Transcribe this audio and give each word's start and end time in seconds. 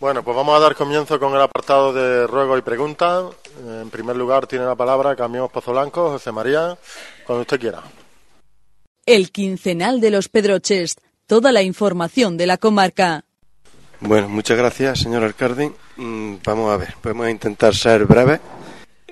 Bueno, 0.00 0.22
pues 0.22 0.34
vamos 0.34 0.56
a 0.56 0.60
dar 0.60 0.74
comienzo 0.74 1.20
con 1.20 1.34
el 1.34 1.42
apartado 1.42 1.92
de 1.92 2.26
ruego 2.26 2.56
y 2.56 2.62
preguntas. 2.62 3.24
En 3.62 3.90
primer 3.90 4.16
lugar 4.16 4.46
tiene 4.46 4.64
la 4.64 4.74
palabra 4.74 5.14
Camiones 5.14 5.50
Pozo 5.50 5.72
Blanco, 5.72 6.12
José 6.12 6.32
María, 6.32 6.78
cuando 7.26 7.42
usted 7.42 7.60
quiera. 7.60 7.82
El 9.04 9.30
quincenal 9.30 10.00
de 10.00 10.10
los 10.10 10.30
Pedroches, 10.30 10.96
toda 11.26 11.52
la 11.52 11.60
información 11.60 12.38
de 12.38 12.46
la 12.46 12.56
comarca. 12.56 13.26
Bueno, 14.00 14.30
muchas 14.30 14.56
gracias, 14.56 15.00
señor 15.00 15.22
alcalde. 15.22 15.70
Mm, 15.96 16.36
vamos 16.42 16.72
a 16.72 16.78
ver, 16.78 16.94
podemos 17.02 17.28
intentar 17.28 17.74
ser 17.74 18.06
breves. 18.06 18.40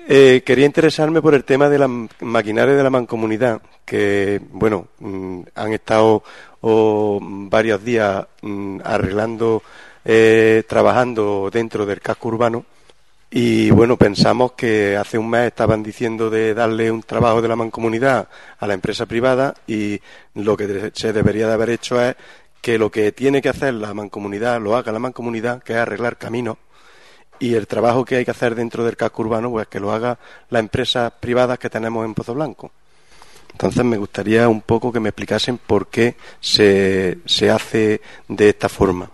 Eh, 0.07 0.41
quería 0.43 0.65
interesarme 0.65 1.21
por 1.21 1.35
el 1.35 1.43
tema 1.43 1.69
de 1.69 1.77
la 1.77 1.87
maquinaria 2.21 2.73
de 2.73 2.81
la 2.81 2.89
mancomunidad, 2.89 3.61
que, 3.85 4.41
bueno, 4.53 4.87
mm, 4.97 5.41
han 5.53 5.71
estado 5.71 6.23
oh, 6.61 7.19
varios 7.21 7.83
días 7.83 8.25
mm, 8.41 8.79
arreglando 8.83 9.61
eh, 10.05 10.63
trabajando 10.67 11.49
dentro 11.51 11.85
del 11.85 12.01
casco 12.01 12.29
urbano 12.29 12.65
y 13.31 13.69
bueno, 13.69 13.95
pensamos 13.95 14.53
que 14.53 14.97
hace 14.97 15.17
un 15.19 15.29
mes 15.29 15.47
estaban 15.47 15.83
diciendo 15.83 16.31
de 16.31 16.55
darle 16.55 16.89
un 16.89 17.03
trabajo 17.03 17.41
de 17.43 17.47
la 17.47 17.55
mancomunidad 17.55 18.27
a 18.57 18.65
la 18.65 18.73
empresa 18.73 19.05
privada 19.05 19.53
y 19.67 19.99
lo 20.33 20.57
que 20.57 20.91
se 20.95 21.13
debería 21.13 21.47
de 21.47 21.53
haber 21.53 21.69
hecho 21.69 22.01
es 22.01 22.15
que 22.59 22.79
lo 22.79 22.89
que 22.89 23.11
tiene 23.11 23.41
que 23.41 23.49
hacer 23.49 23.75
la 23.75 23.93
mancomunidad 23.93 24.59
lo 24.59 24.75
haga 24.75 24.91
la 24.91 24.99
mancomunidad, 24.99 25.61
que 25.61 25.73
es 25.73 25.79
arreglar 25.79 26.17
caminos 26.17 26.57
y 27.37 27.53
el 27.53 27.67
trabajo 27.67 28.03
que 28.03 28.15
hay 28.17 28.25
que 28.25 28.31
hacer 28.31 28.55
dentro 28.55 28.83
del 28.83 28.97
casco 28.97 29.21
urbano, 29.21 29.51
pues 29.51 29.67
que 29.67 29.79
lo 29.79 29.91
haga 29.91 30.17
las 30.49 30.59
empresas 30.59 31.13
privadas 31.19 31.59
que 31.59 31.69
tenemos 31.69 32.05
en 32.05 32.15
Pozo 32.15 32.33
Blanco. 32.33 32.71
Entonces 33.51 33.85
me 33.85 33.97
gustaría 33.97 34.49
un 34.49 34.61
poco 34.61 34.91
que 34.91 34.99
me 34.99 35.09
explicasen 35.09 35.59
por 35.59 35.87
qué 35.87 36.15
se, 36.39 37.19
se 37.25 37.49
hace 37.49 38.01
de 38.27 38.49
esta 38.49 38.69
forma. 38.69 39.09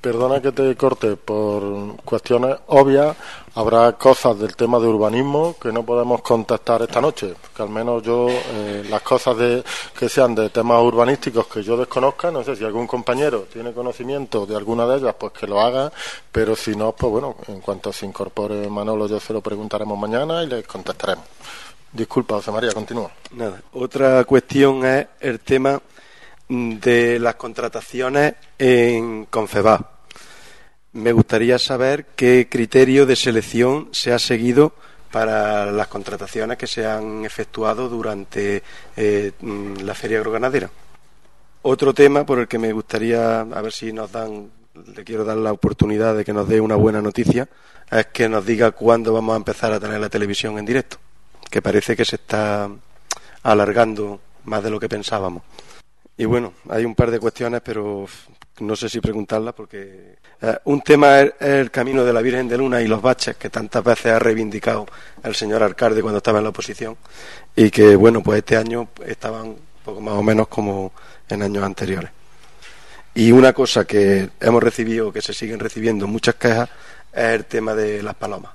Perdona 0.00 0.40
que 0.40 0.52
te 0.52 0.74
corte 0.76 1.16
por 1.16 1.96
cuestiones 2.04 2.56
obvias. 2.68 3.16
Habrá 3.54 3.92
cosas 3.92 4.38
del 4.38 4.56
tema 4.56 4.78
de 4.78 4.86
urbanismo 4.86 5.56
que 5.60 5.72
no 5.72 5.84
podemos 5.84 6.22
contestar 6.22 6.82
esta 6.82 7.00
noche. 7.00 7.34
Que 7.54 7.62
al 7.62 7.68
menos 7.68 8.02
yo, 8.02 8.28
eh, 8.28 8.84
las 8.88 9.02
cosas 9.02 9.36
de, 9.36 9.64
que 9.98 10.08
sean 10.08 10.34
de 10.34 10.50
temas 10.50 10.82
urbanísticos 10.82 11.46
que 11.46 11.62
yo 11.62 11.76
desconozca, 11.76 12.30
no 12.30 12.42
sé 12.42 12.56
si 12.56 12.64
algún 12.64 12.86
compañero 12.86 13.46
tiene 13.52 13.72
conocimiento 13.72 14.46
de 14.46 14.56
alguna 14.56 14.86
de 14.86 14.98
ellas, 14.98 15.14
pues 15.18 15.32
que 15.32 15.46
lo 15.46 15.60
haga. 15.60 15.92
Pero 16.32 16.56
si 16.56 16.74
no, 16.74 16.92
pues 16.92 17.10
bueno, 17.10 17.36
en 17.48 17.60
cuanto 17.60 17.92
se 17.92 18.06
incorpore 18.06 18.68
Manolo, 18.68 19.06
yo 19.06 19.20
se 19.20 19.32
lo 19.32 19.40
preguntaremos 19.40 19.98
mañana 19.98 20.42
y 20.42 20.46
le 20.46 20.62
contestaremos. 20.64 21.24
Disculpa, 21.92 22.36
José 22.36 22.50
María, 22.50 22.72
continúa. 22.72 23.10
Nada. 23.32 23.62
Otra 23.72 24.24
cuestión 24.24 24.84
es 24.84 25.06
el 25.20 25.40
tema 25.40 25.80
de 26.48 27.18
las 27.18 27.34
contrataciones 27.36 28.34
en 28.58 29.26
Confebas. 29.26 29.80
Me 30.92 31.12
gustaría 31.12 31.58
saber 31.58 32.06
qué 32.14 32.48
criterio 32.48 33.06
de 33.06 33.16
selección 33.16 33.88
se 33.92 34.12
ha 34.12 34.18
seguido 34.18 34.74
para 35.10 35.70
las 35.70 35.86
contrataciones 35.88 36.58
que 36.58 36.66
se 36.66 36.86
han 36.86 37.24
efectuado 37.24 37.88
durante 37.88 38.62
eh, 38.96 39.32
la 39.82 39.94
feria 39.94 40.18
agroganadera. 40.18 40.70
Otro 41.62 41.94
tema 41.94 42.26
por 42.26 42.40
el 42.40 42.48
que 42.48 42.58
me 42.58 42.72
gustaría, 42.72 43.40
a 43.40 43.62
ver 43.62 43.72
si 43.72 43.92
nos 43.92 44.12
dan, 44.12 44.50
le 44.94 45.04
quiero 45.04 45.24
dar 45.24 45.36
la 45.36 45.52
oportunidad 45.52 46.16
de 46.16 46.24
que 46.24 46.32
nos 46.32 46.48
dé 46.48 46.60
una 46.60 46.76
buena 46.76 47.00
noticia, 47.00 47.48
es 47.90 48.06
que 48.06 48.28
nos 48.28 48.44
diga 48.44 48.72
cuándo 48.72 49.12
vamos 49.12 49.34
a 49.34 49.36
empezar 49.36 49.72
a 49.72 49.80
tener 49.80 50.00
la 50.00 50.08
televisión 50.08 50.58
en 50.58 50.66
directo, 50.66 50.98
que 51.48 51.62
parece 51.62 51.96
que 51.96 52.04
se 52.04 52.16
está 52.16 52.68
alargando 53.42 54.20
más 54.44 54.62
de 54.62 54.70
lo 54.70 54.80
que 54.80 54.88
pensábamos. 54.88 55.42
Y 56.16 56.24
bueno, 56.26 56.54
hay 56.68 56.84
un 56.84 56.94
par 56.94 57.10
de 57.10 57.18
cuestiones, 57.18 57.60
pero 57.64 58.06
no 58.60 58.76
sé 58.76 58.88
si 58.88 59.00
preguntarlas 59.00 59.52
porque 59.52 60.16
eh, 60.40 60.58
un 60.64 60.80
tema 60.80 61.20
es, 61.20 61.32
el 61.40 61.70
camino 61.72 62.04
de 62.04 62.12
la 62.12 62.22
Virgen 62.22 62.46
de 62.46 62.56
Luna 62.56 62.80
y 62.80 62.86
los 62.86 63.02
baches 63.02 63.36
que 63.36 63.50
tantas 63.50 63.82
veces 63.82 64.12
ha 64.12 64.18
reivindicado 64.20 64.86
el 65.24 65.34
señor 65.34 65.62
alcalde 65.64 66.02
cuando 66.02 66.18
estaba 66.18 66.38
en 66.38 66.44
la 66.44 66.50
oposición 66.50 66.96
y 67.56 67.68
que 67.70 67.96
bueno, 67.96 68.22
pues 68.22 68.38
este 68.38 68.56
año 68.56 68.88
estaban 69.04 69.56
poco 69.84 70.00
más 70.00 70.14
o 70.14 70.22
menos 70.22 70.46
como 70.46 70.92
en 71.28 71.42
años 71.42 71.64
anteriores. 71.64 72.10
Y 73.16 73.32
una 73.32 73.52
cosa 73.52 73.84
que 73.84 74.30
hemos 74.40 74.62
recibido, 74.62 75.12
que 75.12 75.22
se 75.22 75.34
siguen 75.34 75.58
recibiendo 75.58 76.06
muchas 76.06 76.36
quejas, 76.36 76.68
es 77.12 77.24
el 77.24 77.44
tema 77.44 77.74
de 77.74 78.02
las 78.02 78.14
palomas. 78.14 78.52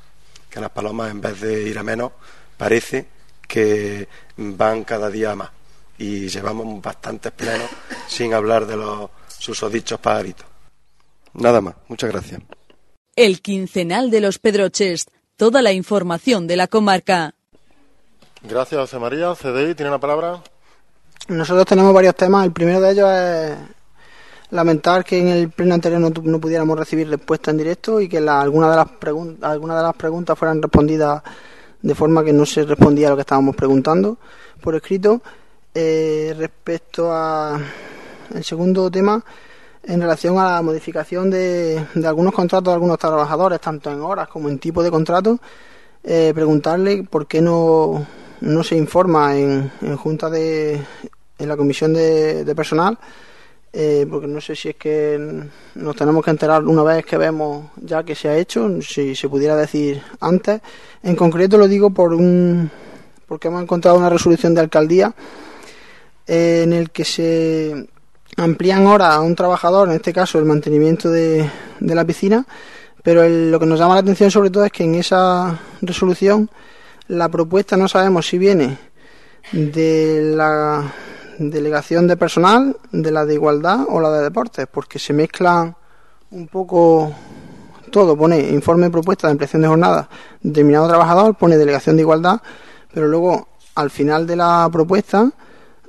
Que 0.49 0.59
las 0.59 0.69
palomas 0.69 1.11
en 1.11 1.21
vez 1.21 1.39
de 1.39 1.63
ir 1.63 1.77
a 1.77 1.83
menos, 1.83 2.11
parece 2.57 3.05
que 3.47 4.07
van 4.35 4.83
cada 4.83 5.09
día 5.09 5.31
a 5.31 5.35
más 5.35 5.49
y 5.99 6.29
llevamos 6.29 6.81
bastantes 6.81 7.31
plenos 7.33 7.69
sin 8.07 8.33
hablar 8.33 8.65
de 8.65 8.77
los 8.77 9.09
susodichos 9.27 9.99
pajaritos. 9.99 10.45
Nada 11.33 11.61
más, 11.61 11.75
muchas 11.87 12.09
gracias. 12.09 12.41
El 13.15 13.41
quincenal 13.41 14.09
de 14.09 14.21
los 14.21 14.39
Pedroches, 14.39 15.05
toda 15.35 15.61
la 15.61 15.73
información 15.73 16.47
de 16.47 16.55
la 16.55 16.67
comarca. 16.67 17.35
Gracias, 18.41 18.79
José 18.79 18.97
María. 18.97 19.35
CDI, 19.35 19.75
¿tiene 19.75 19.91
la 19.91 19.99
palabra? 19.99 20.41
Nosotros 21.27 21.65
tenemos 21.65 21.93
varios 21.93 22.15
temas. 22.15 22.45
El 22.45 22.53
primero 22.53 22.79
de 22.79 22.91
ellos 22.91 23.09
es 23.11 23.57
lamentar 24.51 25.03
que 25.03 25.19
en 25.19 25.27
el 25.27 25.49
pleno 25.49 25.75
anterior 25.75 25.99
no, 25.99 26.09
no 26.09 26.39
pudiéramos 26.39 26.79
recibir 26.79 27.09
respuesta 27.09 27.51
en 27.51 27.57
directo 27.57 27.99
y 27.99 28.07
que 28.07 28.17
algunas 28.17 28.71
de 28.71 28.75
las 28.77 28.87
algunas 29.41 29.77
de 29.77 29.83
las 29.83 29.95
preguntas 29.95 30.39
fueran 30.39 30.61
respondidas 30.61 31.21
de 31.81 31.95
forma 31.95 32.23
que 32.23 32.33
no 32.33 32.45
se 32.45 32.63
respondía 32.63 33.07
a 33.07 33.09
lo 33.11 33.15
que 33.15 33.21
estábamos 33.21 33.55
preguntando 33.55 34.17
por 34.61 34.75
escrito 34.75 35.21
eh, 35.73 36.33
respecto 36.37 37.11
a 37.11 37.59
el 38.33 38.43
segundo 38.43 38.89
tema 38.89 39.23
en 39.83 40.01
relación 40.01 40.37
a 40.37 40.55
la 40.55 40.61
modificación 40.61 41.29
de, 41.29 41.83
algunos 42.05 42.33
contratos 42.33 42.71
de 42.71 42.73
algunos 42.73 42.97
trabajadores, 42.97 43.59
tanto 43.61 43.91
en 43.91 44.01
horas 44.01 44.27
como 44.27 44.49
en 44.49 44.59
tipo 44.59 44.83
de 44.83 44.91
contrato, 44.91 45.39
eh, 46.03 46.31
preguntarle 46.33 47.03
por 47.03 47.27
qué 47.27 47.41
no, 47.41 48.05
no 48.41 48.63
se 48.63 48.75
informa 48.75 49.37
en, 49.37 49.71
en 49.81 49.97
junta 49.97 50.29
de 50.29 50.81
en 51.39 51.47
la 51.47 51.57
comisión 51.57 51.93
de, 51.93 52.53
personal, 52.55 52.97
eh, 53.71 54.05
porque 54.09 54.27
no 54.27 54.41
sé 54.41 54.55
si 54.55 54.69
es 54.69 54.75
que 54.75 55.47
nos 55.75 55.95
tenemos 55.95 56.23
que 56.23 56.31
enterar 56.31 56.65
una 56.65 56.83
vez 56.83 57.05
que 57.05 57.17
vemos 57.17 57.71
ya 57.81 58.03
que 58.03 58.13
se 58.13 58.27
ha 58.27 58.37
hecho, 58.37 58.81
si 58.81 59.15
se 59.15 59.29
pudiera 59.29 59.55
decir 59.55 60.01
antes. 60.19 60.61
En 61.01 61.15
concreto 61.15 61.57
lo 61.57 61.67
digo 61.67 61.91
por 61.91 62.13
un 62.13 62.69
porque 63.25 63.47
hemos 63.47 63.61
encontrado 63.63 63.97
una 63.97 64.09
resolución 64.09 64.53
de 64.53 64.61
alcaldía 64.61 65.13
en 66.31 66.73
el 66.73 66.91
que 66.91 67.05
se 67.05 67.87
amplían 68.37 68.85
horas 68.85 69.15
a 69.15 69.19
un 69.21 69.33
trabajador, 69.35 69.89
en 69.89 69.95
este 69.95 70.13
caso 70.13 70.37
el 70.37 70.45
mantenimiento 70.45 71.09
de, 71.09 71.49
la 71.79 72.05
piscina, 72.05 72.45
pero 73.01 73.27
lo 73.27 73.59
que 73.59 73.65
nos 73.65 73.79
llama 73.79 73.95
la 73.95 74.01
atención 74.01 74.29
sobre 74.29 74.51
todo 74.51 74.63
es 74.63 74.71
que 74.71 74.83
en 74.83 74.93
esa 74.93 75.59
resolución 75.81 76.47
la 77.07 77.29
propuesta 77.29 77.77
no 77.77 77.87
sabemos 77.87 78.27
si 78.27 78.37
viene 78.37 78.77
de 79.51 80.33
la 80.35 80.93
delegación 81.39 82.05
de 82.05 82.15
personal, 82.15 82.77
de 82.91 83.11
la 83.11 83.25
de 83.25 83.33
igualdad 83.33 83.85
o 83.89 83.99
la 83.99 84.11
de 84.11 84.21
deportes, 84.21 84.67
porque 84.71 84.99
se 84.99 85.13
mezclan 85.13 85.75
un 86.29 86.47
poco 86.47 87.11
todo, 87.91 88.15
pone 88.15 88.39
informe 88.39 88.91
propuesta 88.91 89.25
de 89.25 89.31
ampliación 89.31 89.63
de 89.63 89.67
jornada, 89.67 90.09
determinado 90.43 90.87
trabajador, 90.87 91.35
pone 91.35 91.57
delegación 91.57 91.95
de 91.95 92.03
igualdad, 92.03 92.39
pero 92.93 93.07
luego 93.07 93.47
al 93.73 93.89
final 93.89 94.27
de 94.27 94.35
la 94.35 94.69
propuesta 94.71 95.31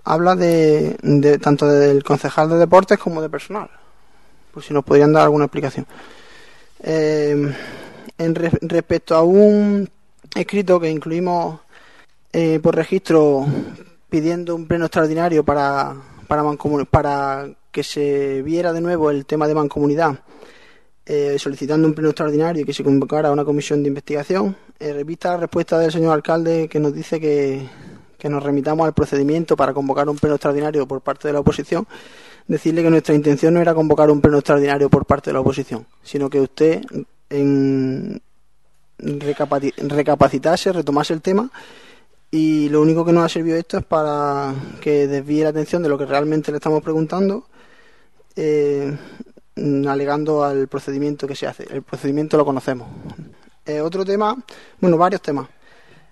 habla 0.05 0.37
de, 0.37 0.97
tanto 1.41 1.66
del 1.66 2.03
concejal 2.03 2.49
de 2.49 2.56
deportes 2.56 2.99
como 2.99 3.22
de 3.22 3.31
personal. 3.31 3.71
Por 4.53 4.62
si 4.62 4.75
nos 4.75 4.84
podrían 4.84 5.12
dar 5.12 5.25
alguna 5.25 5.44
explicación. 5.44 5.87
Eh, 6.83 7.55
en 8.19 8.34
respecto 8.34 9.15
a 9.15 9.22
un 9.22 9.89
escrito 10.34 10.81
que 10.81 10.91
incluimos 10.91 11.60
eh, 12.33 12.59
por 12.62 12.75
registro 12.75 13.47
pidiendo 14.09 14.55
un 14.55 14.66
pleno 14.66 14.87
extraordinario 14.87 15.44
para, 15.44 15.94
para, 16.27 16.43
para 16.91 17.49
que 17.71 17.83
se 17.83 18.43
viera 18.43 18.72
de 18.72 18.81
nuevo 18.81 19.10
el 19.10 19.25
tema 19.27 19.47
de 19.47 19.55
mancomunidad, 19.55 20.19
eh, 21.06 21.37
solicitando 21.39 21.87
un 21.87 21.94
pleno 21.94 22.10
extraordinario 22.10 22.63
y 22.63 22.65
que 22.65 22.75
se 22.75 22.84
convocara 22.84 23.30
una 23.30 23.45
comisión 23.45 23.83
de 23.83 23.89
investigación, 23.89 24.57
repita 24.78 25.33
la 25.33 25.36
respuesta 25.39 25.78
del 25.78 25.92
señor 25.92 26.15
alcalde 26.15 26.69
que 26.69 26.80
nos 26.80 26.92
dice 26.95 27.21
que 27.21 27.69
que 28.21 28.28
nos 28.28 28.43
remitamos 28.43 28.87
al 28.87 28.93
procedimiento 28.93 29.57
para 29.57 29.75
convocar 29.75 30.09
un 30.09 30.17
pleno 30.17 30.37
extraordinario 30.37 30.87
por 30.87 31.01
parte 31.01 31.28
de 31.28 31.34
la 31.34 31.41
oposición, 31.41 31.87
decirle 32.47 32.83
que 32.83 32.91
nuestra 32.91 33.15
intención 33.15 33.55
no 33.55 33.61
era 33.61 33.75
convocar 33.75 34.11
un 34.11 34.21
pleno 34.21 34.39
extraordinario 34.39 34.89
por 34.89 35.07
parte 35.07 35.31
de 35.31 35.34
la 35.34 35.41
oposición, 35.41 35.87
sino 36.03 36.31
que 36.31 36.41
usted 36.41 36.83
en 37.28 38.21
recapacitase, 38.99 40.72
retomase 40.72 41.15
el 41.15 41.22
tema 41.22 41.51
y 42.31 42.69
lo 42.69 42.81
único 42.81 43.05
que 43.05 43.13
nos 43.13 43.25
ha 43.25 43.28
servido 43.28 43.57
esto 43.57 43.78
es 43.78 43.84
para 43.84 44.55
que 44.81 45.09
desvíe 45.09 45.43
la 45.43 45.49
atención 45.49 45.83
de 45.83 45.89
lo 45.89 45.99
que 45.99 46.07
realmente 46.07 46.53
le 46.53 46.59
estamos 46.59 46.83
preguntando, 46.83 47.47
eh, 48.37 48.97
alegando 49.57 50.45
al 50.45 50.69
procedimiento 50.69 51.27
que 51.27 51.34
se 51.34 51.49
hace. 51.49 51.65
El 51.71 51.83
procedimiento 51.83 52.37
lo 52.37 52.45
conocemos. 52.45 52.89
Eh, 53.66 53.81
otro 53.81 54.05
tema, 54.05 54.37
bueno, 54.81 54.97
varios 54.97 55.23
temas. 55.23 55.49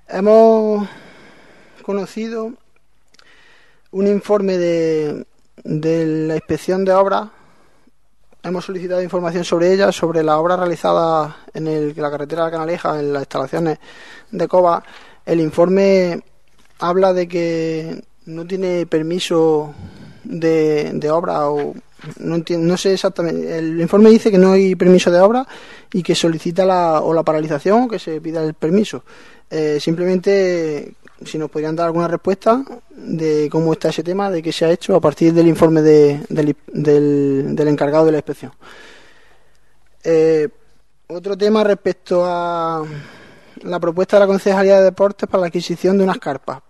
Hemos 0.09 0.89
conocido 1.89 2.53
un 3.93 4.07
informe 4.07 4.59
de, 4.59 5.25
de 5.65 6.05
la 6.05 6.35
inspección 6.35 6.85
de 6.85 6.93
obras 6.93 7.31
hemos 8.43 8.67
solicitado 8.67 9.03
información 9.03 9.43
sobre 9.43 9.73
ella, 9.73 9.91
sobre 9.91 10.23
la 10.23 10.39
obra 10.39 10.59
realizada 10.59 11.39
en 11.55 11.97
la 11.97 12.11
carretera 12.11 12.45
de 12.45 12.51
la 12.51 12.57
Canaleja, 12.59 13.01
en 13.01 13.15
las 13.15 13.23
instalaciones 13.23 13.79
de 14.31 14.49
COBA. 14.49 14.85
El 15.25 15.41
informe 15.41 16.21
habla 16.79 17.15
de 17.15 17.27
que 17.27 18.05
no 18.27 18.47
tiene 18.47 18.85
permiso 18.85 19.73
de, 20.25 21.11
obra 21.11 21.49
o 21.49 21.75
no, 22.19 22.45
no 22.47 22.77
sé 22.77 22.93
exactamente. 22.93 23.57
El 23.57 23.81
informe 23.81 24.11
dice 24.11 24.31
que 24.31 24.37
no 24.37 24.53
hay 24.53 24.75
permiso 24.75 25.11
de 25.11 25.21
obra 25.21 25.49
y 25.91 26.03
que 26.03 26.15
solicita 26.15 26.67
la, 26.67 27.01
o 27.01 27.15
la 27.15 27.23
paralización 27.23 27.85
o 27.85 27.89
que 27.89 27.99
se 27.99 28.21
pida 28.21 28.45
el 28.45 28.53
permiso. 28.53 29.05
Eh, 29.51 29.79
simplemente 29.81 30.93
si 31.25 31.39
nos 31.39 31.51
podrían 31.51 31.75
dar 31.75 31.87
alguna 31.87 32.09
respuesta 32.09 32.65
de 32.91 33.49
cómo 33.51 33.73
está 33.73 33.89
ese 33.89 34.03
tema, 34.03 34.31
de 34.31 34.43
qué 34.43 34.53
se 34.53 34.65
ha 34.65 34.71
hecho 34.71 34.95
a 34.95 35.01
partir 35.01 35.33
del 35.33 35.49
informe 35.49 35.83
de, 35.83 36.25
del, 36.29 36.57
del, 36.67 37.69
encargado 37.69 38.07
de 38.07 38.13
la 38.13 38.19
inspección. 38.19 38.53
Eh, 40.05 40.49
otro 41.09 41.37
tema 41.37 41.65
respecto 41.65 42.25
a 42.25 42.85
la 43.63 43.81
propuesta 43.81 44.17
de 44.17 44.21
la 44.21 44.27
Concejalía 44.27 44.79
de 44.79 44.85
Deportes 44.85 45.29
para 45.29 45.43
la 45.43 45.47
adquisición 45.49 45.99
de 45.99 46.05
unas 46.05 46.19
carpas. 46.19 46.61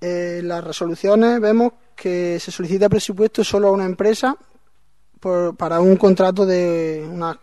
Eh, 0.00 0.40
las 0.44 0.62
resoluciones 0.62 1.40
vemos 1.40 1.72
que 1.94 2.38
se 2.40 2.50
solicita 2.50 2.88
presupuesto 2.88 3.42
solo 3.42 3.68
a 3.68 3.72
una 3.72 3.84
empresa 3.84 4.36
para 5.56 5.80
un 5.80 5.96
contrato 5.96 6.46
de 6.46 7.06
unas 7.10 7.38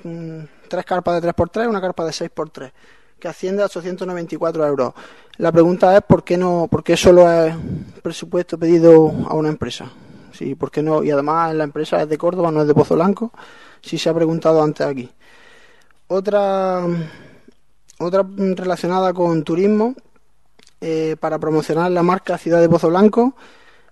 tres 0.70 0.86
carpas 0.86 1.22
de 1.22 1.28
3x3 1.28 1.66
y 1.66 1.68
una 1.68 1.82
carpa 1.82 2.06
de 2.06 2.12
6x3 2.12 2.72
que 3.24 3.30
asciende 3.30 3.64
a 3.64 3.68
894 3.68 4.68
euros. 4.68 4.94
La 5.38 5.50
pregunta 5.50 5.96
es 5.96 6.04
por 6.04 6.26
qué 6.26 6.36
no, 6.36 6.68
por 6.70 6.84
qué 6.84 6.98
solo 6.98 7.32
es 7.32 7.56
presupuesto 8.02 8.58
pedido 8.58 9.14
a 9.30 9.34
una 9.34 9.48
empresa. 9.48 9.90
Sí, 10.34 10.56
¿por 10.56 10.70
qué 10.70 10.84
no? 10.84 11.02
Y 11.02 11.10
además 11.10 11.56
la 11.56 11.64
empresa 11.64 12.02
es 12.02 12.10
de 12.10 12.18
Córdoba, 12.18 12.52
no 12.52 12.64
es 12.64 12.68
de 12.68 12.74
Pozo 12.74 12.96
Blanco. 12.96 13.32
Sí 13.82 13.98
se 13.98 14.10
ha 14.10 14.14
preguntado 14.14 14.62
antes 14.62 14.86
aquí. 14.86 15.10
Otra, 16.08 16.86
otra 18.00 18.26
relacionada 18.38 19.14
con 19.14 19.42
turismo, 19.46 19.96
eh, 20.82 21.16
para 21.18 21.40
promocionar 21.40 21.92
la 21.92 22.04
marca 22.04 22.38
Ciudad 22.38 22.60
de 22.60 22.68
Pozo 22.68 22.90
Blanco. 22.90 23.36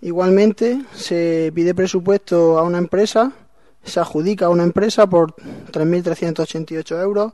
Igualmente 0.01 0.81
se 0.94 1.54
pide 1.56 1.74
presupuesto 1.74 2.60
a 2.60 2.63
una 2.63 2.80
empresa, 2.80 3.31
se 3.81 4.01
adjudica 4.01 4.48
a 4.48 4.50
una 4.50 4.63
empresa 4.63 5.07
por 5.07 5.34
3.388 5.72 7.01
euros 7.01 7.31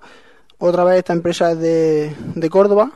otra 0.59 0.83
vez 0.83 0.99
esta 0.99 1.13
empresa 1.13 1.51
es 1.51 1.59
de, 1.59 2.15
de 2.35 2.49
Córdoba. 2.49 2.91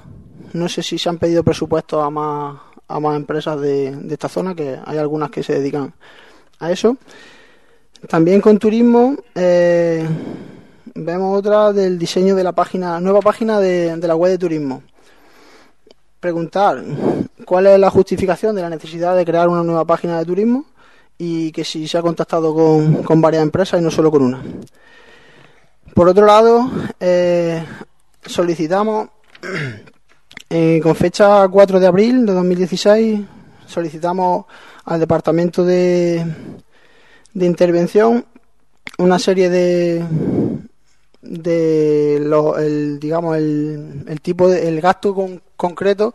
No 0.53 0.67
sé 0.67 0.83
si 0.83 0.97
se 0.97 1.09
han 1.09 1.17
pedido 1.17 1.43
presupuestos 1.43 2.03
a 2.03 2.09
más, 2.09 2.59
a 2.87 2.99
más 2.99 3.15
empresas 3.15 3.59
de, 3.61 3.95
de 3.95 4.13
esta 4.13 4.27
zona, 4.27 4.55
que 4.55 4.77
hay 4.83 4.97
algunas 4.97 5.29
que 5.31 5.43
se 5.43 5.53
dedican 5.53 5.93
a 6.59 6.71
eso. 6.71 6.97
También 8.07 8.41
con 8.41 8.57
turismo 8.57 9.15
eh, 9.35 10.07
vemos 10.95 11.37
otra 11.37 11.71
del 11.71 11.99
diseño 11.99 12.35
de 12.35 12.43
la 12.43 12.51
página, 12.51 12.99
nueva 12.99 13.21
página 13.21 13.59
de, 13.59 13.95
de, 13.95 14.07
la 14.07 14.15
web 14.15 14.31
de 14.31 14.37
turismo. 14.37 14.83
Preguntar 16.19 16.83
cuál 17.45 17.67
es 17.67 17.79
la 17.79 17.89
justificación 17.89 18.55
de 18.55 18.61
la 18.63 18.69
necesidad 18.69 19.15
de 19.15 19.25
crear 19.25 19.47
una 19.47 19.63
nueva 19.63 19.85
página 19.85 20.17
de 20.17 20.25
turismo 20.25 20.65
y 21.17 21.51
que 21.51 21.63
si 21.63 21.87
se 21.87 21.97
ha 21.97 22.01
contactado 22.01 22.53
con, 22.53 23.03
con 23.03 23.21
varias 23.21 23.43
empresas 23.43 23.79
y 23.79 23.83
no 23.83 23.91
solo 23.91 24.09
con 24.09 24.23
una. 24.23 24.41
Por 25.93 26.07
otro 26.07 26.25
lado, 26.25 26.71
eh, 26.99 27.63
solicitamos, 28.25 29.09
eh, 30.49 30.79
con 30.81 30.95
fecha 30.95 31.47
4 31.47 31.79
de 31.79 31.87
abril 31.87 32.25
de 32.25 32.33
2016, 32.33 33.21
solicitamos 33.65 34.45
al 34.85 34.99
Departamento 34.99 35.63
de, 35.65 36.25
de 37.33 37.45
Intervención 37.45 38.25
una 38.97 39.19
serie 39.19 39.49
de 39.49 40.03
de 41.21 42.15
el, 42.15 42.99
digamos 42.99 43.37
el, 43.37 44.19
tipo 44.21 44.49
de 44.49 44.67
el 44.67 44.81
gasto 44.81 45.15
concreto 45.55 46.13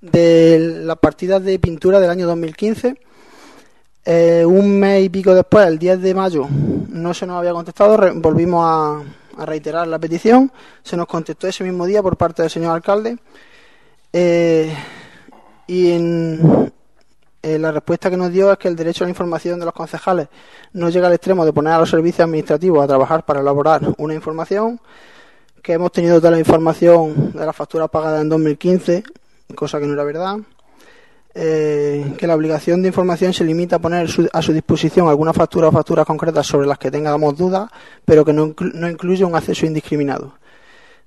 de 0.00 0.82
las 0.84 0.98
partidas 0.98 1.42
de 1.42 1.58
pintura 1.58 1.98
del 1.98 2.10
año 2.10 2.26
2015 2.26 3.00
eh, 4.06 4.44
un 4.44 4.78
mes 4.78 5.04
y 5.04 5.08
pico 5.08 5.34
después, 5.34 5.66
el 5.66 5.78
10 5.78 6.02
de 6.02 6.14
mayo, 6.14 6.46
no 6.90 7.14
se 7.14 7.26
nos 7.26 7.38
había 7.38 7.52
contestado, 7.52 7.96
volvimos 8.16 8.64
a, 8.66 9.02
reiterar 9.46 9.88
la 9.88 9.98
petición, 9.98 10.52
se 10.82 10.96
nos 10.96 11.06
contestó 11.06 11.48
ese 11.48 11.64
mismo 11.64 11.86
día 11.86 12.02
por 12.02 12.16
parte 12.16 12.42
del 12.42 12.50
señor 12.52 12.72
alcalde 12.72 13.18
eh, 14.12 14.72
y 15.66 15.90
en, 15.90 16.72
la 17.42 17.72
respuesta 17.72 18.10
que 18.10 18.16
nos 18.16 18.30
dio 18.30 18.52
es 18.52 18.58
que 18.58 18.68
el 18.68 18.76
derecho 18.76 19.02
a 19.02 19.06
la 19.06 19.10
información 19.10 19.58
de 19.58 19.64
los 19.64 19.74
concejales 19.74 20.28
no 20.72 20.88
llega 20.88 21.08
al 21.08 21.14
extremo 21.14 21.44
de 21.44 21.52
poner 21.52 21.72
a 21.72 21.78
los 21.80 21.90
servicios 21.90 22.20
administrativos 22.20 22.84
a 22.84 22.86
trabajar 22.86 23.24
para 23.24 23.40
elaborar 23.40 23.82
una 23.98 24.14
información, 24.14 24.80
que 25.62 25.72
hemos 25.72 25.90
tenido 25.90 26.18
toda 26.18 26.30
la 26.30 26.38
información 26.38 27.32
de 27.32 27.44
las 27.44 27.56
facturas 27.56 27.90
pagadas 27.90 28.20
en 28.20 28.28
2015, 28.28 29.02
cosa 29.56 29.80
que 29.80 29.86
no 29.86 29.94
era 29.94 30.04
verdad 30.04 30.36
eh, 31.36 32.14
que 32.16 32.28
la 32.28 32.36
obligación 32.36 32.80
de 32.82 32.88
información 32.88 33.32
se 33.32 33.44
limita 33.44 33.76
a 33.76 33.78
poner 33.80 34.08
a 34.32 34.42
su 34.42 34.52
disposición 34.52 35.08
alguna 35.08 35.32
factura 35.32 35.68
o 35.68 35.72
facturas 35.72 36.06
concretas 36.06 36.46
sobre 36.46 36.68
las 36.68 36.78
que 36.78 36.92
tengamos 36.92 37.36
dudas, 37.36 37.68
pero 38.04 38.24
que 38.24 38.32
no, 38.32 38.54
no 38.74 38.88
incluye 38.88 39.24
un 39.24 39.34
acceso 39.34 39.66
indiscriminado. 39.66 40.34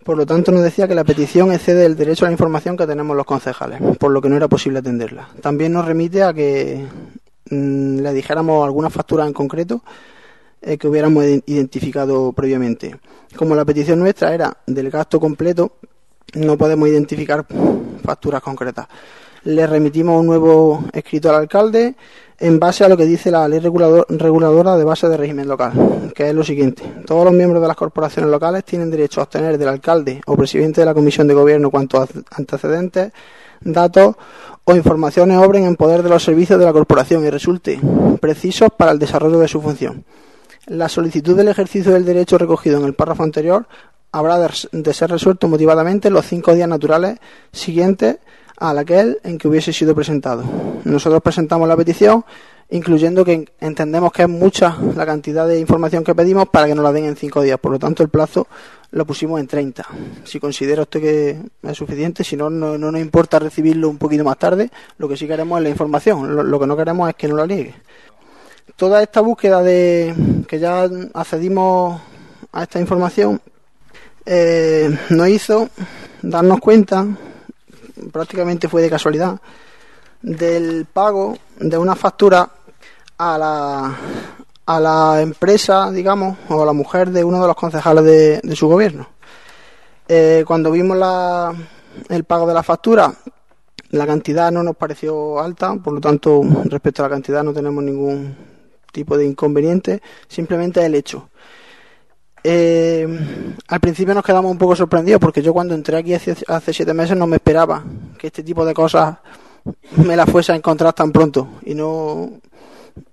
Por 0.04 0.18
lo 0.18 0.26
tanto, 0.26 0.52
nos 0.52 0.64
decía 0.64 0.88
que 0.88 0.96
la 0.96 1.04
petición 1.04 1.52
excede 1.52 1.86
el 1.86 1.96
derecho 1.96 2.26
a 2.26 2.28
la 2.28 2.34
información 2.34 2.76
que 2.76 2.86
tenemos 2.86 3.16
los 3.16 3.26
concejales, 3.26 3.82
por 3.98 4.12
lo 4.12 4.22
que 4.22 4.30
no 4.30 4.36
era 4.36 4.48
posible 4.48 4.80
atenderla. 4.80 5.30
También 5.42 5.72
nos 5.74 5.86
remite 5.86 6.24
a 6.24 6.34
que 6.34 6.86
mm, 7.50 8.00
le 8.00 8.14
dijéramos 8.14 8.66
alguna 8.66 8.90
factura 8.90 9.26
en 9.26 9.34
concreto 9.34 9.82
eh, 10.62 10.78
que 10.78 10.88
hubiéramos 10.88 11.24
identificado 11.46 12.34
previamente. 12.34 12.98
Como 13.36 13.56
la 13.56 13.64
petición 13.64 14.00
nuestra 14.00 14.34
era 14.34 14.58
del 14.66 14.90
gasto 14.90 15.20
completo, 15.20 15.74
no 16.36 16.58
podemos 16.58 16.90
identificar 16.90 17.46
facturas 18.04 18.42
concretas 18.42 18.88
le 19.48 19.66
remitimos 19.66 20.20
un 20.20 20.26
nuevo 20.26 20.84
escrito 20.92 21.30
al 21.30 21.36
alcalde 21.36 21.96
en 22.38 22.60
base 22.60 22.84
a 22.84 22.90
lo 22.90 22.98
que 22.98 23.06
dice 23.06 23.32
la 23.32 23.48
ley 23.48 23.60
reguladora 23.60 24.76
de 24.76 24.84
base 24.84 25.08
de 25.08 25.16
régimen 25.16 25.48
local, 25.48 26.12
que 26.14 26.28
es 26.28 26.36
lo 26.36 26.44
siguiente. 26.44 26.84
Todos 27.06 27.24
los 27.24 27.34
miembros 27.34 27.62
de 27.62 27.68
las 27.70 27.78
corporaciones 27.78 28.30
locales 28.30 28.66
tienen 28.66 28.92
derecho 28.92 29.22
a 29.22 29.24
obtener 29.24 29.58
del 29.58 29.70
alcalde 29.70 30.22
o 30.26 30.36
presidente 30.36 30.82
de 30.82 30.86
la 30.86 30.94
comisión 30.94 31.28
de 31.28 31.34
gobierno 31.34 31.72
cuantos 31.72 32.10
antecedentes, 32.32 33.14
datos 33.62 34.16
o 34.66 34.76
informaciones 34.76 35.38
obren 35.38 35.64
en 35.64 35.78
poder 35.78 36.04
de 36.04 36.10
los 36.10 36.24
servicios 36.24 36.60
de 36.60 36.66
la 36.66 36.74
corporación 36.74 37.26
y 37.26 37.30
resulte 37.30 37.80
precisos 38.20 38.68
para 38.78 38.92
el 38.92 39.00
desarrollo 39.00 39.40
de 39.40 39.48
su 39.48 39.62
función. 39.62 40.04
La 40.66 40.90
solicitud 40.90 41.38
del 41.38 41.48
ejercicio 41.48 41.94
del 41.94 42.04
derecho 42.04 42.38
recogido 42.38 42.80
en 42.80 42.84
el 42.84 42.96
párrafo 42.96 43.24
anterior 43.24 43.66
habrá 44.12 44.38
de 44.40 44.94
ser 44.94 45.10
resuelto 45.10 45.48
motivadamente 45.48 46.10
en 46.10 46.16
los 46.16 46.26
cinco 46.26 46.54
días 46.54 46.68
naturales 46.68 47.18
siguientes 47.54 48.18
a 48.58 48.72
aquel 48.72 49.20
en 49.24 49.38
que 49.38 49.48
hubiese 49.48 49.72
sido 49.72 49.94
presentado. 49.94 50.44
Nosotros 50.84 51.22
presentamos 51.22 51.68
la 51.68 51.78
petición, 51.78 52.26
incluyendo 52.70 53.24
que 53.24 53.48
entendemos 53.60 54.12
que 54.12 54.24
es 54.24 54.30
mucha 54.30 54.78
la 54.96 55.06
cantidad 55.06 55.48
de 55.48 55.60
información 55.60 56.04
que 56.04 56.16
pedimos 56.16 56.50
para 56.50 56.68
que 56.68 56.76
nos 56.76 56.84
la 56.84 56.92
den 56.92 57.06
en 57.06 57.16
cinco 57.16 57.42
días. 57.42 57.60
Por 57.60 57.72
lo 57.72 57.80
tanto, 57.80 58.04
el 58.04 58.10
plazo 58.10 58.48
lo 58.92 59.06
pusimos 59.06 59.40
en 59.40 59.48
30. 59.48 59.86
Si 60.24 60.40
considera 60.40 60.82
usted 60.82 61.02
que 61.02 61.40
es 61.64 61.78
suficiente, 61.78 62.24
si 62.24 62.36
no, 62.36 62.50
no, 62.50 62.78
nos 62.78 63.00
importa 63.00 63.40
recibirlo 63.40 63.90
un 63.90 63.98
poquito 63.98 64.24
más 64.24 64.38
tarde. 64.38 64.70
Lo 64.98 65.08
que 65.08 65.18
sí 65.18 65.28
queremos 65.28 65.58
es 65.60 65.64
la 65.64 65.70
información. 65.70 66.50
Lo, 66.50 66.60
que 66.60 66.68
no 66.68 66.76
queremos 66.76 67.10
es 67.10 67.16
que 67.16 67.28
nos 67.28 67.38
la 67.38 67.48
niegue. 67.48 67.76
Toda 68.76 69.02
esta 69.02 69.22
búsqueda 69.22 69.62
de 69.64 70.14
que 70.48 70.60
ya 70.60 70.90
accedimos 71.14 72.02
a 72.52 72.64
esta 72.64 72.80
información 72.80 73.42
eh, 74.26 74.96
nos 75.10 75.28
hizo 75.30 75.70
darnos 76.22 76.60
cuenta 76.60 77.06
prácticamente 78.12 78.68
fue 78.68 78.82
de 78.82 78.90
casualidad, 78.90 79.40
del 80.22 80.86
pago 80.86 81.38
de 81.60 81.78
una 81.78 81.96
factura 81.96 82.50
a 83.18 83.38
la, 83.38 83.96
a 84.66 84.80
la 84.80 85.22
empresa, 85.22 85.92
digamos, 85.92 86.38
o 86.50 86.62
a 86.62 86.66
la 86.66 86.74
mujer 86.74 87.10
de 87.12 87.24
uno 87.24 87.42
de 87.42 87.48
los 87.48 87.56
concejales 87.56 88.04
de, 88.04 88.56
su 88.56 88.68
gobierno. 88.68 89.08
Eh, 90.08 90.44
cuando 90.46 90.72
vimos 90.72 90.98
la, 90.98 91.54
el 92.10 92.24
pago 92.24 92.48
de 92.48 92.54
la 92.54 92.64
factura, 92.64 93.14
la 93.92 94.06
cantidad 94.06 94.52
no 94.52 94.64
nos 94.64 94.76
pareció 94.76 95.40
alta, 95.40 95.76
por 95.76 95.94
lo 95.94 96.02
tanto, 96.02 96.42
respecto 96.66 97.02
a 97.02 97.08
la 97.08 97.16
cantidad 97.16 97.44
no 97.44 97.54
tenemos 97.54 97.84
ningún 97.84 98.36
tipo 98.92 99.18
de 99.18 99.26
inconveniente, 99.26 100.02
simplemente 100.28 100.86
el 100.86 100.96
hecho. 100.96 101.30
Eh, 102.44 103.08
al 103.68 103.80
principio 103.80 104.14
nos 104.14 104.24
quedamos 104.24 104.52
un 104.52 104.58
poco 104.58 104.76
sorprendidos 104.76 105.20
porque 105.20 105.42
yo 105.42 105.54
cuando 105.54 105.76
entré 105.76 105.98
aquí 105.98 106.14
hace, 106.14 106.74
siete 106.74 106.94
meses 106.94 107.18
no 107.18 107.28
me 107.28 107.38
esperaba 107.38 107.84
que 108.18 108.28
este 108.28 108.44
tipo 108.44 108.66
de 108.66 108.74
cosas 108.74 109.18
me 109.98 110.16
las 110.16 110.30
fuese 110.30 110.52
a 110.52 110.56
encontrar 110.56 110.94
tan 110.94 111.12
pronto. 111.12 111.48
Y 111.64 111.74
no, 111.74 112.30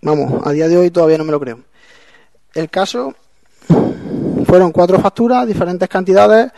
vamos, 0.02 0.47
a 0.47 0.52
día 0.52 0.69
de 0.69 0.76
hoy 0.76 0.90
todavía 0.90 1.19
no 1.19 1.25
me 1.25 1.33
lo 1.33 1.40
creo. 1.40 1.61
El 2.52 2.71
caso 2.71 3.14
fueron 4.47 4.71
cuatro 4.71 5.00
facturas, 5.00 5.47
diferentes 5.47 5.88
cantidades, 5.88 6.52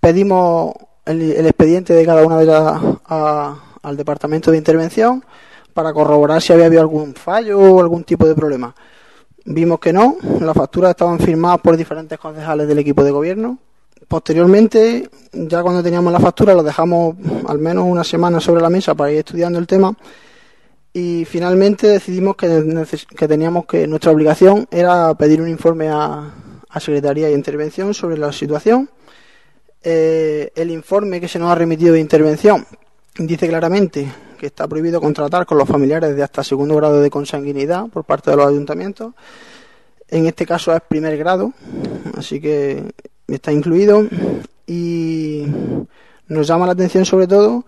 pedimos 0.00 0.74
el, 1.06 1.46
expediente 1.46 1.94
de 1.94 2.04
cada 2.04 2.26
una 2.26 2.36
de 2.36 2.44
ellas 2.44 2.80
al 3.08 3.96
departamento 3.96 4.50
de 4.50 4.58
intervención 4.58 5.24
para 5.72 5.92
corroborar 5.92 6.42
si 6.42 6.52
había 6.52 6.66
habido 6.66 6.82
algún 6.82 7.14
fallo 7.14 7.58
o 7.58 7.80
algún 7.80 8.04
tipo 8.04 8.26
de 8.26 8.34
problema 8.34 8.74
vimos 9.46 9.80
que 9.80 9.92
no, 9.92 10.16
las 10.40 10.54
facturas 10.54 10.90
estaban 10.90 11.18
firmadas 11.18 11.60
por 11.60 11.76
diferentes 11.76 12.18
concejales 12.18 12.68
del 12.68 12.78
equipo 12.78 13.02
de 13.02 13.10
gobierno. 13.10 13.58
Posteriormente, 14.08 15.08
ya 15.32 15.62
cuando 15.62 15.82
teníamos 15.82 16.12
la 16.12 16.20
factura, 16.20 16.54
lo 16.54 16.62
dejamos 16.62 17.16
al 17.48 17.58
menos 17.58 17.84
una 17.86 18.04
semana 18.04 18.40
sobre 18.40 18.62
la 18.62 18.70
mesa 18.70 18.94
para 18.94 19.10
ir 19.10 19.18
estudiando 19.18 19.58
el 19.58 19.66
tema 19.66 19.96
y 20.92 21.24
finalmente 21.24 21.88
decidimos 21.88 22.36
que, 22.36 22.86
que 23.16 23.28
teníamos 23.28 23.66
que 23.66 23.86
nuestra 23.86 24.12
obligación 24.12 24.66
era 24.70 25.14
pedir 25.14 25.42
un 25.42 25.48
informe 25.48 25.88
a, 25.88 26.32
a 26.68 26.80
Secretaría 26.80 27.26
de 27.26 27.32
Intervención 27.32 27.94
sobre 27.94 28.18
la 28.18 28.32
situación. 28.32 28.88
Eh, 29.82 30.52
el 30.54 30.70
informe 30.70 31.20
que 31.20 31.28
se 31.28 31.38
nos 31.38 31.50
ha 31.50 31.54
remitido 31.54 31.94
de 31.94 32.00
intervención 32.00 32.66
dice 33.18 33.46
claramente 33.46 34.10
que 34.36 34.46
está 34.46 34.66
prohibido 34.68 35.00
contratar 35.00 35.46
con 35.46 35.58
los 35.58 35.68
familiares 35.68 36.14
de 36.14 36.22
hasta 36.22 36.44
segundo 36.44 36.76
grado 36.76 37.00
de 37.00 37.10
consanguinidad 37.10 37.86
por 37.88 38.04
parte 38.04 38.30
de 38.30 38.36
los 38.36 38.46
ayuntamientos. 38.46 39.14
En 40.08 40.26
este 40.26 40.46
caso 40.46 40.74
es 40.74 40.80
primer 40.88 41.16
grado, 41.16 41.52
así 42.16 42.40
que 42.40 42.84
está 43.26 43.52
incluido. 43.52 44.06
Y 44.66 45.46
nos 46.28 46.46
llama 46.46 46.66
la 46.66 46.72
atención 46.72 47.04
sobre 47.04 47.26
todo 47.26 47.64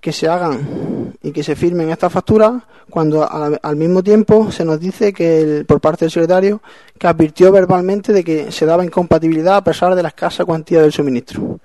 que 0.00 0.12
se 0.12 0.28
hagan 0.28 1.12
y 1.22 1.32
que 1.32 1.42
se 1.42 1.54
firmen 1.54 1.90
estas 1.90 2.12
facturas 2.12 2.62
cuando 2.88 3.28
al, 3.30 3.76
mismo 3.76 4.02
tiempo 4.02 4.50
se 4.50 4.64
nos 4.64 4.80
dice 4.80 5.12
que 5.12 5.64
por 5.66 5.80
parte 5.80 6.04
del 6.04 6.10
secretario 6.10 6.62
que 6.98 7.06
advirtió 7.06 7.52
verbalmente 7.52 8.12
de 8.12 8.24
que 8.24 8.50
se 8.50 8.66
daba 8.66 8.84
incompatibilidad 8.84 9.56
a 9.56 9.64
pesar 9.64 9.94
de 9.94 10.02
la 10.02 10.08
escasa 10.08 10.44
cuantía 10.44 10.80
del 10.82 10.92
suministro. 10.92 11.60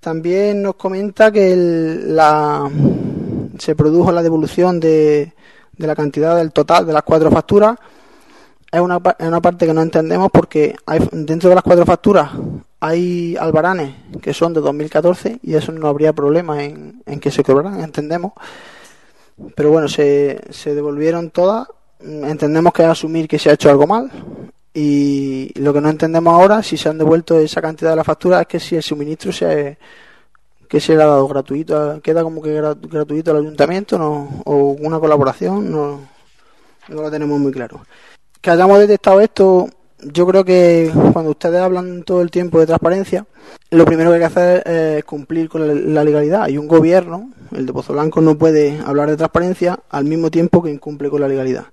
También 0.00 0.62
nos 0.62 0.76
comenta 0.76 1.32
que 1.32 1.54
la, 1.56 2.70
se 3.58 3.74
produjo 3.74 4.12
la 4.12 4.22
devolución 4.22 4.80
de, 4.80 5.32
de 5.76 5.86
la 5.86 5.94
cantidad 5.94 6.36
del 6.36 6.52
total 6.52 6.86
de 6.86 6.92
las 6.92 7.02
cuatro 7.02 7.30
facturas. 7.30 7.78
Es 8.70 8.80
una, 8.80 8.98
una 9.20 9.40
parte 9.40 9.66
que 9.66 9.72
no 9.72 9.80
entendemos 9.80 10.30
porque 10.30 10.76
hay, 10.84 11.00
dentro 11.12 11.48
de 11.48 11.54
las 11.54 11.64
cuatro 11.64 11.86
facturas 11.86 12.30
hay 12.80 13.36
albaranes 13.36 13.94
que 14.20 14.32
son 14.32 14.52
de 14.52 14.60
2014 14.60 15.40
y 15.42 15.54
eso 15.54 15.72
no 15.72 15.88
habría 15.88 16.12
problema 16.12 16.62
en, 16.62 17.02
en 17.06 17.18
que 17.18 17.30
se 17.30 17.42
cobraran, 17.42 17.80
entendemos. 17.80 18.32
Pero 19.54 19.70
bueno, 19.70 19.88
se, 19.88 20.40
se 20.50 20.74
devolvieron 20.74 21.30
todas. 21.30 21.68
Entendemos 22.00 22.72
que 22.72 22.82
es 22.82 22.88
asumir 22.88 23.26
que 23.26 23.38
se 23.38 23.50
ha 23.50 23.54
hecho 23.54 23.70
algo 23.70 23.86
mal 23.86 24.10
y 24.74 25.50
lo 25.58 25.72
que 25.72 25.80
no 25.80 25.88
entendemos 25.88 26.32
ahora, 26.34 26.62
si 26.62 26.76
se 26.76 26.88
han 26.88 26.98
devuelto 26.98 27.38
esa 27.38 27.60
cantidad 27.60 27.90
de 27.90 27.96
la 27.96 28.04
factura, 28.04 28.42
es 28.42 28.46
que 28.46 28.60
si 28.60 28.76
el 28.76 28.82
suministro 28.82 29.32
se, 29.32 29.78
que 30.68 30.80
se 30.80 30.94
le 30.94 31.02
ha 31.02 31.06
dado 31.06 31.26
gratuito, 31.26 32.00
queda 32.02 32.22
como 32.22 32.42
que 32.42 32.52
gratuito 32.52 33.30
al 33.30 33.38
ayuntamiento 33.38 33.98
no, 33.98 34.42
o 34.44 34.76
una 34.78 35.00
colaboración, 35.00 35.70
no, 35.70 36.00
no 36.88 37.02
lo 37.02 37.10
tenemos 37.10 37.38
muy 37.40 37.52
claro. 37.52 37.80
Que 38.40 38.50
hayamos 38.50 38.78
detectado 38.78 39.20
esto, 39.20 39.68
yo 40.00 40.26
creo 40.26 40.44
que 40.44 40.92
cuando 41.12 41.30
ustedes 41.30 41.60
hablan 41.60 42.02
todo 42.02 42.20
el 42.20 42.30
tiempo 42.30 42.60
de 42.60 42.66
transparencia, 42.66 43.26
lo 43.70 43.84
primero 43.84 44.10
que 44.10 44.16
hay 44.16 44.20
que 44.20 44.26
hacer 44.26 44.68
es 44.68 45.04
cumplir 45.04 45.48
con 45.48 45.94
la 45.94 46.04
legalidad. 46.04 46.48
Y 46.48 46.58
un 46.58 46.68
gobierno, 46.68 47.30
el 47.52 47.66
de 47.66 47.72
Pozo 47.72 47.94
Blanco, 47.94 48.20
no 48.20 48.36
puede 48.36 48.78
hablar 48.84 49.10
de 49.10 49.16
transparencia 49.16 49.80
al 49.88 50.04
mismo 50.04 50.30
tiempo 50.30 50.62
que 50.62 50.70
incumple 50.70 51.10
con 51.10 51.20
la 51.20 51.28
legalidad. 51.28 51.66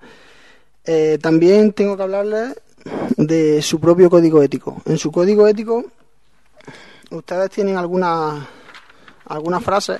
Eh, 0.85 1.19
también 1.21 1.73
tengo 1.73 1.97
que 1.97 2.03
hablarles 2.03 2.55
de 3.17 3.61
su 3.61 3.79
propio 3.79 4.09
código 4.09 4.41
ético. 4.41 4.81
En 4.85 4.97
su 4.97 5.11
código 5.11 5.47
ético, 5.47 5.85
ustedes 7.11 7.49
tienen 7.49 7.77
algunas 7.77 8.45
algunas 9.27 9.63
frases, 9.63 9.99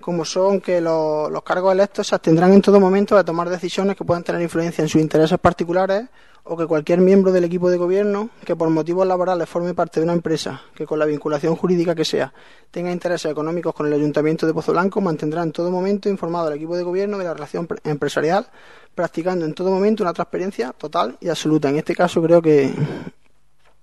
como 0.00 0.24
son 0.24 0.60
que 0.60 0.80
los, 0.80 1.30
cargos 1.42 1.72
electos 1.72 2.08
se 2.08 2.14
abstendrán 2.14 2.52
en 2.52 2.62
todo 2.62 2.80
momento 2.80 3.16
de 3.16 3.24
tomar 3.24 3.48
decisiones 3.48 3.96
que 3.96 4.04
puedan 4.04 4.24
tener 4.24 4.40
influencia 4.40 4.82
en 4.82 4.88
sus 4.88 5.00
intereses 5.00 5.38
particulares 5.38 6.08
o 6.42 6.56
que 6.56 6.66
cualquier 6.66 7.00
miembro 7.00 7.32
del 7.32 7.44
equipo 7.44 7.70
de 7.70 7.76
gobierno 7.76 8.30
que 8.44 8.56
por 8.56 8.70
motivos 8.70 9.06
laborales 9.06 9.48
forme 9.48 9.74
parte 9.74 10.00
de 10.00 10.04
una 10.04 10.14
empresa 10.14 10.62
que 10.74 10.86
con 10.86 10.98
la 10.98 11.04
vinculación 11.04 11.54
jurídica 11.54 11.94
que 11.94 12.04
sea 12.04 12.32
tenga 12.70 12.90
intereses 12.90 13.30
económicos 13.30 13.74
con 13.74 13.86
el 13.86 13.92
Ayuntamiento 13.92 14.46
de 14.46 14.54
Pozo 14.54 14.72
Blanco 14.72 15.02
mantendrá 15.02 15.42
en 15.42 15.52
todo 15.52 15.70
momento 15.70 16.08
informado 16.08 16.46
al 16.46 16.54
equipo 16.54 16.76
de 16.76 16.82
gobierno 16.82 17.18
de 17.18 17.24
la 17.24 17.34
relación 17.34 17.68
empresarial 17.84 18.48
practicando 18.94 19.44
en 19.44 19.54
todo 19.54 19.70
momento 19.70 20.02
una 20.02 20.14
transparencia 20.14 20.72
total 20.72 21.16
y 21.20 21.28
absoluta. 21.28 21.68
En 21.68 21.76
este 21.76 21.94
caso 21.94 22.22
creo 22.22 22.40
que 22.40 22.72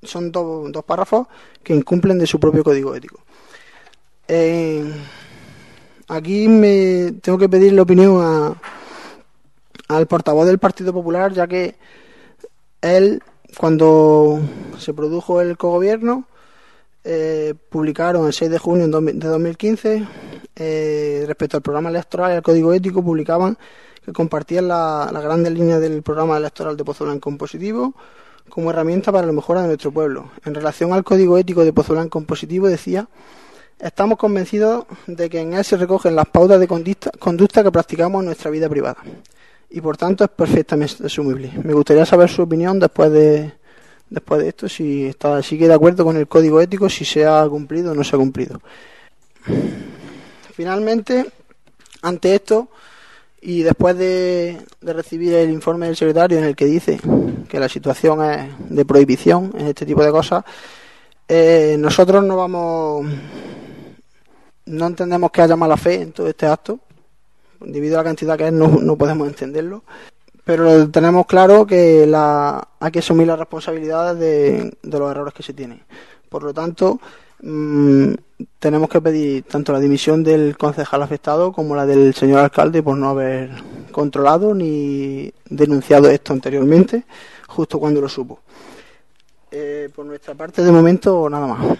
son 0.01 0.31
dos, 0.31 0.71
dos 0.71 0.83
párrafos 0.83 1.27
que 1.63 1.75
incumplen 1.75 2.17
de 2.17 2.27
su 2.27 2.39
propio 2.39 2.63
código 2.63 2.93
ético. 2.95 3.19
Eh, 4.27 4.83
aquí 6.07 6.47
me 6.47 7.13
tengo 7.21 7.37
que 7.37 7.47
pedir 7.47 7.73
la 7.73 7.83
opinión 7.83 8.57
al 9.87 10.07
portavoz 10.07 10.45
del 10.45 10.59
Partido 10.59 10.93
Popular, 10.93 11.33
ya 11.33 11.47
que 11.47 11.75
él, 12.81 13.21
cuando 13.57 14.39
se 14.77 14.93
produjo 14.93 15.41
el 15.41 15.57
cogobierno, 15.57 16.25
eh, 17.03 17.53
publicaron 17.69 18.27
el 18.27 18.33
6 18.33 18.51
de 18.51 18.57
junio 18.59 18.87
de 18.87 19.27
2015, 19.27 20.05
eh, 20.55 21.23
respecto 21.25 21.57
al 21.57 21.63
programa 21.63 21.89
electoral 21.89 22.31
y 22.31 22.35
al 22.35 22.43
código 22.43 22.73
ético, 22.73 23.01
publicaban 23.01 23.57
que 24.03 24.11
compartían 24.11 24.67
las 24.67 25.23
grandes 25.23 25.53
líneas 25.53 25.79
del 25.79 26.03
programa 26.03 26.37
electoral 26.37 26.75
de 26.75 26.83
Pozo 26.83 27.05
Blanco 27.05 27.29
en 27.29 27.37
positivo 27.37 27.93
como 28.49 28.69
herramienta 28.71 29.11
para 29.11 29.27
la 29.27 29.33
mejora 29.33 29.61
de 29.61 29.67
nuestro 29.67 29.91
pueblo. 29.91 30.31
En 30.45 30.55
relación 30.55 30.93
al 30.93 31.03
código 31.03 31.37
ético 31.37 31.63
de 31.63 31.73
Pozo 31.73 31.93
Blanco 31.93 32.19
en 32.19 32.25
positivo, 32.25 32.67
decía, 32.67 33.07
estamos 33.79 34.17
convencidos 34.17 34.85
de 35.05 35.29
que 35.29 35.39
en 35.39 35.53
él 35.53 35.63
se 35.63 35.77
recogen 35.77 36.15
las 36.15 36.27
pautas 36.27 36.59
de 36.59 36.67
conducta, 36.67 37.11
conducta 37.19 37.63
que 37.63 37.71
practicamos 37.71 38.21
en 38.21 38.25
nuestra 38.27 38.51
vida 38.51 38.69
privada 38.69 38.97
y 39.69 39.81
por 39.81 39.97
tanto 39.97 40.23
es 40.23 40.29
perfectamente 40.29 41.05
asumible. 41.05 41.51
Me 41.63 41.73
gustaría 41.73 42.05
saber 42.05 42.29
su 42.29 42.41
opinión 42.41 42.79
después 42.79 43.11
de 43.11 43.53
después 44.09 44.41
de 44.41 44.49
esto, 44.49 44.69
si 44.69 45.05
está 45.05 45.41
sigue 45.43 45.67
de 45.67 45.73
acuerdo 45.73 46.05
con 46.05 46.15
el 46.17 46.27
código 46.27 46.61
ético, 46.61 46.89
si 46.89 47.05
se 47.05 47.25
ha 47.25 47.47
cumplido 47.47 47.91
o 47.91 47.95
no 47.95 48.03
se 48.03 48.15
ha 48.15 48.19
cumplido. 48.19 48.61
Finalmente, 50.53 51.25
ante 52.01 52.35
esto, 52.35 52.69
y 53.41 53.61
después 53.61 53.97
de, 53.97 54.57
recibir 54.81 55.33
el 55.33 55.49
informe 55.49 55.87
del 55.87 55.95
secretario 55.95 56.37
en 56.37 56.45
el 56.45 56.55
que 56.55 56.65
dice 56.65 56.99
que 57.47 57.59
la 57.59 57.69
situación 57.69 58.23
es 58.23 58.49
de 58.69 58.85
prohibición 58.85 59.53
en 59.57 59.67
este 59.67 59.85
tipo 59.85 60.03
de 60.03 60.11
cosas, 60.11 60.43
eh, 61.27 61.75
nosotros 61.77 62.23
no 62.23 62.37
vamos, 62.37 63.05
no 64.67 64.87
entendemos 64.87 65.31
que 65.31 65.41
haya 65.41 65.55
mala 65.55 65.77
fe 65.77 66.01
en 66.01 66.11
todo 66.11 66.27
este 66.27 66.45
acto, 66.45 66.79
debido 67.59 67.95
a 67.95 68.03
la 68.03 68.09
cantidad 68.09 68.37
que 68.37 68.47
es 68.47 68.53
no, 68.53 68.67
no 68.67 68.95
podemos 68.95 69.27
entenderlo, 69.27 69.83
pero 70.43 70.89
tenemos 70.89 71.25
claro 71.25 71.65
que 71.65 72.05
la, 72.05 72.67
hay 72.79 72.91
que 72.91 72.99
asumir 72.99 73.27
las 73.27 73.39
responsabilidades 73.39 74.19
de, 74.19 74.77
de 74.81 74.99
los 74.99 75.11
errores 75.11 75.33
que 75.33 75.43
se 75.43 75.53
tienen. 75.53 75.81
Por 76.29 76.43
lo 76.43 76.53
tanto, 76.53 76.99
mmm, 77.41 78.13
tenemos 78.59 78.89
que 78.89 79.01
pedir 79.01 79.43
tanto 79.43 79.73
la 79.73 79.79
dimisión 79.79 80.23
del 80.23 80.57
concejal 80.57 81.01
afectado 81.01 81.51
como 81.51 81.75
la 81.75 81.85
del 81.85 82.13
señor 82.13 82.39
alcalde 82.39 82.83
por 82.83 82.97
no 82.97 83.09
haber 83.09 83.51
controlado 83.91 84.53
ni 84.53 85.31
denunciado 85.49 86.09
esto 86.09 86.33
anteriormente, 86.33 87.05
justo 87.47 87.79
cuando 87.79 88.01
lo 88.01 88.07
supo. 88.09 88.39
Eh, 89.51 89.89
por 89.95 90.05
nuestra 90.05 90.35
parte, 90.35 90.61
de 90.61 90.71
momento, 90.71 91.29
nada 91.29 91.47
más. 91.47 91.77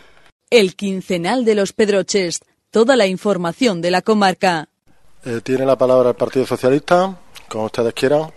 El 0.49 0.75
quincenal 0.75 1.43
de 1.43 1.55
los 1.55 1.73
Pedroches, 1.73 2.39
toda 2.71 2.95
la 2.95 3.07
información 3.07 3.81
de 3.81 3.91
la 3.91 4.01
comarca. 4.01 4.69
Eh, 5.25 5.41
tiene 5.43 5.65
la 5.65 5.77
palabra 5.77 6.09
el 6.09 6.15
Partido 6.15 6.45
Socialista, 6.45 7.17
como 7.47 7.65
ustedes 7.65 7.93
quieran. 7.93 8.31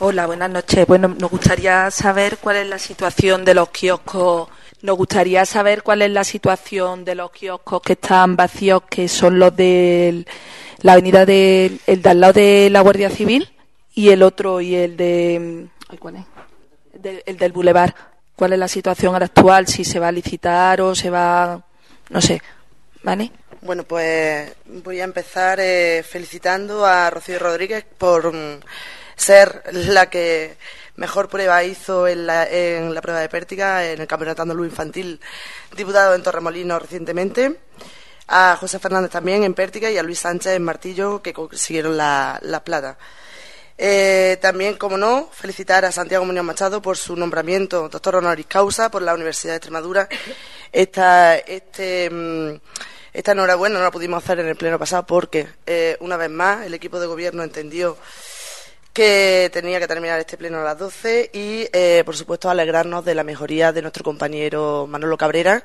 Hola, 0.00 0.26
buenas 0.26 0.50
noches. 0.50 0.86
Bueno, 0.86 1.08
nos 1.08 1.30
gustaría 1.30 1.90
saber 1.90 2.38
cuál 2.38 2.56
es 2.56 2.68
la 2.68 2.78
situación 2.78 3.44
de 3.44 3.54
los 3.54 3.68
kioscos 3.70 4.48
nos 4.84 4.98
gustaría 4.98 5.46
saber 5.46 5.82
cuál 5.82 6.02
es 6.02 6.10
la 6.10 6.24
situación 6.24 7.06
de 7.06 7.14
los 7.14 7.30
kioscos 7.30 7.80
que 7.80 7.94
están 7.94 8.36
vacíos, 8.36 8.82
que 8.82 9.08
son 9.08 9.38
los 9.38 9.56
de 9.56 10.26
la 10.82 10.92
avenida 10.92 11.24
de, 11.24 11.78
el 11.86 12.02
de 12.02 12.10
al 12.10 12.20
lado 12.20 12.34
de 12.34 12.68
la 12.70 12.82
Guardia 12.82 13.08
Civil 13.08 13.48
y 13.94 14.10
el 14.10 14.22
otro 14.22 14.60
y 14.60 14.74
el 14.74 14.98
de 14.98 15.68
¿cuál 15.98 16.16
es? 16.16 16.24
el 17.24 17.38
del 17.38 17.52
Boulevard. 17.52 17.94
¿Cuál 18.36 18.52
es 18.52 18.58
la 18.58 18.68
situación 18.68 19.14
actual? 19.14 19.66
Si 19.68 19.84
se 19.84 19.98
va 19.98 20.08
a 20.08 20.12
licitar 20.12 20.82
o 20.82 20.94
se 20.94 21.08
va, 21.08 21.64
no 22.10 22.20
sé, 22.20 22.42
¿vale? 23.02 23.32
Bueno, 23.64 23.84
pues 23.84 24.52
voy 24.66 25.00
a 25.00 25.04
empezar 25.04 25.58
eh, 25.58 26.02
felicitando 26.06 26.84
a 26.84 27.08
Rocío 27.08 27.38
Rodríguez 27.38 27.86
por 27.96 28.30
mm, 28.30 28.60
ser 29.16 29.62
la 29.72 30.10
que 30.10 30.58
mejor 30.96 31.30
prueba 31.30 31.64
hizo 31.64 32.06
en 32.06 32.26
la, 32.26 32.46
en 32.46 32.94
la 32.94 33.00
prueba 33.00 33.20
de 33.20 33.30
pértiga 33.30 33.90
en 33.90 34.02
el 34.02 34.06
Campeonato 34.06 34.42
Andaluz 34.42 34.66
Infantil, 34.66 35.18
diputado 35.74 36.14
en 36.14 36.22
Torremolinos 36.22 36.82
recientemente. 36.82 37.58
A 38.28 38.54
José 38.60 38.78
Fernández 38.78 39.10
también 39.10 39.44
en 39.44 39.54
pértiga 39.54 39.90
y 39.90 39.96
a 39.96 40.02
Luis 40.02 40.18
Sánchez 40.18 40.52
en 40.52 40.62
martillo, 40.62 41.22
que 41.22 41.32
consiguieron 41.32 41.96
la, 41.96 42.62
plata. 42.66 42.98
Eh, 43.78 44.36
también, 44.42 44.76
como 44.76 44.98
no, 44.98 45.30
felicitar 45.32 45.86
a 45.86 45.90
Santiago 45.90 46.26
Muñoz 46.26 46.44
Machado 46.44 46.82
por 46.82 46.98
su 46.98 47.16
nombramiento 47.16 47.88
doctor 47.88 48.16
honoris 48.16 48.44
causa 48.44 48.90
por 48.90 49.00
la 49.00 49.14
Universidad 49.14 49.54
de 49.54 49.56
Extremadura. 49.56 50.06
Esta, 50.70 51.38
este, 51.38 52.10
mm, 52.10 52.56
esta 53.14 53.30
enhorabuena 53.30 53.78
no 53.78 53.84
la 53.84 53.92
pudimos 53.92 54.22
hacer 54.22 54.40
en 54.40 54.48
el 54.48 54.56
pleno 54.56 54.76
pasado 54.76 55.06
porque, 55.06 55.46
eh, 55.66 55.96
una 56.00 56.16
vez 56.16 56.30
más, 56.30 56.66
el 56.66 56.74
equipo 56.74 56.98
de 56.98 57.06
gobierno 57.06 57.44
entendió 57.44 57.96
que 58.92 59.50
tenía 59.52 59.78
que 59.78 59.86
terminar 59.86 60.18
este 60.18 60.36
pleno 60.36 60.58
a 60.60 60.64
las 60.64 60.78
12 60.78 61.30
y, 61.32 61.68
eh, 61.72 62.02
por 62.04 62.16
supuesto, 62.16 62.50
alegrarnos 62.50 63.04
de 63.04 63.14
la 63.14 63.22
mejoría 63.22 63.72
de 63.72 63.82
nuestro 63.82 64.02
compañero 64.02 64.88
Manolo 64.88 65.16
Cabrera, 65.16 65.64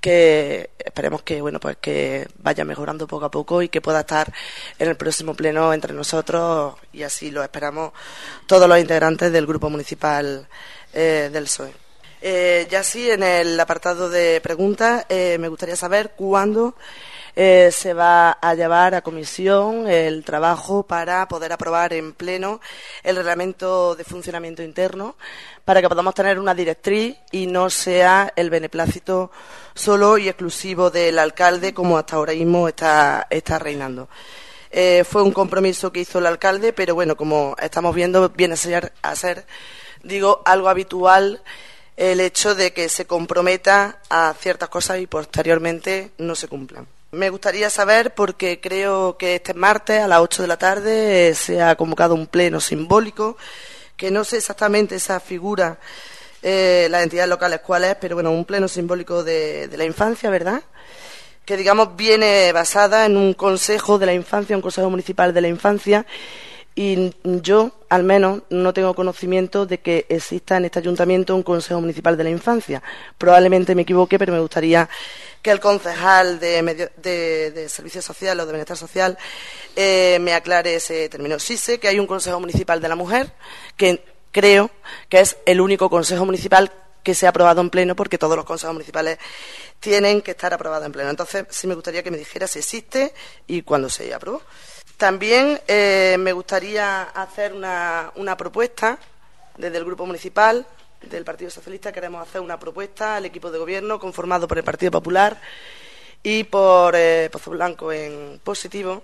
que 0.00 0.70
esperemos 0.78 1.22
que 1.22 1.40
bueno 1.40 1.58
pues 1.58 1.76
que 1.78 2.28
vaya 2.38 2.64
mejorando 2.64 3.06
poco 3.08 3.24
a 3.24 3.30
poco 3.30 3.62
y 3.62 3.68
que 3.68 3.80
pueda 3.80 4.00
estar 4.00 4.32
en 4.78 4.88
el 4.88 4.96
próximo 4.96 5.34
pleno 5.34 5.72
entre 5.72 5.92
nosotros 5.94 6.76
y 6.92 7.02
así 7.02 7.30
lo 7.30 7.42
esperamos 7.42 7.92
todos 8.46 8.68
los 8.68 8.78
integrantes 8.78 9.32
del 9.32 9.46
grupo 9.46 9.70
municipal 9.70 10.46
eh, 10.92 11.30
del 11.32 11.44
PSOE. 11.44 11.85
Eh, 12.28 12.66
ya 12.68 12.82
sí, 12.82 13.08
en 13.08 13.22
el 13.22 13.60
apartado 13.60 14.10
de 14.10 14.40
preguntas, 14.40 15.06
me 15.08 15.46
gustaría 15.46 15.76
saber 15.76 16.14
cuándo 16.16 16.74
eh, 17.38 17.70
se 17.70 17.92
va 17.92 18.30
a 18.32 18.54
llevar 18.54 18.94
a 18.94 19.02
comisión 19.02 19.86
el 19.86 20.24
trabajo 20.24 20.84
para 20.84 21.28
poder 21.28 21.52
aprobar 21.52 21.92
en 21.92 22.14
pleno 22.14 22.62
el 23.02 23.14
reglamento 23.14 23.94
de 23.94 24.04
funcionamiento 24.04 24.62
interno 24.62 25.16
para 25.62 25.82
que 25.82 25.88
podamos 25.90 26.14
tener 26.14 26.38
una 26.38 26.54
directriz 26.54 27.14
y 27.32 27.46
no 27.46 27.68
sea 27.68 28.32
el 28.34 28.48
beneplácito 28.48 29.30
solo 29.74 30.16
y 30.16 30.28
exclusivo 30.28 30.90
del 30.90 31.18
alcalde 31.18 31.74
como 31.74 31.98
hasta 31.98 32.16
ahora 32.16 32.32
mismo 32.32 32.68
está, 32.68 33.28
reinando. 33.58 34.08
Eh, 34.70 35.04
fue 35.04 35.22
un 35.22 35.32
compromiso 35.32 35.92
que 35.92 36.00
hizo 36.00 36.20
el 36.20 36.26
alcalde, 36.26 36.72
pero 36.72 36.94
bueno, 36.94 37.16
como 37.16 37.54
estamos 37.60 37.94
viendo, 37.94 38.30
viene 38.30 38.54
a 38.54 38.56
ser, 38.56 38.94
a 39.02 39.14
ser 39.14 39.46
digo, 40.02 40.40
algo 40.46 40.70
habitual 40.70 41.42
el 41.96 42.20
hecho 42.20 42.54
de 42.54 42.72
que 42.72 42.88
se 42.88 43.06
comprometa 43.06 43.98
a 44.10 44.34
ciertas 44.38 44.68
cosas 44.68 45.00
y 45.00 45.06
posteriormente 45.06 46.10
no 46.18 46.34
se 46.34 46.48
cumplan. 46.48 46.86
Me 47.12 47.30
gustaría 47.30 47.70
saber, 47.70 48.14
porque 48.14 48.60
creo 48.60 49.16
que 49.16 49.36
este 49.36 49.54
martes 49.54 50.00
a 50.00 50.08
las 50.08 50.20
8 50.20 50.42
de 50.42 50.48
la 50.48 50.58
tarde 50.58 51.34
se 51.34 51.62
ha 51.62 51.74
convocado 51.76 52.14
un 52.14 52.26
pleno 52.26 52.60
simbólico, 52.60 53.38
que 53.96 54.10
no 54.10 54.24
sé 54.24 54.36
exactamente 54.36 54.96
esa 54.96 55.20
figura, 55.20 55.78
eh, 56.42 56.88
las 56.90 57.02
entidades 57.02 57.30
locales 57.30 57.60
cuál 57.60 57.84
es, 57.84 57.94
pero 57.94 58.16
bueno, 58.16 58.30
un 58.30 58.44
pleno 58.44 58.68
simbólico 58.68 59.24
de, 59.24 59.68
de 59.68 59.76
la 59.78 59.84
infancia, 59.84 60.28
¿verdad? 60.28 60.62
Que 61.46 61.56
digamos 61.56 61.96
viene 61.96 62.52
basada 62.52 63.06
en 63.06 63.16
un 63.16 63.32
consejo 63.32 63.98
de 63.98 64.06
la 64.06 64.12
infancia, 64.12 64.56
un 64.56 64.62
consejo 64.62 64.90
municipal 64.90 65.32
de 65.32 65.40
la 65.40 65.48
infancia, 65.48 66.04
y 66.78 67.10
yo, 67.22 67.72
al 67.88 68.04
menos, 68.04 68.42
no 68.50 68.74
tengo 68.74 68.94
conocimiento 68.94 69.64
de 69.64 69.78
que 69.78 70.04
exista 70.10 70.58
en 70.58 70.66
este 70.66 70.78
ayuntamiento 70.78 71.34
un 71.34 71.42
Consejo 71.42 71.80
Municipal 71.80 72.18
de 72.18 72.24
la 72.24 72.28
Infancia. 72.28 72.82
Probablemente 73.16 73.74
me 73.74 73.82
equivoque, 73.82 74.18
pero 74.18 74.34
me 74.34 74.40
gustaría 74.40 74.86
que 75.40 75.50
el 75.50 75.58
concejal 75.58 76.38
de, 76.38 76.90
de, 76.98 77.68
Servicios 77.70 78.04
Sociales 78.04 78.42
o 78.42 78.46
de 78.46 78.52
Bienestar 78.52 78.76
Social 78.76 79.16
eh, 79.74 80.18
me 80.20 80.34
aclare 80.34 80.74
ese 80.74 81.08
término. 81.08 81.38
Sí 81.38 81.56
sé 81.56 81.80
que 81.80 81.88
hay 81.88 81.98
un 81.98 82.06
Consejo 82.06 82.40
Municipal 82.40 82.78
de 82.78 82.88
la 82.88 82.94
Mujer, 82.94 83.32
que 83.78 84.04
creo 84.30 84.70
que 85.08 85.20
es 85.20 85.38
el 85.46 85.62
único 85.62 85.88
Consejo 85.88 86.26
Municipal 86.26 86.70
que 87.02 87.14
se 87.14 87.24
ha 87.24 87.30
aprobado 87.30 87.62
en 87.62 87.70
pleno, 87.70 87.96
porque 87.96 88.18
todos 88.18 88.36
los 88.36 88.44
consejos 88.44 88.74
municipales 88.74 89.18
tienen 89.78 90.22
que 90.22 90.32
estar 90.32 90.52
aprobados 90.52 90.84
en 90.84 90.92
pleno. 90.92 91.08
Entonces, 91.08 91.46
sí 91.50 91.68
me 91.68 91.76
gustaría 91.76 92.02
que 92.02 92.10
me 92.10 92.18
dijera 92.18 92.48
si 92.48 92.58
existe 92.58 93.14
y 93.46 93.62
cuándo 93.62 93.88
se 93.88 94.12
aprobó. 94.12 94.42
También 94.96 95.60
eh, 95.68 96.16
me 96.18 96.32
gustaría 96.32 97.02
hacer 97.02 97.52
una, 97.52 98.36
propuesta 98.38 98.98
desde 99.58 99.76
el 99.76 99.84
Grupo 99.84 100.06
Municipal 100.06 100.66
del 101.02 101.22
Partido 101.22 101.50
Socialista. 101.50 101.92
Queremos 101.92 102.26
hacer 102.26 102.40
una 102.40 102.58
propuesta 102.58 103.16
al 103.16 103.26
equipo 103.26 103.50
de 103.50 103.58
gobierno 103.58 104.00
conformado 104.00 104.48
por 104.48 104.56
el 104.56 104.64
Partido 104.64 104.90
Popular 104.90 105.38
y 106.22 106.44
por 106.44 106.94
eh, 106.96 107.28
Pozo 107.30 107.50
Blanco 107.50 107.92
en 107.92 108.40
positivo. 108.42 109.02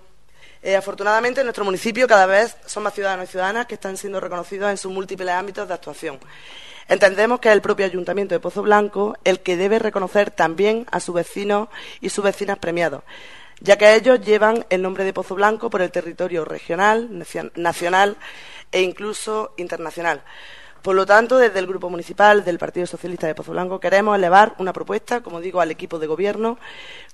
Eh, 0.63 0.75
afortunadamente, 0.75 1.41
en 1.41 1.45
nuestro 1.45 1.63
municipio 1.63 2.07
cada 2.07 2.25
vez 2.25 2.57
son 2.65 2.81
más 2.81 2.95
ciudadanos 2.95 3.29
y 3.29 3.31
ciudadanas 3.31 3.67
que 3.67 3.75
están 3.75 3.95
siendo 3.95 4.19
reconocidos 4.19 4.71
en 4.71 4.77
sus 4.77 4.91
múltiples 4.91 5.29
ámbitos 5.29 5.67
de 5.67 5.75
actuación. 5.75 6.19
Entendemos 6.87 7.39
que 7.39 7.49
es 7.49 7.53
el 7.53 7.61
propio 7.61 7.85
Ayuntamiento 7.85 8.33
de 8.33 8.39
Pozo 8.39 8.63
Blanco 8.63 9.15
el 9.23 9.41
que 9.41 9.57
debe 9.57 9.77
reconocer 9.77 10.31
también 10.31 10.87
a 10.89 10.99
sus 10.99 11.13
vecinos 11.13 11.69
y 12.01 12.09
sus 12.09 12.23
vecinas 12.23 12.57
premiados 12.57 13.03
ya 13.59 13.77
que 13.77 13.95
ellos 13.95 14.21
llevan 14.21 14.65
el 14.69 14.81
nombre 14.81 15.03
de 15.03 15.13
Pozo 15.13 15.35
Blanco 15.35 15.69
por 15.69 15.81
el 15.81 15.91
territorio 15.91 16.45
regional, 16.45 17.09
nacional 17.55 18.17
e 18.71 18.81
incluso 18.81 19.53
internacional. 19.57 20.23
Por 20.83 20.95
lo 20.95 21.05
tanto, 21.05 21.37
desde 21.37 21.59
el 21.59 21.67
Grupo 21.67 21.89
Municipal 21.89 22.43
del 22.43 22.59
Partido 22.59 22.85
Socialista 22.85 23.25
de 23.25 23.35
Pozo 23.35 23.53
Blanco 23.53 23.79
queremos 23.79 24.17
elevar 24.17 24.53
una 24.57 24.73
propuesta, 24.73 25.21
como 25.21 25.39
digo, 25.39 25.61
al 25.61 25.71
equipo 25.71 25.97
de 25.97 26.07
gobierno, 26.07 26.59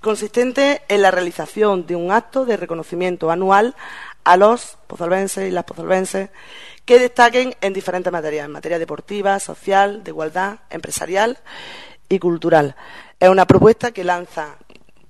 consistente 0.00 0.82
en 0.88 1.02
la 1.02 1.12
realización 1.12 1.86
de 1.86 1.94
un 1.94 2.10
acto 2.10 2.44
de 2.44 2.56
reconocimiento 2.56 3.30
anual 3.30 3.76
a 4.24 4.36
los 4.36 4.76
pozolvenses 4.88 5.48
y 5.48 5.52
las 5.52 5.62
pozolvenses 5.62 6.30
que 6.84 6.98
destaquen 6.98 7.54
en 7.60 7.72
diferentes 7.72 8.12
materias, 8.12 8.46
en 8.46 8.50
materia 8.50 8.80
deportiva, 8.80 9.38
social, 9.38 10.02
de 10.02 10.10
igualdad, 10.10 10.58
empresarial 10.70 11.38
y 12.08 12.18
cultural. 12.18 12.74
Es 13.20 13.28
una 13.28 13.46
propuesta 13.46 13.92
que 13.92 14.02
lanza 14.02 14.56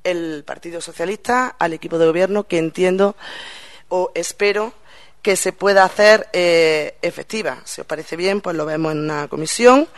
el 0.05 0.45
Partido 0.45 0.81
Socialista 0.81 1.57
al 1.59 1.73
equipo 1.73 1.99
de 1.99 2.07
gobierno 2.07 2.45
que 2.45 2.59
entiendo 2.59 3.17
o 3.89 4.11
espero 4.15 4.73
que 5.23 5.37
se 5.37 5.53
pueda 5.53 5.85
hacer 5.85 6.29
eh, 6.33 6.95
efectiva. 7.03 7.61
Si 7.65 7.81
os 7.81 7.87
parece 7.87 8.17
bien, 8.17 8.41
pues 8.41 8.57
lo 8.57 8.65
vemos 8.65 8.93
en 8.93 9.01
una 9.01 9.29
comisión 9.29 9.89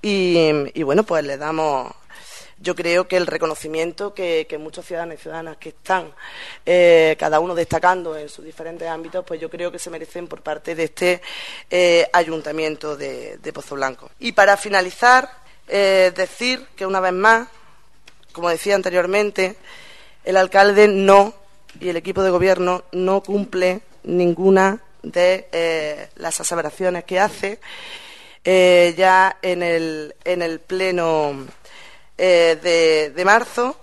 y, 0.00 0.82
bueno, 0.82 1.04
pues 1.04 1.24
le 1.24 1.36
damos 1.36 1.92
yo 2.58 2.76
creo 2.76 3.08
que 3.08 3.16
el 3.16 3.26
reconocimiento 3.26 4.14
que, 4.14 4.46
muchos 4.60 4.86
ciudadanos 4.86 5.16
y 5.16 5.22
ciudadanas 5.22 5.56
que 5.56 5.70
están 5.70 6.12
eh, 6.64 7.16
cada 7.18 7.40
uno 7.40 7.56
destacando 7.56 8.16
en 8.16 8.28
sus 8.28 8.44
diferentes 8.44 8.86
ámbitos, 8.86 9.24
pues 9.26 9.40
yo 9.40 9.50
creo 9.50 9.72
que 9.72 9.80
se 9.80 9.90
merecen 9.90 10.28
por 10.28 10.42
parte 10.42 10.76
de 10.76 10.84
este 10.84 11.22
eh, 11.68 12.08
ayuntamiento 12.12 12.96
de, 12.96 13.52
Pozo 13.52 13.74
Blanco. 13.74 14.12
Y 14.20 14.30
para 14.30 14.56
finalizar, 14.56 15.28
decir 15.66 16.66
que 16.76 16.86
una 16.86 17.00
vez 17.00 17.12
más 17.14 17.48
como 18.32 18.48
decía 18.48 18.74
anteriormente, 18.74 19.56
el 20.24 20.36
alcalde 20.36 20.88
no 20.88 21.34
y 21.80 21.88
el 21.88 21.96
equipo 21.96 22.22
de 22.22 22.30
gobierno 22.30 22.84
no 22.92 23.22
cumple 23.22 23.80
ninguna 24.04 24.80
de 25.02 25.48
eh, 25.52 26.08
las 26.16 26.40
aseveraciones 26.40 27.04
que 27.04 27.20
hace. 27.20 27.60
Eh, 28.44 28.94
ya 28.96 29.36
en 29.42 29.62
el, 29.62 30.14
en 30.24 30.42
el 30.42 30.60
pleno 30.60 31.46
eh, 32.18 33.12
de, 33.14 33.24
marzo, 33.24 33.76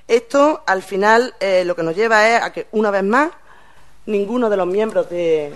Esto, 0.09 0.65
al 0.67 0.83
final, 0.83 1.33
eh, 1.39 1.65
lo 1.65 1.77
que 1.77 1.85
nos 1.85 1.95
lleva 1.95 2.29
es 2.29 2.43
a 2.43 2.53
que, 2.53 2.67
una 2.73 2.91
vez 2.91 3.05
más, 3.05 3.31
ninguno 4.07 4.51
de 4.51 4.57
los 4.57 4.67
miembros 4.67 5.09
de, 5.09 5.55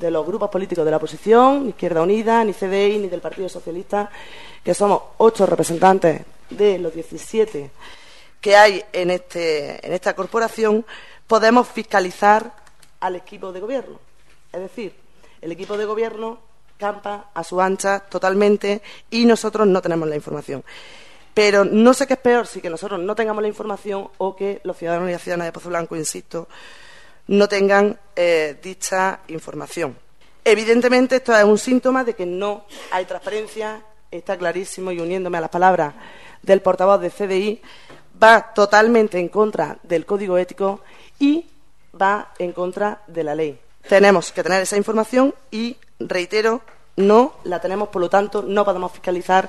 los 0.00 0.24
grupos 0.24 0.50
políticos 0.50 0.84
de 0.84 0.90
la 0.92 0.98
oposición, 0.98 1.64
ni 1.64 1.70
Izquierda 1.70 2.00
Unida, 2.00 2.44
ni 2.44 2.52
CDI, 2.52 2.98
ni 2.98 3.08
del 3.08 3.20
Partido 3.20 3.48
Socialista, 3.48 4.08
que 4.62 4.72
somos 4.72 5.02
ocho 5.16 5.46
representantes 5.46 6.22
de 6.50 6.78
los 6.78 6.94
17 6.94 7.72
que 8.40 8.56
hay 8.56 8.84
en, 8.92 9.10
este, 9.10 9.84
en 9.84 9.94
esta 9.94 10.14
corporación, 10.14 10.86
podemos 11.26 11.66
fiscalizar 11.66 12.54
al 13.00 13.16
equipo 13.16 13.50
de 13.50 13.58
gobierno. 13.58 13.98
Es 14.52 14.60
decir, 14.60 14.94
El 15.40 15.50
equipo 15.52 15.76
de 15.76 15.86
gobierno 15.86 16.38
campa 16.78 17.30
a 17.34 17.44
su 17.44 17.60
ancha 17.60 18.00
totalmente 18.00 18.80
y 19.10 19.26
nosotros 19.26 19.66
no 19.66 19.82
tenemos 19.82 20.08
la 20.08 20.16
información. 20.16 20.64
Pero 21.34 21.64
no 21.64 21.92
sé 21.94 22.06
qué 22.06 22.14
es 22.14 22.20
peor 22.20 22.46
si 22.46 22.60
que 22.60 22.70
nosotros 22.70 22.98
no 22.98 23.14
tengamos 23.14 23.42
la 23.42 23.48
información 23.48 24.08
o 24.18 24.34
que 24.34 24.60
los 24.64 24.76
ciudadanos 24.76 25.08
y 25.08 25.12
las 25.12 25.22
ciudadanas 25.22 25.48
de 25.48 25.52
Pozo 25.52 25.68
Blanco, 25.68 25.94
insisto, 25.94 26.48
no 27.28 27.48
tengan 27.48 27.98
eh, 28.16 28.58
dicha 28.62 29.20
información. 29.28 29.96
Evidentemente, 30.44 31.16
esto 31.16 31.36
es 31.36 31.44
un 31.44 31.58
síntoma 31.58 32.04
de 32.04 32.14
que 32.14 32.24
no 32.24 32.64
hay 32.90 33.04
transparencia, 33.04 33.82
está 34.10 34.36
clarísimo, 34.38 34.90
y 34.90 34.98
uniéndome 34.98 35.38
a 35.38 35.42
las 35.42 35.50
palabras 35.50 35.94
del 36.42 36.62
portavoz 36.62 37.00
de 37.00 37.10
CDI, 37.10 37.60
va 38.20 38.52
totalmente 38.54 39.18
en 39.18 39.28
contra 39.28 39.78
del 39.82 40.06
código 40.06 40.38
ético 40.38 40.80
y 41.18 41.46
va 42.00 42.32
en 42.38 42.52
contra 42.52 43.02
de 43.06 43.24
la 43.24 43.34
ley. 43.34 43.60
Tenemos 43.86 44.32
que 44.32 44.42
tener 44.42 44.62
esa 44.62 44.76
información 44.76 45.34
y, 45.50 45.76
reitero, 45.98 46.62
no 46.96 47.34
la 47.44 47.60
tenemos, 47.60 47.88
por 47.88 48.00
lo 48.00 48.10
tanto, 48.10 48.42
no 48.42 48.64
podemos 48.64 48.92
fiscalizar 48.92 49.48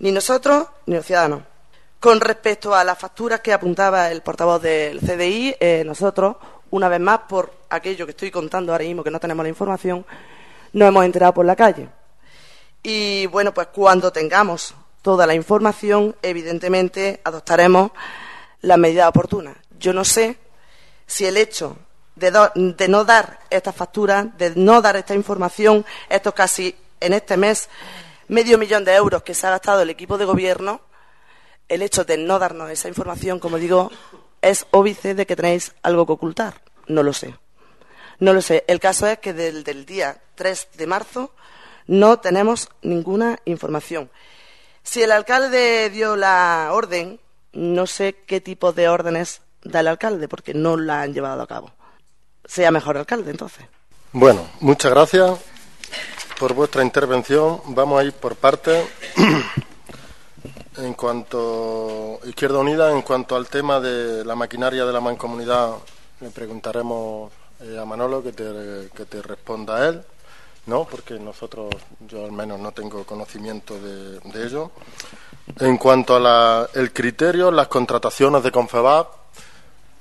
ni 0.00 0.12
nosotros 0.12 0.66
ni 0.86 0.96
los 0.96 1.06
ciudadanos. 1.06 1.42
Con 2.00 2.20
respecto 2.20 2.74
a 2.74 2.82
las 2.82 2.98
facturas 2.98 3.40
que 3.40 3.52
apuntaba 3.52 4.10
el 4.10 4.22
portavoz 4.22 4.62
del 4.62 5.00
CDI, 5.00 5.54
eh, 5.60 5.82
nosotros, 5.84 6.36
una 6.70 6.88
vez 6.88 7.00
más, 7.00 7.20
por 7.28 7.52
aquello 7.68 8.06
que 8.06 8.12
estoy 8.12 8.30
contando 8.30 8.72
ahora 8.72 8.84
mismo, 8.84 9.04
que 9.04 9.10
no 9.10 9.20
tenemos 9.20 9.44
la 9.44 9.50
información, 9.50 10.04
nos 10.72 10.88
hemos 10.88 11.04
enterado 11.04 11.34
por 11.34 11.44
la 11.44 11.56
calle. 11.56 11.88
Y 12.82 13.26
bueno, 13.26 13.52
pues 13.52 13.68
cuando 13.68 14.10
tengamos 14.12 14.74
toda 15.02 15.26
la 15.26 15.34
información, 15.34 16.16
evidentemente 16.22 17.20
adoptaremos 17.24 17.90
las 18.62 18.78
medidas 18.78 19.08
oportunas. 19.08 19.56
Yo 19.78 19.92
no 19.92 20.04
sé 20.04 20.38
si 21.06 21.26
el 21.26 21.36
hecho 21.36 21.76
de, 22.20 22.88
no 22.88 23.04
dar 23.04 23.40
estas 23.50 23.74
facturas, 23.74 24.26
de 24.36 24.52
no 24.54 24.80
dar 24.82 24.96
esta 24.96 25.14
información, 25.14 25.84
estos 26.08 26.34
casi 26.34 26.76
en 27.00 27.14
este 27.14 27.36
mes 27.36 27.68
medio 28.28 28.58
millón 28.58 28.84
de 28.84 28.94
euros 28.94 29.22
que 29.22 29.34
se 29.34 29.46
ha 29.46 29.50
gastado 29.50 29.82
el 29.82 29.90
equipo 29.90 30.18
de 30.18 30.26
gobierno, 30.26 30.82
el 31.68 31.82
hecho 31.82 32.04
de 32.04 32.18
no 32.18 32.38
darnos 32.38 32.70
esa 32.70 32.88
información, 32.88 33.40
como 33.40 33.56
digo, 33.56 33.90
es 34.42 34.66
óbice 34.70 35.14
de 35.14 35.26
que 35.26 35.36
tenéis 35.36 35.74
algo 35.82 36.06
que 36.06 36.12
ocultar. 36.12 36.60
No 36.86 37.02
lo 37.02 37.12
sé. 37.12 37.34
No 38.18 38.32
lo 38.32 38.42
sé. 38.42 38.64
El 38.68 38.80
caso 38.80 39.06
es 39.06 39.18
que 39.18 39.32
desde 39.32 39.70
el 39.70 39.86
día 39.86 40.20
3 40.34 40.68
de 40.74 40.86
marzo 40.86 41.32
no 41.86 42.18
tenemos 42.20 42.68
ninguna 42.82 43.38
información. 43.44 44.10
Si 44.82 45.02
el 45.02 45.12
alcalde 45.12 45.90
dio 45.90 46.16
la 46.16 46.68
orden, 46.72 47.20
no 47.52 47.86
sé 47.86 48.16
qué 48.26 48.40
tipo 48.40 48.72
de 48.72 48.88
órdenes 48.88 49.42
da 49.62 49.80
el 49.80 49.88
alcalde, 49.88 50.28
porque 50.28 50.54
no 50.54 50.76
la 50.76 51.02
han 51.02 51.14
llevado 51.14 51.42
a 51.42 51.46
cabo. 51.46 51.72
Sea 52.50 52.72
mejor 52.72 52.98
alcalde, 52.98 53.30
entonces. 53.30 53.64
Bueno, 54.10 54.44
muchas 54.58 54.90
gracias 54.90 55.38
por 56.36 56.52
vuestra 56.52 56.82
intervención. 56.82 57.60
Vamos 57.66 58.00
a 58.00 58.02
ir 58.02 58.12
por 58.12 58.34
partes. 58.34 58.88
en 60.76 60.94
cuanto 60.94 62.18
Izquierda 62.24 62.58
Unida, 62.58 62.90
en 62.90 63.02
cuanto 63.02 63.36
al 63.36 63.46
tema 63.46 63.78
de 63.78 64.24
la 64.24 64.34
maquinaria 64.34 64.84
de 64.84 64.92
la 64.92 65.00
mancomunidad, 65.00 65.76
le 66.18 66.30
preguntaremos 66.30 67.30
eh, 67.60 67.78
a 67.80 67.84
Manolo 67.84 68.20
que 68.20 68.32
te, 68.32 68.90
que 68.96 69.04
te 69.04 69.22
responda 69.22 69.88
él. 69.88 70.02
¿no? 70.66 70.86
Porque 70.86 71.20
nosotros, 71.20 71.72
yo 72.00 72.24
al 72.24 72.32
menos 72.32 72.58
no 72.58 72.72
tengo 72.72 73.04
conocimiento 73.04 73.78
de, 73.78 74.44
ello. 74.44 74.72
En 75.60 75.78
cuanto 75.78 76.16
al 76.16 76.92
criterio, 76.92 77.52
las 77.52 77.68
contrataciones 77.68 78.42
de 78.42 78.50
Confebab, 78.50 79.06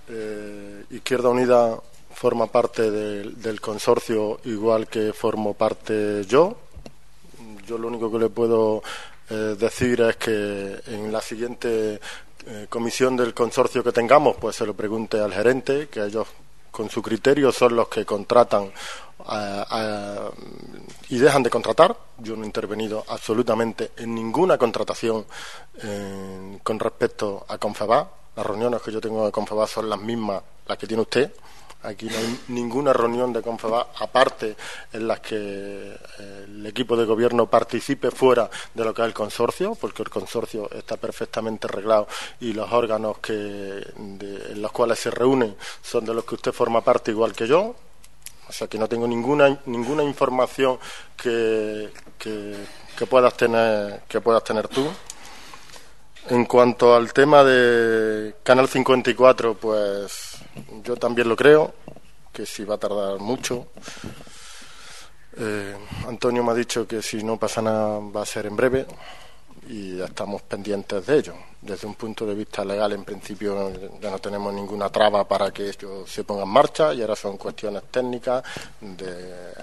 eh, 0.07 0.85
Izquierda 0.89 1.29
Unida 1.29 1.79
forma 2.19 2.47
parte 2.47 2.91
del 2.91 3.61
consorcio 3.61 4.41
igual 4.43 4.89
que 4.89 5.13
formo 5.13 5.53
parte 5.53 6.25
yo. 6.25 6.57
Yo 7.65 7.77
lo 7.77 7.87
único 7.87 8.11
que 8.11 8.19
le 8.19 8.27
puedo 8.27 8.83
eh, 9.29 9.55
decir 9.57 10.01
es 10.01 10.17
que 10.17 10.81
en 10.87 11.13
la 11.13 11.21
siguiente 11.21 12.01
eh, 12.45 12.65
comisión 12.67 13.15
del 13.15 13.33
consorcio 13.33 13.81
que 13.85 13.93
tengamos, 13.93 14.35
pues 14.35 14.57
se 14.57 14.65
lo 14.65 14.73
pregunte 14.73 15.17
al 15.17 15.31
gerente, 15.31 15.87
que 15.87 16.03
ellos 16.03 16.27
con 16.71 16.89
su 16.89 17.01
criterio 17.01 17.53
son 17.53 17.77
los 17.77 17.87
que 17.87 18.05
contratan 18.05 18.69
y 21.07 21.17
dejan 21.19 21.43
de 21.43 21.49
contratar. 21.49 21.95
Yo 22.17 22.35
no 22.35 22.43
he 22.43 22.47
intervenido 22.47 23.05
absolutamente 23.07 23.91
en 23.95 24.13
ninguna 24.13 24.57
contratación 24.57 25.25
con 26.63 26.79
respecto 26.79 27.45
a 27.47 27.57
Confebas. 27.57 28.07
Las 28.35 28.45
reuniones 28.45 28.81
que 28.81 28.91
yo 28.91 28.99
tengo 28.99 29.25
de 29.25 29.31
Confebas 29.31 29.69
son 29.69 29.89
las 29.89 29.99
mismas 29.99 30.43
las 30.67 30.77
que 30.77 30.85
tiene 30.85 31.03
usted. 31.03 31.31
Aquí 31.83 32.07
no 32.07 32.17
hay 32.17 32.39
ninguna 32.49 32.91
reunión 32.91 33.31
de 33.31 33.41
Confebas 33.41 33.87
aparte 33.99 34.57
en 34.91 35.07
las 35.07 35.21
que 35.21 35.37
eh, 35.37 36.45
el 36.45 36.65
equipo 36.65 36.97
de 36.97 37.05
gobierno 37.05 37.49
participe 37.49 38.11
fuera 38.11 38.49
de 38.73 38.83
lo 38.83 38.93
que 38.93 39.01
es 39.01 39.07
el 39.07 39.13
consorcio, 39.13 39.75
porque 39.75 40.03
el 40.03 40.09
consorcio 40.09 40.69
está 40.71 40.97
perfectamente 40.97 41.67
arreglado 41.67 42.07
y 42.41 42.51
los 42.51 42.69
órganos 42.73 43.19
que, 43.19 43.33
en 43.95 44.61
los 44.61 44.71
cuales 44.73 44.99
se 44.99 45.09
reúnen 45.09 45.55
son 45.81 46.03
de 46.03 46.13
los 46.13 46.25
que 46.25 46.35
usted 46.35 46.51
forma 46.51 46.81
parte 46.81 47.11
igual 47.11 47.31
que 47.31 47.47
yo. 47.47 47.75
O 48.49 48.51
sea 48.51 48.67
que 48.67 48.77
no 48.77 48.89
tengo 48.89 49.07
ninguna 49.07 49.59
ninguna 49.67 50.03
información 50.03 50.79
que, 51.15 51.91
que 52.17 53.05
puedas 53.05 53.37
tener 53.37 54.01
que 54.09 54.19
puedas 54.19 54.43
tener 54.43 54.67
tú. 54.67 54.85
En 56.27 56.45
cuanto 56.45 56.93
al 56.93 57.13
tema 57.13 57.43
de 57.43 58.35
Canal 58.43 58.67
54, 58.67 59.53
pues 59.55 60.28
yo 60.83 60.95
también 60.97 61.27
lo 61.29 61.35
creo, 61.35 61.73
que 62.31 62.45
si 62.45 62.63
va 62.63 62.75
a 62.75 62.77
tardar 62.77 63.19
mucho. 63.19 63.67
Eh, 65.37 65.75
Antonio 66.07 66.43
me 66.43 66.51
ha 66.51 66.55
dicho 66.55 66.87
que 66.87 67.01
si 67.01 67.23
no 67.23 67.37
pasa 67.37 67.61
nada 67.61 67.99
va 67.99 68.23
a 68.23 68.25
ser 68.25 68.45
en 68.45 68.55
breve 68.55 68.85
y 69.67 69.97
ya 69.97 70.05
estamos 70.05 70.41
pendientes 70.43 71.05
de 71.05 71.17
ello. 71.17 71.33
Desde 71.61 71.85
un 71.85 71.95
punto 71.95 72.25
de 72.25 72.33
vista 72.33 72.63
legal, 72.63 72.93
en 72.93 73.03
principio, 73.03 73.71
ya 73.99 74.09
no 74.09 74.19
tenemos 74.19 74.53
ninguna 74.53 74.89
traba 74.89 75.27
para 75.27 75.51
que 75.51 75.69
esto 75.69 76.07
se 76.07 76.23
ponga 76.23 76.43
en 76.43 76.49
marcha 76.49 76.93
y 76.93 77.01
ahora 77.01 77.15
son 77.15 77.37
cuestiones 77.37 77.83
técnicas 77.91 78.43
de 78.79 79.53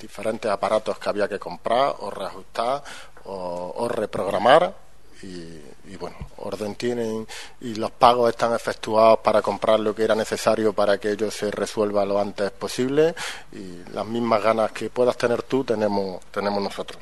diferentes 0.00 0.50
aparatos 0.50 0.98
que 0.98 1.08
había 1.08 1.28
que 1.28 1.38
comprar 1.38 1.96
o 2.00 2.10
reajustar 2.10 2.82
o 3.24 3.88
reprogramar 3.88 4.74
y, 5.22 5.96
bueno, 5.96 6.16
orden 6.38 6.74
tienen 6.74 7.26
y 7.60 7.74
los 7.76 7.90
pagos 7.92 8.30
están 8.30 8.54
efectuados 8.54 9.20
para 9.20 9.40
comprar 9.40 9.78
lo 9.78 9.94
que 9.94 10.02
era 10.02 10.14
necesario 10.14 10.72
para 10.72 10.98
que 10.98 11.12
ello 11.12 11.30
se 11.30 11.50
resuelva 11.50 12.04
lo 12.04 12.18
antes 12.18 12.50
posible 12.50 13.14
y 13.52 13.82
las 13.92 14.06
mismas 14.06 14.42
ganas 14.42 14.72
que 14.72 14.90
puedas 14.90 15.16
tener 15.16 15.42
tú 15.42 15.64
tenemos, 15.64 16.20
tenemos 16.30 16.62
nosotros. 16.62 17.00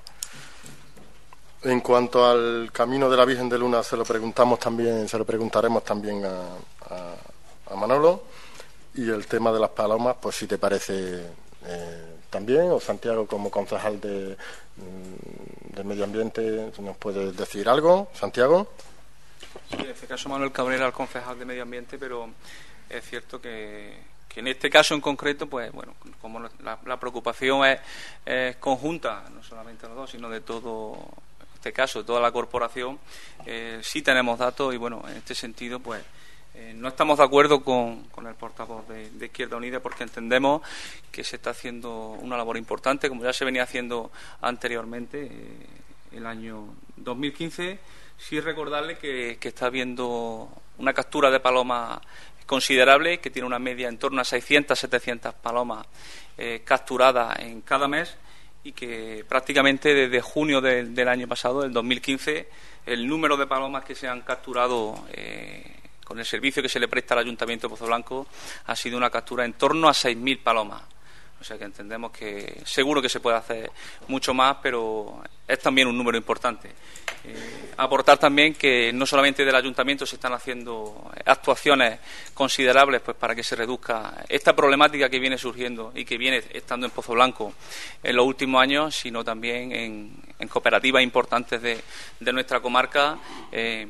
En 1.63 1.81
cuanto 1.81 2.27
al 2.27 2.71
camino 2.73 3.11
de 3.11 3.17
la 3.17 3.25
Virgen 3.25 3.49
de 3.49 3.59
Luna 3.59 3.83
se 3.83 3.97
lo 3.97 4.05
preguntamos 4.05 4.59
también, 4.59 5.09
se 5.09 5.19
lo 5.19 5.25
preguntaremos 5.25 5.85
también 5.85 6.25
a, 6.25 7.77
Manolo 7.77 8.25
y 8.95 9.09
el 9.09 9.27
tema 9.27 9.53
de 9.53 9.61
las 9.61 9.71
palomas, 9.71 10.17
pues 10.21 10.35
si 10.35 10.49
te 10.49 10.59
parece 10.59 11.23
eh, 11.65 12.17
también, 12.29 12.71
o 12.73 12.81
Santiago 12.81 13.27
como 13.29 13.49
concejal 13.49 14.01
de, 14.01 14.37
mm, 14.77 15.60
de 15.75 15.85
Medio 15.85 16.05
Ambiente, 16.05 16.73
¿nos 16.81 16.97
puede 16.97 17.33
decir 17.33 17.69
algo, 17.69 18.11
Santiago? 18.15 18.73
Sí, 19.71 19.77
en 19.79 19.91
este 19.91 20.07
caso 20.07 20.29
Manuel 20.29 20.53
Cabrera, 20.53 20.87
el 20.87 20.93
concejal 20.93 21.39
de 21.39 21.45
Medio 21.45 21.63
Ambiente, 21.63 21.99
pero 21.99 22.29
es 22.89 23.05
cierto 23.05 23.41
que, 23.41 23.99
que 24.29 24.41
en 24.41 24.49
este 24.49 24.71
caso 24.71 24.95
en 24.95 25.01
concreto, 25.01 25.49
pues 25.49 25.73
bueno, 25.73 25.95
como 26.21 26.41
la, 26.41 27.01
preocupación 27.01 27.67
es, 28.25 28.57
conjunta, 28.57 29.25
no 29.35 29.43
solamente 29.43 29.87
los 29.87 29.97
dos, 29.97 30.11
sino 30.11 30.29
de 30.29 30.41
todo, 30.41 30.97
este 31.55 31.73
caso, 31.73 32.01
de 32.01 32.05
toda 32.05 32.21
la 32.21 32.33
corporación, 32.33 32.99
eh, 33.47 33.81
sí 33.83 34.03
tenemos 34.03 34.39
datos 34.39 34.75
y 34.75 34.77
bueno, 34.77 35.03
en 35.09 35.17
este 35.17 35.35
sentido, 35.35 35.81
pues 35.81 36.03
eh, 36.55 36.73
no 36.75 36.89
estamos 36.89 37.19
de 37.19 37.25
acuerdo 37.25 37.63
con, 37.63 38.05
el 38.27 38.35
portavoz 38.35 38.87
de, 38.89 39.25
Izquierda 39.25 39.57
Unida 39.57 39.81
porque 39.81 40.03
entendemos 40.03 40.63
que 41.13 41.23
se 41.23 41.37
está 41.37 41.51
haciendo 41.51 42.11
una 42.21 42.37
labor 42.37 42.57
importante, 42.57 43.09
como 43.09 43.23
ya 43.23 43.33
se 43.33 43.45
venía 43.45 43.63
haciendo 43.63 44.11
anteriormente, 44.41 45.29
eh, 45.31 45.67
el 46.13 46.27
año 46.27 46.75
2015. 46.97 47.79
Sí 48.19 48.41
recordarle 48.41 48.99
que, 48.99 49.39
está 49.41 49.67
habiendo 49.67 50.51
una 50.79 50.93
captura 50.93 51.31
de 51.31 51.39
palomas 51.39 52.01
considerable, 52.47 53.21
que 53.21 53.31
tiene 53.31 53.47
una 53.47 53.61
media 53.61 53.89
en 53.89 53.99
torno 53.99 54.21
a 54.21 54.25
600, 54.25 54.77
700 54.77 55.35
palomas 55.35 55.87
eh, 56.37 56.63
capturadas 56.65 57.39
en 57.39 57.61
cada 57.61 57.87
mes 57.87 58.17
y 58.65 58.73
que 58.73 59.25
prácticamente 59.27 59.95
desde 59.95 60.21
junio 60.21 60.61
del 60.61 61.09
año 61.09 61.29
pasado, 61.29 61.63
del 61.63 61.73
2015, 61.73 62.49
el 62.87 63.07
número 63.07 63.37
de 63.37 63.47
palomas 63.47 63.85
que 63.85 63.95
se 63.95 64.09
han 64.09 64.23
capturado 64.23 65.07
con 66.11 66.19
el 66.19 66.27
servicio 66.27 66.61
que 66.61 66.69
se 66.69 66.81
le 66.81 66.89
presta 66.89 67.15
al 67.15 67.21
Ayuntamiento 67.21 67.69
de 67.69 67.71
Pozo 67.71 67.87
Blanco, 67.87 68.27
ha 68.67 68.75
sido 68.75 68.97
una 68.97 69.11
captura 69.11 69.45
en 69.45 69.53
torno 69.53 69.89
a 69.89 69.93
6.000 69.93 70.43
palomas. 70.43 70.83
O 71.41 71.45
sea 71.45 71.57
que 71.57 71.63
entendemos 71.63 72.11
que 72.11 72.63
seguro 72.65 73.01
que 73.01 73.09
se 73.09 73.21
puede 73.21 73.37
hacer 73.37 73.71
mucho 74.09 74.35
más, 74.35 74.57
pero 74.61 75.23
es 75.47 75.61
también 75.61 75.87
un 75.87 75.97
número 75.97 76.19
importante. 76.19 76.69
Eh, 77.23 77.71
aportar 77.77 78.19
también 78.19 78.55
que 78.55 78.93
no 78.93 79.07
solamente 79.07 79.45
del 79.45 79.55
ayuntamiento 79.55 80.05
se 80.05 80.17
están 80.17 80.33
haciendo 80.33 81.13
actuaciones 81.25 82.01
considerables 82.35 83.03
pues 83.03 83.17
para 83.17 83.37
que 83.37 83.45
se 83.45 83.55
reduzca 83.55 84.25
esta 84.29 84.57
problemática 84.57 85.09
que 85.09 85.21
viene 85.21 85.39
surgiendo 85.39 85.93
y 85.95 86.05
que 86.05 86.19
viene 86.19 86.43
estando 86.53 86.87
en 86.87 86.91
Pozo 86.91 87.13
Blanco 87.13 87.55
en 88.03 88.17
los 88.17 88.27
últimos 88.27 88.61
años, 88.61 88.97
sino 88.97 89.23
también 89.23 89.71
en, 89.71 90.49
cooperativas 90.49 91.05
importantes 91.05 91.63
de, 91.63 92.33
nuestra 92.33 92.59
comarca. 92.59 93.17
Eh, 93.53 93.87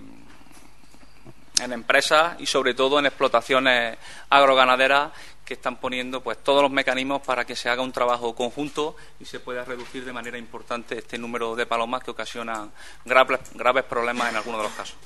en 1.61 1.73
empresas 1.73 2.41
y 2.41 2.47
sobre 2.47 2.75
todo 2.75 2.99
en 2.99 3.07
explotaciones 3.07 3.99
agroganaderas 4.29 5.13
que 5.45 5.55
están 5.55 5.79
poniendo 5.79 6.23
pues 6.23 6.39
todos 6.39 6.63
los 6.63 6.71
mecanismos 6.71 7.23
para 7.23 7.45
que 7.45 7.57
se 7.57 7.69
haga 7.69 7.83
un 7.83 7.91
trabajo 7.91 8.35
conjunto 8.37 8.95
y 9.19 9.25
se 9.25 9.41
pueda 9.41 9.65
reducir 9.65 10.05
de 10.05 10.13
manera 10.13 10.39
importante 10.39 10.99
este 10.99 11.19
número 11.19 11.57
de 11.57 11.67
palomas 11.67 12.05
que 12.05 12.13
ocasionan 12.13 12.71
graves, 13.05 13.41
graves 13.55 13.83
problemas 13.83 14.31
en 14.31 14.37
algunos 14.37 14.61
de 14.61 14.65
los 14.69 14.73
casos. 14.77 14.97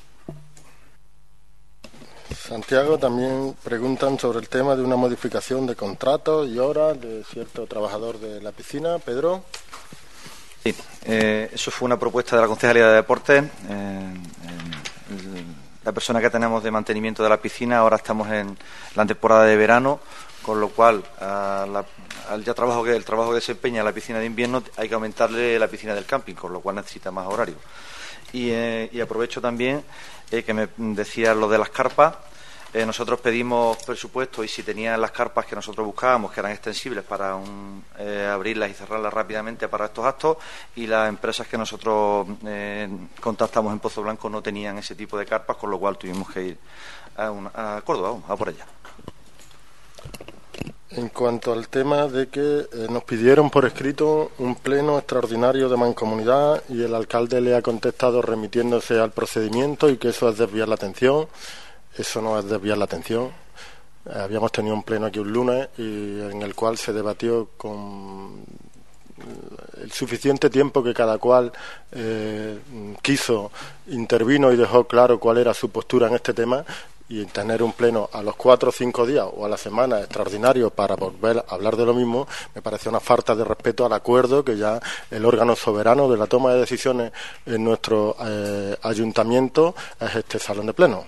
Santiago, 2.34 2.98
también 2.98 3.56
preguntan 3.64 4.18
sobre 4.18 4.38
el 4.40 4.50
tema 4.50 4.76
de 4.76 4.82
una 4.82 4.96
modificación 4.96 5.66
de 5.66 5.76
contratos 5.76 6.46
y 6.46 6.58
horas 6.58 7.00
de 7.00 7.24
cierto 7.24 7.66
trabajador 7.66 8.18
de 8.18 8.42
la 8.42 8.52
piscina. 8.52 8.98
Pedro. 8.98 9.44
Sí, 10.62 10.74
eh, 11.06 11.48
eso 11.54 11.70
fue 11.70 11.86
una 11.86 11.98
propuesta 11.98 12.36
de 12.36 12.42
la 12.42 12.48
Concejalía 12.48 12.88
de 12.88 12.94
Deportes. 12.96 13.44
Eh, 13.70 14.14
la 15.84 15.92
persona 15.92 16.20
que 16.20 16.30
tenemos 16.30 16.62
de 16.62 16.70
mantenimiento 16.70 17.22
de 17.22 17.28
la 17.28 17.36
piscina, 17.36 17.78
ahora 17.78 17.96
estamos 17.96 18.30
en 18.30 18.56
la 18.94 19.04
temporada 19.04 19.44
de 19.44 19.56
verano, 19.56 20.00
con 20.42 20.60
lo 20.60 20.70
cual 20.70 21.02
al 21.20 22.44
ya 22.44 22.54
trabajo 22.54 22.84
que 22.84 22.96
el 22.96 23.04
trabajo 23.04 23.30
que 23.30 23.36
desempeña 23.36 23.82
la 23.82 23.92
piscina 23.92 24.18
de 24.18 24.26
invierno 24.26 24.62
hay 24.76 24.88
que 24.88 24.94
aumentarle 24.94 25.58
la 25.58 25.68
piscina 25.68 25.94
del 25.94 26.06
camping, 26.06 26.34
con 26.34 26.52
lo 26.52 26.60
cual 26.60 26.76
necesita 26.76 27.10
más 27.10 27.26
horario. 27.26 27.56
Y, 28.32 28.50
eh, 28.50 29.00
aprovecho 29.02 29.40
también 29.40 29.84
eh, 30.30 30.42
que 30.42 30.54
me 30.54 30.68
decía 30.76 31.34
lo 31.34 31.48
de 31.48 31.58
las 31.58 31.70
carpas. 31.70 32.14
Eh, 32.74 32.84
nosotros 32.84 33.20
pedimos 33.20 33.76
presupuesto 33.84 34.42
y 34.42 34.48
si 34.48 34.64
tenían 34.64 35.00
las 35.00 35.12
carpas 35.12 35.46
que 35.46 35.54
nosotros 35.54 35.87
buscábamos, 35.87 36.32
que 36.32 36.40
eran 36.40 36.52
extensibles 36.52 37.04
para 37.04 37.38
abrirlas 38.32 38.70
y 38.70 38.74
cerrarlas 38.74 39.14
rápidamente 39.14 39.68
para 39.68 39.87
estos 39.87 40.04
actos, 40.04 40.38
y 40.74 40.88
las 40.88 41.08
empresas 41.08 41.46
que 41.46 41.56
nosotros 41.56 42.26
contactamos 43.20 43.72
en 43.72 43.78
Pozo 43.78 44.02
Blanco 44.02 44.28
no 44.28 44.42
tenían 44.42 44.76
ese 44.78 44.96
tipo 44.96 45.16
de 45.16 45.24
carpas, 45.24 45.56
con 45.56 45.70
lo 45.70 45.78
cual 45.78 45.96
tuvimos 45.96 46.28
que 46.30 46.42
ir 46.42 46.58
a, 47.16 47.76
a 47.76 47.82
Córdoba, 47.82 48.20
a 48.26 48.37
por 48.37 48.48
allá. 48.48 48.66
En 50.96 51.08
cuanto 51.08 51.52
al 51.52 51.68
tema 51.68 52.06
de 52.06 52.28
que 52.28 52.40
eh, 52.40 52.87
nos 52.88 53.02
pidieron 53.02 53.50
por 53.50 53.64
escrito 53.64 54.30
un 54.38 54.54
pleno 54.54 54.96
extraordinario 54.96 55.68
de 55.68 55.76
mancomunidad 55.76 56.62
y 56.68 56.84
el 56.84 56.94
alcalde 56.94 57.40
le 57.40 57.56
ha 57.56 57.62
contestado 57.62 58.22
remitiéndose 58.22 59.00
al 59.00 59.10
procedimiento 59.10 59.88
y 59.88 59.96
que 59.96 60.10
eso 60.10 60.28
es 60.28 60.38
desviar 60.38 60.68
la 60.68 60.76
atención, 60.76 61.26
eso 61.96 62.22
no 62.22 62.38
es 62.38 62.44
desviar 62.46 62.78
la 62.78 62.85
atención. 62.85 63.30
Habíamos 64.12 64.52
tenido 64.52 64.74
un 64.74 64.83
pleno 64.83 65.07
aquí 65.07 65.18
un 65.18 65.33
lunes 65.33 65.68
y 65.78 66.20
en 66.20 66.42
el 66.42 66.54
cual 66.54 66.76
se 66.76 66.92
debatió 66.92 67.50
con 67.57 68.44
el 69.80 69.92
suficiente 69.92 70.50
tiempo 70.50 70.83
que 70.83 70.92
cada 70.92 71.18
cual 71.18 71.52
eh, 71.92 72.59
quiso, 73.00 73.50
intervino 73.88 74.52
y 74.52 74.57
dejó 74.57 74.85
claro 74.85 75.18
cuál 75.18 75.38
era 75.38 75.54
su 75.54 75.70
postura 75.70 76.09
en 76.09 76.14
este 76.14 76.35
tema 76.35 76.64
y 77.09 77.24
tener 77.26 77.62
un 77.62 77.72
pleno 77.72 78.09
a 78.12 78.22
los 78.22 78.35
cuatro 78.35 78.70
o 78.70 78.72
cinco 78.72 79.07
días 79.07 79.26
o 79.30 79.44
a 79.44 79.48
la 79.48 79.59
semana 79.59 80.00
extraordinario 80.00 80.70
para 80.70 80.96
volver 80.96 81.38
a 81.38 81.54
hablar 81.54 81.76
de 81.76 81.85
lo 81.85 81.92
mismo, 81.92 82.26
me 82.54 82.62
parece 82.62 82.88
una 82.88 83.00
falta 83.00 83.35
de 83.37 83.44
respeto 83.44 83.85
al 83.85 83.92
acuerdo 83.92 84.44
que 84.44 84.57
ya 84.57 84.80
el 85.11 85.24
órgano 85.24 85.54
soberano 85.54 86.11
de 86.11 86.16
la 86.16 86.26
toma 86.26 86.52
de 86.54 86.61
decisiones 86.61 87.12
en 87.44 87.62
nuestro 87.62 88.16
eh, 88.20 88.76
ayuntamiento 88.83 89.74
es 90.00 90.16
este 90.16 90.38
salón 90.38 90.66
de 90.66 90.72
pleno. 90.72 91.04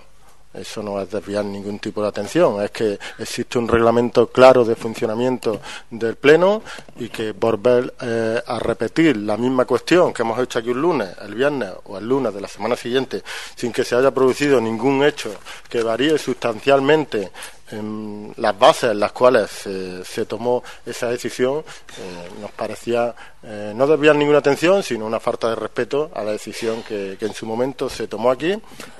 Eso 0.53 0.81
no 0.81 0.99
es 0.99 1.11
desviar 1.11 1.45
ningún 1.45 1.77
tipo 1.77 2.01
de 2.01 2.07
atención, 2.07 2.63
es 2.63 2.71
que 2.71 2.97
existe 3.19 3.59
un 3.59 3.67
reglamento 3.67 4.27
claro 4.27 4.65
de 4.65 4.75
funcionamiento 4.75 5.59
del 5.91 6.15
Pleno 6.15 6.63
y 6.97 7.09
que 7.09 7.33
volver 7.33 7.93
eh, 8.01 8.41
a 8.45 8.57
repetir 8.57 9.17
la 9.17 9.37
misma 9.37 9.65
cuestión 9.65 10.13
que 10.13 10.23
hemos 10.23 10.39
hecho 10.39 10.59
aquí 10.59 10.69
un 10.69 10.81
lunes, 10.81 11.09
el 11.21 11.35
viernes 11.35 11.69
o 11.83 11.97
el 11.97 12.07
lunes 12.07 12.33
de 12.33 12.41
la 12.41 12.47
semana 12.47 12.75
siguiente, 12.75 13.21
sin 13.55 13.71
que 13.71 13.83
se 13.83 13.95
haya 13.95 14.11
producido 14.11 14.59
ningún 14.59 15.03
hecho 15.03 15.31
que 15.69 15.83
varíe 15.83 16.17
sustancialmente 16.17 17.31
las 17.71 18.57
bases 18.57 18.91
en 18.91 18.99
las 18.99 19.11
cuales 19.11 19.51
se, 19.51 20.25
tomó 20.25 20.63
esa 20.85 21.09
decisión 21.09 21.63
eh, 21.97 22.29
nos 22.39 22.51
parecía 22.51 23.13
eh, 23.43 23.73
no 23.75 23.85
desviar 23.87 24.15
ninguna 24.15 24.37
atención, 24.39 24.83
sino 24.83 25.05
una 25.05 25.19
falta 25.19 25.49
de 25.49 25.55
respeto 25.55 26.09
a 26.13 26.23
la 26.23 26.31
decisión 26.31 26.83
que, 26.83 27.17
en 27.19 27.33
su 27.33 27.45
momento 27.45 27.89
se 27.89 28.07
tomó 28.07 28.31
aquí 28.31 28.57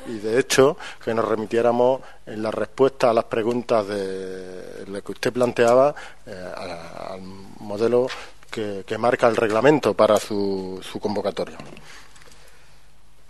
y, 0.07 0.17
de 0.19 0.39
hecho, 0.39 0.77
que 1.03 1.13
nos 1.13 1.25
remitiéramos 1.25 2.01
en 2.25 2.43
la 2.43 2.51
respuesta 2.51 3.09
a 3.09 3.13
las 3.13 3.25
preguntas 3.25 3.87
de 3.87 4.85
lo 4.87 5.01
que 5.01 5.11
usted 5.13 5.31
planteaba 5.31 5.95
eh, 6.25 6.53
al 6.55 7.21
modelo 7.59 8.07
que, 8.51 8.97
marca 8.97 9.27
el 9.27 9.35
reglamento 9.35 9.93
para 9.93 10.17
su, 10.17 10.79
su 10.81 10.99
convocatoria. 10.99 11.57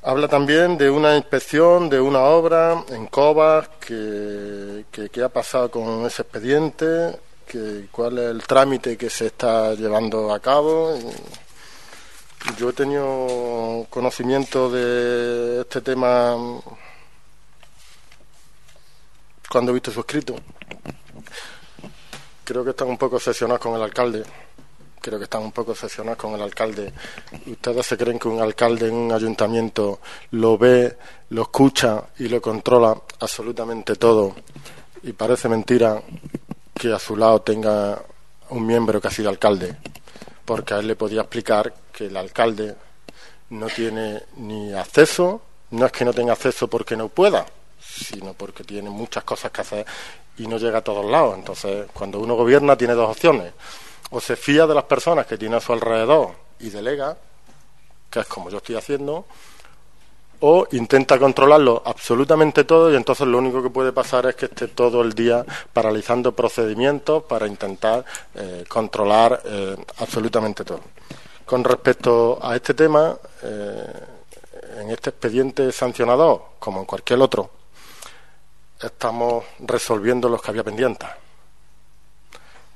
Habla 0.08 0.30
también 0.30 0.78
de 0.78 0.90
una 0.90 1.18
inspección 1.18 1.90
de 1.90 2.00
una 2.00 2.22
obra 2.22 2.82
en 2.92 3.08
Cobas, 3.08 3.68
que, 3.78 4.86
que, 4.90 5.22
ha 5.22 5.28
pasado 5.28 5.70
con 5.70 6.06
ese 6.06 6.22
expediente, 6.22 7.20
que, 7.46 7.90
cuál 7.92 8.18
es 8.18 8.32
el 8.32 8.42
trámite 8.44 8.96
que 8.96 9.10
se 9.10 9.26
está 9.26 9.74
llevando 9.74 10.34
a 10.34 10.40
cabo. 10.40 10.98
Yo 12.58 12.70
he 12.70 12.72
tenido 12.72 13.86
conocimiento 13.90 14.72
de 14.72 15.60
este 15.60 15.82
tema 15.82 16.38
cuando 19.50 19.72
he 19.72 19.74
visto 19.74 19.92
su 19.92 20.00
escrito. 20.00 20.38
Creo 22.46 22.64
que 22.64 22.70
están 22.70 22.88
un 22.88 22.98
poco 22.98 23.18
obsesionados 23.18 23.60
con 23.60 23.76
el 23.76 23.82
alcalde 23.82 24.24
creo 25.00 25.18
que 25.18 25.26
están 25.26 25.42
un 25.42 25.52
poco 25.52 25.72
obsesionados 25.72 26.18
con 26.18 26.34
el 26.34 26.42
alcalde. 26.42 26.92
¿Ustedes 27.46 27.86
se 27.86 27.98
creen 27.98 28.20
que 28.20 28.28
un 28.28 28.42
alcalde 28.42 28.88
en 28.88 28.96
un 28.96 29.12
ayuntamiento 29.12 30.00
lo 30.32 30.58
ve, 30.58 30.98
lo 31.30 31.44
escucha 31.44 32.04
y 32.20 32.28
lo 32.28 32.42
controla 32.42 32.98
absolutamente 33.20 33.96
todo? 33.96 34.36
Y 35.04 35.14
parece 35.14 35.48
mentira 35.50 36.02
que 36.74 36.94
a 36.94 37.00
su 37.00 37.16
lado 37.16 37.42
tenga 37.42 38.02
un 38.50 38.66
miembro 38.66 39.00
que 39.02 39.08
ha 39.08 39.12
sido 39.12 39.30
alcalde, 39.30 39.78
porque 40.46 40.74
a 40.74 40.80
él 40.80 40.88
le 40.88 40.96
podía 40.96 41.22
explicar 41.22 41.74
que 41.92 42.08
el 42.08 42.18
alcalde 42.18 42.76
no 43.50 43.68
tiene 43.68 44.24
ni 44.38 44.74
acceso, 44.74 45.42
no 45.72 45.86
es 45.86 45.92
que 45.92 46.06
no 46.06 46.14
tenga 46.14 46.34
acceso 46.34 46.68
porque 46.68 46.96
no 46.96 47.10
pueda, 47.10 47.46
sino 47.80 48.34
porque 48.34 48.64
tiene 48.64 48.90
muchas 48.90 49.24
cosas 49.24 49.52
que 49.52 49.62
hacer 49.62 49.86
y 50.38 50.48
no 50.48 50.58
llega 50.58 50.80
a 50.80 50.84
todos 50.84 51.06
lados. 51.06 51.36
Entonces, 51.38 51.88
cuando 51.94 52.20
uno 52.20 52.36
gobierna 52.36 52.78
tiene 52.78 52.94
dos 52.94 53.10
opciones 53.10 53.54
o 54.10 54.22
se 54.22 54.36
fía 54.36 54.66
de 54.68 54.76
las 54.76 54.86
personas 54.86 55.26
que 55.26 55.38
tiene 55.38 55.58
a 55.58 55.62
su 55.62 55.74
alrededor 55.74 56.32
y 56.60 56.70
delega, 56.70 57.18
que 58.10 58.20
es 58.22 58.28
como 58.28 58.50
yo 58.50 58.58
estoy 58.58 58.76
haciendo, 58.76 59.26
o 60.40 60.68
intenta 60.72 61.18
controlarlo 61.18 61.82
absolutamente 61.86 62.64
todo 62.64 62.92
y 62.92 62.96
entonces 62.96 63.28
lo 63.28 63.40
único 63.40 63.64
que 63.64 63.70
puede 63.70 63.92
pasar 63.92 64.28
es 64.28 64.36
que 64.36 64.46
esté 64.46 64.68
todo 64.68 65.02
el 65.02 65.14
día 65.14 65.44
paralizando 65.74 66.32
procedimientos 66.34 67.24
para 67.24 67.48
intentar 67.48 68.06
eh, 68.36 68.64
controlar 68.68 69.42
eh, 69.46 69.76
absolutamente 69.98 70.64
todo. 70.64 70.82
Con 71.46 71.64
respecto 71.64 72.38
a 72.42 72.56
este 72.56 72.74
tema, 72.74 73.18
eh, 73.42 73.94
en 74.80 74.92
este 74.92 75.10
expediente 75.10 75.72
sancionador, 75.72 76.42
como 76.60 76.82
en 76.82 76.86
cualquier 76.86 77.22
otro, 77.22 77.50
estamos 78.80 79.44
resolviendo 79.60 80.30
los 80.30 80.42
que 80.42 80.52
había 80.52 80.64
pendientes. 80.64 81.10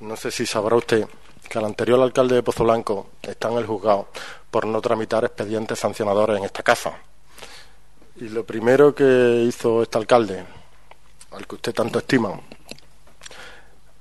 No 0.01 0.17
sé 0.17 0.31
si 0.31 0.47
sabrá 0.47 0.75
usted 0.75 1.05
que 1.47 1.59
el 1.59 1.65
anterior 1.65 2.01
alcalde 2.01 2.33
de 2.33 2.41
Pozo 2.41 2.63
Blanco 2.63 3.11
está 3.21 3.49
en 3.51 3.57
el 3.59 3.67
juzgado 3.67 4.07
por 4.49 4.65
no 4.65 4.81
tramitar 4.81 5.23
expedientes 5.23 5.77
sancionadores 5.77 6.39
en 6.39 6.43
esta 6.43 6.63
casa. 6.63 6.97
Y 8.15 8.29
lo 8.29 8.43
primero 8.43 8.95
que 8.95 9.43
hizo 9.47 9.83
este 9.83 9.99
alcalde, 9.99 10.43
al 11.31 11.45
que 11.45 11.53
usted 11.53 11.73
tanto 11.73 11.99
estima, 11.99 12.31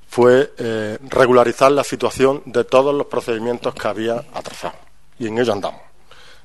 fue 0.08 0.54
eh, 0.56 0.96
regularizar 1.02 1.70
la 1.70 1.84
situación 1.84 2.42
de 2.46 2.64
todos 2.64 2.94
los 2.94 3.06
procedimientos 3.06 3.74
que 3.74 3.86
había 3.86 4.24
atrasado. 4.32 4.76
Y 5.18 5.26
en 5.26 5.36
ello 5.36 5.52
andamos. 5.52 5.82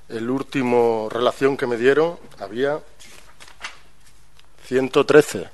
El 0.09 0.29
último 0.29 1.07
relación 1.09 1.55
que 1.55 1.65
me 1.65 1.77
dieron 1.77 2.19
había 2.39 2.81
113. 4.65 5.49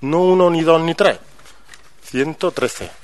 No 0.00 0.22
uno, 0.22 0.48
ni 0.48 0.62
dos, 0.62 0.80
ni 0.80 0.94
tres. 0.94 1.18
113 2.04 2.99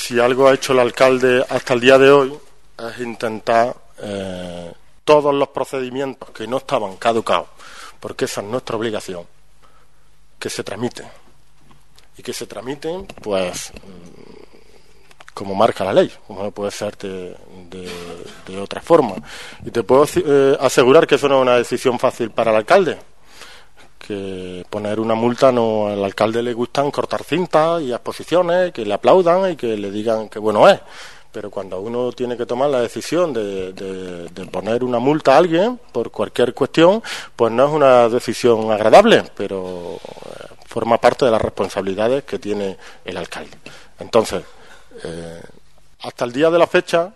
si 0.00 0.18
algo 0.18 0.48
ha 0.48 0.54
hecho 0.54 0.72
el 0.72 0.78
alcalde 0.78 1.44
hasta 1.48 1.74
el 1.74 1.80
día 1.80 1.98
de 1.98 2.10
hoy 2.10 2.32
es 2.78 3.00
intentar 3.00 3.76
eh, 3.98 4.72
todos 5.04 5.34
los 5.34 5.48
procedimientos 5.48 6.30
que 6.30 6.46
no 6.46 6.56
estaban 6.56 6.96
caducados, 6.96 7.48
porque 8.00 8.24
esa 8.24 8.40
es 8.40 8.46
nuestra 8.46 8.76
obligación, 8.76 9.26
que 10.38 10.48
se 10.48 10.64
tramiten. 10.64 11.06
Y 12.16 12.22
que 12.22 12.32
se 12.32 12.46
tramiten, 12.46 13.06
pues, 13.22 13.72
mm, 13.74 15.34
como 15.34 15.54
marca 15.54 15.84
la 15.84 15.92
ley, 15.92 16.10
como 16.26 16.44
no 16.44 16.50
puede 16.50 16.70
ser 16.70 16.96
de, 16.96 17.36
otra 18.58 18.80
forma. 18.80 19.16
Y 19.64 19.70
te 19.70 19.82
puedo 19.82 20.06
eh, 20.16 20.56
asegurar 20.60 21.06
que 21.06 21.16
eso 21.16 21.28
no 21.28 21.36
es 21.36 21.42
una 21.42 21.56
decisión 21.56 21.98
fácil 21.98 22.30
para 22.30 22.50
el 22.52 22.56
alcalde, 22.56 22.98
que 24.06 24.64
poner 24.68 24.98
una 24.98 25.14
multa 25.14 25.52
no 25.52 25.86
al 25.88 26.02
alcalde 26.02 26.42
le 26.42 26.54
gustan 26.54 26.90
cortar 26.90 27.22
cintas 27.22 27.82
y 27.82 27.92
exposiciones, 27.92 28.72
que 28.72 28.84
le 28.84 28.94
aplaudan 28.94 29.52
y 29.52 29.56
que 29.56 29.76
le 29.76 29.90
digan 29.90 30.28
que 30.28 30.38
bueno 30.38 30.68
es. 30.68 30.80
Pero 31.32 31.50
cuando 31.50 31.80
uno 31.80 32.10
tiene 32.10 32.36
que 32.36 32.44
tomar 32.44 32.70
la 32.70 32.80
decisión 32.80 33.32
de, 33.32 33.72
de, 33.72 34.46
poner 34.46 34.82
una 34.82 34.98
multa 34.98 35.34
a 35.34 35.38
alguien 35.38 35.78
por 35.92 36.10
cualquier 36.10 36.54
cuestión, 36.54 37.02
pues 37.36 37.52
no 37.52 37.66
es 37.66 37.72
una 37.72 38.08
decisión 38.08 38.72
agradable, 38.72 39.22
pero 39.36 39.94
eh, 39.94 40.46
forma 40.66 40.98
parte 40.98 41.24
de 41.26 41.30
las 41.30 41.40
responsabilidades 41.40 42.24
que 42.24 42.40
tiene 42.40 42.76
el 43.04 43.16
alcalde. 43.16 43.56
Entonces, 44.00 44.42
eh, 45.04 45.40
hasta 46.02 46.24
el 46.24 46.32
día 46.32 46.50
de 46.50 46.58
la 46.58 46.66
fecha, 46.66 47.12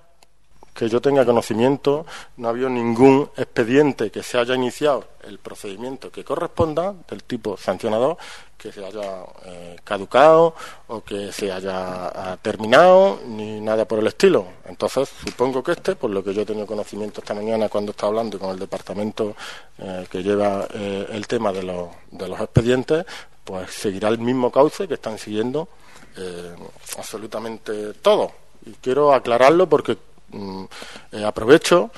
que 0.74 0.88
yo 0.88 1.00
tenga 1.00 1.24
conocimiento, 1.24 2.04
no 2.36 2.48
ha 2.48 2.50
habido 2.50 2.68
ningún 2.68 3.30
expediente 3.36 4.10
que 4.10 4.22
se 4.22 4.38
haya 4.38 4.54
iniciado 4.54 5.06
el 5.22 5.38
procedimiento 5.38 6.10
que 6.10 6.24
corresponda 6.24 6.94
del 7.08 7.22
tipo 7.22 7.56
sancionador 7.56 8.16
que 8.58 8.72
se 8.72 8.84
haya 8.84 9.24
eh, 9.44 9.76
caducado 9.84 10.54
o 10.88 11.02
que 11.02 11.32
se 11.32 11.52
haya 11.52 12.08
ah, 12.08 12.38
terminado 12.40 13.20
ni 13.26 13.60
nada 13.60 13.84
por 13.84 13.98
el 13.98 14.06
estilo. 14.06 14.46
Entonces, 14.64 15.10
supongo 15.24 15.62
que 15.62 15.72
este, 15.72 15.96
por 15.96 16.10
lo 16.10 16.24
que 16.24 16.32
yo 16.32 16.42
he 16.42 16.46
tenido 16.46 16.66
conocimiento 16.66 17.20
esta 17.20 17.34
mañana 17.34 17.68
cuando 17.68 17.90
estaba 17.90 18.08
hablando 18.08 18.38
con 18.38 18.50
el 18.50 18.58
departamento 18.58 19.36
eh, 19.78 20.06
que 20.10 20.22
lleva 20.22 20.66
el 20.72 21.26
tema 21.26 21.52
de 21.52 21.62
los, 21.62 21.88
de 22.10 22.26
los 22.26 22.40
expedientes, 22.40 23.04
pues 23.44 23.70
seguirá 23.70 24.08
el 24.08 24.18
mismo 24.18 24.50
cauce 24.50 24.88
que 24.88 24.94
están 24.94 25.18
siguiendo 25.18 25.68
eh, 26.16 26.54
absolutamente 26.96 27.92
todo. 27.94 28.32
Y 28.64 28.72
quiero 28.74 29.12
aclararlo 29.12 29.68
porque 29.68 29.98
mm, 30.34 30.64
eh, 31.12 31.24
aprovecho 31.24 31.90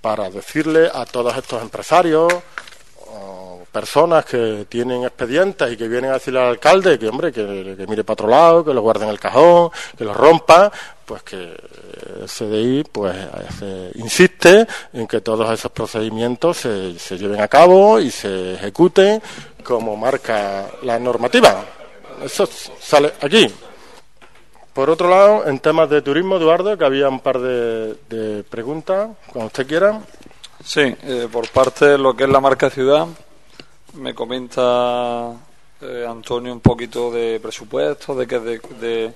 para 0.00 0.30
decirle 0.30 0.88
a 0.92 1.04
todos 1.04 1.36
estos 1.36 1.60
empresarios 1.62 2.32
o 3.08 3.62
personas 3.72 4.24
que 4.24 4.66
tienen 4.68 5.04
expedientes 5.04 5.72
y 5.72 5.76
que 5.76 5.88
vienen 5.88 6.10
a 6.10 6.14
decirle 6.14 6.40
al 6.40 6.48
alcalde 6.48 6.98
que, 6.98 7.08
hombre, 7.08 7.32
que, 7.32 7.84
mire 7.88 8.04
para 8.04 8.12
otro 8.12 8.28
lado, 8.28 8.64
que 8.64 8.72
lo 8.72 8.82
guarde 8.82 9.04
en 9.04 9.10
el 9.10 9.20
cajón, 9.20 9.70
que 9.96 10.04
lo 10.04 10.14
rompa, 10.14 10.70
pues 11.04 11.22
que 11.22 11.36
el 11.36 12.26
CDI 12.26 12.84
pues 12.84 13.16
insiste 13.94 14.66
en 14.92 15.06
que 15.06 15.20
todos 15.20 15.50
esos 15.50 15.70
procedimientos 15.72 16.56
se, 16.56 16.98
se 16.98 17.18
lleven 17.18 17.40
a 17.40 17.48
cabo 17.48 18.00
y 18.00 18.10
se 18.10 18.54
ejecuten 18.54 19.22
como 19.62 19.96
marca 19.96 20.66
la 20.82 20.98
normativa. 20.98 21.64
Eso 22.22 22.48
sale 22.80 23.12
aquí. 23.20 23.52
Por 24.76 24.90
otro 24.90 25.08
lado, 25.08 25.46
en 25.46 25.58
temas 25.58 25.88
de 25.88 26.02
turismo, 26.02 26.36
Eduardo, 26.36 26.76
que 26.76 26.84
había 26.84 27.08
un 27.08 27.20
par 27.20 27.38
de, 27.38 28.44
preguntas, 28.50 29.08
cuando 29.26 29.46
usted 29.46 29.66
quiera. 29.66 30.02
Sí, 30.62 30.82
eh, 30.82 31.28
por 31.32 31.48
parte 31.48 31.86
de 31.86 31.96
lo 31.96 32.14
que 32.14 32.24
es 32.24 32.28
la 32.28 32.42
marca 32.42 32.68
ciudad, 32.68 33.06
me 33.94 34.14
comenta 34.14 35.32
eh, 35.80 36.04
Antonio 36.06 36.52
un 36.52 36.60
poquito 36.60 37.10
de 37.10 37.40
presupuesto, 37.40 38.14
de 38.14 38.26
que 38.26 38.38
de, 38.38 38.60
de, 38.78 39.14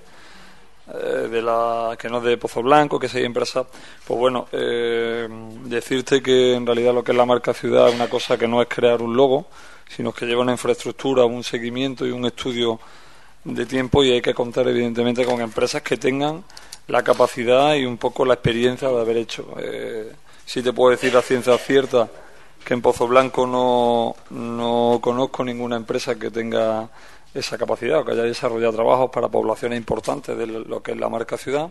eh, 0.94 1.28
de, 1.30 1.42
la 1.42 1.94
que 1.98 2.08
no 2.08 2.20
es 2.20 2.24
de 2.24 2.38
Pozo 2.38 2.62
Blanco, 2.62 2.98
que 2.98 3.10
sea 3.10 3.20
empresa. 3.20 3.66
Pues 4.06 4.18
bueno, 4.18 4.48
decirte 4.50 6.22
que 6.22 6.54
en 6.54 6.64
realidad 6.64 6.94
lo 6.94 7.04
que 7.04 7.12
es 7.12 7.18
la 7.18 7.26
marca 7.26 7.52
ciudad 7.52 7.90
es 7.90 7.94
una 7.94 8.08
cosa 8.08 8.38
que 8.38 8.48
no 8.48 8.62
es 8.62 8.68
crear 8.68 9.02
un 9.02 9.14
logo, 9.14 9.48
sino 9.86 10.10
que 10.10 10.24
lleva 10.24 10.40
una 10.40 10.52
infraestructura, 10.52 11.26
un 11.26 11.44
seguimiento 11.44 12.06
y 12.06 12.12
un 12.12 12.24
estudio 12.24 12.80
de 13.44 13.66
tiempo 13.66 14.04
y 14.04 14.12
hay 14.12 14.22
que 14.22 14.34
contar 14.34 14.68
evidentemente 14.68 15.24
con 15.24 15.40
empresas 15.40 15.82
que 15.82 15.96
tengan 15.96 16.44
la 16.88 17.02
capacidad 17.02 17.74
y 17.74 17.84
un 17.84 17.96
poco 17.96 18.24
la 18.24 18.34
experiencia 18.34 18.88
de 18.88 19.00
haber 19.00 19.16
hecho. 19.16 19.54
Eh, 19.58 20.12
si 20.44 20.62
te 20.62 20.72
puedo 20.72 20.90
decir 20.90 21.16
a 21.16 21.22
ciencia 21.22 21.56
cierta 21.58 22.08
que 22.64 22.74
en 22.74 22.82
Pozo 22.82 23.06
Blanco 23.06 23.46
no, 23.46 24.16
no 24.30 24.98
conozco 25.00 25.44
ninguna 25.44 25.76
empresa 25.76 26.18
que 26.18 26.30
tenga 26.30 26.88
esa 27.32 27.56
capacidad 27.56 28.00
o 28.00 28.04
que 28.04 28.12
haya 28.12 28.24
desarrollado 28.24 28.72
trabajos 28.72 29.10
para 29.10 29.28
poblaciones 29.28 29.78
importantes 29.78 30.36
de 30.36 30.46
lo 30.46 30.82
que 30.82 30.92
es 30.92 30.98
la 30.98 31.08
marca 31.08 31.36
ciudad 31.36 31.70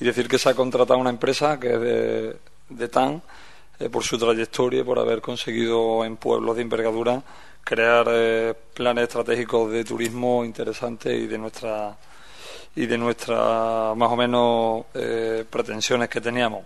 y 0.00 0.04
decir 0.04 0.28
que 0.28 0.38
se 0.38 0.48
ha 0.48 0.54
contratado 0.54 0.98
una 0.98 1.10
empresa 1.10 1.60
que 1.60 1.74
es 1.74 1.80
de, 1.80 2.36
de 2.70 2.88
TAN 2.88 3.22
eh, 3.78 3.90
por 3.90 4.02
su 4.02 4.18
trayectoria 4.18 4.80
y 4.80 4.84
por 4.84 4.98
haber 4.98 5.20
conseguido 5.20 6.04
en 6.04 6.16
pueblos 6.16 6.56
de 6.56 6.62
envergadura 6.62 7.22
crear 7.66 8.06
eh, 8.08 8.54
planes 8.74 9.02
estratégicos 9.02 9.72
de 9.72 9.84
turismo 9.84 10.44
interesantes 10.44 11.12
y 11.12 11.26
de 11.26 11.36
nuestra 11.36 11.96
y 12.76 12.86
de 12.86 12.96
nuestras 12.96 13.96
más 13.96 14.08
o 14.12 14.16
menos 14.16 14.84
eh, 14.94 15.44
pretensiones 15.50 16.08
que 16.08 16.20
teníamos. 16.20 16.64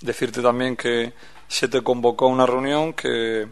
Decirte 0.00 0.40
también 0.40 0.74
que 0.74 1.12
se 1.46 1.68
te 1.68 1.82
convocó 1.82 2.24
a 2.24 2.28
una 2.28 2.46
reunión 2.46 2.94
que 2.94 3.46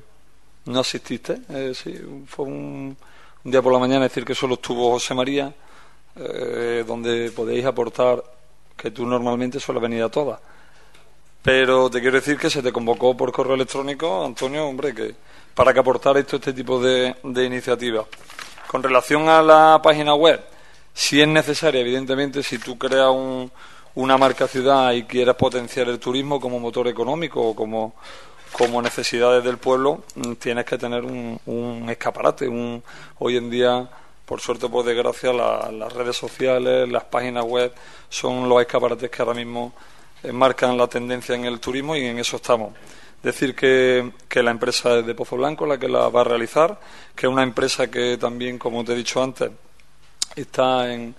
no 0.64 0.81
asististe, 0.81 1.42
eh, 1.50 1.72
sí, 1.74 1.94
fue 2.26 2.46
un, 2.46 2.96
día 3.44 3.61
por 3.61 3.74
la 3.74 3.79
mañana 3.79 4.05
decir 4.05 4.24
que 4.24 4.35
solo 4.35 4.55
estuvo 4.55 4.92
José 4.92 5.14
María, 5.14 5.55
donde 6.14 7.31
podéis 7.31 7.66
aportar 7.66 8.24
que 8.74 8.90
tú 8.90 9.05
normalmente 9.05 9.61
sueles 9.61 9.83
venir 9.83 10.02
a 10.02 10.09
todas. 10.09 10.40
Pero 11.42 11.90
te 11.90 12.00
quiero 12.00 12.16
decir 12.16 12.38
que 12.38 12.48
se 12.48 12.62
te 12.62 12.72
convocó 12.72 13.16
por 13.16 13.31
correo 13.31 13.55
electrónico, 13.55 14.24
Antonio, 14.24 14.66
hombre, 14.66 14.94
que 14.94 15.14
para 15.57 15.73
que 15.73 15.81
aportara 15.81 16.21
esto 16.21 16.37
este 16.37 16.53
tipo 16.53 16.79
de, 16.79 17.16
iniciativas. 17.25 18.05
Con 18.69 18.83
relación 18.83 19.27
a 19.31 19.40
la 19.40 19.81
página 19.83 20.14
web, 20.14 20.38
si 20.92 21.21
es 21.21 21.27
necesaria, 21.27 21.81
evidentemente, 21.81 22.42
si 22.42 22.59
tú 22.59 22.77
creas 22.77 23.11
una 23.95 24.19
marca 24.19 24.47
ciudad 24.47 24.92
y 24.92 25.05
quieres 25.05 25.35
potenciar 25.35 25.88
el 25.88 25.99
turismo 25.99 26.38
como 26.38 26.61
motor 26.61 26.88
económico 26.88 27.40
o 27.40 27.57
como, 27.57 28.83
necesidades 28.83 29.42
del 29.42 29.57
pueblo, 29.57 30.05
mm, 30.14 30.35
tienes 30.35 30.66
que 30.66 30.77
tener 30.77 31.03
un, 31.03 31.87
escaparate. 31.88 32.47
Un, 32.47 32.83
hoy 33.19 33.38
en 33.38 33.49
día, 33.49 33.88
por 34.27 34.42
suerte 34.42 34.66
o 34.66 34.71
por 34.71 34.85
desgracia, 34.85 35.33
las 35.33 35.90
redes 35.90 36.16
sociales, 36.16 36.87
las 36.87 37.05
páginas 37.05 37.47
web 37.47 37.73
son 38.11 38.47
los 38.47 38.61
escaparates 38.61 39.09
que 39.09 39.23
ahora 39.23 39.33
mismo 39.33 39.73
marcan 40.33 40.77
la 40.77 40.87
tendencia 40.87 41.35
en 41.35 41.47
el 41.47 41.61
turismo 41.61 41.97
y 41.97 42.05
en 42.05 42.19
eso 42.19 42.37
estamos. 42.37 42.75
Decir 43.27 43.57
que, 43.57 44.12
que, 44.29 44.41
la 44.41 44.53
empresa 44.53 45.01
es 45.01 45.05
de 45.05 45.12
Pozo 45.12 45.37
Blanco 45.37 45.67
la 45.67 45.81
que 45.81 45.89
la 45.89 46.09
va 46.11 46.21
a 46.21 46.25
realizar, 46.25 46.79
que 47.12 47.27
es 47.27 47.33
una 47.33 47.43
empresa 47.43 47.91
que 47.91 48.17
también, 48.19 48.57
como 48.57 48.85
te 48.85 48.93
he 48.93 48.95
dicho 48.95 49.21
antes, 49.21 49.51
está 50.37 50.93
en, 50.93 51.12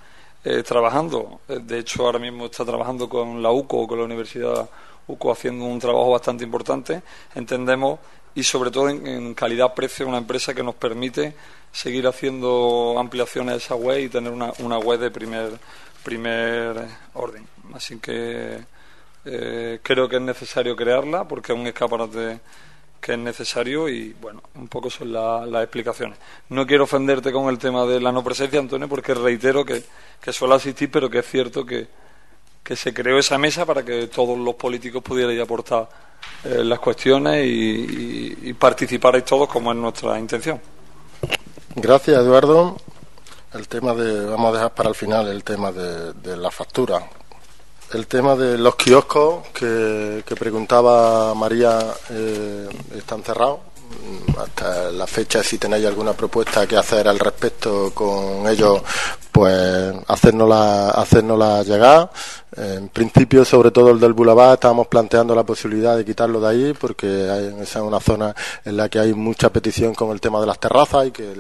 eh, 0.46 0.64
trabajando, 0.64 1.42
eh, 1.50 1.60
de 1.62 1.80
hecho 1.80 2.06
ahora 2.06 2.18
mismo 2.18 2.46
está 2.46 2.64
trabajando 2.64 3.10
con 3.10 3.44
la 3.44 3.52
UCO, 3.52 3.86
con 3.86 4.00
la 4.00 4.06
Universidad 4.06 4.70
UCO, 5.06 5.34
haciendo 5.34 5.66
un 5.66 5.80
trabajo 5.80 6.12
bastante 6.12 6.46
importante, 6.46 7.02
entendemos, 7.36 8.00
y 8.34 8.44
sobre 8.44 8.72
todo 8.72 8.88
en, 8.88 9.34
calidad-precio, 9.34 10.08
una 10.08 10.20
empresa 10.20 10.54
que 10.54 10.64
nos 10.64 10.76
permite 10.76 11.36
seguir 11.74 12.08
haciendo 12.08 12.96
ampliaciones 12.98 13.52
de 13.56 13.58
esa 13.58 13.76
web 13.76 14.00
y 14.00 14.08
tener 14.08 14.32
una, 14.32 14.54
una 14.60 14.78
web 14.78 15.02
de 15.02 15.12
primer, 15.12 15.60
primer 16.06 16.88
orden. 17.16 17.46
Así 17.74 18.00
que 18.00 18.77
eh, 19.26 19.80
creo 19.82 20.08
que 20.08 20.18
es 20.18 20.22
necesario 20.22 20.76
crearla 20.76 21.28
porque 21.28 21.54
es 21.54 21.60
un 21.60 21.68
escaparate 21.68 22.40
que 23.00 23.14
es 23.14 23.20
necesario 23.20 23.90
y 23.90 24.14
bueno, 24.20 24.42
un 24.56 24.68
poco 24.68 24.90
son 24.90 25.14
las 25.14 25.64
explicaciones. 25.64 26.18
No 26.50 26.66
quiero 26.66 26.86
ofenderte 26.86 27.32
con 27.32 27.50
el 27.50 27.58
tema 27.58 27.86
de 27.86 28.00
la 28.00 28.12
no 28.12 28.24
presencia, 28.24 28.60
Antonio, 28.60 28.88
porque 28.88 29.14
reitero 29.14 29.64
que, 29.66 29.84
que 30.20 30.34
suelo 30.34 30.56
asistir, 30.56 30.90
pero 30.92 31.10
que 31.10 31.20
es 31.20 31.26
cierto 31.26 31.66
que, 31.66 31.88
se 32.76 32.94
creó 32.94 33.18
esa 33.18 33.38
mesa 33.38 33.66
para 33.66 33.86
que 33.86 34.08
todos 34.08 34.38
los 34.38 34.56
políticos 34.56 35.02
pudieran 35.02 35.40
aportar 35.40 35.88
eh, 36.44 36.66
las 36.66 36.80
cuestiones 36.80 37.46
y, 37.46 38.38
y, 38.42 38.54
participarais 38.54 39.24
todos 39.24 39.48
como 39.48 39.72
es 39.72 39.78
nuestra 39.78 40.20
intención. 40.20 40.60
Gracias, 41.76 42.18
Eduardo. 42.18 42.76
El 43.54 43.70
tema 43.70 43.94
de, 43.94 44.26
vamos 44.26 44.50
a 44.50 44.54
dejar 44.54 44.74
para 44.74 44.90
el 44.90 44.96
final 44.96 45.30
el 45.30 45.46
tema 45.46 45.72
de, 45.72 46.12
de 46.12 46.36
la 46.36 46.52
factura 46.52 47.08
el 47.94 48.08
tema 48.08 48.36
de 48.36 48.58
los 48.58 48.76
kioscos 48.76 49.48
que, 49.54 50.24
preguntaba 50.38 51.34
María 51.34 51.80
eh, 52.10 52.68
están 52.96 53.24
cerrados. 53.24 53.60
Hasta 54.38 54.92
la 54.92 55.08
fecha, 55.08 55.42
si 55.42 55.58
tenéis 55.58 55.86
alguna 55.86 56.14
propuesta 56.14 56.68
que 56.68 56.76
hacer 56.76 57.08
al 57.08 57.18
respecto 57.18 57.92
con 57.94 58.46
ellos, 58.48 58.82
pues 59.32 59.94
hacérnosla, 60.08 60.90
hacérnosla 60.90 61.64
llegar. 61.64 62.12
En 62.58 62.90
principio, 62.90 63.46
sobre 63.46 63.70
todo 63.70 63.92
el 63.92 64.00
del 64.00 64.14
Boulevard, 64.14 64.56
estábamos 64.56 64.88
planteando 64.88 65.36
la 65.36 65.44
posibilidad 65.44 65.96
de 65.96 66.04
quitarlo 66.04 66.40
de 66.42 66.48
ahí 66.48 66.74
porque 66.74 67.06
hay, 67.06 67.46
esa 67.62 67.80
es 67.80 67.86
una 67.86 68.00
zona 68.00 68.36
en 68.66 68.76
la 68.76 68.90
que 68.90 68.98
hay 68.98 69.14
mucha 69.14 69.50
petición 69.50 69.94
con 69.94 70.10
el 70.10 70.20
tema 70.20 70.40
de 70.40 70.48
las 70.48 70.60
terrazas 70.60 71.08
y 71.08 71.12
que 71.12 71.36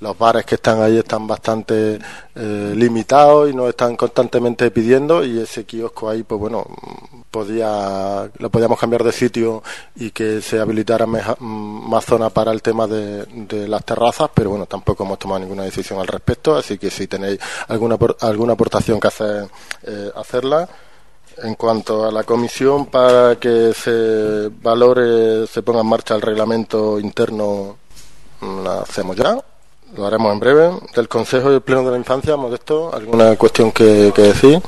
los 0.00 0.18
bares 0.18 0.46
que 0.46 0.54
están 0.54 0.80
ahí 0.80 0.96
están 0.96 1.26
bastante 1.26 1.98
eh, 2.36 2.72
limitados 2.76 3.50
y 3.50 3.54
nos 3.54 3.68
están 3.68 3.96
constantemente 3.96 4.70
pidiendo 4.70 5.24
y 5.24 5.40
ese 5.40 5.64
kiosco 5.64 6.08
ahí, 6.08 6.22
pues 6.22 6.40
bueno, 6.40 6.64
podía, 7.30 8.30
lo 8.38 8.50
podíamos 8.50 8.78
cambiar 8.78 9.04
de 9.04 9.12
sitio 9.12 9.62
y 9.96 10.10
que 10.10 10.40
se 10.40 10.60
habilitara 10.60 11.06
más 11.06 12.04
zona 12.04 12.30
para 12.30 12.52
el 12.52 12.62
tema 12.62 12.86
de, 12.86 13.26
las 13.68 13.84
terrazas, 13.84 14.30
pero 14.32 14.50
bueno, 14.50 14.66
tampoco 14.66 15.04
hemos 15.04 15.18
tomado 15.18 15.40
ninguna 15.40 15.64
decisión 15.64 15.98
al 16.00 16.06
respecto, 16.06 16.56
así 16.56 16.78
que 16.78 16.90
si 16.90 17.06
tenéis 17.06 17.38
alguna, 17.68 17.98
alguna 18.20 18.52
aportación 18.52 19.00
que 19.00 19.08
hacer, 19.08 19.48
eh, 19.82 20.10
hacerla. 20.28 20.68
En 21.42 21.54
cuanto 21.54 22.04
a 22.04 22.12
la 22.12 22.24
comisión 22.24 22.86
para 22.86 23.36
que 23.36 23.72
se 23.72 24.50
valore, 24.60 25.46
se 25.46 25.62
ponga 25.62 25.80
en 25.80 25.86
marcha 25.86 26.16
el 26.16 26.22
reglamento 26.22 26.98
interno, 26.98 27.76
la 28.40 28.80
hacemos 28.80 29.16
ya. 29.16 29.38
Lo 29.96 30.06
haremos 30.06 30.32
en 30.32 30.40
breve. 30.40 30.70
Del 30.94 31.08
Consejo 31.08 31.50
y 31.50 31.54
el 31.54 31.60
Pleno 31.62 31.84
de 31.84 31.92
la 31.92 31.96
Infancia, 31.96 32.36
Modesto, 32.36 32.92
¿alguna 32.92 33.36
cuestión 33.36 33.70
que, 33.72 34.12
que 34.14 34.22
decir? 34.22 34.60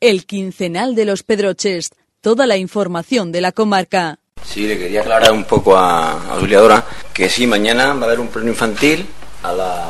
El 0.00 0.24
quincenal 0.24 0.94
de 0.94 1.04
los 1.04 1.22
Pedroches, 1.22 1.90
toda 2.20 2.46
la 2.46 2.56
información 2.56 3.32
de 3.32 3.40
la 3.40 3.52
comarca. 3.52 4.20
Sí, 4.44 4.66
le 4.68 4.78
quería 4.78 5.00
aclarar 5.00 5.32
un 5.32 5.44
poco 5.44 5.76
a, 5.76 6.12
a 6.12 6.34
Auxiliadora 6.34 6.84
que 7.12 7.28
sí, 7.28 7.46
mañana 7.46 7.94
va 7.94 8.02
a 8.02 8.04
haber 8.04 8.20
un 8.20 8.28
pleno 8.28 8.50
infantil 8.50 9.06
a, 9.42 9.52
las 9.52 9.88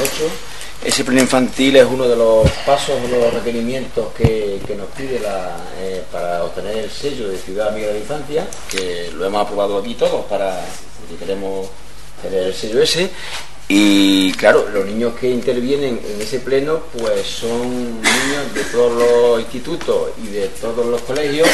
8. 0.00 0.49
Ese 0.82 1.04
pleno 1.04 1.20
infantil 1.20 1.76
es 1.76 1.84
uno 1.84 2.08
de 2.08 2.16
los 2.16 2.50
pasos, 2.64 3.02
de 3.02 3.20
los 3.20 3.34
requerimientos 3.34 4.14
que, 4.14 4.58
nos 4.78 4.88
pide 4.96 5.20
la, 5.20 5.58
eh, 5.78 6.02
para 6.10 6.42
obtener 6.42 6.78
el 6.78 6.90
sello 6.90 7.28
de 7.28 7.36
Ciudad 7.36 7.68
Amiga 7.68 7.88
de 7.88 7.98
Infancia, 7.98 8.48
que 8.70 9.10
lo 9.14 9.26
hemos 9.26 9.42
aprobado 9.42 9.76
aquí 9.76 9.94
todos 9.94 10.24
para, 10.24 10.58
porque 10.98 11.22
queremos 11.22 11.68
tener 12.22 12.44
el 12.44 12.54
sello 12.54 12.80
ese. 12.80 13.10
Y 13.72 14.32
claro, 14.32 14.66
los 14.74 14.84
niños 14.84 15.14
que 15.14 15.30
intervienen 15.30 16.00
en 16.04 16.20
ese 16.20 16.40
pleno 16.40 16.80
pues 16.98 17.24
son 17.24 18.02
niños 18.02 18.52
de 18.52 18.64
todos 18.64 19.00
los 19.00 19.40
institutos 19.42 20.08
y 20.24 20.26
de 20.26 20.48
todos 20.48 20.84
los 20.86 21.00
colegios 21.02 21.48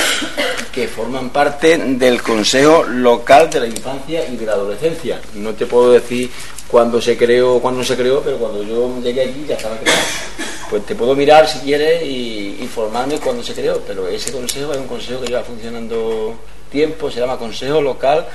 que 0.72 0.88
forman 0.88 1.28
parte 1.28 1.76
del 1.76 2.22
Consejo 2.22 2.84
Local 2.84 3.50
de 3.50 3.60
la 3.60 3.66
Infancia 3.66 4.26
y 4.26 4.36
de 4.36 4.46
la 4.46 4.52
Adolescencia. 4.52 5.20
No 5.34 5.52
te 5.52 5.66
puedo 5.66 5.92
decir 5.92 6.30
cuándo 6.66 7.02
se 7.02 7.18
creó 7.18 7.56
o 7.56 7.60
cuándo 7.60 7.80
no 7.80 7.84
se 7.84 7.96
creó, 7.96 8.22
pero 8.22 8.38
cuando 8.38 8.62
yo 8.62 8.98
llegué 9.02 9.24
aquí 9.24 9.44
ya 9.46 9.56
estaba 9.56 9.76
creado. 9.76 10.00
Pues 10.70 10.86
te 10.86 10.94
puedo 10.94 11.14
mirar 11.14 11.46
si 11.46 11.58
quieres 11.58 12.02
y 12.02 12.56
informarme 12.62 13.18
cuándo 13.18 13.42
se 13.42 13.52
creó, 13.52 13.82
pero 13.86 14.08
ese 14.08 14.32
consejo 14.32 14.72
es 14.72 14.78
un 14.78 14.86
consejo 14.86 15.20
que 15.20 15.26
lleva 15.26 15.42
funcionando 15.42 16.34
tiempo, 16.70 17.10
se 17.10 17.20
llama 17.20 17.36
Consejo 17.36 17.80
Local, 17.80 18.26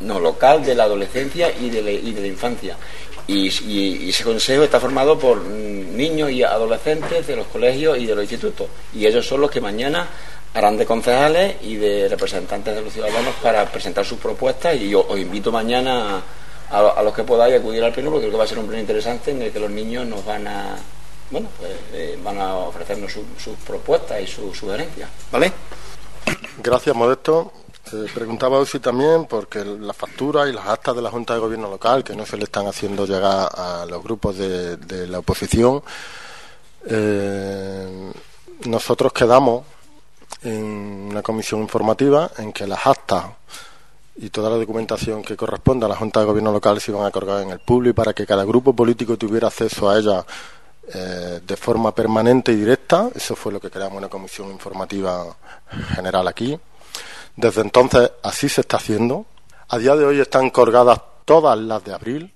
no, 0.00 0.20
local 0.20 0.64
de 0.64 0.74
la 0.74 0.84
adolescencia 0.84 1.50
y 1.58 1.70
de 1.70 1.82
la 2.20 2.26
infancia 2.26 2.76
y, 3.30 4.08
ese 4.08 4.24
consejo 4.24 4.64
está 4.64 4.80
formado 4.80 5.18
por 5.18 5.42
niños 5.42 6.30
y 6.30 6.42
adolescentes 6.42 7.26
de 7.26 7.36
los 7.36 7.46
colegios 7.46 7.98
y 7.98 8.06
de 8.06 8.14
los 8.14 8.22
institutos. 8.22 8.68
Y 8.94 9.06
ellos 9.06 9.26
son 9.26 9.40
los 9.40 9.50
que 9.50 9.60
mañana 9.60 10.08
harán 10.52 10.76
de 10.76 10.84
concejales 10.84 11.56
y 11.62 11.76
de 11.76 12.08
representantes 12.08 12.74
de 12.74 12.82
los 12.82 12.92
ciudadanos 12.92 13.34
para 13.42 13.64
presentar 13.66 14.04
sus 14.04 14.18
propuestas. 14.18 14.74
Y 14.76 14.90
yo 14.90 15.06
os 15.08 15.18
invito 15.18 15.52
mañana 15.52 16.22
a, 16.70 17.02
los 17.02 17.14
que 17.14 17.22
podáis 17.22 17.58
acudir 17.58 17.82
al 17.84 17.92
pleno 17.92 18.10
porque 18.10 18.26
creo 18.26 18.32
que 18.32 18.38
va 18.38 18.44
a 18.44 18.48
ser 18.48 18.58
un 18.58 18.66
pleno 18.66 18.80
interesante 18.80 19.30
en 19.30 19.42
el 19.42 19.52
que 19.52 19.60
los 19.60 19.70
niños 19.70 20.06
nos 20.06 20.24
van 20.24 20.46
a 20.46 20.76
bueno 21.30 21.48
pues, 21.58 21.72
eh, 21.92 22.18
van 22.22 22.38
a 22.38 22.54
ofrecernos 22.56 23.12
sus 23.12 23.56
propuestas 23.66 24.20
y 24.20 24.26
sus 24.26 24.56
sugerencias. 24.56 25.08
¿Vale? 25.30 25.52
Gracias, 26.62 26.94
Modesto. 26.94 27.52
Eh, 27.92 28.06
preguntaba 28.14 28.64
si 28.66 28.78
también 28.78 29.26
porque 29.26 29.64
las 29.64 29.96
facturas 29.96 30.48
y 30.48 30.52
las 30.52 30.66
actas 30.66 30.94
de 30.94 31.02
la 31.02 31.10
Junta 31.10 31.34
de 31.34 31.40
Gobierno 31.40 31.68
local 31.68 32.04
que 32.04 32.14
no 32.14 32.24
se 32.24 32.36
le 32.36 32.44
están 32.44 32.66
haciendo 32.66 33.04
llegar 33.04 33.48
a 33.52 33.84
los 33.88 34.02
grupos 34.02 34.36
de, 34.36 35.06
la 35.08 35.18
oposición, 35.18 35.82
eh, 36.86 38.12
nosotros 38.66 39.12
quedamos 39.12 39.64
en 40.42 41.08
una 41.10 41.22
comisión 41.22 41.60
informativa 41.60 42.30
en 42.38 42.52
que 42.52 42.66
las 42.66 42.86
actas 42.86 43.24
y 44.16 44.30
toda 44.30 44.50
la 44.50 44.56
documentación 44.56 45.22
que 45.22 45.36
corresponda 45.36 45.86
a 45.86 45.88
la 45.88 45.96
Junta 45.96 46.20
de 46.20 46.26
Gobierno 46.26 46.52
local 46.52 46.80
se 46.80 46.92
iban 46.92 47.06
a 47.06 47.10
colgar 47.10 47.42
en 47.42 47.50
el 47.50 47.58
público 47.58 47.96
para 47.96 48.12
que 48.12 48.26
cada 48.26 48.44
grupo 48.44 48.72
político 48.72 49.16
tuviera 49.16 49.48
acceso 49.48 49.90
a 49.90 49.98
ella 49.98 50.24
eh, 50.92 51.40
de 51.44 51.56
forma 51.56 51.92
permanente 51.94 52.52
y 52.52 52.56
directa. 52.56 53.10
Eso 53.14 53.34
fue 53.34 53.52
lo 53.52 53.60
que 53.60 53.70
creamos 53.70 53.98
una 53.98 54.08
comisión 54.08 54.50
informativa 54.50 55.24
general 55.94 56.28
aquí. 56.28 56.58
Desde 57.36 57.62
entonces 57.62 58.10
así 58.22 58.48
se 58.48 58.62
está 58.62 58.76
haciendo. 58.76 59.26
A 59.68 59.78
día 59.78 59.96
de 59.96 60.04
hoy 60.04 60.20
están 60.20 60.50
colgadas 60.50 61.00
todas 61.24 61.58
las 61.58 61.84
de 61.84 61.94
abril. 61.94 62.34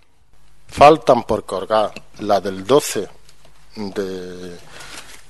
Faltan 0.68 1.24
por 1.24 1.44
colgar 1.44 1.92
las 2.20 2.42
del 2.42 2.64
12 2.64 3.08
de 3.76 4.58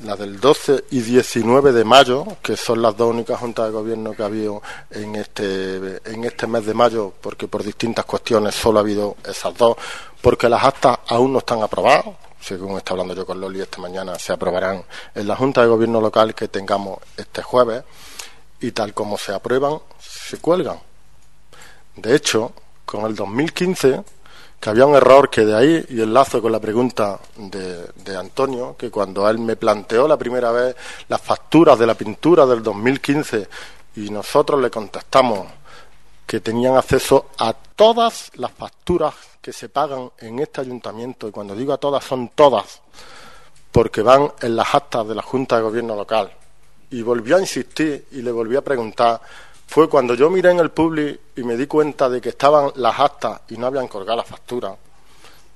la 0.00 0.16
del 0.16 0.40
12 0.40 0.84
y 0.90 1.00
19 1.00 1.72
de 1.72 1.84
mayo, 1.84 2.26
que 2.42 2.56
son 2.56 2.82
las 2.82 2.96
dos 2.96 3.10
únicas 3.10 3.38
juntas 3.38 3.66
de 3.66 3.72
gobierno 3.72 4.12
que 4.12 4.22
ha 4.22 4.26
habido 4.26 4.60
en 4.90 5.16
este, 5.16 6.00
en 6.04 6.24
este 6.24 6.46
mes 6.46 6.66
de 6.66 6.74
mayo, 6.74 7.12
porque 7.20 7.48
por 7.48 7.62
distintas 7.62 8.04
cuestiones 8.04 8.54
solo 8.54 8.78
ha 8.78 8.82
habido 8.82 9.16
esas 9.26 9.56
dos, 9.56 9.76
porque 10.20 10.48
las 10.48 10.64
actas 10.64 10.98
aún 11.08 11.32
no 11.32 11.38
están 11.38 11.62
aprobadas, 11.62 12.06
según 12.40 12.76
está 12.76 12.92
hablando 12.92 13.14
yo 13.14 13.24
con 13.24 13.40
Loli 13.40 13.60
esta 13.60 13.80
mañana, 13.80 14.18
se 14.18 14.32
aprobarán 14.32 14.84
en 15.14 15.26
la 15.26 15.36
Junta 15.36 15.62
de 15.62 15.68
Gobierno 15.68 16.00
local 16.00 16.34
que 16.34 16.48
tengamos 16.48 16.98
este 17.16 17.42
jueves 17.42 17.84
y 18.66 18.72
tal 18.72 18.94
como 18.94 19.18
se 19.18 19.34
aprueban, 19.34 19.78
se 20.00 20.38
cuelgan. 20.38 20.78
De 21.96 22.16
hecho, 22.16 22.52
con 22.86 23.04
el 23.04 23.14
2015, 23.14 24.02
que 24.58 24.70
había 24.70 24.86
un 24.86 24.94
error 24.94 25.28
que 25.28 25.44
de 25.44 25.54
ahí, 25.54 25.84
y 25.90 26.00
enlazo 26.00 26.40
con 26.40 26.50
la 26.50 26.60
pregunta 26.60 27.20
de, 27.36 27.88
de 27.94 28.16
Antonio, 28.16 28.74
que 28.78 28.90
cuando 28.90 29.28
él 29.28 29.38
me 29.38 29.56
planteó 29.56 30.08
la 30.08 30.16
primera 30.16 30.50
vez 30.50 30.74
las 31.08 31.20
facturas 31.20 31.78
de 31.78 31.86
la 31.86 31.94
pintura 31.94 32.46
del 32.46 32.62
2015 32.62 33.48
y 33.96 34.08
nosotros 34.08 34.60
le 34.60 34.70
contestamos 34.70 35.46
que 36.26 36.40
tenían 36.40 36.76
acceso 36.76 37.26
a 37.36 37.52
todas 37.52 38.30
las 38.36 38.52
facturas 38.52 39.14
que 39.42 39.52
se 39.52 39.68
pagan 39.68 40.10
en 40.18 40.38
este 40.38 40.62
ayuntamiento, 40.62 41.28
y 41.28 41.32
cuando 41.32 41.54
digo 41.54 41.74
a 41.74 41.78
todas 41.78 42.02
son 42.02 42.30
todas, 42.34 42.80
porque 43.70 44.00
van 44.00 44.32
en 44.40 44.56
las 44.56 44.74
actas 44.74 45.06
de 45.06 45.14
la 45.14 45.22
Junta 45.22 45.56
de 45.56 45.62
Gobierno 45.62 45.94
local, 45.94 46.32
y 46.95 47.03
volvió 47.03 47.36
a 47.36 47.40
insistir 47.40 48.07
y 48.12 48.22
le 48.22 48.30
volví 48.30 48.55
a 48.55 48.62
preguntar 48.62 49.20
fue 49.66 49.88
cuando 49.88 50.14
yo 50.14 50.30
miré 50.30 50.53
en 50.53 50.61
el 50.61 50.70
public 50.70 51.20
y 51.34 51.42
me 51.42 51.57
di 51.57 51.66
cuenta 51.66 52.09
de 52.09 52.20
que 52.20 52.28
estaban 52.28 52.70
las 52.76 53.01
actas 53.01 53.40
y 53.49 53.57
no 53.57 53.66
habían 53.66 53.88
colgado 53.88 54.18
la 54.18 54.22
factura. 54.22 54.76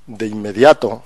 De 0.05 0.27
inmediato 0.27 1.01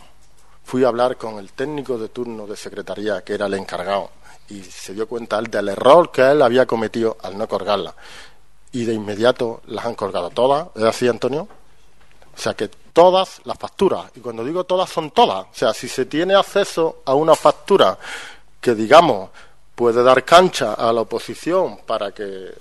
fui 0.65 0.85
a 0.85 0.89
hablar 0.89 1.19
con 1.19 1.39
el 1.39 1.53
técnico 1.53 1.99
de 1.99 2.09
turno 2.09 2.47
de 2.47 2.57
secretaría, 2.57 3.23
que 3.23 3.35
era 3.35 3.45
el 3.45 3.55
encargado, 3.55 4.11
y 4.49 4.63
se 4.63 4.95
dio 4.95 5.07
cuenta 5.07 5.39
él 5.39 5.49
del 5.49 5.69
error 5.69 6.11
que 6.11 6.23
él 6.23 6.41
había 6.41 6.65
cometido 6.65 7.19
al 7.23 7.37
no 7.37 7.47
colgarla. 7.47 7.95
Y 8.71 8.87
de 8.87 8.95
inmediato 8.95 9.61
las 9.67 9.85
han 9.85 9.95
colgado 9.95 10.31
todas. 10.31 10.69
¿Es 10.75 10.85
así, 10.85 11.09
Antonio? 11.09 11.47
O 12.35 12.41
sea 12.41 12.55
que 12.55 12.69
todas 12.69 13.43
las 13.45 13.59
facturas, 13.59 14.11
y 14.15 14.21
cuando 14.21 14.45
digo 14.45 14.65
todas 14.65 14.89
son 14.89 15.11
todas, 15.11 15.45
o 15.45 15.55
sea, 15.55 15.75
si 15.75 15.89
se 15.89 16.07
tiene 16.07 16.35
acceso 16.35 17.03
a 17.05 17.13
una 17.13 17.35
factura 17.35 17.99
que 18.61 18.75
digamos 18.75 19.29
puede 19.83 20.05
dar 20.05 20.25
cancha 20.25 20.75
a 20.75 20.93
la 20.93 21.01
oposición 21.01 21.79
para 21.85 22.13
que 22.13 22.23
eh, 22.25 22.53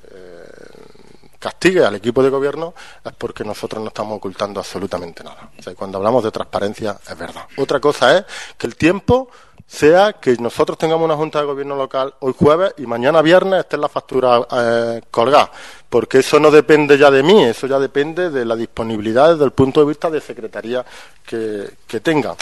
castigue 1.38 1.86
al 1.86 1.94
equipo 1.94 2.24
de 2.24 2.32
gobierno 2.32 2.74
es 3.06 3.14
porque 3.14 3.44
nosotros 3.44 3.80
no 3.80 3.90
estamos 3.90 4.18
ocultando 4.18 4.60
absolutamente 4.60 5.24
nada. 5.24 5.52
O 5.56 5.62
sea, 5.62 5.76
cuando 5.76 6.00
hablamos 6.00 6.24
de 6.24 6.32
transparencia 6.32 6.98
es 7.08 7.16
verdad. 7.16 7.44
Otra 7.58 7.80
cosa 7.80 8.18
es 8.18 8.26
que 8.58 8.66
el 8.66 8.76
tiempo 8.76 9.30
sea 9.68 10.14
que 10.14 10.36
nosotros 10.38 10.80
tengamos 10.80 11.06
una 11.06 11.16
junta 11.16 11.42
de 11.42 11.46
gobierno 11.46 11.76
local 11.76 12.16
hoy 12.22 12.34
jueves 12.36 12.74
y 12.80 12.88
mañana 12.88 13.22
viernes 13.22 13.60
esté 13.60 13.78
la 13.78 13.88
factura 13.88 14.42
eh, 14.52 15.02
colgada, 15.12 15.52
porque 15.92 16.18
eso 16.18 16.40
no 16.40 16.50
depende 16.50 16.98
ya 16.98 17.12
de 17.12 17.22
mí, 17.22 17.44
eso 17.44 17.68
ya 17.68 17.78
depende 17.78 18.32
de 18.32 18.46
la 18.46 18.56
disponibilidad 18.56 19.34
desde 19.34 19.46
el 19.46 19.52
punto 19.52 19.82
de 19.82 19.86
vista 19.86 20.10
de 20.10 20.22
secretaría 20.22 20.84
que, 21.24 21.70
que 21.86 22.00
tenga 22.00 22.36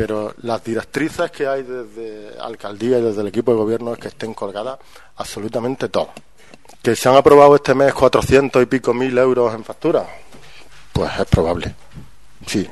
pero 0.00 0.34
las 0.44 0.64
directrices 0.64 1.30
que 1.30 1.46
hay 1.46 1.62
desde 1.62 2.32
alcaldía 2.40 2.98
y 2.98 3.02
desde 3.02 3.20
el 3.20 3.26
equipo 3.26 3.52
de 3.52 3.58
gobierno 3.58 3.92
es 3.92 3.98
que 3.98 4.08
estén 4.08 4.32
colgadas 4.32 4.78
absolutamente 5.16 5.90
todas. 5.90 6.14
¿Que 6.82 6.96
se 6.96 7.10
han 7.10 7.16
aprobado 7.16 7.54
este 7.54 7.74
mes 7.74 7.92
400 7.92 8.62
y 8.62 8.64
pico 8.64 8.94
mil 8.94 9.18
euros 9.18 9.52
en 9.54 9.62
factura? 9.62 10.08
Pues 10.90 11.10
es 11.20 11.26
probable, 11.26 11.74
sí. 12.46 12.66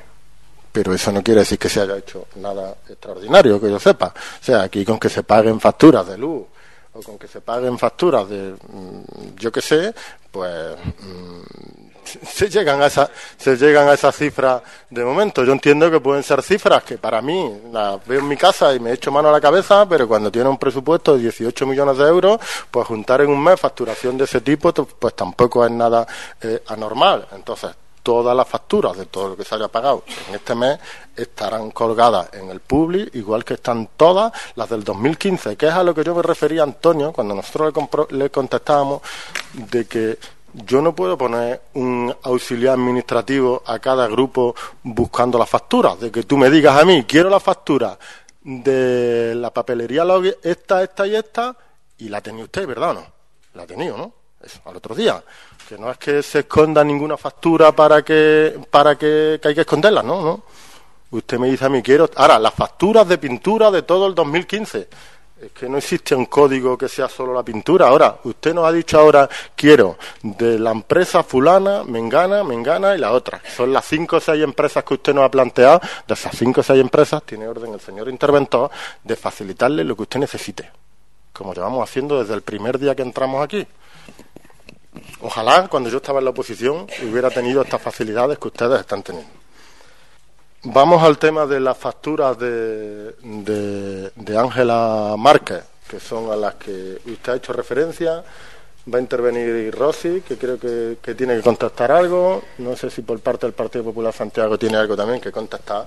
Pero 0.72 0.94
eso 0.94 1.12
no 1.12 1.22
quiere 1.22 1.40
decir 1.40 1.58
que 1.58 1.68
se 1.68 1.82
haya 1.82 1.98
hecho 1.98 2.28
nada 2.36 2.74
extraordinario, 2.88 3.60
que 3.60 3.70
yo 3.70 3.78
sepa. 3.78 4.06
O 4.06 4.42
sea, 4.42 4.62
aquí 4.62 4.82
con 4.82 4.98
que 4.98 5.10
se 5.10 5.22
paguen 5.22 5.60
facturas 5.60 6.06
de 6.06 6.16
luz 6.16 6.46
o 6.94 7.02
con 7.02 7.18
que 7.18 7.28
se 7.28 7.42
paguen 7.42 7.78
facturas 7.78 8.26
de, 8.26 8.52
mm, 8.52 9.36
yo 9.36 9.52
qué 9.52 9.60
sé, 9.60 9.94
pues 10.30 10.78
mm, 11.02 11.88
se 12.26 12.48
llegan 12.48 12.82
a 12.82 12.86
esa, 12.86 13.11
se 13.36 13.56
llegan 13.56 13.88
a 13.88 13.94
esas 13.94 14.16
cifras 14.16 14.62
de 14.90 15.04
momento. 15.04 15.44
Yo 15.44 15.52
entiendo 15.52 15.90
que 15.90 16.00
pueden 16.00 16.22
ser 16.22 16.42
cifras 16.42 16.82
que 16.82 16.98
para 16.98 17.20
mí 17.20 17.61
las 17.72 18.04
veo 18.06 18.20
en 18.20 18.28
mi 18.28 18.36
casa 18.36 18.74
y 18.74 18.80
me 18.80 18.92
echo 18.92 19.11
mano 19.11 19.28
a 19.28 19.32
la 19.32 19.40
cabeza, 19.40 19.86
pero 19.88 20.09
cuando 20.09 20.30
tiene 20.30 20.48
un 20.48 20.59
presupuesto 20.59 21.16
de 21.16 21.22
18 21.22 21.66
millones 21.66 21.98
de 21.98 22.04
euros, 22.04 22.38
pues 22.70 22.86
juntar 22.86 23.20
en 23.20 23.30
un 23.30 23.42
mes 23.42 23.61
facturación 23.61 24.16
de 24.16 24.24
ese 24.24 24.40
tipo, 24.40 24.72
pues 24.72 25.14
tampoco 25.14 25.64
es 25.64 25.70
nada 25.70 26.06
eh, 26.40 26.62
anormal. 26.68 27.26
Entonces, 27.32 27.70
todas 28.02 28.34
las 28.34 28.48
facturas 28.48 28.96
de 28.96 29.04
todo 29.04 29.28
lo 29.28 29.36
que 29.36 29.44
se 29.44 29.54
haya 29.54 29.68
pagado 29.68 30.02
en 30.28 30.36
este 30.36 30.54
mes 30.54 30.78
estarán 31.14 31.70
colgadas 31.72 32.30
en 32.32 32.48
el 32.48 32.61
Publi, 32.61 33.11
igual 33.12 33.44
que 33.44 33.54
están 33.54 33.90
todas 33.98 34.32
las 34.54 34.70
del 34.70 34.82
2015, 34.82 35.56
que 35.56 35.66
es 35.66 35.74
a 35.74 35.82
lo 35.82 35.94
que 35.94 36.04
yo 36.04 36.14
me 36.14 36.22
refería, 36.22 36.62
Antonio, 36.62 37.12
cuando 37.12 37.34
nosotros 37.34 37.74
le, 38.11 38.18
le 38.18 38.30
contestábamos 38.30 39.02
de 39.52 39.86
que 39.86 40.18
yo 40.53 40.82
no 40.82 40.94
puedo 40.94 41.18
poner 41.18 41.61
un 41.74 42.14
auxiliar 42.22 42.74
administrativo 42.74 43.62
a 43.66 43.78
cada 43.78 44.07
grupo 44.09 44.55
buscando 44.82 45.38
las 45.38 45.49
facturas, 45.49 46.01
de 46.01 46.11
que 46.11 46.22
tú 46.22 46.36
me 46.36 46.51
digas 46.51 46.80
a 46.80 46.84
mí, 46.84 47.05
quiero 47.05 47.28
la 47.28 47.40
factura 47.40 47.99
de 48.42 49.34
la 49.34 49.53
papelería 49.53 50.05
esta, 50.42 50.82
esta 50.82 51.07
y 51.07 51.16
esta, 51.16 51.57
y 51.99 52.09
la 52.09 52.20
tenía 52.20 52.44
usted, 52.44 52.66
¿verdad 52.66 52.90
o 52.90 52.94
no? 52.94 53.07
La 53.55 53.66
tenido, 53.66 53.96
¿no? 53.96 54.12
Eso, 54.42 54.61
al 54.64 54.76
otro 54.76 54.94
día. 54.94 55.22
Que 55.68 55.76
no 55.76 55.90
es 55.90 55.99
que 55.99 56.22
se 56.22 56.40
esconda 56.40 56.82
ninguna 56.82 57.16
factura 57.16 57.72
para 57.72 58.03
que, 58.03 58.59
para 58.70 58.96
que, 58.96 59.38
que 59.42 59.49
hay 59.49 59.55
que 59.55 59.62
esconderla, 59.62 60.03
¿no? 60.03 60.22
¿no? 60.22 60.42
Usted 61.11 61.38
me 61.38 61.49
dice 61.49 61.64
a 61.64 61.68
mí, 61.68 61.82
quiero. 61.82 62.09
Ahora, 62.16 62.38
las 62.38 62.55
facturas 62.55 63.07
de 63.09 63.18
pintura 63.18 63.70
de 63.70 63.82
todo 63.82 64.07
el 64.07 64.14
2015 64.14 64.88
es 65.41 65.53
que 65.53 65.68
no 65.68 65.78
existe 65.78 66.14
un 66.14 66.26
código 66.26 66.76
que 66.76 66.89
sea 66.89 67.09
solo 67.09 67.32
la 67.32 67.45
pintura. 67.45 67.89
Ahora, 67.89 68.18
usted 68.24 68.53
nos 68.53 68.66
ha 68.66 68.72
dicho 68.72 68.99
ahora, 68.99 69.28
quiero 69.55 69.97
de 70.22 70.59
la 70.59 70.72
empresa 70.72 71.22
fulana, 71.22 71.84
mengana, 71.84 72.43
mengana 72.43 72.95
y 72.97 72.99
la 72.99 73.12
otra. 73.12 73.41
Son 73.57 73.72
las 73.72 73.84
cinco 73.84 74.16
o 74.16 74.20
seis 74.20 74.43
empresas 74.43 74.82
que 74.82 74.95
usted 74.95 75.14
nos 75.14 75.24
ha 75.24 75.30
planteado. 75.30 75.80
De 76.07 76.14
esas 76.14 76.36
cinco 76.36 76.61
o 76.61 76.64
seis 76.64 76.80
empresas 76.80 77.22
tiene 77.22 77.47
orden 77.47 77.72
el 77.72 77.80
señor 77.80 78.09
interventor 78.09 78.70
de 79.05 79.16
facilitarle 79.16 79.84
lo 79.84 79.95
que 79.95 80.03
usted 80.03 80.20
necesite. 80.20 80.70
Como 81.32 81.55
llevamos 81.55 81.89
haciendo 81.89 82.20
desde 82.20 82.34
el 82.34 82.43
primer 82.43 82.78
día 82.78 82.97
que 82.97 83.03
entramos 83.03 83.45
aquí. 83.45 83.64
Ojalá 85.20 85.68
cuando 85.68 85.89
yo 85.89 85.99
estaba 85.99 86.18
en 86.18 86.24
la 86.24 86.30
oposición 86.32 86.89
hubiera 87.09 87.30
tenido 87.30 87.62
estas 87.62 87.80
facilidades 87.80 88.39
que 88.39 88.49
ustedes 88.49 88.80
están 88.80 89.05
teniendo. 89.05 89.30
Vamos 90.64 91.02
al 91.02 91.18
tema 91.18 91.46
de 91.46 91.61
las 91.61 91.78
facturas 91.78 92.36
de 92.38 93.12
Ángela 94.36 95.14
Márquez, 95.16 95.62
que 95.88 96.00
son 96.00 96.30
a 96.30 96.36
las 96.36 96.54
que 96.56 96.98
usted 97.06 97.32
ha 97.32 97.36
hecho 97.36 97.52
referencia. 97.52 98.22
Va 98.92 98.98
a 98.98 99.00
intervenir 99.02 99.74
Rossi, 99.74 100.22
que 100.22 100.38
creo 100.38 100.59
que, 100.59 101.14
tiene 101.14 101.36
que 101.36 101.42
contestar 101.42 101.92
algo. 101.92 102.42
No 102.59 102.74
sé 102.74 102.90
si 102.90 103.02
por 103.02 103.20
parte 103.20 103.46
del 103.46 103.52
Partido 103.52 103.84
Popular 103.84 104.14
Santiago 104.14 104.59
tiene 104.59 104.78
algo 104.78 104.96
también 104.96 105.20
que 105.20 105.30
contestar. 105.30 105.86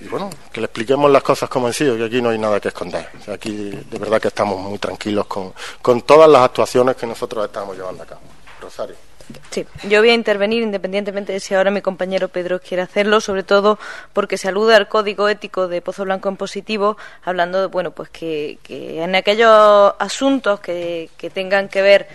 Y 0.00 0.06
bueno, 0.06 0.30
que 0.52 0.60
le 0.60 0.66
expliquemos 0.66 1.10
las 1.10 1.22
cosas 1.22 1.48
como 1.48 1.66
han 1.66 1.72
sido, 1.72 1.96
que 1.96 2.04
aquí 2.04 2.22
no 2.22 2.30
hay 2.30 2.38
nada 2.38 2.60
que 2.60 2.68
esconder. 2.68 3.08
aquí 3.32 3.70
de 3.70 3.98
verdad 3.98 4.20
que 4.20 4.28
estamos 4.28 4.60
muy 4.60 4.78
tranquilos 4.78 5.26
con, 5.26 5.52
con 5.82 6.02
todas 6.02 6.28
las 6.28 6.42
actuaciones 6.42 6.94
que 6.94 7.06
nosotros 7.06 7.44
estamos 7.44 7.76
llevando 7.76 8.04
a 8.04 8.06
cabo. 8.06 8.20
Rosario. 8.60 9.13
Sí, 9.50 9.66
yo 9.88 10.00
voy 10.00 10.10
a 10.10 10.14
intervenir 10.14 10.62
independientemente 10.62 11.32
de 11.32 11.40
si 11.40 11.54
ahora 11.54 11.70
mi 11.70 11.80
compañero 11.80 12.28
Pedro 12.28 12.60
quiere 12.60 12.82
hacerlo, 12.82 13.20
sobre 13.20 13.42
todo 13.42 13.78
porque 14.12 14.36
se 14.36 14.48
alude 14.48 14.74
al 14.74 14.88
código 14.88 15.28
ético 15.28 15.68
de 15.68 15.80
Pozo 15.80 16.04
Blanco 16.04 16.28
en 16.28 16.36
positivo, 16.36 16.96
hablando 17.22 17.60
de, 17.60 17.66
bueno, 17.68 17.92
pues 17.92 18.10
que, 18.10 18.58
en 18.68 19.14
aquellos 19.14 19.94
asuntos 19.98 20.60
que, 20.60 21.08
tengan 21.32 21.68
que 21.68 21.82
ver 21.82 22.08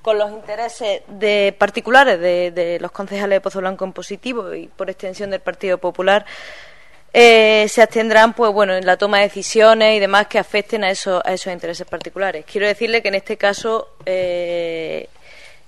con 0.00 0.18
los 0.18 0.30
intereses 0.30 1.02
de 1.08 1.54
particulares 1.58 2.18
de, 2.20 2.78
los 2.80 2.92
concejales 2.92 3.36
de 3.36 3.40
Pozo 3.40 3.60
Blanco 3.60 3.84
en 3.84 3.92
positivo 3.92 4.54
y 4.54 4.68
por 4.68 4.88
extensión 4.88 5.30
del 5.30 5.40
Partido 5.40 5.78
Popular, 5.78 6.24
eh, 7.12 7.66
se 7.68 7.80
abstendrán 7.82 8.32
pues 8.32 8.52
bueno 8.52 8.74
en 8.74 8.84
la 8.86 8.96
toma 8.96 9.18
de 9.18 9.24
decisiones 9.24 9.96
y 9.96 10.00
demás 10.00 10.26
que 10.26 10.38
afecten 10.38 10.82
a 10.82 10.90
esos, 10.90 11.22
a 11.24 11.32
esos 11.32 11.52
intereses 11.52 11.86
particulares. 11.86 12.44
Quiero 12.50 12.66
decirle 12.66 13.02
que 13.02 13.08
en 13.08 13.14
este 13.14 13.36
caso 13.36 13.90
eh, 14.04 15.08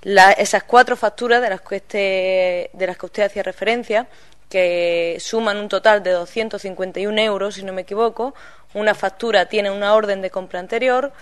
esas 0.06 0.62
cuatro 0.62 0.96
facturas 0.96 1.42
de 1.42 1.50
las 1.50 1.60
que 1.60 1.76
usted, 1.76 2.70
de 2.72 2.86
las 2.86 2.96
que 2.96 3.06
usted 3.06 3.24
hacía 3.24 3.42
referencia, 3.42 4.06
que 4.48 5.16
suman 5.18 5.56
un 5.56 5.68
total 5.68 6.02
de 6.02 6.12
251 6.12 7.20
euros, 7.20 7.56
si 7.56 7.64
no 7.64 7.72
me 7.72 7.82
equivoco. 7.82 8.34
Una 8.74 8.94
factura 8.94 9.46
tiene 9.46 9.70
una 9.70 9.94
orden 9.94 10.22
de 10.22 10.30
compra 10.30 10.60
anterior, 10.60 11.12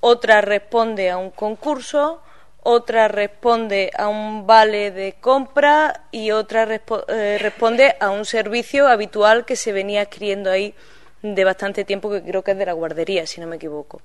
otra 0.00 0.42
responde 0.42 1.08
a 1.10 1.16
un 1.16 1.30
concurso, 1.30 2.20
otra 2.62 3.08
responde 3.08 3.90
a 3.96 4.08
un 4.08 4.46
vale 4.46 4.90
de 4.90 5.14
compra 5.20 6.02
y 6.10 6.32
otra 6.32 6.64
eh, 7.08 7.38
responde 7.40 7.96
a 8.00 8.10
un 8.10 8.24
servicio 8.24 8.88
habitual 8.88 9.46
que 9.46 9.56
se 9.56 9.72
venía 9.72 10.02
adquiriendo 10.02 10.50
ahí 10.50 10.74
de 11.22 11.44
bastante 11.44 11.84
tiempo, 11.84 12.10
que 12.10 12.22
creo 12.22 12.42
que 12.42 12.50
es 12.50 12.58
de 12.58 12.66
la 12.66 12.72
guardería, 12.74 13.26
si 13.26 13.40
no 13.40 13.46
me 13.46 13.56
equivoco 13.56 14.02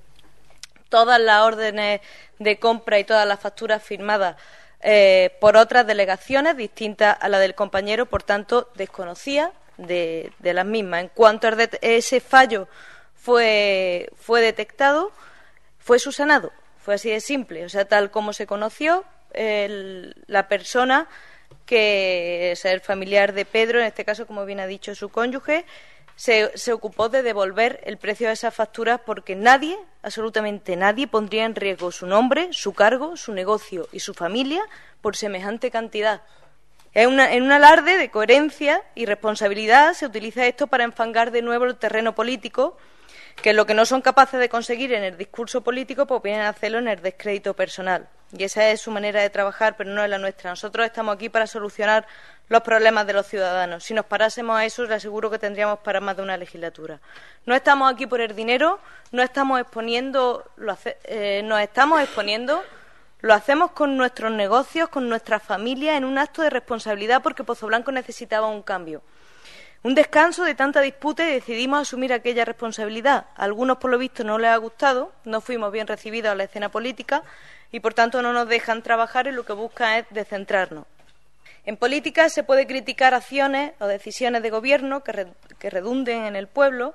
todas 0.92 1.18
las 1.18 1.40
órdenes 1.40 2.02
de 2.38 2.58
compra 2.58 2.98
y 2.98 3.04
todas 3.04 3.26
las 3.26 3.40
facturas 3.40 3.82
firmadas 3.82 4.36
eh, 4.82 5.34
por 5.40 5.56
otras 5.56 5.86
delegaciones 5.86 6.54
distintas 6.54 7.16
a 7.18 7.30
la 7.30 7.38
del 7.38 7.54
compañero, 7.54 8.04
por 8.04 8.22
tanto, 8.22 8.68
desconocía 8.74 9.52
de, 9.78 10.32
las 10.42 10.66
mismas. 10.66 11.00
En 11.00 11.08
cuanto 11.08 11.48
a 11.48 11.56
ese 11.80 12.20
fallo 12.20 12.68
fue, 13.14 14.10
fue 14.20 14.42
detectado, 14.42 15.12
fue 15.78 15.98
subsanado. 15.98 16.52
Fue 16.84 16.94
así 16.94 17.08
de 17.08 17.20
simple. 17.20 17.64
O 17.64 17.70
sea, 17.70 17.86
tal 17.86 18.10
como 18.10 18.34
se 18.34 18.46
conoció, 18.46 19.04
la 19.32 20.48
persona 20.48 21.08
que 21.64 22.52
es 22.52 22.66
el 22.66 22.80
familiar 22.80 23.32
de 23.32 23.46
Pedro, 23.46 23.80
en 23.80 23.86
este 23.86 24.04
caso, 24.04 24.26
como 24.26 24.44
bien 24.44 24.60
ha 24.60 24.66
dicho 24.66 24.94
su 24.94 25.08
cónyuge, 25.08 25.64
se, 26.16 26.72
ocupó 26.72 27.08
de 27.08 27.22
devolver 27.22 27.80
el 27.84 27.98
precio 27.98 28.28
de 28.28 28.34
esas 28.34 28.54
facturas 28.54 29.00
porque 29.04 29.34
nadie, 29.34 29.78
absolutamente 30.02 30.76
nadie, 30.76 31.06
pondría 31.06 31.44
en 31.44 31.54
riesgo 31.54 31.90
su 31.92 32.06
nombre, 32.06 32.48
su 32.52 32.72
cargo, 32.72 33.16
su 33.16 33.32
negocio 33.32 33.88
y 33.92 34.00
su 34.00 34.14
familia 34.14 34.62
por 35.00 35.16
semejante 35.16 35.70
cantidad. 35.70 36.22
En, 36.94 37.18
en 37.18 37.42
un 37.42 37.52
alarde 37.52 37.96
de 37.96 38.10
coherencia 38.10 38.82
y 38.94 39.06
responsabilidad 39.06 39.94
se 39.94 40.06
utiliza 40.06 40.46
esto 40.46 40.66
para 40.66 40.84
enfangar 40.84 41.30
de 41.30 41.42
nuevo 41.42 41.64
el 41.64 41.76
terreno 41.76 42.14
político 42.14 42.76
que 43.40 43.52
lo 43.52 43.66
que 43.66 43.74
no 43.74 43.86
son 43.86 44.02
capaces 44.02 44.38
de 44.38 44.48
conseguir 44.48 44.92
en 44.92 45.04
el 45.04 45.16
discurso 45.16 45.62
político, 45.62 46.06
pues 46.06 46.22
vienen 46.22 46.42
a 46.42 46.50
hacerlo 46.50 46.78
en 46.78 46.88
el 46.88 47.00
descrédito 47.00 47.54
personal. 47.54 48.08
Y 48.36 48.44
esa 48.44 48.68
es 48.70 48.80
su 48.80 48.90
manera 48.90 49.20
de 49.20 49.30
trabajar, 49.30 49.76
pero 49.76 49.90
no 49.90 50.02
es 50.02 50.08
la 50.08 50.18
nuestra. 50.18 50.50
Nosotros 50.50 50.86
estamos 50.86 51.14
aquí 51.14 51.28
para 51.28 51.46
solucionar 51.46 52.06
los 52.52 52.62
problemas 52.62 53.06
de 53.06 53.14
los 53.14 53.26
ciudadanos. 53.26 53.82
Si 53.82 53.94
nos 53.94 54.04
parásemos 54.04 54.58
a 54.58 54.66
eso, 54.66 54.84
le 54.84 54.94
aseguro 54.94 55.30
que 55.30 55.38
tendríamos 55.38 55.78
para 55.78 56.02
más 56.02 56.18
de 56.18 56.22
una 56.22 56.36
legislatura. 56.36 57.00
No 57.46 57.54
estamos 57.54 57.90
aquí 57.90 58.06
por 58.06 58.20
el 58.20 58.36
dinero, 58.36 58.78
no 59.10 59.22
estamos 59.22 59.58
exponiendo, 59.58 60.44
eh, 61.04 61.40
nos 61.46 61.60
estamos 61.62 62.02
exponiendo, 62.02 62.62
lo 63.22 63.32
hacemos 63.32 63.70
con 63.70 63.96
nuestros 63.96 64.32
negocios, 64.32 64.90
con 64.90 65.08
nuestras 65.08 65.42
familias, 65.42 65.96
en 65.96 66.04
un 66.04 66.18
acto 66.18 66.42
de 66.42 66.50
responsabilidad 66.50 67.22
porque 67.22 67.42
Pozo 67.42 67.68
Blanco 67.68 67.90
necesitaba 67.90 68.48
un 68.48 68.60
cambio. 68.60 69.00
Un 69.82 69.94
descanso 69.94 70.44
de 70.44 70.54
tanta 70.54 70.82
disputa 70.82 71.26
y 71.26 71.32
decidimos 71.32 71.80
asumir 71.80 72.12
aquella 72.12 72.44
responsabilidad. 72.44 73.28
A 73.34 73.44
algunos, 73.44 73.78
por 73.78 73.90
lo 73.90 73.96
visto, 73.96 74.24
no 74.24 74.38
les 74.38 74.50
ha 74.50 74.56
gustado, 74.58 75.10
no 75.24 75.40
fuimos 75.40 75.72
bien 75.72 75.86
recibidos 75.86 76.32
a 76.32 76.34
la 76.34 76.44
escena 76.44 76.68
política 76.68 77.22
y, 77.70 77.80
por 77.80 77.94
tanto, 77.94 78.20
no 78.20 78.34
nos 78.34 78.46
dejan 78.46 78.82
trabajar 78.82 79.26
y 79.26 79.32
lo 79.32 79.46
que 79.46 79.54
buscan 79.54 79.94
es 79.94 80.06
descentrarnos. 80.10 80.84
En 81.64 81.76
política 81.76 82.28
se 82.28 82.42
puede 82.42 82.66
criticar 82.66 83.14
acciones 83.14 83.72
o 83.78 83.86
decisiones 83.86 84.42
de 84.42 84.50
gobierno 84.50 85.04
que, 85.04 85.70
redunden 85.70 86.24
en 86.24 86.34
el 86.34 86.48
pueblo, 86.48 86.94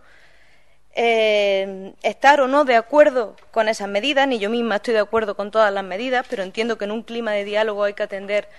eh, 0.93 1.93
estar 2.03 2.41
o 2.41 2.47
no 2.47 2.65
de 2.65 2.75
acuerdo 2.75 3.37
con 3.51 3.69
esas 3.69 3.87
medidas, 3.87 4.27
ni 4.27 4.39
yo 4.39 4.49
misma 4.49 4.77
estoy 4.77 4.95
de 4.95 4.99
acuerdo 4.99 5.37
con 5.37 5.51
todas 5.51 5.71
las 5.71 5.85
medidas, 5.85 6.25
pero 6.29 6.43
entiendo 6.43 6.77
que 6.77 6.83
en 6.83 6.91
un 6.91 7.03
clima 7.03 7.31
de 7.31 7.45
diálogo 7.45 7.85
hay 7.85 7.93
que 7.93 8.03
atender 8.03 8.49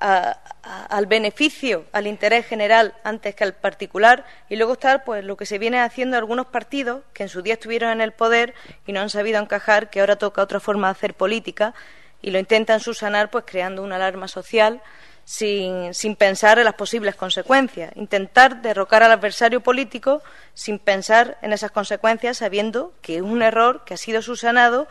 al 0.00 1.06
beneficio, 1.06 1.84
al 1.90 2.06
interés 2.06 2.46
general 2.46 2.94
antes 3.02 3.34
que 3.34 3.42
al 3.42 3.54
particular. 3.54 4.24
Y 4.48 4.54
luego 4.54 4.74
está 4.74 5.04
pues 5.04 5.24
lo 5.24 5.36
que 5.36 5.44
se 5.44 5.58
viene 5.58 5.80
haciendo 5.80 6.16
algunos 6.16 6.46
partidos 6.46 7.02
que 7.12 7.24
en 7.24 7.28
su 7.28 7.42
día 7.42 7.54
estuvieron 7.54 7.90
en 7.90 8.00
el 8.00 8.12
poder 8.12 8.54
y 8.86 8.92
no 8.92 9.00
han 9.00 9.10
sabido 9.10 9.40
encajar, 9.40 9.90
que 9.90 9.98
ahora 9.98 10.16
toca 10.16 10.40
otra 10.40 10.60
forma 10.60 10.86
de 10.86 10.92
hacer 10.92 11.14
política 11.14 11.74
y 12.22 12.30
lo 12.30 12.38
intentan 12.38 12.78
subsanar 12.78 13.28
pues 13.30 13.44
creando 13.44 13.82
una 13.82 13.96
alarma 13.96 14.28
social 14.28 14.82
sin, 15.28 16.16
pensar 16.16 16.58
en 16.58 16.64
las 16.64 16.72
posibles 16.72 17.14
consecuencias, 17.14 17.94
intentar 17.96 18.62
derrocar 18.62 19.02
al 19.02 19.12
adversario 19.12 19.60
político 19.60 20.22
sin 20.54 20.78
pensar 20.78 21.36
en 21.42 21.52
esas 21.52 21.70
consecuencias, 21.70 22.38
sabiendo 22.38 22.94
que 23.02 23.16
es 23.16 23.22
un 23.22 23.42
error 23.42 23.84
que 23.84 23.92
ha 23.92 23.98
sido 23.98 24.22
subsanado 24.22 24.88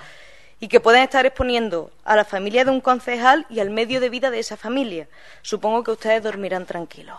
y 0.59 0.67
que 0.67 0.79
pueden 0.79 1.01
estar 1.01 1.25
exponiendo 1.25 1.89
a 2.05 2.15
la 2.15 2.23
familia 2.23 2.65
de 2.65 2.69
un 2.69 2.81
concejal 2.81 3.47
y 3.49 3.61
al 3.61 3.71
medio 3.71 3.99
de 3.99 4.09
vida 4.09 4.29
de 4.29 4.37
esa 4.37 4.57
familia. 4.57 5.07
Supongo 5.41 5.83
que 5.83 5.91
ustedes 5.91 6.21
dormirán 6.21 6.67
tranquilos. 6.67 7.17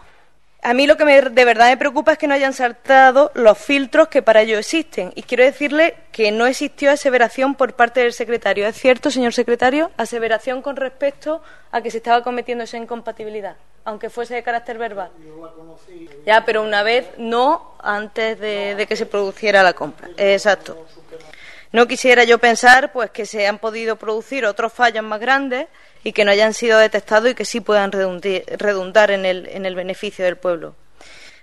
A 0.61 0.75
mí 0.75 0.89
lo 0.89 0.97
que 0.97 1.05
de 1.05 1.45
verdad 1.45 1.69
me 1.69 1.77
preocupa 1.77 2.13
es 2.13 2.19
que 2.19 2.27
no 2.27 2.35
hayan 2.35 2.53
saltado 2.53 3.31
los 3.35 3.57
filtros 3.57 4.09
que 4.09 4.23
para 4.23 4.43
ello 4.43 4.59
existen. 4.59 5.13
Y 5.15 5.23
quiero 5.23 5.45
decirle 5.45 5.95
que 6.11 6.33
no 6.33 6.47
existió 6.47 6.91
aseveración 6.91 7.55
por 7.55 7.75
parte 7.75 8.01
del 8.01 8.13
secretario. 8.13 8.67
¿Es 8.67 8.77
cierto, 8.77 9.11
señor 9.11 9.33
secretario? 9.33 9.93
Aseveración 9.97 10.61
con 10.61 10.75
respecto 10.75 11.43
a 11.71 11.81
que 11.81 11.93
se 11.93 11.99
estaba 11.99 12.25
cometiendo 12.25 12.65
esa 12.65 12.77
incompatibilidad, 12.77 13.57
aunque 13.85 14.11
fuese 14.11 14.35
de 14.35 14.43
carácter 14.43 14.79
verbal. 14.79 15.11
Ya, 16.27 16.45
pero 16.45 16.63
una 16.63 16.83
vez 16.83 17.07
no 17.19 17.75
antes 17.79 18.41
de, 18.41 18.75
de 18.75 18.87
que 18.87 18.97
se 18.97 19.07
produciera 19.07 19.63
la 19.63 19.75
compra. 19.75 20.09
Exacto. 20.17 20.87
No 21.71 21.87
quisiera 21.87 22.25
yo 22.25 22.39
pensar 22.39 22.93
pues 22.93 23.11
que 23.11 23.27
se 23.27 23.47
han 23.47 23.59
podido 23.59 23.97
producir 23.97 24.45
otros 24.47 24.73
fallos 24.73 25.05
más 25.05 25.21
grandes 25.21 25.69
y 26.05 26.13
que 26.13 26.25
no 26.25 26.31
hayan 26.31 26.55
sido 26.55 26.79
detectados 26.79 27.31
y 27.31 27.35
que 27.35 27.45
sí 27.45 27.61
puedan 27.61 27.93
redundar 27.93 29.11
en 29.11 29.25
el, 29.25 29.49
en 29.49 29.67
el 29.67 29.75
beneficio 29.75 30.25
del 30.25 30.37
pueblo. 30.37 30.75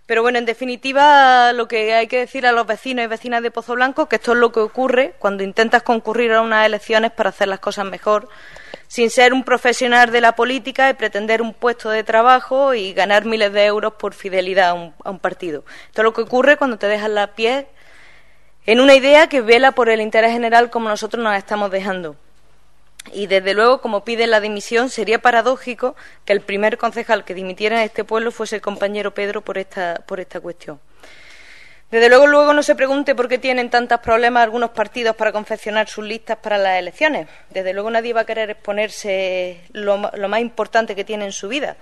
Pero 0.05 0.21
bueno, 0.21 0.37
en 0.37 0.45
definitiva, 0.45 1.51
lo 1.53 1.67
que 1.67 1.95
hay 1.95 2.05
que 2.05 2.19
decir 2.19 2.45
a 2.45 2.51
los 2.51 2.67
vecinos 2.67 3.05
y 3.05 3.07
vecinas 3.07 3.41
de 3.41 3.49
Pozo 3.49 3.73
Blanco 3.73 4.07
que 4.07 4.17
esto 4.17 4.33
es 4.33 4.37
lo 4.37 4.51
que 4.51 4.59
ocurre 4.59 5.15
cuando 5.17 5.43
intentas 5.43 5.81
concurrir 5.81 6.31
a 6.33 6.41
unas 6.41 6.65
elecciones 6.65 7.11
para 7.11 7.29
hacer 7.29 7.47
las 7.47 7.59
cosas 7.59 7.85
mejor, 7.85 8.29
sin 8.87 9.09
ser 9.09 9.33
un 9.33 9.43
profesional 9.43 10.11
de 10.11 10.21
la 10.21 10.35
política 10.35 10.91
y 10.91 10.93
pretender 10.93 11.41
un 11.41 11.55
puesto 11.55 11.89
de 11.89 12.03
trabajo 12.03 12.75
y 12.75 12.93
ganar 12.93 13.25
miles 13.25 13.51
de 13.51 13.65
euros 13.65 13.93
por 13.93 14.13
fidelidad 14.13 14.69
a 14.69 14.73
un, 15.09 15.19
partido. 15.19 15.65
Esto 15.87 16.01
es 16.01 16.03
lo 16.03 16.13
que 16.13 16.21
ocurre 16.21 16.57
cuando 16.57 16.77
te 16.77 16.87
dejas 16.87 17.09
la 17.09 17.33
piel 17.33 17.65
en 18.67 18.81
una 18.81 18.93
idea 18.93 19.27
que 19.27 19.41
vela 19.41 19.71
por 19.71 19.89
el 19.89 20.01
interés 20.01 20.31
general 20.31 20.69
como 20.69 20.87
nosotros 20.87 21.23
nos 21.23 21.35
estamos 21.35 21.71
dejando. 21.71 22.15
Y 23.13 23.27
desde 23.27 23.53
luego, 23.53 23.81
como 23.81 24.03
pide 24.03 24.27
la 24.27 24.41
dimisión, 24.41 24.89
sería 24.89 25.19
paradójico 25.19 25.95
que 26.25 26.33
el 26.33 26.41
primer 26.41 26.77
concejal 26.77 27.23
que 27.23 27.33
dimitiera 27.33 27.77
en 27.77 27.83
este 27.83 28.03
pueblo 28.03 28.31
fuese 28.31 28.57
el 28.57 28.61
compañero 28.61 29.13
Pedro 29.13 29.41
por 29.41 29.57
esta, 29.57 30.01
por 30.05 30.19
esta 30.19 30.39
cuestión. 30.39 30.79
Desde 31.91 32.09
luego, 32.09 32.25
luego 32.25 32.51
no 32.53 32.63
se 32.63 32.75
pregunte 32.75 33.13
por 33.13 33.27
qué 33.27 33.37
tienen 33.37 33.69
tantos 33.69 33.99
problemas 33.99 34.43
algunos 34.43 34.71
partidos 34.71 35.15
para 35.15 35.31
confeccionar 35.31 35.87
sus 35.87 36.03
listas 36.03 36.37
para 36.37 36.57
las 36.57 36.79
elecciones. 36.79 37.27
Desde 37.51 37.73
luego 37.73 37.91
nadie 37.91 38.11
va 38.11 38.21
a 38.21 38.25
querer 38.25 38.49
exponerse 38.49 39.61
lo, 39.71 40.11
lo 40.13 40.27
más 40.27 40.41
importante 40.41 40.95
que 40.95 41.05
tiene 41.05 41.25
en 41.25 41.31
su 41.31 41.47
vida 41.47 41.77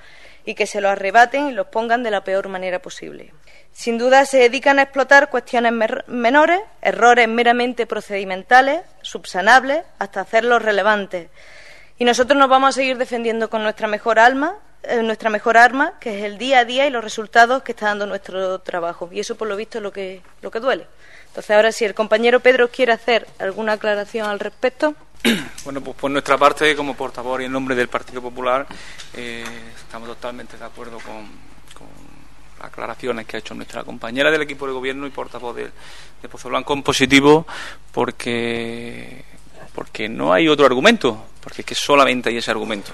y 0.45 0.55
que 0.55 0.67
se 0.67 0.82
lo 0.82 0.89
arrebaten 0.89 1.47
y 1.47 1.53
los 1.53 1.67
pongan 1.67 2.03
de 2.03 2.11
la 2.11 2.24
peor 2.24 2.49
manera 2.49 2.80
posible. 2.80 3.34
Sin 3.71 3.97
duda 3.97 4.26
se 4.26 4.38
dedican 4.38 4.78
a 4.78 4.84
explotar 4.84 5.30
cuestiones 5.30 5.74
menores, 6.07 6.59
errores 6.82 7.28
meramente 7.28 7.88
procedimentales, 7.88 8.82
subsanables, 9.04 9.84
hasta 9.99 10.22
hacerlos 10.22 10.62
relevantes. 10.62 11.30
Y 11.97 12.06
nosotros 12.06 12.38
nos 12.38 12.49
vamos 12.49 12.70
a 12.70 12.72
seguir 12.72 12.97
defendiendo 12.97 13.49
con 13.49 13.64
nuestra 13.64 13.88
mejor 13.88 14.20
alma, 14.20 14.56
eh, 14.84 15.01
nuestra 15.04 15.30
mejor 15.30 15.58
arma, 15.58 15.93
que 15.99 16.20
es 16.20 16.26
el 16.26 16.38
día 16.38 16.60
a 16.60 16.66
día 16.66 16.88
y 16.88 16.89
los 16.89 17.04
resultados 17.04 17.64
que 17.64 17.72
está 17.72 17.86
dando 17.88 18.06
nuestro 18.06 18.60
trabajo. 18.60 19.10
Y 19.12 19.20
eso, 19.20 19.36
por 19.36 19.47
lo 19.47 19.56
visto, 19.56 19.78
es 19.78 19.84
lo 19.84 19.93
que, 19.93 20.22
lo 20.41 20.51
que 20.51 20.60
duele. 20.60 20.88
Entonces, 21.28 21.56
ahora, 21.56 21.72
si 21.72 21.86
el 21.86 21.93
compañero 21.93 22.39
Pedro 22.41 22.70
quiere 22.70 22.91
hacer 22.91 23.28
alguna 23.39 23.74
aclaración 23.74 24.28
al 24.30 24.39
respecto. 24.39 24.95
Bueno, 25.64 25.80
pues 25.80 25.95
por 25.95 26.12
nuestra 26.12 26.38
parte, 26.38 26.76
como 26.76 26.93
portavoz 26.93 27.39
y 27.39 27.45
en 27.45 27.51
nombre 27.54 27.74
del 27.74 27.88
Partido 27.88 28.22
Popular, 28.22 28.68
eh, 29.14 29.45
estamos 29.78 30.10
totalmente 30.10 30.58
de 30.58 30.66
acuerdo 30.66 30.99
con, 30.99 31.26
aclaraciones 32.64 33.26
que 33.26 33.38
ha 33.38 33.39
hecho 33.39 33.53
nuestra 33.53 33.84
compañera 33.84 34.32
del 34.32 34.41
equipo 34.41 34.66
de 34.66 34.74
gobierno 34.74 35.05
y 35.05 35.11
portavoz 35.11 35.55
de, 35.55 35.70
de 36.22 36.30
Pozo 36.30 36.49
Blanco 36.49 36.74
en 36.74 36.84
positivo 36.84 37.45
porque 37.91 39.24
porque 39.74 40.07
no 40.07 40.34
hay 40.34 40.47
otro 40.47 40.66
argumento, 40.66 41.26
porque 41.41 41.61
es 41.61 41.66
que 41.66 41.76
solamente 41.76 42.30
hay 42.30 42.38
ese 42.38 42.51
argumento. 42.51 42.91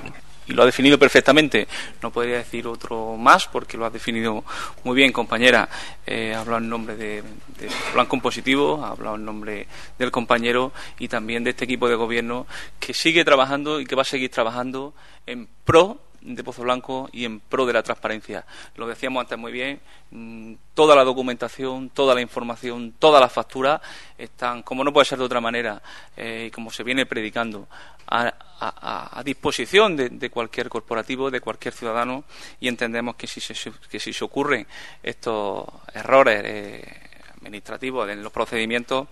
Y 0.47 0.53
lo 0.53 0.63
ha 0.63 0.65
definido 0.65 0.97
perfectamente. 0.97 1.67
No 2.01 2.09
podría 2.09 2.37
decir 2.37 2.65
otro 2.65 3.17
más 3.17 3.47
porque 3.47 3.77
lo 3.77 3.85
ha 3.85 3.89
definido 3.91 4.43
muy 4.83 4.95
bien, 4.95 5.11
compañera. 5.11 5.69
Eh, 6.07 6.33
ha 6.33 6.39
hablado 6.39 6.57
en 6.57 6.69
nombre 6.69 6.95
de, 6.95 7.21
de 7.21 7.69
Blanco 7.93 8.19
positivo, 8.19 8.83
ha 8.83 8.89
hablado 8.89 9.15
en 9.15 9.25
nombre 9.25 9.67
del 9.99 10.09
compañero 10.09 10.71
y 10.97 11.07
también 11.07 11.43
de 11.43 11.51
este 11.51 11.65
equipo 11.65 11.87
de 11.87 11.95
gobierno 11.95 12.47
que 12.79 12.93
sigue 12.93 13.23
trabajando 13.23 13.79
y 13.79 13.85
que 13.85 13.95
va 13.95 14.01
a 14.01 14.05
seguir 14.05 14.31
trabajando 14.31 14.93
en 15.27 15.47
pro 15.65 15.99
de 16.35 16.43
Pozo 16.43 16.63
Blanco 16.63 17.09
y 17.11 17.25
en 17.25 17.39
pro 17.39 17.65
de 17.65 17.73
la 17.73 17.83
transparencia. 17.83 18.45
Lo 18.75 18.87
decíamos 18.87 19.21
antes 19.21 19.37
muy 19.37 19.51
bien, 19.51 19.79
mm, 20.11 20.53
toda 20.73 20.95
la 20.95 21.03
documentación, 21.03 21.89
toda 21.89 22.15
la 22.15 22.21
información, 22.21 22.93
todas 22.99 23.21
las 23.21 23.31
facturas 23.31 23.81
están, 24.17 24.63
como 24.63 24.83
no 24.83 24.93
puede 24.93 25.05
ser 25.05 25.19
de 25.19 25.25
otra 25.25 25.41
manera, 25.41 25.81
eh, 26.15 26.45
y 26.47 26.51
como 26.51 26.71
se 26.71 26.83
viene 26.83 27.05
predicando, 27.05 27.67
a, 28.11 29.21
disposición 29.23 29.95
de, 29.95 30.29
cualquier 30.31 30.67
corporativo, 30.67 31.29
de 31.29 31.41
cualquier 31.41 31.73
ciudadano, 31.73 32.23
y 32.59 32.67
entendemos 32.67 33.15
que 33.15 33.27
si 33.27 33.39
se, 33.39 33.53
que 33.89 33.99
si 33.99 34.13
se 34.13 34.25
ocurren 34.25 34.65
estos 35.03 35.65
errores 35.93 36.41
eh, 36.43 37.08
administrativos 37.41 38.09
en 38.09 38.23
los 38.23 38.31
procedimientos, 38.31 39.07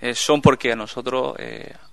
eh, 0.00 0.14
son 0.14 0.40
porque 0.40 0.72
a 0.72 0.76
nosotros 0.76 1.34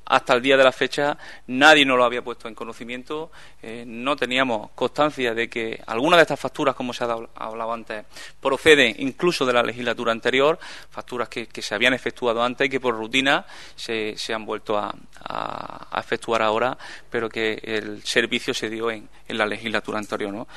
hasta 0.10 0.34
el 0.34 0.42
día 0.42 0.58
de 0.58 0.64
la 0.64 0.72
fecha 0.72 1.18
nadie 1.48 1.86
nos 1.86 1.98
lo 1.98 2.04
había 2.06 2.22
puesto 2.22 2.48
en 2.48 2.56
conocimiento, 2.56 3.32
eh, 3.62 3.84
no 3.86 4.16
teníamos 4.16 4.72
constancia 4.72 5.34
de 5.34 5.50
que 5.50 5.82
algunas 5.86 6.18
de 6.18 6.22
estas 6.22 6.40
facturas, 6.40 6.76
como 6.76 6.94
se 6.94 7.04
ha 7.04 7.18
hablado 7.36 7.74
antes, 7.74 8.06
proceden 8.40 8.96
incluso 9.00 9.46
de 9.46 9.54
la 9.54 9.64
legislatura 9.64 10.12
anterior, 10.12 10.58
facturas 10.90 11.28
que, 11.30 11.48
se 11.62 11.76
habían 11.76 11.94
efectuado 11.94 12.42
antes 12.42 12.68
y 12.68 12.70
que 12.70 12.80
por 12.80 12.96
rutina 12.96 13.46
se, 13.76 14.16
han 14.34 14.46
vuelto 14.46 14.78
a, 14.78 14.94
efectuar 15.98 16.42
ahora, 16.42 16.78
pero 17.10 17.28
que 17.28 17.60
el 17.64 18.04
servicio 18.04 18.54
se 18.54 18.70
dio 18.70 18.90
en, 18.90 19.10
en 19.28 19.38
la 19.38 19.46
legislatura 19.46 20.00
anterior. 20.00 20.32
¿no? 20.32 20.48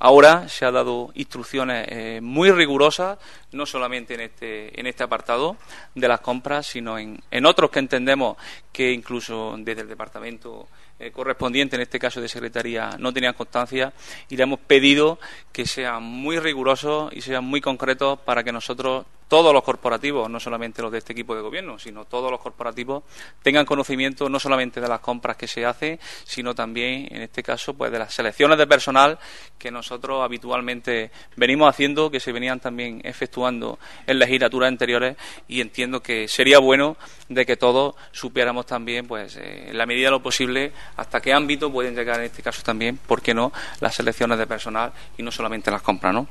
Ahora 0.00 0.48
se 0.48 0.64
ha 0.64 0.70
dado 0.70 1.10
instrucciones 1.14 1.86
eh, 1.90 2.20
muy 2.22 2.50
rigurosas, 2.50 3.18
no 3.52 3.66
solamente 3.66 4.14
en 4.14 4.20
este, 4.20 4.78
en 4.78 4.86
este 4.86 5.02
apartado 5.02 5.56
de 5.94 6.06
las 6.06 6.20
compras, 6.20 6.66
sino 6.66 6.98
en, 6.98 7.20
en 7.30 7.46
otros 7.46 7.70
que 7.70 7.80
entendemos 7.80 8.36
que 8.72 8.92
incluso 8.92 9.56
desde 9.58 9.82
el 9.82 9.88
departamento 9.88 10.68
eh, 11.00 11.12
correspondiente, 11.12 11.76
en 11.76 11.82
este 11.82 11.98
caso 11.98 12.20
de 12.20 12.28
Secretaría, 12.28 12.90
no 12.98 13.12
tenían 13.12 13.34
constancia 13.34 13.92
y 14.28 14.36
le 14.36 14.42
hemos 14.42 14.58
pedido 14.60 15.18
que 15.52 15.66
sean 15.66 16.02
muy 16.02 16.38
rigurosos 16.38 17.12
y 17.12 17.20
sean 17.20 17.44
muy 17.44 17.60
concretos 17.60 18.18
para 18.20 18.42
que 18.42 18.52
nosotros 18.52 19.06
todos 19.28 19.52
los 19.52 19.62
corporativos, 19.62 20.28
no 20.28 20.40
solamente 20.40 20.82
los 20.82 20.90
de 20.90 20.98
este 20.98 21.12
equipo 21.12 21.34
de 21.34 21.42
gobierno, 21.42 21.78
sino 21.78 22.06
todos 22.06 22.30
los 22.30 22.40
corporativos 22.40 23.04
tengan 23.42 23.66
conocimiento 23.66 24.28
no 24.28 24.40
solamente 24.40 24.80
de 24.80 24.88
las 24.88 25.00
compras 25.00 25.36
que 25.36 25.46
se 25.46 25.64
hacen, 25.64 26.00
sino 26.24 26.54
también, 26.54 27.08
en 27.10 27.22
este 27.22 27.42
caso, 27.42 27.74
pues 27.74 27.92
de 27.92 27.98
las 27.98 28.14
selecciones 28.14 28.58
de 28.58 28.66
personal 28.66 29.18
que 29.58 29.70
nosotros 29.70 30.22
habitualmente 30.22 31.10
venimos 31.36 31.68
haciendo, 31.68 32.10
que 32.10 32.20
se 32.20 32.32
venían 32.32 32.60
también 32.60 33.00
efectuando 33.04 33.78
en 34.06 34.18
legislaturas 34.18 34.68
anteriores 34.68 35.16
y 35.46 35.60
entiendo 35.60 36.02
que 36.02 36.26
sería 36.28 36.58
bueno 36.58 36.96
de 37.28 37.44
que 37.44 37.56
todos 37.56 37.94
supiéramos 38.12 38.66
también, 38.66 39.06
pues, 39.06 39.36
eh, 39.36 39.70
en 39.70 39.78
la 39.78 39.84
medida 39.84 40.06
de 40.06 40.12
lo 40.12 40.22
posible, 40.22 40.72
hasta 40.96 41.20
qué 41.20 41.32
ámbito 41.32 41.70
pueden 41.70 41.94
llegar 41.94 42.18
en 42.20 42.26
este 42.26 42.42
caso 42.42 42.62
también, 42.62 42.96
¿por 42.96 43.20
qué 43.20 43.34
no?, 43.34 43.52
las 43.80 43.94
selecciones 43.94 44.38
de 44.38 44.46
personal 44.46 44.92
y 45.16 45.22
no 45.22 45.30
solamente 45.30 45.70
las 45.70 45.82
compras, 45.82 46.14
¿no? 46.14 46.28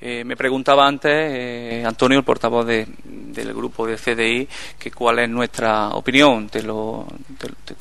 Eh, 0.00 0.24
me 0.24 0.36
preguntaba 0.36 0.86
antes, 0.86 1.12
eh, 1.12 1.84
Antonio, 1.86 2.22
portavoz 2.32 2.64
del 2.64 3.52
grupo 3.52 3.86
de 3.86 3.98
CDI, 3.98 4.48
que 4.78 4.90
cuál 4.90 5.18
es 5.18 5.28
nuestra 5.28 5.88
opinión. 5.90 6.48
Te 6.48 6.62
lo, 6.62 7.06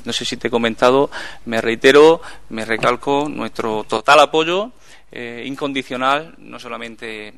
no 0.04 0.12
sé 0.12 0.26
si 0.26 0.36
te 0.36 0.49
he 0.49 0.52
comentado, 0.52 1.10
me 1.45 1.62
reitero, 1.62 2.22
me 2.49 2.66
recalco 2.66 3.30
nuestro 3.30 3.86
total 3.86 4.20
apoyo 4.20 4.72
eh, 5.10 5.43
incondicional, 5.45 6.36
no 6.39 6.60
solamente 6.60 7.34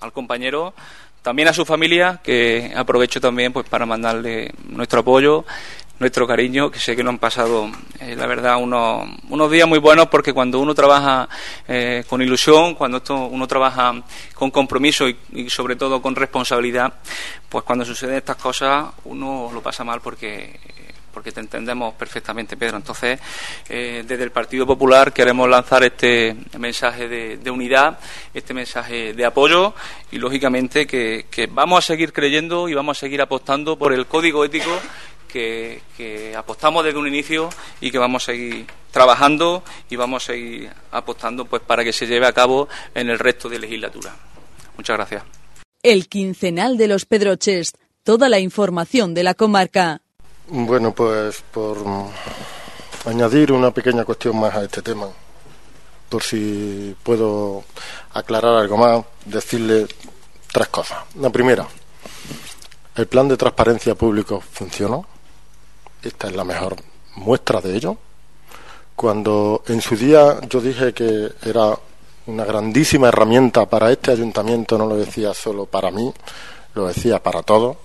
al 0.00 0.12
compañero, 0.12 0.74
también 1.22 1.48
a 1.48 1.52
su 1.52 1.64
familia, 1.64 2.20
que 2.22 2.72
aprovecho 2.76 3.20
también 3.20 3.52
pues 3.52 3.68
para 3.68 3.84
mandarle 3.84 4.52
nuestro 4.68 5.00
apoyo 5.00 5.44
nuestro 5.98 6.26
cariño, 6.26 6.70
que 6.70 6.78
sé 6.78 6.96
que 6.96 7.02
nos 7.02 7.12
han 7.12 7.18
pasado, 7.18 7.70
eh, 8.00 8.16
la 8.16 8.26
verdad, 8.26 8.56
unos, 8.60 9.08
unos 9.28 9.50
días 9.50 9.68
muy 9.68 9.78
buenos 9.78 10.08
porque 10.08 10.32
cuando 10.32 10.58
uno 10.60 10.74
trabaja 10.74 11.28
eh, 11.68 12.04
con 12.08 12.20
ilusión, 12.20 12.74
cuando 12.74 12.98
esto, 12.98 13.26
uno 13.26 13.46
trabaja 13.46 14.02
con 14.34 14.50
compromiso 14.50 15.08
y, 15.08 15.48
sobre 15.48 15.76
todo 15.76 16.02
con 16.02 16.16
responsabilidad, 16.16 16.92
pues 17.48 17.64
cuando 17.64 17.84
suceden 17.84 18.16
estas 18.16 18.36
cosas 18.36 18.86
uno 19.04 19.50
lo 19.52 19.62
pasa 19.62 19.84
mal 19.84 20.00
porque 20.00 20.58
porque 21.12 21.32
te 21.32 21.40
entendemos 21.40 21.94
perfectamente, 21.94 22.56
Pedro. 22.56 22.78
Entonces, 22.78 23.20
eh, 23.68 24.04
desde 24.06 24.24
el 24.24 24.30
Partido 24.30 24.66
Popular 24.66 25.12
queremos 25.12 25.48
lanzar 25.48 25.84
este 25.84 26.36
mensaje 26.58 27.08
de, 27.08 27.50
unidad, 27.50 27.98
este 28.32 28.54
mensaje 28.54 29.12
de 29.14 29.24
apoyo 29.24 29.74
y, 30.10 30.18
lógicamente, 30.18 30.86
que, 30.86 31.48
vamos 31.50 31.84
a 31.84 31.86
seguir 31.86 32.12
creyendo 32.12 32.68
y 32.68 32.74
vamos 32.74 32.98
a 32.98 33.00
seguir 33.00 33.20
apostando 33.20 33.76
por 33.76 33.92
el 33.92 34.06
código 34.06 34.44
ético 34.44 34.70
que, 35.28 36.34
apostamos 36.36 36.84
desde 36.84 36.98
un 36.98 37.08
inicio 37.08 37.48
y 37.80 37.90
que 37.90 37.98
vamos 37.98 38.24
a 38.24 38.32
seguir 38.32 38.66
trabajando 38.90 39.62
y 39.88 39.96
vamos 39.96 40.24
a 40.24 40.26
seguir 40.32 40.70
apostando 40.90 41.46
pues 41.46 41.62
para 41.62 41.84
que 41.84 41.92
se 41.92 42.06
lleve 42.06 42.26
a 42.26 42.32
cabo 42.32 42.68
en 42.94 43.08
el 43.08 43.18
resto 43.18 43.48
de 43.48 43.58
legislatura. 43.58 44.14
Muchas 44.76 44.96
gracias. 44.96 45.22
El 45.82 46.08
quincenal 46.08 46.76
de 46.76 46.88
los 46.88 47.06
Pedroches, 47.06 47.72
toda 48.04 48.28
la 48.28 48.38
información 48.38 49.14
de 49.14 49.24
la 49.24 49.34
comarca. 49.34 50.01
Bueno, 50.54 50.92
pues 50.94 51.42
por 51.50 51.78
añadir 53.06 53.52
una 53.52 53.70
pequeña 53.70 54.04
cuestión 54.04 54.38
más 54.38 54.54
a 54.54 54.62
este 54.62 54.82
tema. 54.82 55.08
por 56.10 56.22
si 56.22 56.94
puedo 57.02 57.64
aclarar 58.12 58.56
algo 58.56 58.76
más, 58.76 59.02
decirle 59.24 59.86
tres 60.52 60.68
cosas. 60.68 61.04
La 61.14 61.30
primera, 61.30 61.66
el 62.94 63.06
plan 63.06 63.28
de 63.28 63.38
transparencia 63.38 63.94
público 63.94 64.42
funcionó. 64.42 65.06
Esta 66.02 66.28
es 66.28 66.36
la 66.36 66.44
mejor 66.44 66.76
muestra 67.16 67.62
de 67.62 67.74
ello. 67.74 67.96
Cuando 68.94 69.62
en 69.68 69.80
su 69.80 69.96
día 69.96 70.38
yo 70.50 70.60
dije 70.60 70.92
que 70.92 71.32
era 71.46 71.78
una 72.26 72.44
grandísima 72.44 73.08
herramienta 73.08 73.64
para 73.64 73.90
este 73.90 74.10
ayuntamiento, 74.10 74.76
no 74.76 74.84
lo 74.84 74.96
decía 74.96 75.32
solo 75.32 75.64
para 75.64 75.90
mí, 75.90 76.12
lo 76.74 76.88
decía 76.88 77.22
para 77.22 77.42
todos, 77.42 77.78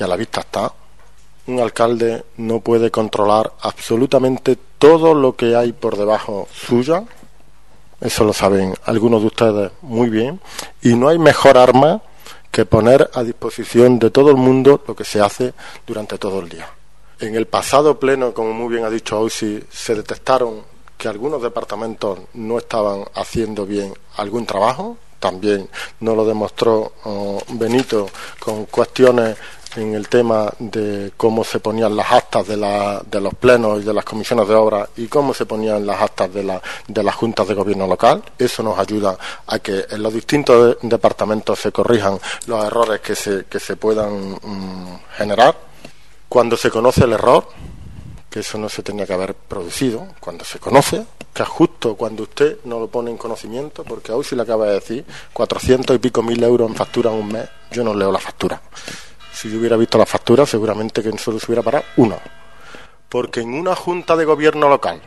y 0.00 0.02
a 0.02 0.08
la 0.08 0.16
vista 0.16 0.40
está. 0.40 0.72
Un 1.46 1.60
alcalde 1.60 2.24
no 2.36 2.60
puede 2.60 2.90
controlar 2.90 3.52
absolutamente 3.60 4.56
todo 4.78 5.14
lo 5.14 5.36
que 5.36 5.54
hay 5.54 5.72
por 5.72 5.96
debajo 5.96 6.48
suya, 6.52 7.04
eso 8.00 8.24
lo 8.24 8.32
saben 8.32 8.74
algunos 8.84 9.22
de 9.22 9.26
ustedes 9.28 9.72
muy 9.82 10.10
bien, 10.10 10.40
y 10.82 10.94
no 10.94 11.08
hay 11.08 11.18
mejor 11.18 11.56
arma 11.56 12.02
que 12.50 12.64
poner 12.64 13.10
a 13.14 13.22
disposición 13.22 13.98
de 13.98 14.10
todo 14.10 14.30
el 14.30 14.36
mundo 14.36 14.82
lo 14.86 14.96
que 14.96 15.04
se 15.04 15.20
hace 15.20 15.54
durante 15.86 16.18
todo 16.18 16.40
el 16.40 16.48
día. 16.48 16.68
En 17.18 17.34
el 17.34 17.46
pasado 17.46 17.98
pleno, 17.98 18.34
como 18.34 18.52
muy 18.52 18.74
bien 18.74 18.84
ha 18.84 18.90
dicho 18.90 19.16
Ausi, 19.16 19.62
se 19.70 19.94
detectaron 19.94 20.62
que 20.98 21.08
algunos 21.08 21.42
departamentos 21.42 22.18
no 22.34 22.58
estaban 22.58 23.04
haciendo 23.14 23.66
bien 23.66 23.94
algún 24.16 24.46
trabajo. 24.46 24.96
También 25.18 25.68
nos 26.00 26.16
lo 26.16 26.24
demostró 26.24 26.92
oh, 27.04 27.40
Benito 27.48 28.08
con 28.38 28.66
cuestiones 28.66 29.36
en 29.76 29.94
el 29.94 30.08
tema 30.08 30.52
de 30.58 31.12
cómo 31.16 31.44
se 31.44 31.60
ponían 31.60 31.96
las 31.96 32.10
actas 32.10 32.46
de, 32.46 32.56
de 32.56 33.20
los 33.20 33.34
plenos 33.34 33.80
y 33.80 33.84
de 33.84 33.92
las 33.92 34.04
comisiones 34.04 34.48
de 34.48 34.54
obra 34.54 34.88
y 34.96 35.06
cómo 35.06 35.34
se 35.34 35.46
ponían 35.46 35.86
las 35.86 36.00
actas 36.00 36.32
de, 36.32 36.42
la, 36.42 36.60
de 36.88 37.02
las 37.02 37.14
juntas 37.14 37.46
de 37.46 37.54
gobierno 37.54 37.86
local. 37.86 38.22
Eso 38.38 38.62
nos 38.62 38.78
ayuda 38.78 39.18
a 39.46 39.58
que 39.58 39.86
en 39.90 40.02
los 40.02 40.12
distintos 40.12 40.78
departamentos 40.82 41.58
se 41.58 41.72
corrijan 41.72 42.18
los 42.46 42.64
errores 42.64 43.00
que 43.00 43.14
se, 43.14 43.44
que 43.44 43.60
se 43.60 43.76
puedan 43.76 44.32
mm, 44.32 45.00
generar 45.16 45.56
cuando 46.28 46.56
se 46.56 46.70
conoce 46.70 47.04
el 47.04 47.12
error, 47.12 47.48
eso 48.40 48.58
no 48.58 48.68
se 48.68 48.82
tenía 48.82 49.06
que 49.06 49.12
haber 49.12 49.34
producido, 49.34 50.06
cuando 50.20 50.44
se 50.44 50.58
conoce, 50.58 51.04
que 51.32 51.44
justo 51.44 51.96
cuando 51.96 52.24
usted 52.24 52.58
no 52.64 52.80
lo 52.80 52.88
pone 52.88 53.10
en 53.10 53.16
conocimiento, 53.16 53.84
porque 53.84 54.12
hoy 54.12 54.24
si 54.24 54.36
le 54.36 54.42
acaba 54.42 54.66
de 54.66 54.74
decir, 54.74 55.04
400 55.32 55.96
y 55.96 55.98
pico 55.98 56.22
mil 56.22 56.42
euros 56.42 56.68
en 56.68 56.76
factura 56.76 57.10
en 57.10 57.18
un 57.18 57.28
mes, 57.28 57.48
yo 57.70 57.84
no 57.84 57.94
leo 57.94 58.10
la 58.10 58.18
factura. 58.18 58.60
Si 59.32 59.50
yo 59.50 59.58
hubiera 59.58 59.76
visto 59.76 59.98
la 59.98 60.06
factura, 60.06 60.46
seguramente 60.46 61.02
que 61.02 61.16
solo 61.18 61.38
se 61.38 61.46
hubiera 61.46 61.62
parado 61.62 61.84
uno. 61.96 62.18
Porque 63.08 63.40
en 63.40 63.54
una 63.54 63.76
junta 63.76 64.16
de 64.16 64.24
gobierno 64.24 64.68
local, 64.68 65.00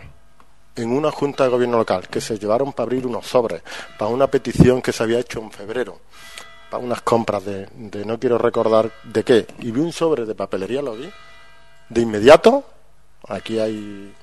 en 0.76 0.92
una 0.92 1.12
junta 1.12 1.44
de 1.44 1.50
gobierno 1.50 1.78
local, 1.78 2.08
que 2.08 2.22
se 2.22 2.38
llevaron 2.38 2.74
para 2.74 2.86
abrir 2.86 3.06
unos 3.06 3.26
sobres, 3.26 3.62
para 3.98 4.12
una 4.12 4.28
petición 4.28 4.82
que 4.82 4.94
se 4.94 5.04
había 5.04 5.20
hecho 5.20 5.40
en 5.40 5.52
febrero, 5.52 6.00
para 6.70 6.84
unas 6.84 7.02
compras 7.02 7.44
de, 7.44 7.68
no 8.06 8.20
quiero 8.20 8.38
recordar 8.38 8.92
de 9.04 9.24
qué, 9.24 9.48
y 9.60 9.72
vi 9.72 9.82
un 9.82 9.92
sobre 9.92 10.26
de 10.26 10.36
papelería, 10.36 10.82
lo 10.82 10.96
vi, 10.96 11.10
de 11.90 12.02
inmediato, 12.02 12.64
aquí 13.30 13.60
hay, 13.60 14.14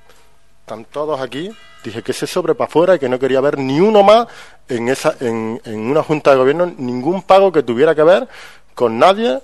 están 0.61 0.85
todos 0.85 1.21
aquí, 1.21 1.51
dije 1.83 2.03
que 2.03 2.13
ese 2.13 2.27
sobre 2.27 2.55
para 2.55 2.69
afuera 2.69 2.95
y 2.97 2.99
que 2.99 3.09
no 3.09 3.19
quería 3.19 3.41
ver 3.41 3.59
ni 3.59 3.81
uno 3.81 4.03
más 4.03 4.27
en, 4.69 4.89
esa, 4.89 5.17
en, 5.21 5.61
una 5.65 6.03
junta 6.03 6.33
de 6.33 6.37
gobierno, 6.37 6.67
ningún 6.77 7.23
pago 7.23 7.51
que 7.51 7.63
tuviera 7.63 7.95
que 7.95 8.03
ver 8.03 8.29
con 8.75 8.99
nadie 8.99 9.41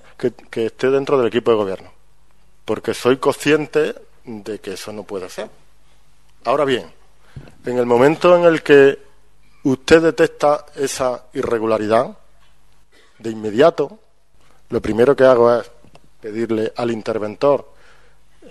que 0.51 0.67
esté 0.67 0.91
dentro 0.91 1.17
del 1.17 1.29
equipo 1.29 1.51
de 1.51 1.57
gobierno, 1.57 1.91
porque 2.65 2.93
soy 2.93 3.17
consciente 3.17 3.95
de 4.25 4.59
que 4.59 4.75
eso 4.75 4.93
no 4.93 5.05
puede 5.05 5.31
ser. 5.31 5.49
Ahora 6.45 6.65
bien, 6.65 6.93
en 7.65 7.79
el 7.79 7.87
momento 7.87 8.37
en 8.37 8.45
el 8.45 8.63
que 8.63 8.99
usted 9.65 10.03
detecta 10.03 10.67
esa 10.77 11.25
irregularidad, 11.33 12.17
de 13.23 13.31
inmediato, 13.31 13.99
lo 14.69 14.81
primero 14.81 15.15
que 15.15 15.25
hago 15.25 15.55
es 15.55 15.71
pedirle 16.21 16.73
al 16.77 16.91
interventor 16.91 17.72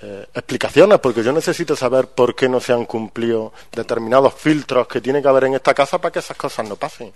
eh, 0.02 0.26
explicaciones, 0.34 1.00
porque 1.00 1.24
yo 1.24 1.32
necesito 1.32 1.76
saber 1.76 2.08
por 2.08 2.36
qué 2.36 2.50
no 2.50 2.60
se 2.60 2.74
han 2.74 2.86
cumplido 2.86 3.54
determinados 3.72 4.34
filtros 4.34 4.88
que 4.88 5.02
tiene 5.02 5.22
que 5.22 5.28
haber 5.28 5.46
en 5.46 5.56
esta 5.56 5.74
casa 5.74 6.00
para 6.00 6.12
que 6.12 6.20
esas 6.20 6.38
cosas 6.38 6.68
no 6.68 6.76
pasen. 6.76 7.14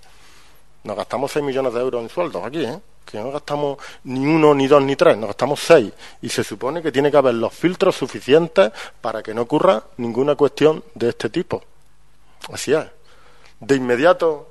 Nos 0.84 0.96
gastamos 0.96 1.32
6 1.32 1.44
millones 1.44 1.74
de 1.74 1.80
euros 1.80 2.02
en 2.04 2.10
sueldos 2.10 2.44
aquí, 2.46 2.64
¿eh? 2.64 2.80
que 3.06 3.20
no 3.20 3.32
gastamos 3.32 3.78
ni 4.04 4.26
uno, 4.26 4.54
ni 4.54 4.68
dos, 4.68 4.84
ni 4.84 4.96
tres, 4.96 5.18
nos 5.18 5.28
gastamos 5.28 5.60
6. 5.62 5.92
Y 6.22 6.30
se 6.30 6.44
supone 6.44 6.82
que 6.82 6.92
tiene 6.92 7.12
que 7.12 7.18
haber 7.18 7.36
los 7.36 7.54
filtros 7.54 7.96
suficientes 7.96 8.72
para 9.00 9.22
que 9.22 9.34
no 9.34 9.44
ocurra 9.44 9.84
ninguna 9.98 10.36
cuestión 10.36 10.84
de 10.96 11.10
este 11.10 11.30
tipo. 11.30 11.64
Así 12.52 12.74
es. 12.74 12.86
De 13.60 13.76
inmediato 13.76 14.50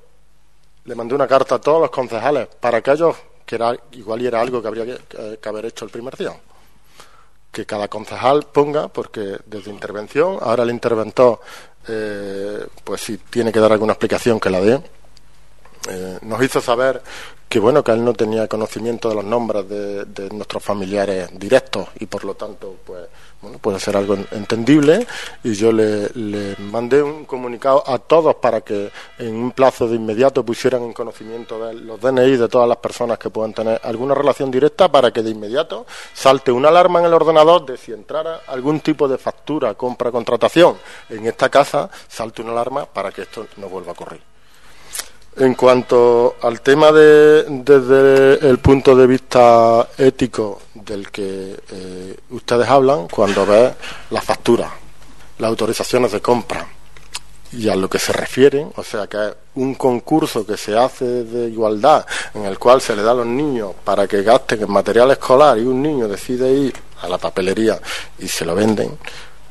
le 0.84 0.94
mandé 0.94 1.14
una 1.14 1.26
carta 1.26 1.56
a 1.56 1.60
todos 1.60 1.80
los 1.80 1.90
concejales 1.90 2.48
para 2.60 2.80
que 2.80 2.92
ellos, 2.92 3.16
que 3.44 3.56
era, 3.56 3.76
igual 3.92 4.22
y 4.22 4.26
era 4.26 4.40
algo 4.40 4.60
que 4.62 4.68
habría 4.68 4.84
que, 4.86 5.48
haber 5.48 5.66
hecho 5.66 5.84
el 5.84 5.90
primer 5.90 6.16
día, 6.16 6.32
que 7.54 7.64
cada 7.64 7.88
concejal 7.88 8.42
ponga, 8.52 8.88
porque 8.88 9.38
desde 9.46 9.70
intervención, 9.70 10.38
ahora 10.42 10.64
el 10.64 10.70
interventor, 10.70 11.40
eh, 11.88 12.66
pues 12.84 13.00
si 13.00 13.16
tiene 13.16 13.52
que 13.52 13.60
dar 13.60 13.72
alguna 13.72 13.94
explicación 13.94 14.38
que 14.38 14.50
la 14.50 14.60
dé, 14.60 14.82
eh, 15.88 16.18
nos 16.22 16.42
hizo 16.42 16.60
saber 16.60 17.02
que 17.48 17.58
bueno 17.60 17.84
que 17.84 17.92
él 17.92 18.04
no 18.04 18.12
tenía 18.14 18.48
conocimiento 18.48 19.08
de 19.08 19.14
los 19.14 19.24
nombres 19.24 19.68
de, 19.68 20.04
de 20.06 20.30
nuestros 20.30 20.62
familiares 20.62 21.28
directos 21.38 21.88
y 22.00 22.06
por 22.06 22.24
lo 22.24 22.34
tanto 22.34 22.76
pues 22.84 23.03
bueno, 23.44 23.58
puede 23.58 23.78
ser 23.78 23.96
algo 23.96 24.16
entendible 24.32 25.06
y 25.42 25.52
yo 25.52 25.70
le, 25.70 26.08
mandé 26.58 27.02
un 27.02 27.26
comunicado 27.26 27.84
a 27.86 27.98
todos 27.98 28.36
para 28.36 28.62
que 28.62 28.90
en 29.18 29.34
un 29.34 29.52
plazo 29.52 29.86
de 29.86 29.96
inmediato 29.96 30.44
pusieran 30.44 30.82
en 30.82 30.94
conocimiento 30.94 31.64
de 31.64 31.74
los 31.74 32.00
DNI 32.00 32.36
de 32.38 32.48
todas 32.48 32.66
las 32.66 32.78
personas 32.78 33.18
que 33.18 33.28
puedan 33.28 33.52
tener 33.52 33.80
alguna 33.84 34.14
relación 34.14 34.50
directa 34.50 34.90
para 34.90 35.12
que 35.12 35.22
de 35.22 35.30
inmediato 35.30 35.86
salte 36.14 36.50
una 36.50 36.68
alarma 36.68 37.00
en 37.00 37.06
el 37.06 37.14
ordenador 37.14 37.66
de 37.66 37.76
si 37.76 37.92
entrara 37.92 38.40
algún 38.46 38.80
tipo 38.80 39.06
de 39.06 39.18
factura, 39.18 39.74
compra, 39.74 40.10
contratación 40.10 40.76
en 41.10 41.26
esta 41.26 41.50
casa, 41.50 41.90
salte 42.08 42.40
una 42.40 42.52
alarma 42.52 42.86
para 42.86 43.12
que 43.12 43.22
esto 43.22 43.46
no 43.58 43.68
vuelva 43.68 43.90
a 43.90 43.92
ocurrir. 43.92 44.33
En 45.36 45.54
cuanto 45.54 46.36
al 46.42 46.60
tema 46.60 46.92
de, 46.92 47.44
desde 47.48 48.48
el 48.48 48.58
punto 48.58 48.94
de 48.94 49.06
vista 49.06 49.88
ético 49.98 50.60
del 50.74 51.10
que 51.10 51.56
eh, 51.72 52.16
ustedes 52.30 52.68
hablan, 52.68 53.08
cuando 53.08 53.44
ve 53.44 53.74
las 54.10 54.24
facturas, 54.24 54.70
las 55.38 55.48
autorizaciones 55.48 56.12
de 56.12 56.20
compra 56.20 56.64
y 57.50 57.68
a 57.68 57.74
lo 57.74 57.88
que 57.88 57.98
se 57.98 58.12
refieren, 58.12 58.70
o 58.76 58.84
sea 58.84 59.08
que 59.08 59.16
es 59.16 59.34
un 59.56 59.74
concurso 59.74 60.46
que 60.46 60.56
se 60.56 60.76
hace 60.76 61.04
de 61.24 61.48
igualdad 61.48 62.06
en 62.34 62.44
el 62.44 62.58
cual 62.58 62.80
se 62.80 62.94
le 62.94 63.02
da 63.02 63.12
a 63.12 63.14
los 63.14 63.26
niños 63.26 63.72
para 63.84 64.06
que 64.06 64.22
gasten 64.22 64.62
en 64.62 64.70
material 64.70 65.10
escolar 65.10 65.58
y 65.58 65.62
un 65.62 65.82
niño 65.82 66.08
decide 66.08 66.52
ir 66.52 66.74
a 67.02 67.08
la 67.08 67.18
papelería 67.18 67.80
y 68.18 68.28
se 68.28 68.44
lo 68.44 68.54
venden, 68.54 68.98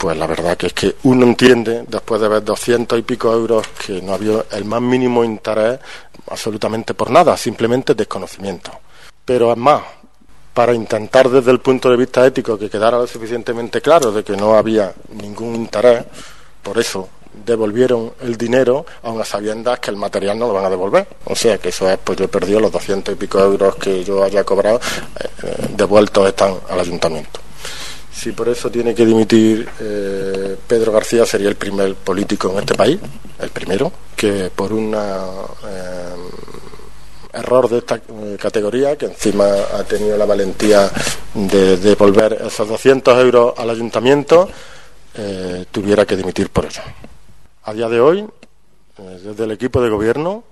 pues 0.03 0.17
la 0.17 0.27
verdad 0.27 0.57
que 0.57 0.67
es 0.67 0.73
que 0.73 0.95
uno 1.03 1.25
entiende, 1.25 1.85
después 1.87 2.19
de 2.19 2.27
ver 2.27 2.43
doscientos 2.43 2.99
y 2.99 3.03
pico 3.03 3.31
euros, 3.31 3.65
que 3.85 4.01
no 4.01 4.13
había 4.13 4.43
el 4.51 4.65
más 4.65 4.81
mínimo 4.81 5.23
interés 5.23 5.79
absolutamente 6.29 6.93
por 6.93 7.09
nada, 7.09 7.37
simplemente 7.37 7.95
desconocimiento. 7.95 8.69
Pero 9.23 9.53
es 9.53 9.57
más, 9.57 9.81
para 10.53 10.73
intentar 10.73 11.29
desde 11.29 11.51
el 11.51 11.61
punto 11.61 11.89
de 11.89 11.95
vista 11.95 12.27
ético 12.27 12.59
que 12.59 12.69
quedara 12.69 12.97
lo 12.97 13.07
suficientemente 13.07 13.79
claro 13.79 14.11
de 14.11 14.25
que 14.25 14.35
no 14.35 14.55
había 14.55 14.91
ningún 15.21 15.55
interés, 15.55 16.03
por 16.61 16.77
eso 16.77 17.07
devolvieron 17.45 18.11
el 18.23 18.35
dinero, 18.35 18.85
aun 19.03 19.21
a 19.21 19.23
sabiendas 19.23 19.79
que 19.79 19.89
el 19.89 19.95
material 19.95 20.37
no 20.37 20.47
lo 20.47 20.53
van 20.53 20.65
a 20.65 20.69
devolver. 20.69 21.07
O 21.23 21.35
sea 21.35 21.57
que 21.59 21.69
eso 21.69 21.89
es, 21.89 21.97
pues 22.03 22.17
yo 22.17 22.25
he 22.25 22.27
perdido 22.27 22.59
los 22.59 22.73
doscientos 22.73 23.13
y 23.13 23.17
pico 23.17 23.39
euros 23.39 23.77
que 23.77 24.03
yo 24.03 24.21
haya 24.21 24.43
cobrado, 24.43 24.81
eh, 25.17 25.29
eh, 25.43 25.67
devueltos 25.77 26.27
están 26.27 26.57
al 26.69 26.81
ayuntamiento. 26.81 27.39
Si 28.13 28.31
por 28.31 28.47
eso 28.47 28.69
tiene 28.69 28.93
que 28.93 29.05
dimitir 29.05 29.67
eh, 29.79 30.55
Pedro 30.67 30.91
García, 30.91 31.25
sería 31.25 31.49
el 31.49 31.55
primer 31.55 31.95
político 31.95 32.51
en 32.51 32.59
este 32.59 32.75
país, 32.75 32.99
el 33.39 33.49
primero, 33.49 33.91
que 34.15 34.51
por 34.55 34.71
un 34.71 34.93
eh, 34.93 36.15
error 37.33 37.67
de 37.69 37.79
esta 37.79 37.95
eh, 37.95 38.37
categoría, 38.39 38.95
que 38.95 39.07
encima 39.07 39.45
ha 39.73 39.83
tenido 39.83 40.15
la 40.15 40.25
valentía 40.25 40.89
de 41.33 41.77
devolver 41.77 42.39
esos 42.45 42.67
200 42.67 43.17
euros 43.19 43.53
al 43.57 43.69
ayuntamiento, 43.69 44.49
tuviera 45.71 46.05
que 46.05 46.15
dimitir 46.15 46.49
por 46.49 46.65
eso. 46.65 46.81
A 47.65 47.73
día 47.73 47.87
de 47.87 47.99
hoy, 47.99 48.27
desde 48.97 49.43
el 49.43 49.51
equipo 49.51 49.79
de 49.79 49.89
gobierno, 49.89 50.43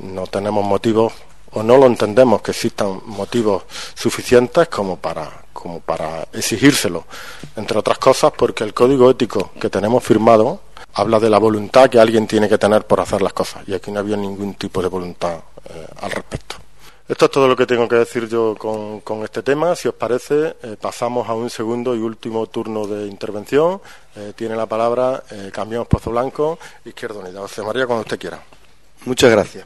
no 0.00 0.26
tenemos 0.26 0.64
motivos 0.64 1.12
o 1.52 1.62
no 1.62 1.76
lo 1.76 1.86
entendemos 1.86 2.42
que 2.42 2.50
existan 2.50 3.00
motivos 3.04 3.62
suficientes 3.94 4.66
como 4.66 4.96
para 4.96 5.45
como 5.56 5.80
para 5.80 6.28
exigírselo, 6.32 7.04
entre 7.56 7.78
otras 7.78 7.98
cosas 7.98 8.32
porque 8.36 8.64
el 8.64 8.74
código 8.74 9.10
ético 9.10 9.52
que 9.60 9.70
tenemos 9.70 10.04
firmado 10.04 10.60
habla 10.94 11.18
de 11.18 11.30
la 11.30 11.38
voluntad 11.38 11.90
que 11.90 11.98
alguien 11.98 12.26
tiene 12.26 12.48
que 12.48 12.58
tener 12.58 12.86
por 12.86 13.00
hacer 13.00 13.22
las 13.22 13.32
cosas 13.32 13.62
y 13.66 13.74
aquí 13.74 13.90
no 13.90 14.00
había 14.00 14.16
ningún 14.16 14.54
tipo 14.54 14.82
de 14.82 14.88
voluntad 14.88 15.38
eh, 15.68 15.86
al 16.00 16.10
respecto. 16.10 16.56
Esto 17.08 17.26
es 17.26 17.30
todo 17.30 17.46
lo 17.46 17.54
que 17.54 17.66
tengo 17.66 17.86
que 17.86 17.94
decir 17.94 18.28
yo 18.28 18.56
con, 18.56 19.22
este 19.22 19.40
tema. 19.44 19.76
Si 19.76 19.86
os 19.86 19.94
parece, 19.94 20.56
eh, 20.60 20.76
pasamos 20.80 21.28
a 21.28 21.34
un 21.34 21.48
segundo 21.48 21.94
y 21.94 22.00
último 22.00 22.48
turno 22.48 22.84
de 22.84 23.06
intervención. 23.06 23.80
Eh, 24.16 24.32
tiene 24.34 24.56
la 24.56 24.66
palabra 24.66 25.22
eh, 25.30 25.50
Cambiamos 25.52 25.86
Blanco, 26.04 26.58
Izquierda 26.84 27.20
Unida. 27.20 27.38
José 27.38 27.62
María, 27.62 27.86
cuando 27.86 28.02
usted 28.02 28.18
quiera. 28.18 28.42
Muchas 29.04 29.30
gracias. 29.30 29.64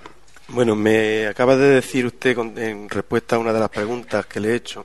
Bueno, 0.49 0.77
me 0.77 1.29
acaba 1.29 1.57
de 1.57 1.77
decir 1.77 2.05
usted 2.05 2.37
en 2.59 2.91
respuesta 2.91 3.37
a 3.37 3.39
una 3.39 3.55
de 3.55 3.61
las 3.61 3.71
preguntas 3.71 4.27
que 4.27 4.39
le 4.39 4.51
he 4.51 4.57
hecho 4.57 4.85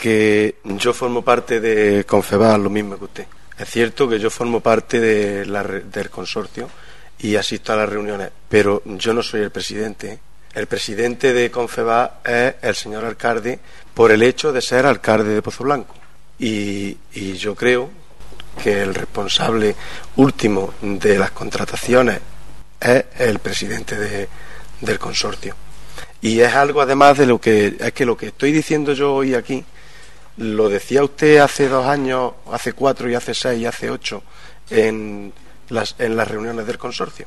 que 0.00 0.56
yo 0.64 0.94
formo 0.94 1.22
parte 1.22 1.60
de 1.60 2.04
Confebal, 2.06 2.62
lo 2.62 2.70
mismo 2.70 2.96
que 2.98 3.04
usted. 3.04 3.26
Es 3.58 3.68
cierto 3.68 4.08
que 4.08 4.18
yo 4.18 4.30
formo 4.30 4.60
parte 4.60 4.98
de 4.98 5.44
la, 5.44 5.62
del 5.62 6.08
consorcio 6.08 6.70
y 7.18 7.36
asisto 7.36 7.74
a 7.74 7.76
las 7.76 7.88
reuniones, 7.88 8.30
pero 8.48 8.82
yo 8.86 9.12
no 9.12 9.22
soy 9.22 9.42
el 9.42 9.50
presidente. 9.50 10.18
El 10.54 10.66
presidente 10.66 11.34
de 11.34 11.50
Confeba 11.50 12.20
es 12.24 12.54
el 12.62 12.74
señor 12.74 13.04
alcalde 13.04 13.60
por 13.92 14.10
el 14.10 14.22
hecho 14.22 14.54
de 14.54 14.62
ser 14.62 14.86
alcalde 14.86 15.34
de 15.34 15.42
Pozo 15.42 15.64
Blanco. 15.64 15.94
Y, 16.38 16.96
yo 17.36 17.54
creo 17.54 17.90
que 18.62 18.80
el 18.80 18.94
responsable 18.94 19.76
último 20.16 20.72
de 20.80 21.18
las 21.18 21.32
contrataciones 21.32 22.20
es 22.80 23.04
el 23.18 23.38
presidente 23.38 24.28
del 24.80 24.98
consorcio. 24.98 25.54
Y 26.22 26.40
es 26.40 26.54
algo 26.54 26.80
además 26.80 27.18
de 27.18 27.26
lo 27.26 27.38
que 27.38 27.76
es 27.78 27.92
que 27.92 28.06
lo 28.06 28.16
que 28.16 28.28
estoy 28.28 28.52
diciendo 28.52 28.94
yo 28.94 29.14
hoy 29.14 29.34
aquí 29.34 29.62
lo 30.40 30.70
decía 30.70 31.04
usted 31.04 31.38
hace 31.38 31.68
dos 31.68 31.86
años, 31.86 32.32
hace 32.50 32.72
cuatro 32.72 33.10
y 33.10 33.14
hace 33.14 33.34
seis 33.34 33.60
y 33.60 33.66
hace 33.66 33.90
ocho 33.90 34.22
en 34.70 35.32
las, 35.68 35.94
en 35.98 36.16
las 36.16 36.28
reuniones 36.28 36.66
del 36.66 36.78
consorcio. 36.78 37.26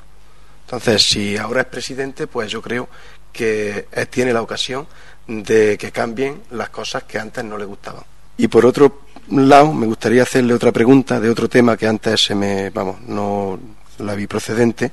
Entonces, 0.65 1.03
si 1.03 1.37
ahora 1.37 1.61
es 1.61 1.67
presidente, 1.67 2.25
pues 2.25 2.49
yo 2.51 2.61
creo 2.61 2.89
que 3.31 3.87
tiene 4.09 4.33
la 4.33 4.41
ocasión 4.41 4.87
de 5.27 5.77
que 5.77 5.91
cambien 5.91 6.41
las 6.51 6.69
cosas 6.69 7.03
que 7.03 7.19
antes 7.19 7.43
no 7.43 7.57
le 7.57 7.65
gustaban. 7.65 8.03
Y 8.37 8.47
por 8.47 8.65
otro 8.65 9.01
lado, 9.29 9.73
me 9.73 9.85
gustaría 9.85 10.23
hacerle 10.23 10.55
otra 10.55 10.71
pregunta 10.71 11.19
de 11.19 11.29
otro 11.29 11.47
tema 11.47 11.77
que 11.77 11.85
antes 11.85 12.19
se 12.19 12.33
me, 12.33 12.71
vamos, 12.71 13.01
no 13.01 13.59
la 13.99 14.15
vi 14.15 14.25
procedente, 14.25 14.91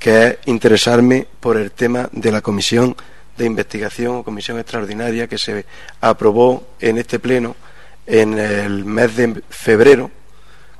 que 0.00 0.26
es 0.26 0.38
interesarme 0.46 1.28
por 1.38 1.56
el 1.56 1.70
tema 1.70 2.08
de 2.10 2.32
la 2.32 2.40
comisión 2.40 2.96
de 3.36 3.46
investigación 3.46 4.16
o 4.16 4.24
comisión 4.24 4.58
extraordinaria 4.58 5.26
que 5.26 5.38
se 5.38 5.64
aprobó 6.00 6.74
en 6.80 6.98
este 6.98 7.18
pleno 7.18 7.56
en 8.06 8.38
el 8.38 8.84
mes 8.84 9.16
de 9.16 9.42
febrero, 9.48 10.10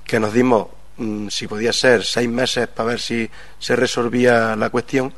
que 0.05 0.20
nos 0.20 0.32
dimos 0.32 0.66
Mm, 0.96 1.28
si 1.28 1.48
podía 1.48 1.72
ser 1.72 2.05
seis 2.05 2.28
meses 2.28 2.68
para 2.68 2.90
ver 2.90 3.00
si 3.00 3.28
se 3.59 3.74
resolvía 3.74 4.55
la 4.57 4.68
cuestión 4.68 5.12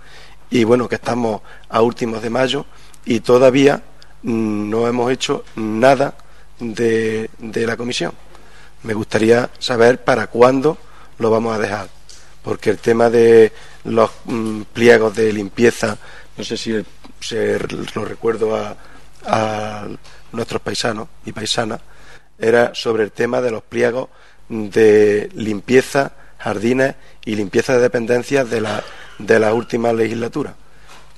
y 0.49 0.63
bueno 0.63 0.89
que 0.89 0.95
estamos 0.95 1.43
a 1.69 1.83
últimos 1.83 2.23
de 2.23 2.31
mayo 2.31 2.65
y 3.05 3.21
todavía 3.21 3.83
mm, 4.23 4.71
no 4.71 4.87
hemos 4.87 5.11
hecho 5.11 5.45
nada 5.57 6.15
de, 6.61 7.29
la 7.67 7.77
comisión. 7.77 8.13
Me 8.85 8.95
gustaría 8.95 9.51
saber 9.59 10.05
para 10.05 10.29
cuándo 10.29 10.79
lo 11.19 11.31
vamos 11.31 11.57
a 11.57 11.59
dejar, 11.59 11.89
porque 12.43 12.71
el 12.71 12.79
tema 12.79 13.11
de 13.11 13.53
los 13.85 14.11
mm, 14.27 14.63
pliegos 14.73 15.15
de 15.17 15.33
limpieza, 15.33 15.99
no 16.37 16.45
sé 16.45 16.57
si 16.57 16.85
se 17.27 17.59
lo 17.95 18.05
recuerdo 18.05 18.55
a, 18.55 18.77
a 19.27 19.87
nuestros 20.33 20.61
paisanos 20.63 21.09
y 21.25 21.33
paisanas, 21.33 21.81
era 22.39 22.75
sobre 22.75 23.05
el 23.05 23.13
tema 23.13 23.41
de 23.41 23.51
los 23.51 23.63
pliegos 23.63 24.09
de 24.49 25.31
limpieza, 25.35 26.13
jardines 26.39 26.95
y 27.25 27.37
limpieza 27.37 27.75
de 27.75 27.81
dependencias 27.81 28.51
de 28.51 28.61
la, 28.61 28.83
de 29.19 29.39
la 29.39 29.55
última 29.55 29.93
legislatura, 29.93 30.55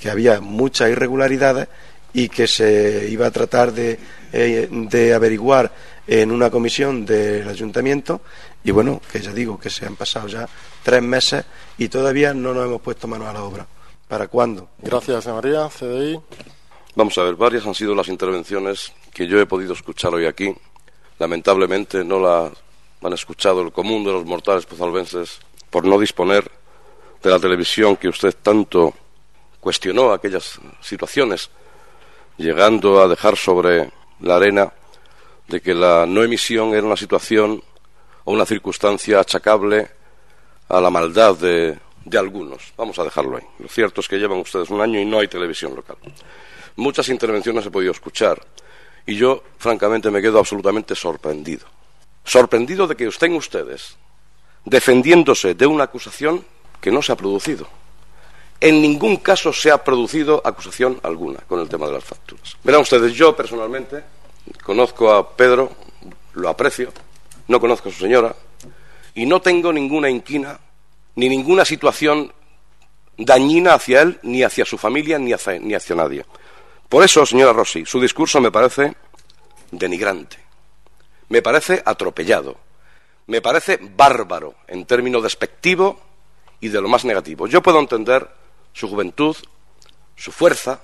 que 0.01 0.11
había 0.11 0.41
muchas 0.41 0.91
irregularidades 0.91 1.69
y 2.13 2.29
que 2.29 2.47
se 2.47 3.09
iba 3.11 3.27
a 3.27 3.31
tratar 3.31 3.73
de, 3.73 3.99
eh, 4.33 4.69
de 4.71 5.15
averiguar 5.15 5.73
en 6.07 6.31
una 6.31 6.51
comisión 6.51 7.05
del 7.05 7.49
ayuntamiento 7.49 8.21
y 8.63 8.71
bueno, 8.71 9.01
que 9.11 9.21
ya 9.21 9.33
digo 9.33 9.59
que 9.59 9.71
se 9.71 9.87
han 9.87 9.97
pasado 9.97 10.29
ya 10.29 10.49
tres 10.83 11.03
meses 11.03 11.45
y 11.79 11.89
todavía 11.89 12.33
no 12.33 12.55
nos 12.55 12.65
hemos 12.65 12.81
puesto 12.81 13.09
manos 13.09 13.29
a 13.29 13.33
la 13.33 13.43
obra. 13.43 13.67
¿Para 14.09 14.29
cuándo? 14.29 14.69
Gracias, 14.79 15.27
María. 15.27 15.69
CDI. 15.69 16.21
Vamos 16.95 17.19
a 17.19 17.25
ver, 17.25 17.35
varias 17.35 17.67
han 17.67 17.75
sido 17.75 17.95
las 17.95 18.09
intervenciones 18.09 18.93
que 19.13 19.27
yo 19.27 19.41
he 19.41 19.47
podido 19.47 19.73
escuchar 19.73 20.15
hoy 20.15 20.27
aquí. 20.27 20.55
Lamentablemente 21.19 22.05
no 22.05 22.21
las 22.21 22.53
han 23.03 23.13
escuchado 23.13 23.63
el 23.63 23.73
común 23.73 24.05
de 24.05 24.13
los 24.13 24.25
mortales 24.25 24.65
pozalbenses 24.65 25.41
por 25.71 25.85
no 25.85 25.99
disponer 25.99 26.51
de 27.23 27.31
la 27.31 27.39
televisión 27.39 27.97
que 27.97 28.09
usted 28.09 28.35
tanto 28.41 28.95
cuestionó 29.61 30.13
aquellas 30.13 30.61
situaciones, 30.81 31.51
llegando 32.37 33.03
a 33.03 33.09
dejar 33.09 33.37
sobre 33.37 33.91
la 34.21 34.37
arena 34.37 34.73
de 35.49 35.61
que 35.61 35.75
la 35.75 36.07
no 36.07 36.23
emisión 36.23 36.75
era 36.75 36.87
una 36.87 36.97
situación 36.97 37.63
o 38.25 38.33
una 38.33 38.47
circunstancia 38.47 39.21
achacable 39.21 39.91
a 40.69 40.81
la 40.81 40.91
maldad 40.91 41.37
de, 41.37 41.79
de 42.07 42.19
algunos. 42.19 42.73
Vamos 42.79 42.99
a 42.99 43.05
dejarlo 43.05 43.37
ahí. 43.37 43.45
Lo 43.59 43.69
cierto 43.69 44.01
es 44.01 44.09
que 44.09 44.17
llevan 44.17 44.39
ustedes 44.39 44.71
un 44.71 44.81
año 44.81 44.99
y 44.99 45.05
no 45.05 45.19
hay 45.19 45.29
televisión 45.29 45.75
local. 45.75 45.97
Muchas 46.77 47.11
intervenciones 47.11 47.67
he 47.67 47.71
podido 47.71 47.93
escuchar 47.93 48.41
y 49.05 49.17
yo, 49.17 49.43
francamente, 49.59 50.11
me 50.11 50.23
quedo 50.23 50.39
absolutamente 50.39 50.95
sorprendido 50.95 51.67
sorprendido 52.27 52.87
de 52.87 52.97
que 52.97 53.07
estén 53.07 53.35
ustedes 53.35 53.97
defendiéndose 54.65 55.55
de 55.55 55.67
una 55.67 55.85
acusación 55.85 56.45
que 56.81 56.91
no 56.91 57.01
se 57.01 57.13
ha 57.13 57.17
producido. 57.17 57.69
En 58.61 58.83
ningún 58.83 59.19
caso 59.19 59.53
se 59.53 59.71
ha 59.71 59.83
producido 59.83 60.43
acusación 60.45 60.99
alguna 61.03 61.39
con 61.47 61.61
el 61.61 61.69
tema 61.69 61.87
de 61.87 61.93
las 61.93 62.05
facturas. 62.05 62.57
Verán 62.65 62.81
ustedes, 62.81 63.13
yo 63.13 63.37
personalmente 63.37 64.03
conozco 64.63 65.13
a 65.13 65.37
Pedro, 65.37 65.71
lo 66.35 66.49
aprecio, 66.49 66.93
no 67.49 67.61
conozco 67.61 67.89
a 67.89 67.93
su 67.93 68.01
señora 68.01 68.35
y 69.15 69.25
no 69.25 69.41
tengo 69.41 69.73
ninguna 69.73 70.11
inquina 70.11 70.59
ni 71.17 71.29
ninguna 71.29 71.65
situación 71.65 72.33
dañina 73.19 73.75
hacia 73.75 74.03
él, 74.03 74.19
ni 74.23 74.43
hacia 74.43 74.65
su 74.65 74.79
familia, 74.79 75.19
ni 75.19 75.33
hacia, 75.33 75.59
ni 75.59 75.75
hacia 75.75 75.97
nadie. 75.97 76.25
Por 76.89 77.03
eso, 77.03 77.27
señora 77.27 77.53
Rossi, 77.53 77.85
su 77.85 78.01
discurso 78.01 78.41
me 78.41 78.53
parece 78.53 78.95
denigrante 79.71 80.47
me 81.29 81.43
parece 81.43 81.83
atropellado, 81.85 82.57
me 83.27 83.41
parece 83.41 83.79
bárbaro 83.81 84.55
en 84.67 84.87
términos 84.87 85.23
despectivo 85.23 86.01
y 86.61 86.69
de 86.69 86.81
lo 86.81 86.89
más 86.89 87.05
negativo. 87.05 87.47
Yo 87.47 87.63
puedo 87.63 87.81
entender 87.81 88.29
su 88.73 88.89
juventud, 88.89 89.37
su 90.15 90.33
fuerza, 90.33 90.81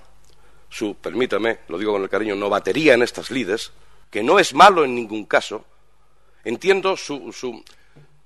su, 0.68 0.96
permítame, 0.96 1.60
lo 1.68 1.78
digo 1.78 1.92
con 1.92 2.02
el 2.02 2.08
cariño, 2.08 2.34
novatería 2.34 2.94
en 2.94 3.02
estas 3.02 3.30
lides, 3.30 3.72
que 4.10 4.22
no 4.22 4.38
es 4.38 4.54
malo 4.54 4.84
en 4.84 4.94
ningún 4.94 5.24
caso. 5.24 5.64
Entiendo 6.44 6.96
su, 6.96 7.32
su, 7.32 7.62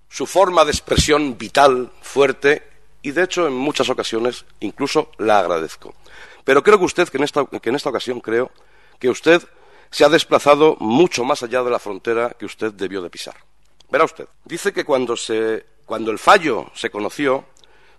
su 0.09 0.27
forma 0.27 0.65
de 0.65 0.71
expresión 0.71 1.37
vital, 1.37 1.93
fuerte, 2.01 2.63
y 3.03 3.13
de 3.13 3.23
hecho 3.23 3.47
en 3.47 3.55
muchas 3.55 3.89
ocasiones 3.89 4.45
incluso 4.61 5.11
la 5.19 5.39
agradezco. 5.39 5.95
Pero 6.47 6.63
creo 6.63 6.79
que 6.79 6.85
usted, 6.85 7.09
que 7.09 7.19
en 7.19 7.25
esta, 7.25 7.91
ocasión 7.91 8.21
creo 8.21 8.51
que 8.99 9.09
usted 9.09 9.43
se 9.91 10.05
ha 10.05 10.09
desplazado 10.09 10.77
mucho 10.79 11.25
más 11.25 11.43
allá 11.43 11.63
de 11.63 11.71
la 11.71 11.79
frontera 11.79 12.37
que 12.39 12.47
usted 12.47 12.73
debió 12.73 13.03
de 13.03 13.11
pisar. 13.11 13.35
Verá 13.91 14.05
usted, 14.05 14.29
dice 14.45 14.73
que 14.73 14.85
cuando, 14.85 15.15
el 15.15 16.19
fallo 16.19 16.71
se 16.75 16.91
conoció, 16.91 17.45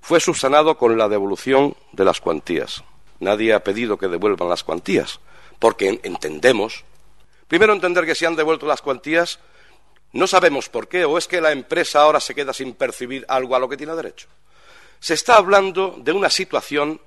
fue 0.02 0.20
subsanado 0.20 0.78
con 0.78 0.98
la 0.98 1.10
devolución 1.10 1.76
de 1.92 2.06
las 2.06 2.22
cuantías. 2.22 2.84
Nadie 3.20 3.54
ha 3.54 3.64
pedido 3.64 3.98
que 3.98 4.08
devuelvan 4.08 4.48
las 4.48 4.64
cuantías, 4.64 5.20
porque 5.60 6.00
entendemos, 6.04 6.86
primero 7.50 7.74
entender 7.74 8.06
que 8.06 8.16
se 8.16 8.28
han 8.28 8.36
devuelto 8.36 8.66
las 8.66 8.82
cuantías, 8.82 9.40
no 10.14 10.28
sabemos 10.28 10.70
por 10.70 10.88
qué, 10.88 11.06
o 11.06 11.18
es 11.18 11.28
que 11.28 11.42
la 11.42 11.52
empresa 11.52 12.02
ahora 12.02 12.20
se 12.20 12.34
queda 12.34 12.54
sin 12.54 12.74
percibir 12.74 13.26
algo 13.28 13.56
a 13.56 13.60
lo 13.60 13.68
que 13.68 13.78
tiene 13.78 13.96
derecho. 13.96 14.28
Se 15.00 15.14
está 15.14 15.36
hablando 15.36 15.96
de 15.98 16.12
una 16.12 16.30
situación 16.30 17.00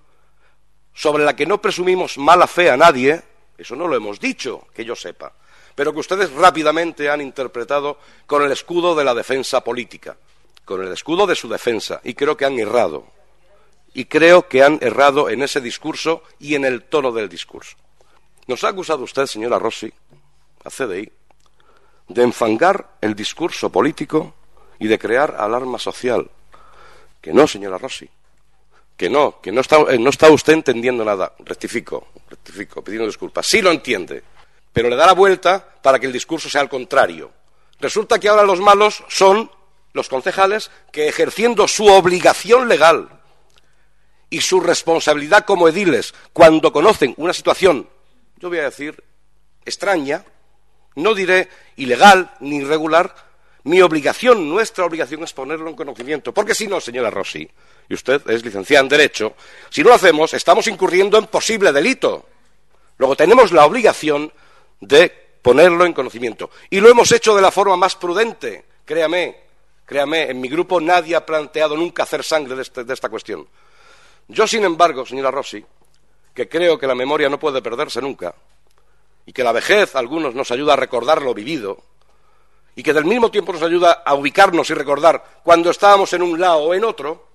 sobre 0.95 1.25
la 1.25 1.35
que 1.35 1.47
no 1.47 1.61
presumimos 1.61 2.19
mala 2.19 2.47
fe 2.47 2.71
a 2.71 2.77
nadie, 2.77 3.23
eso 3.57 3.75
no 3.75 3.89
lo 3.89 3.97
hemos 3.97 4.21
dicho, 4.21 4.67
que 4.75 4.85
yo 4.85 4.95
sepa, 4.95 5.33
pero 5.75 5.93
que 5.93 6.01
ustedes 6.01 6.31
rápidamente 6.33 7.09
han 7.09 7.21
interpretado 7.21 7.99
con 8.27 8.43
el 8.43 8.53
escudo 8.53 8.95
de 8.95 9.05
la 9.05 9.15
defensa 9.15 9.63
política, 9.63 10.17
con 10.65 10.85
el 10.85 10.93
escudo 10.93 11.27
de 11.27 11.35
su 11.35 11.49
defensa, 11.49 12.01
y 12.05 12.15
creo 12.15 12.37
que 12.37 12.45
han 12.45 12.59
errado. 12.59 13.07
Y 13.93 14.05
creo 14.05 14.47
que 14.47 14.63
han 14.63 14.79
errado 14.83 15.29
en 15.29 15.43
ese 15.43 15.61
discurso 15.61 16.23
y 16.39 16.55
en 16.55 16.65
el 16.65 16.85
tono 16.85 17.11
del 17.11 17.29
discurso. 17.29 17.77
Nos 18.47 18.63
ha 18.63 18.69
acusado 18.69 19.03
usted, 19.03 19.27
señora 19.27 19.59
Rossi, 19.59 19.93
a 20.65 20.71
CDI, 20.71 21.11
de 22.11 22.23
enfangar 22.23 22.97
el 23.01 23.15
discurso 23.15 23.71
político 23.71 24.35
y 24.79 24.89
de 24.89 24.99
crear 24.99 25.37
alarma 25.39 25.79
social. 25.79 26.31
Que 27.21 27.33
no, 27.33 27.47
señora 27.47 27.79
Rossi 27.79 28.09
que 29.01 29.09
no, 29.09 29.41
que 29.41 29.51
no 29.51 29.63
está, 29.63 29.79
eh, 29.89 29.99
no 29.99 30.11
está 30.11 30.29
usted 30.31 30.53
entendiendo 30.53 31.03
nada. 31.03 31.33
Rectifico, 31.39 32.09
rectifico, 32.29 32.85
pidiendo 32.85 33.07
disculpas. 33.07 33.47
Sí 33.47 33.63
lo 33.63 33.71
entiende, 33.71 34.23
pero 34.75 34.91
le 34.91 34.97
da 34.97 35.07
la 35.07 35.15
vuelta 35.15 35.67
para 35.81 35.99
que 35.99 36.05
el 36.05 36.13
discurso 36.13 36.51
sea 36.51 36.61
al 36.61 36.69
contrario. 36.69 37.31
Resulta 37.81 38.19
que 38.19 38.29
ahora 38.29 38.43
los 38.43 38.61
malos 38.61 39.03
son 39.09 39.51
los 39.95 40.11
concejales 40.11 40.71
que, 40.93 41.09
ejerciendo 41.09 41.67
su 41.67 41.87
obligación 41.87 42.69
legal 42.69 43.09
y 44.29 44.43
su 44.43 44.61
responsabilidad 44.61 45.47
como 45.47 45.67
ediles 45.67 46.13
cuando 46.35 46.71
conocen 46.71 47.15
una 47.17 47.33
situación, 47.33 47.89
yo 48.37 48.51
voy 48.51 48.59
a 48.59 48.65
decir, 48.65 49.03
extraña, 49.65 50.27
no 50.97 51.15
diré 51.15 51.49
ilegal 51.77 52.31
ni 52.41 52.57
irregular, 52.57 53.15
mi 53.65 53.83
obligación, 53.83 54.49
nuestra 54.49 54.85
obligación 54.85 55.23
es 55.23 55.33
ponerlo 55.33 55.69
en 55.69 55.77
conocimiento. 55.77 56.33
Porque 56.33 56.55
si 56.55 56.67
no, 56.67 56.81
señora 56.81 57.11
Rossi, 57.11 57.49
y 57.89 57.95
usted 57.95 58.23
es 58.31 58.45
licenciada 58.45 58.83
en 58.83 58.89
Derecho, 58.89 59.35
si 59.69 59.83
no 59.83 59.91
lo 59.91 59.95
hacemos, 59.95 60.33
estamos 60.33 60.67
incurriendo 60.67 61.19
en 61.19 61.27
posible 61.27 61.73
delito. 61.73 62.27
Luego 62.97 63.17
tenemos 63.17 63.53
la 63.53 63.67
obligación 63.67 64.33
de 64.81 65.13
ponerlo 65.43 65.85
en 65.85 65.93
conocimiento. 65.93 66.51
Y 66.71 66.81
lo 66.81 66.89
hemos 66.89 67.13
hecho 67.13 67.35
de 67.35 67.43
la 67.43 67.51
forma 67.51 67.77
más 67.77 67.97
prudente, 67.97 68.65
créame, 68.85 69.37
créame, 69.85 70.31
en 70.31 70.41
mi 70.41 70.49
grupo 70.49 70.81
nadie 70.81 71.17
ha 71.17 71.25
planteado 71.25 71.77
nunca 71.77 72.05
hacer 72.05 72.25
sangre 72.25 72.57
de, 72.57 72.63
este, 72.63 72.85
de 72.85 72.95
esta 72.95 73.09
cuestión. 73.09 73.47
Yo, 74.29 74.47
sin 74.47 74.65
embargo, 74.65 75.05
señora 75.05 75.31
Rossi, 75.31 75.65
que 76.35 76.49
creo 76.49 76.79
que 76.79 76.87
la 76.87 76.95
memoria 76.95 77.29
no 77.29 77.39
puede 77.39 77.61
perderse 77.61 78.01
nunca, 78.01 78.35
y 79.27 79.33
que 79.33 79.45
la 79.45 79.53
vejez, 79.53 79.97
algunos, 79.97 80.35
nos 80.35 80.51
ayuda 80.51 80.75
a 80.75 80.77
recordar 80.77 81.23
lo 81.23 81.35
vivido, 81.35 81.79
y 82.75 82.83
que 82.83 82.93
del 82.93 83.05
mismo 83.05 83.31
tiempo 83.31 83.53
nos 83.53 83.63
ayuda 83.63 84.03
a 84.05 84.15
ubicarnos 84.15 84.71
y 84.71 84.75
recordar 84.75 85.41
cuando 85.43 85.71
estábamos 85.71 86.13
en 86.13 86.23
un 86.23 86.41
lado 86.41 86.63
o 86.63 86.75
en 86.75 86.85
otro, 86.85 87.27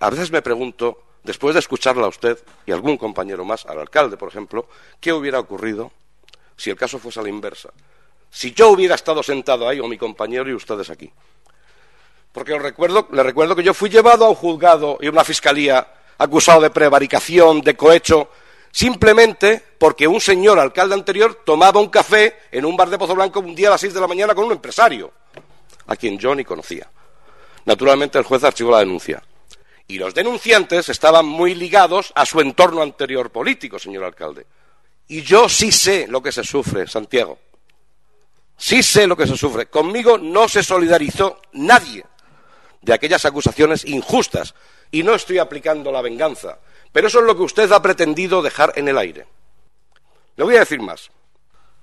a 0.00 0.10
veces 0.10 0.30
me 0.30 0.42
pregunto, 0.42 1.02
después 1.22 1.54
de 1.54 1.60
escucharla 1.60 2.06
a 2.06 2.08
usted 2.08 2.38
y 2.66 2.72
algún 2.72 2.96
compañero 2.96 3.44
más, 3.44 3.66
al 3.66 3.78
alcalde, 3.78 4.16
por 4.16 4.28
ejemplo, 4.28 4.66
qué 5.00 5.12
hubiera 5.12 5.38
ocurrido 5.38 5.92
si 6.56 6.70
el 6.70 6.76
caso 6.76 6.98
fuese 6.98 7.20
a 7.20 7.22
la 7.22 7.28
inversa. 7.28 7.70
Si 8.30 8.52
yo 8.52 8.70
hubiera 8.70 8.94
estado 8.94 9.22
sentado 9.22 9.68
ahí, 9.68 9.80
o 9.80 9.86
mi 9.86 9.96
compañero 9.96 10.50
y 10.50 10.54
ustedes 10.54 10.90
aquí. 10.90 11.10
Porque 12.32 12.52
os 12.52 12.60
recuerdo, 12.60 13.08
les 13.12 13.24
recuerdo 13.24 13.56
que 13.56 13.62
yo 13.62 13.72
fui 13.72 13.88
llevado 13.88 14.26
a 14.26 14.28
un 14.28 14.34
juzgado 14.34 14.98
y 15.00 15.06
a 15.06 15.10
una 15.10 15.24
fiscalía 15.24 15.86
acusado 16.18 16.60
de 16.60 16.70
prevaricación, 16.70 17.60
de 17.62 17.76
cohecho, 17.76 18.28
simplemente 18.78 19.60
porque 19.76 20.06
un 20.06 20.20
señor 20.20 20.56
alcalde 20.60 20.94
anterior 20.94 21.42
tomaba 21.44 21.80
un 21.80 21.88
café 21.88 22.42
en 22.52 22.64
un 22.64 22.76
bar 22.76 22.88
de 22.88 22.96
Pozo 22.96 23.16
Blanco 23.16 23.40
un 23.40 23.52
día 23.52 23.66
a 23.66 23.70
las 23.72 23.80
seis 23.80 23.92
de 23.92 24.00
la 24.00 24.06
mañana 24.06 24.36
con 24.36 24.44
un 24.44 24.52
empresario, 24.52 25.12
a 25.88 25.96
quien 25.96 26.16
yo 26.16 26.32
ni 26.32 26.44
conocía. 26.44 26.88
Naturalmente 27.64 28.18
el 28.18 28.24
juez 28.24 28.44
archivó 28.44 28.70
la 28.70 28.78
denuncia. 28.78 29.20
Y 29.88 29.98
los 29.98 30.14
denunciantes 30.14 30.88
estaban 30.90 31.26
muy 31.26 31.56
ligados 31.56 32.12
a 32.14 32.24
su 32.24 32.40
entorno 32.40 32.80
anterior 32.80 33.30
político, 33.32 33.80
señor 33.80 34.04
alcalde. 34.04 34.46
Y 35.08 35.22
yo 35.22 35.48
sí 35.48 35.72
sé 35.72 36.06
lo 36.06 36.22
que 36.22 36.30
se 36.30 36.44
sufre, 36.44 36.86
Santiago. 36.86 37.36
Sí 38.56 38.84
sé 38.84 39.08
lo 39.08 39.16
que 39.16 39.26
se 39.26 39.36
sufre. 39.36 39.66
Conmigo 39.66 40.18
no 40.18 40.48
se 40.48 40.62
solidarizó 40.62 41.40
nadie 41.54 42.04
de 42.80 42.94
aquellas 42.94 43.24
acusaciones 43.24 43.84
injustas. 43.84 44.54
Y 44.90 45.02
no 45.02 45.14
estoy 45.14 45.38
aplicando 45.38 45.92
la 45.92 46.02
venganza. 46.02 46.58
Pero 46.92 47.08
eso 47.08 47.20
es 47.20 47.26
lo 47.26 47.36
que 47.36 47.42
usted 47.42 47.70
ha 47.72 47.82
pretendido 47.82 48.42
dejar 48.42 48.72
en 48.76 48.88
el 48.88 48.98
aire. 48.98 49.26
Le 50.36 50.44
voy 50.44 50.56
a 50.56 50.60
decir 50.60 50.80
más. 50.80 51.10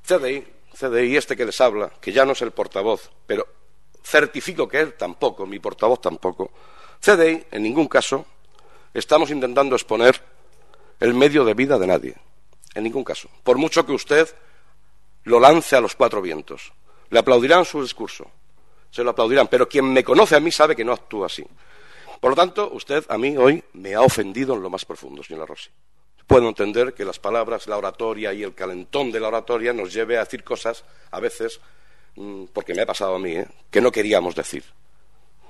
CDI, 0.06 0.46
CDI, 0.74 1.18
este 1.18 1.36
que 1.36 1.46
les 1.46 1.60
habla, 1.62 1.92
que 2.02 2.12
ya 2.12 2.26
no 2.26 2.34
es 2.34 2.42
el 2.42 2.52
portavoz, 2.52 3.12
pero 3.26 3.48
certifico 4.04 4.68
que 4.68 4.80
él 4.80 4.94
tampoco, 4.94 5.46
mi 5.46 5.60
portavoz 5.60 6.02
tampoco, 6.02 6.52
CDI, 7.00 7.46
en 7.52 7.64
ningún 7.64 7.88
caso, 7.88 8.26
estamos 8.94 9.30
intentando 9.32 9.76
exponer 9.76 10.22
el 11.00 11.14
medio 11.14 11.44
de 11.44 11.54
vida 11.54 11.78
de 11.78 11.88
nadie. 11.88 12.16
En 12.74 12.84
ningún 12.84 13.04
caso. 13.04 13.30
Por 13.44 13.58
mucho 13.58 13.86
que 13.86 13.94
usted 13.94 14.34
lo 15.24 15.40
lance 15.40 15.76
a 15.76 15.82
los 15.82 15.96
cuatro 15.96 16.22
vientos. 16.22 16.74
Le 17.10 17.20
aplaudirán 17.20 17.66
su 17.66 17.82
discurso. 17.82 18.30
Se 18.92 19.04
lo 19.04 19.12
aplaudirán. 19.12 19.48
Pero 19.48 19.68
quien 19.68 19.92
me 19.92 20.04
conoce 20.04 20.36
a 20.36 20.40
mí 20.40 20.52
sabe 20.52 20.76
que 20.76 20.84
no 20.84 20.94
actúa 20.94 21.28
así. 21.28 21.46
Por 22.20 22.32
lo 22.32 22.36
tanto, 22.36 22.70
usted 22.72 23.06
a 23.10 23.18
mí 23.18 23.38
hoy 23.38 23.64
me 23.74 23.96
ha 23.96 24.02
ofendido 24.02 24.56
en 24.56 24.62
lo 24.62 24.70
más 24.70 24.86
profundo, 24.86 25.24
señora 25.24 25.46
Rossi. 25.46 25.70
Puedo 26.28 26.48
entender 26.48 26.94
que 26.94 27.06
las 27.06 27.20
palabras, 27.20 27.68
la 27.68 27.78
oratoria 27.78 28.34
y 28.34 28.44
el 28.44 28.56
calentón 28.56 29.12
de 29.12 29.20
la 29.20 29.28
oratoria 29.28 29.74
nos 29.74 29.94
lleve 29.94 30.18
a 30.18 30.22
decir 30.22 30.44
cosas, 30.44 30.84
a 31.12 31.20
veces, 31.20 31.60
mm, 32.16 32.46
porque 32.52 32.74
me 32.74 32.82
ha 32.82 32.86
pasado 32.86 33.16
a 33.16 33.20
mí, 33.20 33.36
¿eh? 33.36 33.48
que 33.70 33.82
no 33.82 33.92
queríamos 33.92 34.34
decir. 34.34 34.64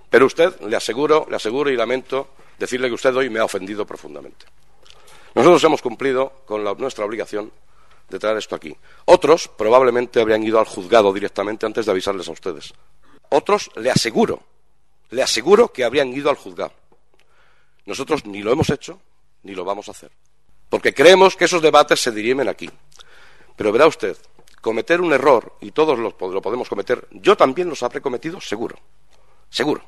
Pero 0.09 0.25
usted, 0.25 0.59
le 0.61 0.75
aseguro, 0.75 1.25
le 1.29 1.37
aseguro 1.37 1.69
y 1.69 1.77
lamento 1.77 2.29
decirle 2.57 2.87
que 2.87 2.93
usted 2.93 3.15
hoy 3.15 3.29
me 3.29 3.39
ha 3.39 3.45
ofendido 3.45 3.85
profundamente. 3.85 4.45
Nosotros 5.33 5.63
hemos 5.63 5.81
cumplido 5.81 6.41
con 6.45 6.63
nuestra 6.77 7.05
obligación 7.05 7.51
de 8.09 8.19
traer 8.19 8.37
esto 8.37 8.55
aquí. 8.55 8.75
Otros 9.05 9.47
probablemente 9.47 10.21
habrían 10.21 10.43
ido 10.43 10.59
al 10.59 10.65
juzgado 10.65 11.11
directamente 11.11 11.65
antes 11.65 11.85
de 11.85 11.91
avisarles 11.91 12.27
a 12.27 12.31
ustedes. 12.31 12.73
Otros, 13.29 13.71
le 13.75 13.91
aseguro, 13.91 14.43
le 15.09 15.23
aseguro 15.23 15.71
que 15.71 15.83
habrían 15.83 16.09
ido 16.13 16.29
al 16.29 16.35
juzgado. 16.35 16.73
Nosotros 17.85 18.25
ni 18.25 18.41
lo 18.41 18.51
hemos 18.51 18.69
hecho 18.69 18.99
ni 19.43 19.53
lo 19.53 19.63
vamos 19.63 19.87
a 19.87 19.91
hacer. 19.91 20.11
Porque 20.69 20.93
creemos 20.93 21.35
que 21.35 21.45
esos 21.45 21.61
debates 21.61 22.01
se 22.01 22.11
dirimen 22.11 22.49
aquí. 22.49 22.69
Pero 23.55 23.71
verá 23.71 23.87
usted, 23.87 24.17
cometer 24.59 24.99
un 24.99 25.13
error, 25.13 25.53
y 25.61 25.71
todos 25.71 25.97
lo, 25.97 26.17
podemos 26.17 26.67
cometer, 26.67 27.07
yo 27.11 27.37
también 27.37 27.69
los 27.69 27.83
habré 27.83 28.01
cometido, 28.01 28.41
seguro. 28.41 28.75
Seguro. 29.49 29.83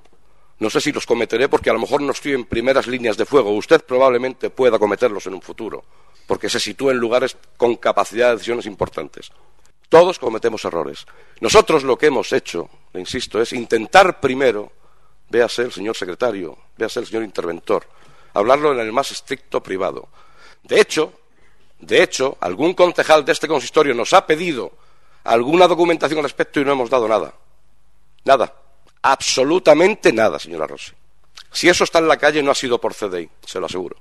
No 0.59 0.70
sé 0.70 0.80
si 0.80 0.91
los 0.91 1.05
cometeré 1.05 1.49
porque 1.49 1.70
a 1.70 1.74
lo 1.74 1.80
mejor 1.80 2.01
no 2.01 2.11
estoy 2.11 2.34
en 2.34 2.45
primeras 2.45 2.88
líneas 2.88 3.18
de 3.18 3.26
fuego. 3.26 3.51
Usted 3.51 3.84
probablemente 3.84 4.49
pueda 4.49 4.80
cometerlos 4.80 5.26
en 5.28 5.34
un 5.34 5.41
futuro, 5.41 5.84
porque 6.26 6.49
se 6.49 6.59
sitúa 6.59 6.91
en 6.91 6.99
lugares 6.99 7.36
con 7.57 7.76
capacidad 7.76 8.30
de 8.30 8.34
decisiones 8.36 8.65
importantes. 8.65 9.32
Todos 9.89 10.20
cometemos 10.20 10.63
errores. 10.65 11.05
Nosotros 11.41 11.84
lo 11.84 11.97
que 11.97 12.07
hemos 12.07 12.32
hecho, 12.34 12.70
le 12.93 12.99
insisto, 12.99 13.41
es 13.41 13.53
intentar 13.53 14.20
primero 14.20 14.72
véase 15.30 15.64
el 15.64 15.72
señor 15.72 15.96
secretario, 15.96 16.58
véase 16.78 17.00
el 17.00 17.08
señor 17.08 17.24
interventor, 17.24 17.88
hablarlo 18.34 18.74
en 18.74 18.80
el 18.80 18.94
más 18.94 19.12
estricto 19.12 19.62
privado. 19.62 20.08
De 20.64 20.80
hecho, 20.80 21.14
de 21.80 22.02
hecho, 22.02 22.38
algún 22.40 22.74
concejal 22.74 23.24
de 23.24 23.32
este 23.32 23.48
consistorio 23.48 23.94
nos 23.94 24.14
ha 24.14 24.26
pedido 24.26 24.72
alguna 25.24 25.68
documentación 25.68 26.20
al 26.20 26.24
respecto 26.24 26.60
y 26.60 26.66
no 26.66 26.72
hemos 26.72 26.90
dado 26.90 27.08
nada. 27.08 27.34
Nada. 28.26 28.54
Absolutamente 29.02 30.12
nada, 30.12 30.40
señora 30.40 30.68
Rossi. 30.68 30.92
Si 31.52 31.70
eso 31.70 31.84
está 31.84 32.00
en 32.00 32.08
la 32.08 32.18
calle 32.18 32.44
no 32.44 32.52
ha 32.52 32.56
sido 32.56 32.80
por 32.80 32.94
CDI, 32.94 33.30
se 33.46 33.60
lo 33.60 33.68
aseguro. 33.68 33.98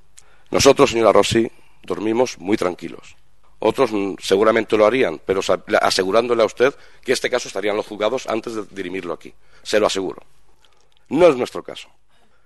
Nosotros, 0.50 0.90
señora 0.90 1.12
Rossi, 1.12 1.50
dormimos 1.82 2.38
muy 2.38 2.56
tranquilos. 2.56 3.16
Otros 3.58 3.90
mm, 3.92 4.14
seguramente 4.20 4.76
lo 4.76 4.86
harían, 4.86 5.20
pero 5.24 5.40
asegurándole 5.80 6.42
a 6.42 6.46
usted 6.46 6.74
que 7.04 7.12
este 7.12 7.30
caso 7.30 7.48
estarían 7.48 7.76
los 7.76 7.86
juzgados 7.86 8.26
antes 8.26 8.54
de 8.54 8.64
dirimirlo 8.70 9.12
aquí. 9.12 9.32
Se 9.62 9.78
lo 9.78 9.86
aseguro. 9.86 10.22
No 11.08 11.26
es 11.28 11.36
nuestro 11.36 11.62
caso. 11.62 11.88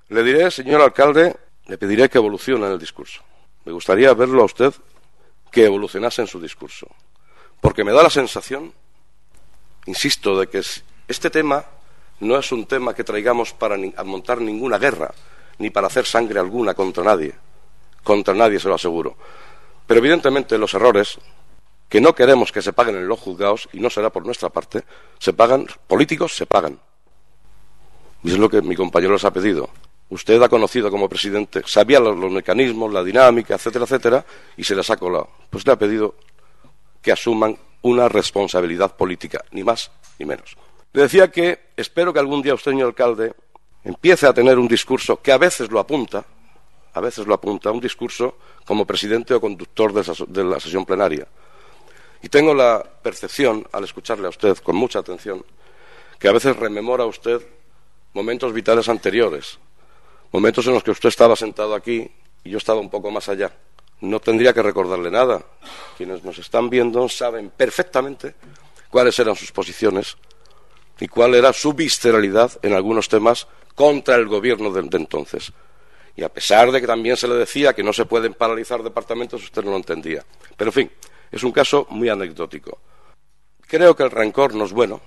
Le 0.08 0.22
diré, 0.22 0.50
señor 0.50 0.80
alcalde, 0.80 1.36
le 1.66 1.78
pediré 1.78 2.08
que 2.08 2.18
evolucione 2.18 2.66
en 2.66 2.72
el 2.72 2.78
discurso. 2.78 3.22
Me 3.64 3.72
gustaría 3.72 4.12
verlo 4.14 4.42
a 4.42 4.46
usted 4.46 4.74
que 5.50 5.64
evolucionase 5.64 6.22
en 6.22 6.28
su 6.28 6.40
discurso. 6.40 6.86
Porque 7.61 7.84
me 7.84 7.92
da 7.92 8.02
la 8.02 8.11
sensación, 8.11 8.72
insisto, 9.86 10.38
de 10.38 10.48
que 10.48 10.62
este 11.08 11.30
tema 11.30 11.64
no 12.20 12.36
es 12.38 12.52
un 12.52 12.66
tema 12.66 12.94
que 12.94 13.04
traigamos 13.04 13.52
para 13.52 13.76
montar 14.04 14.40
ninguna 14.40 14.78
guerra, 14.78 15.12
ni 15.58 15.70
para 15.70 15.86
hacer 15.86 16.06
sangre 16.06 16.40
alguna 16.40 16.74
contra 16.74 17.04
nadie. 17.04 17.34
Contra 18.02 18.34
nadie, 18.34 18.58
se 18.58 18.68
lo 18.68 18.74
aseguro. 18.74 19.16
Pero 19.86 19.98
evidentemente 19.98 20.58
los 20.58 20.74
errores, 20.74 21.18
que 21.88 22.00
no 22.00 22.14
queremos 22.14 22.52
que 22.52 22.62
se 22.62 22.72
paguen 22.72 22.96
en 22.96 23.08
los 23.08 23.18
juzgados, 23.18 23.68
y 23.72 23.80
no 23.80 23.90
será 23.90 24.11
por 24.11 24.24
nuestra 24.24 24.48
parte, 24.48 24.84
se 25.18 25.32
pagan, 25.32 25.66
políticos 25.86 26.34
se 26.34 26.46
pagan. 26.46 26.80
Es 28.24 28.38
lo 28.38 28.48
que 28.48 28.60
mi 28.62 28.76
compañero 28.76 29.12
les 29.12 29.24
ha 29.24 29.32
pedido. 29.32 29.70
Usted 30.10 30.42
ha 30.42 30.48
conocido 30.48 30.90
como 30.90 31.08
presidente, 31.08 31.62
sabía 31.64 32.00
los, 32.00 32.16
mecanismos, 32.30 32.92
la 32.92 33.02
dinámica, 33.02 33.54
etcétera, 33.54 33.84
etcétera, 33.84 34.26
y 34.56 34.64
se 34.64 34.74
les 34.74 34.90
ha 34.90 34.96
colado. 34.96 35.30
Pues 35.48 35.64
le 35.66 35.72
ha 35.72 35.78
pedido 35.78 36.16
que 37.00 37.12
asuman 37.12 37.56
una 37.82 38.08
responsabilidad 38.08 38.96
política, 38.96 39.44
ni 39.52 39.62
más 39.62 39.90
ni 40.18 40.26
menos. 40.26 40.56
Le 40.92 41.02
decía 41.02 41.30
que 41.30 41.70
espero 41.76 42.12
que 42.12 42.18
algún 42.18 42.42
día 42.42 42.54
usted, 42.54 42.72
señor 42.72 42.88
alcalde, 42.88 43.32
empiece 43.84 44.26
a 44.26 44.34
tener 44.34 44.58
un 44.58 44.68
discurso 44.68 45.22
que 45.22 45.32
a 45.32 45.38
veces 45.38 45.70
lo 45.70 45.78
apunta, 45.78 46.24
a 46.92 47.00
veces 47.00 47.26
lo 47.26 47.34
apunta, 47.34 47.70
un 47.70 47.80
discurso 47.80 48.36
como 48.66 48.84
presidente 48.84 49.32
o 49.32 49.40
conductor 49.40 49.92
de 49.92 50.44
la 50.44 50.60
sesión 50.60 50.84
plenaria. 50.84 51.26
Y 52.22 52.28
tengo 52.28 52.52
la 52.52 52.84
percepción, 53.02 53.66
al 53.72 53.84
escucharle 53.84 54.26
a 54.26 54.30
usted 54.30 54.58
con 54.58 54.76
mucha 54.76 54.98
atención, 54.98 55.44
que 56.18 56.28
a 56.28 56.32
veces 56.32 56.56
rememora 56.56 57.06
usted 57.06 57.40
momentos 58.12 58.52
vitales 58.52 58.88
anteriores, 58.88 59.58
momentos 60.32 60.66
en 60.66 60.74
los 60.74 60.82
que 60.82 60.90
usted 60.90 61.08
estaba 61.08 61.36
sentado 61.36 61.74
aquí 61.74 62.11
y 62.44 62.50
yo 62.50 62.58
estaba 62.58 62.80
un 62.80 62.90
poco 62.90 63.11
más 63.11 63.28
allá. 63.28 63.52
No 64.00 64.18
tendría 64.20 64.52
que 64.52 64.62
recordarle 64.62 65.11
nada. 65.11 65.44
Quienes 65.96 66.24
nos 66.24 66.38
están 66.38 66.70
viendo 66.70 67.08
saben 67.08 67.50
perfectamente 67.50 68.34
cuáles 68.88 69.18
eran 69.18 69.36
sus 69.36 69.52
posiciones 69.52 70.16
y 70.98 71.08
cuál 71.08 71.34
era 71.34 71.52
su 71.52 71.72
visceralidad 71.72 72.58
en 72.62 72.74
algunos 72.74 73.08
temas 73.08 73.46
contra 73.74 74.16
el 74.16 74.26
gobierno 74.26 74.70
de, 74.70 74.80
entonces. 74.96 75.52
Y 76.16 76.22
a 76.22 76.28
pesar 76.28 76.70
de 76.70 76.80
que 76.80 76.86
también 76.86 77.16
se 77.16 77.28
le 77.28 77.34
decía 77.34 77.72
que 77.72 77.82
no 77.82 77.92
se 77.92 78.04
pueden 78.04 78.34
paralizar 78.34 78.82
departamentos, 78.82 79.42
usted 79.42 79.62
no 79.64 79.70
lo 79.70 79.76
entendía. 79.76 80.24
Pero, 80.56 80.68
en 80.68 80.72
fin, 80.72 80.90
es 81.30 81.42
un 81.42 81.52
caso 81.52 81.86
muy 81.90 82.08
anecdótico. 82.08 82.78
Creo 83.66 83.94
que 83.94 84.02
el 84.02 84.11
rencor 84.11 84.54
no 84.54 84.64
es 84.64 84.72
bueno, 84.72 85.00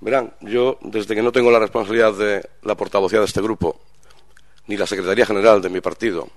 Verán, 0.00 0.32
yo 0.40 0.78
desde 0.80 1.14
que 1.14 1.22
no 1.22 1.30
tengo 1.30 1.50
la 1.50 1.58
responsabilidad 1.58 2.14
de 2.14 2.48
la 2.62 2.74
portavocía 2.74 3.18
de 3.18 3.26
este 3.26 3.42
grupo, 3.42 3.80
ni 4.66 4.76
la 4.76 4.86
Secretaría 4.86 5.26
General 5.26 5.60
de 5.60 5.68
mi 5.68 5.80
partido, 5.80 6.28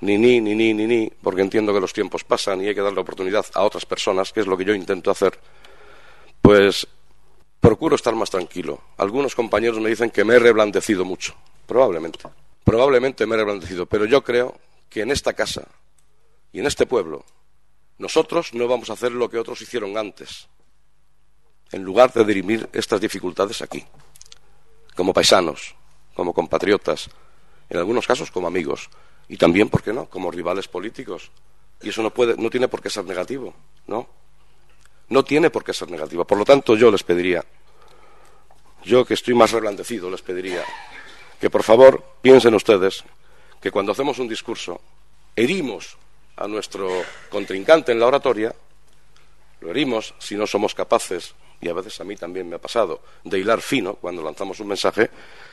ni 0.00 0.16
ni, 0.16 0.40
ni 0.40 0.54
ni, 0.54 0.74
ni 0.74 0.86
ni, 0.86 1.12
porque 1.22 1.42
entiendo 1.42 1.74
que 1.74 1.80
los 1.80 1.92
tiempos 1.92 2.22
pasan 2.22 2.62
y 2.62 2.68
hay 2.68 2.74
que 2.74 2.80
darle 2.80 3.00
oportunidad 3.00 3.44
a 3.54 3.64
otras 3.64 3.84
personas, 3.84 4.32
que 4.32 4.40
es 4.40 4.46
lo 4.46 4.56
que 4.56 4.64
yo 4.64 4.74
intento 4.74 5.10
hacer, 5.10 5.38
pues 6.40 6.86
procuro 7.60 7.96
estar 7.96 8.14
más 8.14 8.30
tranquilo. 8.30 8.80
Algunos 8.96 9.34
compañeros 9.34 9.80
me 9.80 9.90
dicen 9.90 10.10
que 10.10 10.24
me 10.24 10.34
he 10.34 10.38
reblandecido 10.38 11.04
mucho, 11.04 11.34
probablemente. 11.66 12.20
Probablemente 12.62 13.26
me 13.26 13.34
he 13.34 13.38
reblandecido, 13.38 13.86
pero 13.86 14.04
yo 14.04 14.22
creo 14.22 14.54
que 14.88 15.00
en 15.00 15.10
esta 15.10 15.32
casa 15.32 15.66
y 16.52 16.60
en 16.60 16.66
este 16.66 16.86
pueblo 16.86 17.24
nosotros 17.98 18.54
no 18.54 18.68
vamos 18.68 18.90
a 18.90 18.92
hacer 18.92 19.10
lo 19.10 19.28
que 19.28 19.38
otros 19.38 19.60
hicieron 19.62 19.98
antes, 19.98 20.48
en 21.72 21.82
lugar 21.82 22.12
de 22.12 22.24
dirimir 22.24 22.68
estas 22.72 23.00
dificultades 23.00 23.62
aquí, 23.62 23.84
como 24.94 25.12
paisanos, 25.12 25.74
como 26.14 26.32
compatriotas, 26.32 27.10
en 27.68 27.78
algunos 27.78 28.06
casos 28.06 28.30
como 28.30 28.46
amigos, 28.46 28.88
y 29.28 29.36
también, 29.36 29.68
¿por 29.68 29.82
qué 29.82 29.92
no?, 29.92 30.06
como 30.06 30.30
rivales 30.30 30.68
políticos. 30.68 31.30
Y 31.82 31.90
eso 31.90 32.02
no, 32.02 32.12
puede, 32.12 32.36
no 32.36 32.50
tiene 32.50 32.68
por 32.68 32.82
qué 32.82 32.90
ser 32.90 33.04
negativo, 33.04 33.54
¿no? 33.86 34.08
No 35.10 35.24
tiene 35.24 35.50
por 35.50 35.64
qué 35.64 35.72
ser 35.72 35.90
negativo. 35.90 36.24
Por 36.24 36.38
lo 36.38 36.44
tanto, 36.44 36.74
yo 36.76 36.90
les 36.90 37.02
pediría, 37.02 37.44
yo 38.84 39.04
que 39.04 39.14
estoy 39.14 39.34
más 39.34 39.52
reblandecido, 39.52 40.10
les 40.10 40.22
pediría 40.22 40.64
que 41.40 41.50
por 41.50 41.62
favor 41.62 42.04
piensen 42.20 42.54
ustedes 42.54 43.04
que 43.60 43.70
cuando 43.70 43.92
hacemos 43.92 44.18
un 44.18 44.28
discurso 44.28 44.80
herimos 45.36 45.96
a 46.36 46.48
nuestro 46.48 46.88
contrincante 47.30 47.92
en 47.92 48.00
la 48.00 48.06
oratoria, 48.06 48.54
lo 49.60 49.70
herimos 49.70 50.14
si 50.18 50.36
no 50.36 50.46
somos 50.46 50.74
capaces, 50.74 51.34
y 51.60 51.68
a 51.68 51.72
veces 51.72 52.00
a 52.00 52.04
mí 52.04 52.16
también 52.16 52.48
me 52.48 52.56
ha 52.56 52.60
pasado, 52.60 53.00
de 53.24 53.38
hilar 53.38 53.60
fino 53.60 53.94
cuando 53.94 54.22
lanzamos 54.22 54.60
un 54.60 54.68
mensaje, 54.68 55.10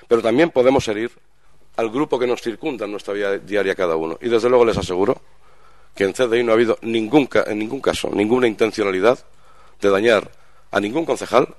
pero 0.08 0.22
también 0.22 0.52
podemos 0.52 0.88
herir 0.88 1.12
al 1.78 1.90
grupo 1.90 2.20
que 2.20 2.28
nos 2.28 2.42
circunda 2.42 2.86
en 2.86 2.92
nuestra 2.92 3.14
vida 3.14 3.38
diaria 3.38 3.76
cada 3.76 3.96
uno. 3.96 4.18
Y 4.22 4.30
desde 4.30 4.50
luego 4.50 4.66
les 4.66 4.78
aseguro 4.78 5.22
que 5.96 6.04
en 6.04 6.14
CDI 6.14 6.44
no 6.44 6.52
ha 6.52 6.56
habido 6.56 6.78
ningún, 6.82 7.28
en 7.48 7.60
ningún 7.60 7.82
caso 7.82 8.10
ninguna 8.14 8.48
intencionalidad 8.48 9.20
de 9.82 9.90
dañar 9.90 10.32
a 10.72 10.80
ningún 10.80 11.06
concejal 11.06 11.56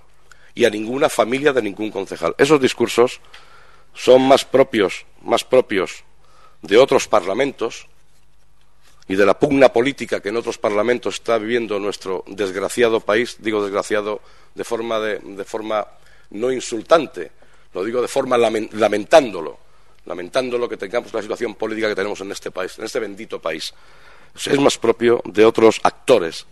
y 0.55 0.64
a 0.64 0.70
ninguna 0.70 1.09
familia 1.09 1.53
de 1.53 1.62
ningún 1.62 1.90
concejal. 1.90 2.34
Esos 2.38 2.61
discursos 2.61 3.20
son 3.94 4.26
más 4.26 4.44
propios, 4.44 5.07
más 5.22 5.44
propios 5.44 6.05
de 6.62 6.76
otros 6.76 7.09
parlamentos 7.09 7.88
y 9.09 9.14
de 9.14 9.26
la 9.26 9.38
pugna 9.38 9.72
política 9.72 10.20
que 10.20 10.30
en 10.30 10.36
otros 10.36 10.59
parlamentos 10.59 11.16
está 11.16 11.38
viviendo 11.38 11.78
nuestro 11.78 12.24
desgraciado 12.26 13.00
país, 13.00 13.36
digo 13.38 13.62
desgraciado 13.62 14.20
de 14.54 14.64
forma, 14.64 15.86
no 16.30 16.50
insultante, 16.50 17.30
lo 17.72 17.84
digo 17.84 18.02
de 18.02 18.09
forma 18.09 18.36
lamentándolo, 18.36 19.59
lamentando 20.07 20.68
que 20.68 20.76
tengamos 20.76 21.12
la 21.12 21.22
situación 21.22 21.54
política 21.54 21.88
que 21.88 21.94
tenemos 21.94 22.20
en 22.20 22.32
este 22.32 22.50
país, 22.50 22.78
en 22.78 22.84
este 22.84 22.98
bendito 22.98 23.40
país. 23.40 23.72
Es 24.34 24.59
más 24.59 24.78
propio 24.78 25.22
de 25.24 25.44
otros 25.44 25.80
actores, 25.82 26.46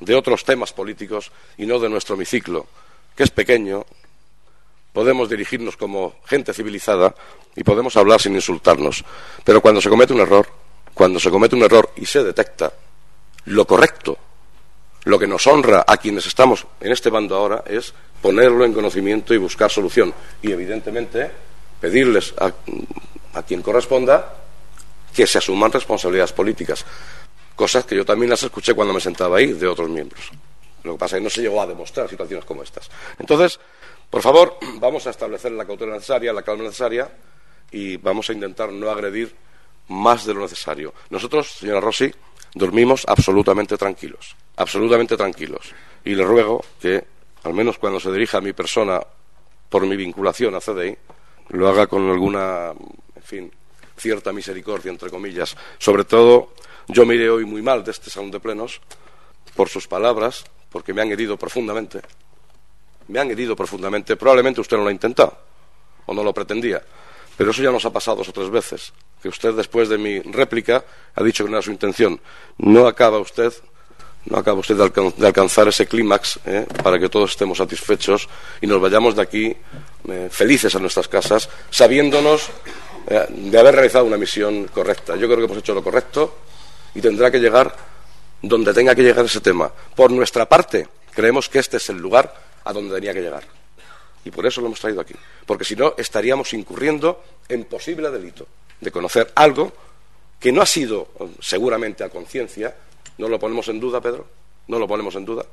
de 0.00 0.14
otros 0.14 0.44
temas 0.44 0.72
políticos 0.72 1.30
y 1.56 1.66
no 1.66 1.78
de 1.78 1.88
nuestro 1.88 2.14
hemiciclo, 2.16 2.66
que 3.14 3.22
es 3.22 3.30
pequeño, 3.30 3.86
podemos 4.92 5.28
dirigirnos 5.28 5.76
como 5.76 6.16
gente 6.26 6.52
civilizada 6.52 7.14
y 7.54 7.62
podemos 7.64 7.96
hablar 7.96 8.20
sin 8.20 8.34
insultarnos. 8.34 9.04
Pero 9.44 9.60
cuando 9.60 9.80
se 9.80 9.88
comete 9.88 10.12
un 10.12 10.20
error, 10.20 10.48
cuando 10.94 11.18
se 11.18 11.30
comete 11.30 11.56
un 11.56 11.62
error 11.62 11.90
y 11.96 12.06
se 12.06 12.22
detecta, 12.22 12.72
lo 13.46 13.66
correcto, 13.66 14.18
lo 15.04 15.18
que 15.18 15.26
nos 15.26 15.46
honra 15.46 15.84
a 15.86 15.96
quienes 15.96 16.26
estamos 16.26 16.66
en 16.80 16.92
este 16.92 17.10
bando 17.10 17.36
ahora 17.36 17.64
es 17.66 17.92
ponerlo 18.20 18.64
en 18.64 18.72
conocimiento 18.72 19.34
y 19.34 19.38
buscar 19.38 19.70
solución. 19.70 20.14
Y 20.42 20.52
evidentemente 20.52 21.30
pedirles 21.80 22.32
a, 22.38 22.52
quien 23.42 23.62
corresponda 23.62 24.36
que 25.12 25.26
se 25.26 25.38
asuman 25.38 25.72
responsabilidades 25.72 26.32
políticas, 26.32 26.84
cosas 27.56 27.84
que 27.84 27.96
yo 27.96 28.04
también 28.04 28.30
las 28.30 28.42
escuché 28.42 28.74
cuando 28.74 28.94
me 28.94 29.00
sentaba 29.00 29.38
ahí 29.38 29.52
de 29.52 29.66
otros 29.66 29.88
miembros. 29.88 30.30
Lo 30.84 30.92
que 30.92 30.98
pasa 30.98 31.16
es 31.16 31.20
que 31.20 31.24
no 31.24 31.30
se 31.30 31.42
llegó 31.42 31.60
a 31.60 31.66
demostrar 31.66 32.08
situaciones 32.08 32.44
como 32.44 32.62
estas. 32.62 32.88
Entonces, 33.18 33.58
por 34.08 34.22
favor, 34.22 34.58
vamos 34.74 35.06
a 35.06 35.10
establecer 35.10 35.52
la 35.52 35.64
cautela 35.64 35.94
necesaria, 35.94 36.32
la 36.32 36.42
calma 36.42 36.64
necesaria 36.64 37.10
y 37.70 37.96
vamos 37.96 38.30
a 38.30 38.32
intentar 38.32 38.70
no 38.70 38.90
agredir 38.90 39.34
más 39.92 40.24
de 40.24 40.34
lo 40.34 40.40
necesario. 40.40 40.94
Nosotros, 41.10 41.52
señora 41.52 41.80
Rossi, 41.80 42.12
dormimos 42.54 43.04
absolutamente 43.06 43.76
tranquilos, 43.76 44.34
absolutamente 44.56 45.16
tranquilos. 45.16 45.72
Y 46.04 46.14
le 46.14 46.24
ruego 46.24 46.64
que, 46.80 47.04
al 47.44 47.54
menos 47.54 47.78
cuando 47.78 48.00
se 48.00 48.10
dirija 48.10 48.38
a 48.38 48.40
mi 48.40 48.52
persona 48.52 49.00
por 49.68 49.86
mi 49.86 49.96
vinculación 49.96 50.54
a 50.54 50.60
CDI, 50.60 50.96
lo 51.50 51.68
haga 51.68 51.86
con 51.86 52.10
alguna, 52.10 52.72
en 53.14 53.22
fin, 53.22 53.52
cierta 53.96 54.32
misericordia, 54.32 54.90
entre 54.90 55.10
comillas. 55.10 55.56
Sobre 55.78 56.04
todo, 56.04 56.54
yo 56.88 57.06
miré 57.06 57.30
hoy 57.30 57.44
muy 57.44 57.62
mal 57.62 57.84
de 57.84 57.90
este 57.90 58.10
salón 58.10 58.30
de 58.30 58.40
plenos 58.40 58.80
por 59.54 59.68
sus 59.68 59.86
palabras, 59.86 60.44
porque 60.70 60.94
me 60.94 61.02
han 61.02 61.12
herido 61.12 61.36
profundamente. 61.36 62.00
Me 63.08 63.20
han 63.20 63.30
herido 63.30 63.54
profundamente. 63.54 64.16
Probablemente 64.16 64.60
usted 64.60 64.76
no 64.76 64.84
lo 64.84 64.88
ha 64.88 64.92
intentado 64.92 65.38
o 66.06 66.14
no 66.14 66.24
lo 66.24 66.32
pretendía. 66.32 66.82
Pero 67.36 67.50
eso 67.50 67.62
ya 67.62 67.70
nos 67.70 67.84
ha 67.84 67.90
pasado 67.90 68.18
dos 68.18 68.28
o 68.28 68.32
tres 68.32 68.50
veces. 68.50 68.92
Que 69.22 69.28
usted, 69.28 69.54
después 69.54 69.88
de 69.88 69.98
mi 69.98 70.20
réplica, 70.20 70.84
ha 71.14 71.22
dicho 71.22 71.44
que 71.44 71.50
no 71.50 71.56
era 71.56 71.62
su 71.62 71.70
intención. 71.70 72.20
No 72.58 72.86
acaba 72.86 73.18
usted 73.18 73.52
no 74.24 74.38
acaba 74.38 74.60
usted 74.60 74.76
de, 74.76 75.26
alcanzar 75.26 75.68
ese 75.68 75.86
clímax 75.86 76.38
¿eh? 76.46 76.66
para 76.82 76.98
que 76.98 77.08
todos 77.08 77.32
estemos 77.32 77.58
satisfechos 77.58 78.28
y 78.60 78.66
nos 78.66 78.80
vayamos 78.80 79.16
de 79.16 79.22
aquí 79.22 79.56
eh, 80.08 80.28
felices 80.30 80.74
a 80.74 80.78
nuestras 80.78 81.08
casas, 81.08 81.48
sabiéndonos 81.70 82.48
eh, 83.08 83.26
de 83.28 83.58
haber 83.58 83.74
realizado 83.74 84.04
una 84.04 84.16
misión 84.16 84.68
correcta. 84.68 85.16
Yo 85.16 85.26
creo 85.26 85.38
que 85.38 85.44
hemos 85.44 85.58
hecho 85.58 85.74
lo 85.74 85.82
correcto 85.82 86.38
y 86.94 87.00
tendrá 87.00 87.30
que 87.30 87.40
llegar 87.40 87.74
donde 88.40 88.72
tenga 88.72 88.94
que 88.94 89.02
llegar 89.02 89.24
ese 89.24 89.40
tema. 89.40 89.70
Por 89.94 90.10
nuestra 90.10 90.48
parte, 90.48 90.86
creemos 91.12 91.48
que 91.48 91.58
este 91.58 91.78
es 91.78 91.88
el 91.90 91.96
lugar 91.96 92.32
a 92.64 92.72
donde 92.72 92.94
tenía 92.94 93.12
que 93.12 93.22
llegar. 93.22 93.61
Y 94.24 94.30
por 94.30 94.46
eso 94.46 94.60
lo 94.60 94.68
hemos 94.68 94.80
traído 94.80 95.00
aquí. 95.00 95.14
Porque 95.46 95.64
si 95.64 95.74
no, 95.74 95.94
estaríamos 95.96 96.52
incurriendo 96.52 97.22
en 97.48 97.64
posible 97.64 98.10
delito 98.10 98.46
de 98.80 98.90
conocer 98.90 99.32
algo 99.34 99.72
que 100.38 100.52
no 100.52 100.62
ha 100.62 100.66
sido 100.66 101.08
seguramente 101.40 102.04
a 102.04 102.08
conciencia 102.08 102.74
no 103.18 103.28
lo 103.28 103.38
ponemos 103.38 103.68
en 103.68 103.80
duda, 103.80 104.00
Pedro, 104.00 104.26
no 104.68 104.78
lo 104.78 104.88
ponemos 104.88 105.14
en 105.16 105.24
duda, 105.24 105.44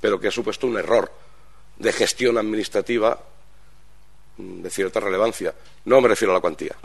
pero 0.00 0.20
que 0.20 0.28
ha 0.28 0.30
supuesto 0.30 0.66
un 0.66 0.78
error 0.78 1.10
de 1.76 1.92
gestión 1.92 2.38
administrativa 2.38 3.18
mm, 4.36 4.62
de 4.62 4.70
cierta 4.70 5.00
relevancia. 5.00 5.54
No 5.84 6.00
me 6.00 6.08
refiero 6.08 6.32
a 6.32 6.34
la 6.34 6.40
cuantía, 6.40 6.76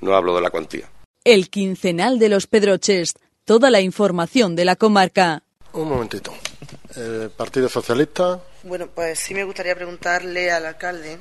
no 0.00 0.14
hablo 0.14 0.34
de 0.34 0.42
la 0.42 0.50
cuantía. 0.50 0.88
El 1.24 1.50
quincenal 1.50 2.18
de 2.18 2.28
los 2.28 2.46
Pedroches, 2.46 3.14
toda 3.44 3.70
la 3.70 3.80
información 3.80 4.56
de 4.56 4.64
la 4.64 4.76
comarca. 4.76 5.42
Un 5.72 5.88
momentito. 5.88 6.32
¿El 6.94 7.30
Partido 7.30 7.68
Socialista? 7.68 8.40
Bueno, 8.64 8.86
pues 8.86 9.18
sí 9.18 9.34
me 9.34 9.42
gustaría 9.42 9.74
preguntarle 9.74 10.52
al 10.52 10.64
alcalde 10.64 11.18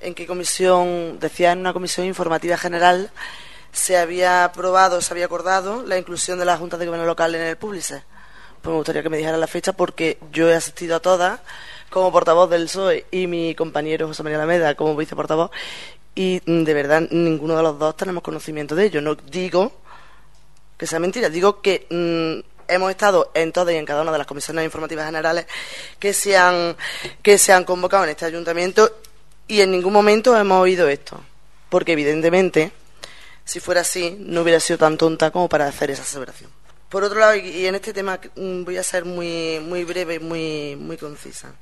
en 0.00 0.14
qué 0.14 0.26
comisión, 0.26 1.18
decía 1.20 1.52
en 1.52 1.58
una 1.58 1.74
comisión 1.74 2.06
informativa 2.06 2.56
general, 2.56 3.10
se 3.72 3.98
había 3.98 4.44
aprobado, 4.44 5.02
se 5.02 5.12
había 5.12 5.26
acordado 5.26 5.84
la 5.84 5.98
inclusión 5.98 6.38
de 6.38 6.46
la 6.46 6.56
Junta 6.56 6.78
de 6.78 6.86
Gobierno 6.86 7.06
Local 7.06 7.34
en 7.34 7.42
el 7.42 7.58
Públice. 7.58 8.04
Pues 8.62 8.70
me 8.70 8.78
gustaría 8.78 9.02
que 9.02 9.10
me 9.10 9.18
dijera 9.18 9.36
la 9.36 9.46
fecha 9.46 9.74
porque 9.74 10.18
yo 10.32 10.48
he 10.48 10.54
asistido 10.54 10.96
a 10.96 11.00
todas 11.00 11.40
como 11.90 12.10
portavoz 12.10 12.48
del 12.48 12.64
PSOE 12.64 13.04
y 13.10 13.26
mi 13.26 13.54
compañero 13.54 14.06
José 14.06 14.22
María 14.22 14.38
Alameda 14.38 14.74
como 14.76 14.96
viceportavoz 14.96 15.50
y 16.14 16.40
mm, 16.46 16.62
de 16.62 16.74
verdad 16.74 17.02
ninguno 17.10 17.54
de 17.54 17.62
los 17.64 17.78
dos 17.78 17.98
tenemos 17.98 18.22
conocimiento 18.22 18.74
de 18.74 18.86
ello. 18.86 19.02
No 19.02 19.14
digo 19.14 19.72
que 20.78 20.86
sea 20.86 21.00
mentira, 21.00 21.28
digo 21.28 21.60
que 21.60 21.86
mm, 21.90 22.55
hemos 22.68 22.90
estado 22.90 23.30
en 23.34 23.52
todas 23.52 23.74
y 23.74 23.78
en 23.78 23.84
cada 23.84 24.02
una 24.02 24.12
de 24.12 24.18
las 24.18 24.26
comisiones 24.26 24.64
informativas 24.64 25.06
generales 25.06 25.46
que 25.98 26.12
se 26.12 26.36
han, 26.36 26.76
que 27.22 27.38
se 27.38 27.52
han 27.52 27.64
convocado 27.64 28.04
en 28.04 28.10
este 28.10 28.24
ayuntamiento 28.24 28.98
y 29.48 29.60
en 29.60 29.70
ningún 29.70 29.92
momento 29.92 30.36
hemos 30.36 30.60
oído 30.60 30.88
esto. 30.88 31.20
Porque 31.68 31.92
evidentemente 31.92 32.72
si 33.46 33.60
fuera 33.60 33.82
así, 33.82 34.16
no 34.18 34.42
hubiera 34.42 34.58
sido 34.58 34.78
tan 34.78 34.98
tonta 34.98 35.30
como 35.30 35.48
para 35.48 35.68
hacer 35.68 35.92
esa 35.92 36.02
aseveración. 36.02 36.50
Por 36.88 37.04
otro 37.04 37.20
lado, 37.20 37.36
y 37.36 37.64
en 37.66 37.76
este 37.76 37.92
tema 37.92 38.18
mm, 38.34 38.64
voy 38.64 38.76
a 38.76 38.82
ser 38.82 39.04
muy, 39.04 39.60
muy 39.60 39.84
breve 39.84 40.16
y 40.16 40.18
muy, 40.18 40.76
muy 40.76 40.96
concisa. 40.96 41.54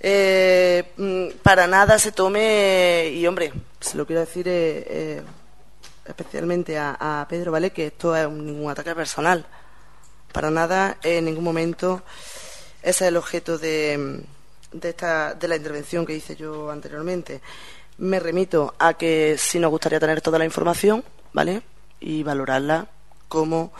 Eh, 0.00 0.82
mm, 0.96 1.38
para 1.42 1.68
nada 1.68 2.00
se 2.00 2.10
tome, 2.10 3.10
y 3.14 3.24
hombre, 3.28 3.52
se 3.80 3.96
lo 3.96 4.04
quiero 4.04 4.20
decir 4.20 4.48
eh, 4.48 4.84
eh, 4.88 5.22
especialmente 6.04 6.76
a, 6.76 7.24
Pedro, 7.28 7.52
¿vale? 7.52 7.70
Que 7.70 7.86
esto 7.86 8.16
es 8.16 8.26
un, 8.26 8.44
ningún 8.44 8.68
ataque 8.68 8.92
personal. 8.92 9.46
Para 10.32 10.50
nada, 10.50 10.98
en 11.02 11.26
ningún 11.26 11.44
momento, 11.44 12.02
ese 12.82 13.04
es 13.04 13.08
el 13.08 13.16
objeto 13.16 13.58
de, 13.58 14.24
de, 14.72 14.88
esta, 14.88 15.34
de 15.34 15.48
la 15.48 15.56
intervención 15.56 16.04
que 16.06 16.16
hice 16.16 16.36
yo 16.36 16.70
anteriormente 16.70 17.40
me 17.98 18.18
remito 18.18 18.74
a 18.78 18.94
que 18.94 19.36
sí 19.38 19.58
nos 19.58 19.70
gustaría 19.70 20.00
tener 20.00 20.20
toda 20.20 20.38
la 20.38 20.44
información, 20.44 21.04
¿vale? 21.32 21.62
Y 22.00 22.22
valorarla 22.22 22.88
como 23.28 23.72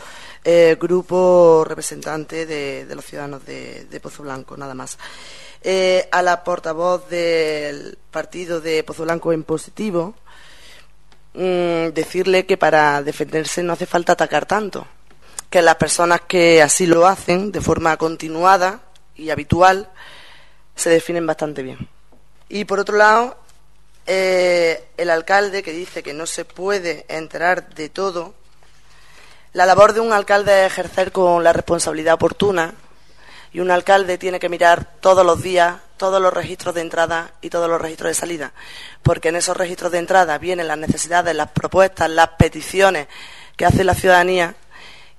eh, 0.43 0.77
grupo 0.79 1.63
representante 1.67 2.45
de, 2.45 2.87
los 2.95 3.05
ciudadanos 3.05 3.45
de, 3.45 3.99
Pozo 4.01 4.23
Blanco, 4.23 4.57
nada 4.57 4.73
más. 4.73 4.97
Eh, 5.61 6.07
a 6.11 6.21
la 6.21 6.43
portavoz 6.43 7.07
del 7.09 7.97
partido 8.11 8.61
de 8.61 8.83
Pozo 8.83 9.03
Blanco 9.03 9.33
en 9.33 9.43
positivo, 9.43 10.15
mm, 11.33 11.89
decirle 11.93 12.45
que 12.45 12.57
para 12.57 13.03
defenderse 13.03 13.61
no 13.63 13.73
hace 13.73 13.85
falta 13.85 14.13
atacar 14.13 14.45
tanto, 14.45 14.87
que 15.53 15.61
las 15.61 15.75
personas 15.75 16.21
que 16.21 16.63
así 16.63 16.87
lo 16.87 17.05
hacen 17.05 17.51
de 17.51 17.61
forma 17.61 17.95
continuada 17.95 18.79
y 19.15 19.29
habitual 19.29 19.87
se 20.75 20.89
definen 20.89 21.27
bastante 21.27 21.61
bien. 21.61 21.87
Y 22.49 22.65
por 22.65 22.79
otro 22.79 22.97
lado, 22.97 23.37
eh, 24.07 24.87
el 24.97 25.11
alcalde 25.11 25.61
que 25.61 25.71
dice 25.71 26.01
que 26.01 26.11
no 26.11 26.25
se 26.25 26.43
puede 26.43 27.05
enterar 27.07 27.69
de 27.75 27.89
todo, 27.89 28.33
la 29.53 29.67
labor 29.67 29.93
de 29.93 29.99
un 29.99 30.11
alcalde 30.11 30.65
es 30.65 30.71
ejercer 30.71 31.11
con 31.11 31.43
la 31.43 31.53
responsabilidad 31.53 32.15
oportuna 32.15 32.73
y 33.51 33.59
un 33.59 33.69
alcalde 33.69 34.17
tiene 34.17 34.39
que 34.39 34.49
mirar 34.49 34.95
todos 35.01 35.23
los 35.23 35.43
días 35.43 35.75
todos 35.97 36.19
los 36.19 36.33
registros 36.33 36.73
de 36.73 36.81
entrada 36.81 37.35
y 37.41 37.51
todos 37.51 37.69
los 37.69 37.79
registros 37.79 38.09
de 38.09 38.15
salida, 38.15 38.53
porque 39.03 39.29
en 39.29 39.35
esos 39.35 39.55
registros 39.55 39.91
de 39.91 39.99
entrada 39.99 40.39
vienen 40.39 40.67
las 40.67 40.79
necesidades, 40.79 41.35
las 41.35 41.51
propuestas, 41.51 42.09
las 42.09 42.29
peticiones 42.29 43.07
que 43.55 43.65
hace 43.65 43.83
la 43.83 43.93
ciudadanía 43.93 44.55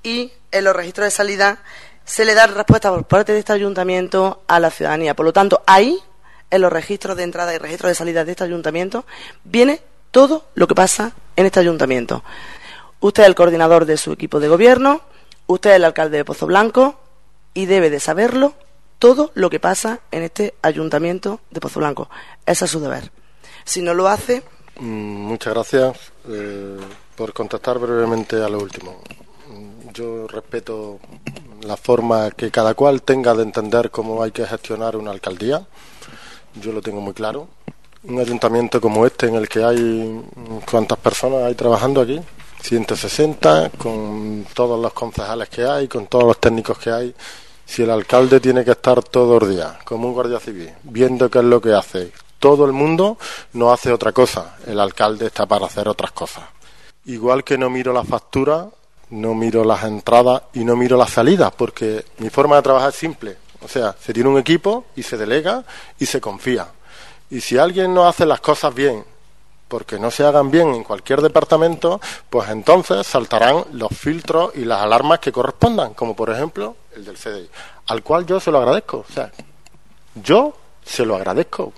y 0.05 0.33
en 0.53 0.65
los 0.65 0.77
registros 0.77 1.07
de 1.07 1.11
salida 1.11 1.59
se 2.05 2.25
le 2.25 2.35
da 2.35 2.47
respuesta 2.47 2.91
por 2.91 3.05
parte 3.05 3.33
de 3.33 3.41
este 3.41 3.53
ayuntamiento 3.53 4.43
a 4.47 4.61
la 4.61 4.71
ciudadanía. 4.71 5.17
Por 5.17 5.27
lo 5.27 5.33
tanto, 5.33 5.63
ahí, 5.67 5.99
en 6.51 6.61
los 6.61 6.73
registros 6.73 7.17
de 7.17 7.25
entrada 7.25 7.53
y 7.55 7.59
registros 7.59 7.91
de 7.91 7.95
salida 7.97 8.25
de 8.25 8.31
este 8.33 8.45
ayuntamiento, 8.45 9.05
viene 9.43 9.81
todo 10.11 10.45
lo 10.55 10.69
que 10.69 10.75
pasa 10.75 11.13
en 11.35 11.47
este 11.47 11.59
ayuntamiento. 11.59 12.23
Usted 13.01 13.23
es 13.23 13.29
el 13.29 13.35
coordinador 13.35 13.87
de 13.87 13.97
su 13.97 14.13
equipo 14.13 14.39
de 14.39 14.49
gobierno, 14.49 15.01
usted 15.47 15.71
es 15.71 15.77
el 15.77 15.85
alcalde 15.85 16.19
de 16.19 16.25
Pozo 16.25 16.47
Blanco 16.47 17.01
y 17.55 17.67
debe 17.67 17.91
de 17.91 18.01
saberlo 18.01 18.55
todo 18.99 19.33
lo 19.35 19.51
que 19.51 19.61
pasa 19.61 20.01
en 20.11 20.23
este 20.23 20.55
ayuntamiento 20.63 21.41
de 21.51 21.61
Pozo 21.61 21.81
Blanco. 21.81 22.09
Ese 22.47 22.67
es 22.67 22.71
su 22.71 22.81
deber. 22.81 23.11
Si 23.65 23.83
no 23.83 23.95
lo 23.95 24.09
hace. 24.09 24.43
Mm, 24.79 25.27
muchas 25.27 25.55
gracias 25.55 25.99
eh, 26.29 26.79
por 27.17 27.33
contestar 27.33 27.79
brevemente 27.79 28.37
a 28.43 28.49
lo 28.49 28.59
último. 28.59 29.03
Yo 29.95 30.27
respeto 30.27 30.99
la 31.63 31.77
forma 31.77 32.33
que 32.33 32.51
cada 32.51 32.75
cual 32.75 33.03
tenga 33.03 33.33
de 33.33 33.45
entender 33.45 33.93
cómo 33.93 34.25
hay 34.25 34.33
que 34.33 34.45
gestionar 34.45 34.97
una 34.97 35.13
alcaldía. 35.13 35.65
Yo 36.61 36.73
lo 36.73 36.83
tengo 36.83 37.01
muy 37.01 37.15
claro. 37.15 37.47
Un 38.03 38.19
ayuntamiento 38.19 38.81
como 38.81 39.07
este, 39.07 39.29
en 39.29 39.37
el 39.37 39.49
que 39.49 39.63
hay. 39.63 40.21
¿Cuántas 40.69 40.99
personas 40.99 41.45
hay 41.45 41.55
trabajando 41.55 42.01
aquí? 42.01 42.21
160, 42.61 43.71
con 43.79 44.45
todos 44.53 44.83
los 44.83 44.93
concejales 44.93 45.49
que 45.49 45.65
hay, 45.65 45.87
con 45.87 46.09
todos 46.09 46.25
los 46.25 46.39
técnicos 46.41 46.77
que 46.79 46.91
hay. 46.91 47.15
Si 47.65 47.83
el 47.83 47.91
alcalde 47.91 48.41
tiene 48.41 48.65
que 48.65 48.73
estar 48.73 49.01
todos 49.01 49.41
los 49.41 49.49
días, 49.49 49.77
como 49.85 50.09
un 50.09 50.15
guardia 50.15 50.41
civil, 50.41 50.73
viendo 50.83 51.31
qué 51.31 51.39
es 51.39 51.45
lo 51.45 51.61
que 51.61 51.73
hace, 51.73 52.11
todo 52.41 52.65
el 52.65 52.73
mundo 52.73 53.17
no 53.53 53.73
hace 53.73 53.93
otra 53.93 54.11
cosa. 54.11 54.57
El 54.67 54.81
alcalde 54.81 55.27
está 55.27 55.47
para 55.47 55.67
hacer 55.67 55.89
otras 55.89 56.11
cosas. 56.11 56.45
Igual 57.05 57.45
que 57.45 57.57
no 57.57 57.71
miro 57.71 57.93
la 57.93 58.03
factura, 58.03 58.69
no 59.11 59.35
miro 59.35 59.65
las 59.65 59.85
entradas 59.85 60.43
y 60.53 60.65
no 60.65 60.77
miro 60.77 60.97
las 60.97 61.11
salidas, 61.11 61.53
porque 61.57 62.05
mi 62.19 62.31
forma 62.31 62.57
de 62.57 62.63
trabajar 62.63 62.91
es 62.91 62.97
simple. 62.97 63.37
O 63.63 63.69
sea, 63.69 63.95
se 63.99 64.13
tiene 64.13 64.29
un 64.29 64.39
equipo 64.39 64.85
y 64.97 65.03
se 65.03 65.17
delega 65.17 65.65
y 65.99 66.07
se 66.07 66.21
confía. 66.21 66.69
Y 67.31 67.41
si 67.41 67.59
alguien 67.59 67.95
no 67.95 68.07
hace 68.07 68.27
las 68.27 68.41
cosas 68.41 68.75
bien 68.75 69.05
porque 69.69 69.99
no 69.99 70.11
se 70.11 70.25
hagan 70.25 70.51
bien 70.51 70.75
en 70.75 70.85
cualquier 70.85 71.21
departamento, 71.21 72.01
pues 72.31 72.49
entonces 72.51 73.07
saltarán 73.07 73.65
los 73.73 73.91
filtros 73.97 74.53
y 74.55 74.65
las 74.65 74.83
alarmas 74.83 75.19
que 75.19 75.33
correspondan, 75.33 75.95
como 75.95 76.15
por 76.15 76.31
ejemplo 76.31 76.77
el 76.95 77.05
del 77.05 77.17
CDI, 77.17 77.49
al 77.87 78.03
cual 78.03 78.27
yo 78.27 78.39
se 78.39 78.51
lo 78.51 78.59
agradezco. 78.59 79.05
O 79.09 79.13
sea, 79.13 79.33
yo 80.15 80.55
se 80.85 81.05
lo 81.05 81.17
agradezco. 81.17 81.73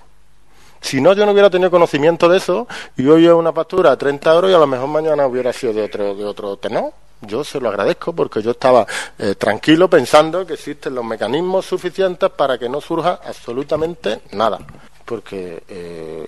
Si 0.79 1.01
no, 1.01 1.13
yo 1.13 1.25
no 1.25 1.31
hubiera 1.31 1.49
tenido 1.49 1.71
conocimiento 1.71 2.29
de 2.29 2.37
eso 2.37 2.67
y 2.95 3.07
hoy 3.07 3.25
es 3.25 3.33
una 3.33 3.51
factura 3.51 3.91
de 3.91 3.97
30 3.97 4.33
euros 4.35 4.51
y 4.51 4.53
a 4.53 4.59
lo 4.59 4.67
mejor 4.67 4.87
mañana 4.89 5.25
hubiera 5.25 5.51
sido 5.51 5.73
de 5.73 5.83
otro, 5.83 6.13
de 6.13 6.23
otro 6.23 6.57
tenor. 6.57 6.93
Yo 7.21 7.43
se 7.43 7.59
lo 7.59 7.69
agradezco 7.69 8.13
porque 8.13 8.41
yo 8.41 8.51
estaba 8.51 8.85
eh, 9.17 9.35
tranquilo 9.35 9.89
pensando 9.89 10.45
que 10.45 10.53
existen 10.53 10.93
los 10.93 11.03
mecanismos 11.03 11.65
suficientes 11.65 12.29
para 12.29 12.57
que 12.57 12.69
no 12.69 12.79
surja 12.79 13.19
absolutamente 13.25 14.21
nada. 14.33 14.59
Porque 15.03 15.63
eh, 15.69 16.27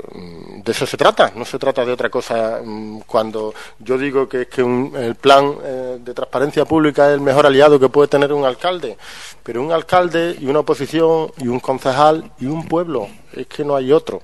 de 0.64 0.72
eso 0.72 0.86
se 0.86 0.96
trata, 0.96 1.34
no 1.36 1.44
se 1.44 1.60
trata 1.60 1.86
de 1.86 1.92
otra 1.92 2.10
cosa. 2.10 2.62
Mm, 2.64 3.02
cuando 3.02 3.54
yo 3.80 3.98
digo 3.98 4.28
que 4.28 4.44
es 4.44 4.48
que 4.48 4.62
el 4.62 5.16
plan 5.16 5.54
eh, 5.64 5.98
de 6.00 6.14
transparencia 6.14 6.66
pública 6.66 7.10
es 7.10 7.16
el 7.16 7.22
mejor 7.22 7.46
aliado 7.46 7.80
que 7.80 7.90
puede 7.90 8.08
tener 8.08 8.32
un 8.34 8.46
alcalde, 8.46 8.98
pero 9.44 9.62
un 9.62 9.72
alcalde 9.72 10.38
y 10.40 10.48
una 10.48 10.60
oposición 10.60 11.32
y 11.38 11.50
un 11.50 11.60
concejal 11.60 12.32
y 12.40 12.46
un 12.48 12.68
pueblo, 12.68 13.10
es 13.34 13.48
que 13.48 13.66
no 13.66 13.76
hay 13.76 13.92
otro 13.92 14.22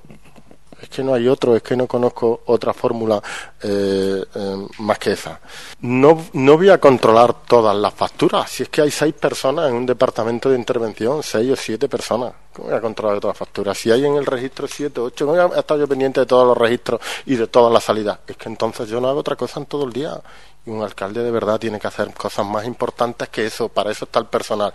es 0.80 0.88
que 0.88 1.02
no 1.02 1.14
hay 1.14 1.28
otro, 1.28 1.56
es 1.56 1.62
que 1.62 1.76
no 1.76 1.86
conozco 1.86 2.42
otra 2.46 2.72
fórmula 2.72 3.22
eh, 3.62 4.24
eh, 4.34 4.66
más 4.78 4.98
que 4.98 5.12
esa. 5.12 5.40
No, 5.80 6.26
no 6.34 6.56
voy 6.56 6.70
a 6.70 6.78
controlar 6.78 7.34
todas 7.46 7.74
las 7.76 7.94
facturas, 7.94 8.50
si 8.50 8.62
es 8.64 8.68
que 8.68 8.82
hay 8.82 8.90
seis 8.90 9.14
personas 9.14 9.68
en 9.68 9.74
un 9.74 9.86
departamento 9.86 10.50
de 10.50 10.56
intervención, 10.56 11.22
seis 11.22 11.50
o 11.50 11.56
siete 11.56 11.88
personas, 11.88 12.32
¿cómo 12.52 12.68
voy 12.68 12.76
a 12.76 12.80
controlar 12.80 13.20
todas 13.20 13.34
las 13.34 13.38
facturas? 13.38 13.78
Si 13.78 13.90
hay 13.90 14.04
en 14.04 14.16
el 14.16 14.26
registro 14.26 14.68
siete 14.68 15.00
ocho, 15.00 15.26
¿cómo 15.26 15.40
voy 15.40 15.56
a 15.56 15.60
estar 15.60 15.78
yo 15.78 15.88
pendiente 15.88 16.20
de 16.20 16.26
todos 16.26 16.46
los 16.46 16.56
registros 16.56 17.00
y 17.24 17.36
de 17.36 17.46
todas 17.46 17.72
las 17.72 17.84
salidas? 17.84 18.18
Es 18.26 18.36
que 18.36 18.48
entonces 18.48 18.88
yo 18.88 19.00
no 19.00 19.08
hago 19.08 19.20
otra 19.20 19.36
cosa 19.36 19.60
en 19.60 19.66
todo 19.66 19.84
el 19.84 19.92
día. 19.92 20.20
Y 20.64 20.70
un 20.70 20.82
alcalde 20.82 21.22
de 21.22 21.30
verdad 21.30 21.60
tiene 21.60 21.78
que 21.78 21.86
hacer 21.86 22.12
cosas 22.12 22.44
más 22.44 22.64
importantes 22.64 23.28
que 23.28 23.46
eso, 23.46 23.68
para 23.68 23.92
eso 23.92 24.04
está 24.04 24.18
el 24.18 24.26
personal. 24.26 24.72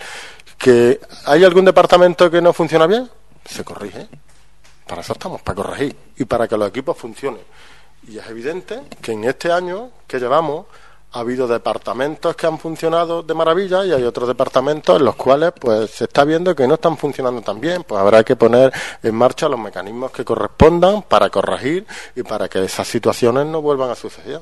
¿Que 0.57 1.01
hay 1.25 1.43
algún 1.43 1.65
departamento 1.65 2.31
que 2.31 2.41
no 2.41 2.53
funciona 2.53 2.87
bien? 2.87 3.09
Se 3.43 3.65
corrige 3.65 4.07
para 4.91 5.03
eso 5.03 5.13
estamos, 5.13 5.41
para 5.41 5.55
corregir 5.55 5.95
y 6.17 6.25
para 6.25 6.49
que 6.49 6.57
los 6.57 6.67
equipos 6.67 6.97
funcionen. 6.97 7.39
Y 8.09 8.17
es 8.17 8.27
evidente 8.27 8.81
que 9.01 9.13
en 9.13 9.23
este 9.23 9.49
año 9.49 9.89
que 10.05 10.19
llevamos 10.19 10.65
ha 11.13 11.21
habido 11.21 11.47
departamentos 11.47 12.35
que 12.35 12.45
han 12.45 12.59
funcionado 12.59 13.23
de 13.23 13.33
maravilla 13.33 13.85
y 13.85 13.93
hay 13.93 14.03
otros 14.03 14.27
departamentos 14.27 14.99
en 14.99 15.05
los 15.05 15.15
cuales 15.15 15.53
pues 15.57 15.91
se 15.91 16.03
está 16.03 16.25
viendo 16.25 16.53
que 16.53 16.67
no 16.67 16.73
están 16.73 16.97
funcionando 16.97 17.41
tan 17.41 17.61
bien, 17.61 17.85
pues 17.85 18.01
habrá 18.01 18.21
que 18.25 18.35
poner 18.35 18.73
en 19.01 19.15
marcha 19.15 19.47
los 19.47 19.57
mecanismos 19.57 20.11
que 20.11 20.25
correspondan 20.25 21.03
para 21.03 21.29
corregir 21.29 21.87
y 22.13 22.23
para 22.23 22.49
que 22.49 22.61
esas 22.61 22.85
situaciones 22.85 23.45
no 23.45 23.61
vuelvan 23.61 23.91
a 23.91 23.95
suceder 23.95 24.41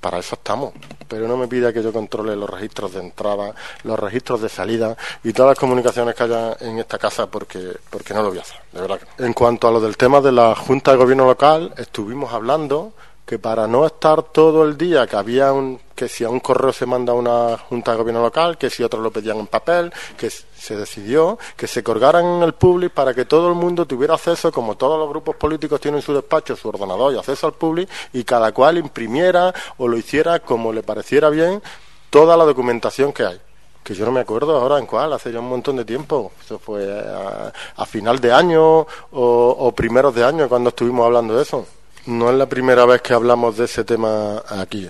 para 0.00 0.18
eso 0.18 0.34
estamos. 0.36 0.72
Pero 1.08 1.26
no 1.26 1.36
me 1.36 1.48
pida 1.48 1.72
que 1.72 1.82
yo 1.82 1.92
controle 1.92 2.36
los 2.36 2.48
registros 2.48 2.92
de 2.94 3.00
entrada, 3.00 3.54
los 3.84 3.98
registros 3.98 4.42
de 4.42 4.48
salida 4.48 4.96
y 5.24 5.32
todas 5.32 5.50
las 5.50 5.58
comunicaciones 5.58 6.14
que 6.14 6.22
haya 6.24 6.56
en 6.60 6.78
esta 6.78 6.98
casa 6.98 7.26
porque, 7.26 7.76
porque 7.90 8.14
no 8.14 8.22
lo 8.22 8.28
voy 8.28 8.38
a 8.38 8.42
hacer, 8.42 8.60
de 8.72 8.80
verdad. 8.80 9.00
En 9.18 9.32
cuanto 9.32 9.68
a 9.68 9.72
lo 9.72 9.80
del 9.80 9.96
tema 9.96 10.20
de 10.20 10.32
la 10.32 10.54
Junta 10.54 10.92
de 10.92 10.98
Gobierno 10.98 11.24
Local, 11.26 11.72
estuvimos 11.76 12.32
hablando 12.32 12.92
que 13.28 13.38
para 13.38 13.66
no 13.66 13.84
estar 13.84 14.22
todo 14.22 14.64
el 14.64 14.78
día, 14.78 15.06
que 15.06 15.14
había 15.14 15.52
un, 15.52 15.78
que 15.94 16.08
si 16.08 16.24
a 16.24 16.30
un 16.30 16.40
correo 16.40 16.72
se 16.72 16.86
manda 16.86 17.12
una 17.12 17.58
junta 17.58 17.90
de 17.90 17.98
gobierno 17.98 18.22
local, 18.22 18.56
que 18.56 18.70
si 18.70 18.82
otros 18.82 19.02
lo 19.02 19.10
pedían 19.10 19.36
en 19.36 19.46
papel, 19.46 19.92
que 20.16 20.30
se 20.30 20.76
decidió 20.76 21.38
que 21.54 21.66
se 21.66 21.82
colgaran 21.82 22.24
en 22.24 22.42
el 22.42 22.54
público 22.54 22.94
para 22.94 23.12
que 23.12 23.26
todo 23.26 23.50
el 23.50 23.54
mundo 23.54 23.84
tuviera 23.84 24.14
acceso, 24.14 24.50
como 24.50 24.78
todos 24.78 24.98
los 24.98 25.10
grupos 25.10 25.36
políticos 25.36 25.78
tienen 25.78 26.00
su 26.00 26.14
despacho, 26.14 26.56
su 26.56 26.70
ordenador 26.70 27.12
y 27.12 27.18
acceso 27.18 27.46
al 27.46 27.52
público, 27.52 27.92
y 28.14 28.24
cada 28.24 28.50
cual 28.52 28.78
imprimiera 28.78 29.52
o 29.76 29.86
lo 29.86 29.98
hiciera 29.98 30.40
como 30.40 30.72
le 30.72 30.82
pareciera 30.82 31.28
bien 31.28 31.62
toda 32.08 32.34
la 32.34 32.46
documentación 32.46 33.12
que 33.12 33.26
hay 33.26 33.38
que 33.84 33.94
yo 33.94 34.06
no 34.06 34.12
me 34.12 34.20
acuerdo 34.20 34.56
ahora 34.56 34.78
en 34.78 34.86
cuál, 34.86 35.12
hace 35.12 35.32
ya 35.32 35.40
un 35.40 35.48
montón 35.48 35.76
de 35.76 35.84
tiempo. 35.84 36.32
Eso 36.44 36.58
fue 36.58 36.86
a, 36.90 37.86
final 37.86 38.18
de 38.20 38.30
año 38.30 38.80
o, 38.80 38.86
o 39.12 39.72
primeros 39.72 40.14
de 40.14 40.24
año 40.24 40.46
cuando 40.46 40.68
estuvimos 40.68 41.06
hablando 41.06 41.34
de 41.34 41.42
eso. 41.42 41.66
No 42.08 42.30
es 42.30 42.36
la 42.36 42.46
primera 42.46 42.86
vez 42.86 43.02
que 43.02 43.12
hablamos 43.12 43.58
de 43.58 43.66
ese 43.66 43.84
tema 43.84 44.42
aquí, 44.48 44.88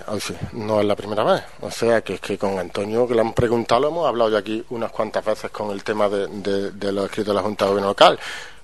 no 0.53 0.79
es 0.79 0.85
la 0.85 0.95
primera 0.95 1.25
vez. 1.25 1.43
O 1.59 1.69
sea, 1.69 1.99
que 1.99 2.13
es 2.13 2.21
que 2.21 2.37
con 2.37 2.57
Antonio, 2.57 3.05
que 3.05 3.13
le 3.13 3.19
han 3.19 3.33
preguntado, 3.33 3.89
hemos 3.89 4.07
hablado 4.07 4.29
ya 4.29 4.37
aquí 4.37 4.63
unas 4.69 4.89
cuantas 4.89 5.25
veces 5.25 5.51
con 5.51 5.71
el 5.71 5.83
tema 5.83 6.07
de, 6.07 6.71
de, 6.71 6.91
los 6.93 7.03
escritos 7.03 7.27
de 7.27 7.33
la 7.33 7.41
Junta 7.41 7.65
de 7.65 7.71
Gobierno 7.71 7.89
Local. 7.89 8.17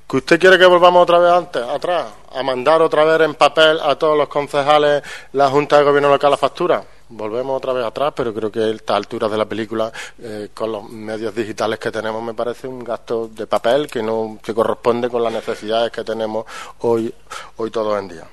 ¿Que 0.08 0.16
usted 0.16 0.40
quiere 0.40 0.58
que 0.58 0.66
volvamos 0.68 1.04
otra 1.04 1.20
vez 1.20 1.34
antes, 1.34 1.64
atrás, 1.64 2.06
a 2.34 2.44
mandar 2.44 2.82
otra 2.82 3.04
vez 3.04 3.20
en 3.28 3.36
papel 3.36 3.78
a 3.82 3.96
todos 3.98 4.18
los 4.18 4.30
concejales 4.30 5.04
la 5.34 5.50
Junta 5.50 5.78
de 5.78 5.84
Gobierno 5.84 6.08
Local 6.08 6.32
la 6.32 6.38
factura? 6.38 6.82
Volvemos 7.10 7.58
otra 7.58 7.74
vez 7.74 7.86
atrás, 7.86 8.14
pero 8.16 8.34
creo 8.34 8.50
que 8.50 8.62
a 8.62 8.68
esta 8.70 8.96
altura 8.96 9.28
de 9.28 9.38
la 9.38 9.46
película, 9.46 9.92
eh, 10.18 10.52
con 10.54 10.72
los 10.72 10.90
medios 10.90 11.36
digitales 11.36 11.78
que 11.78 11.92
tenemos, 11.92 12.24
me 12.24 12.34
parece 12.34 12.70
un 12.70 12.86
gasto 12.86 13.28
de 13.28 13.48
papel 13.48 13.88
que 13.88 14.02
no 14.02 14.40
se 14.42 14.54
corresponde 14.54 15.10
con 15.10 15.22
las 15.22 15.34
necesidades 15.34 15.92
que 15.92 16.06
tenemos 16.06 16.46
hoy, 16.80 17.14
hoy 17.58 17.70
todos 17.70 18.00
en 18.00 18.08
día. 18.08 18.26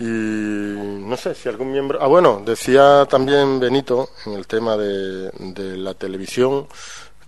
Y 0.00 0.04
no 0.04 1.16
sé 1.16 1.34
si 1.34 1.48
algún 1.48 1.72
miembro. 1.72 1.98
Ah, 2.00 2.06
bueno, 2.06 2.40
decía 2.44 3.04
también 3.06 3.58
Benito 3.58 4.10
en 4.26 4.34
el 4.34 4.46
tema 4.46 4.76
de, 4.76 5.30
de 5.30 5.76
la 5.76 5.94
televisión 5.94 6.68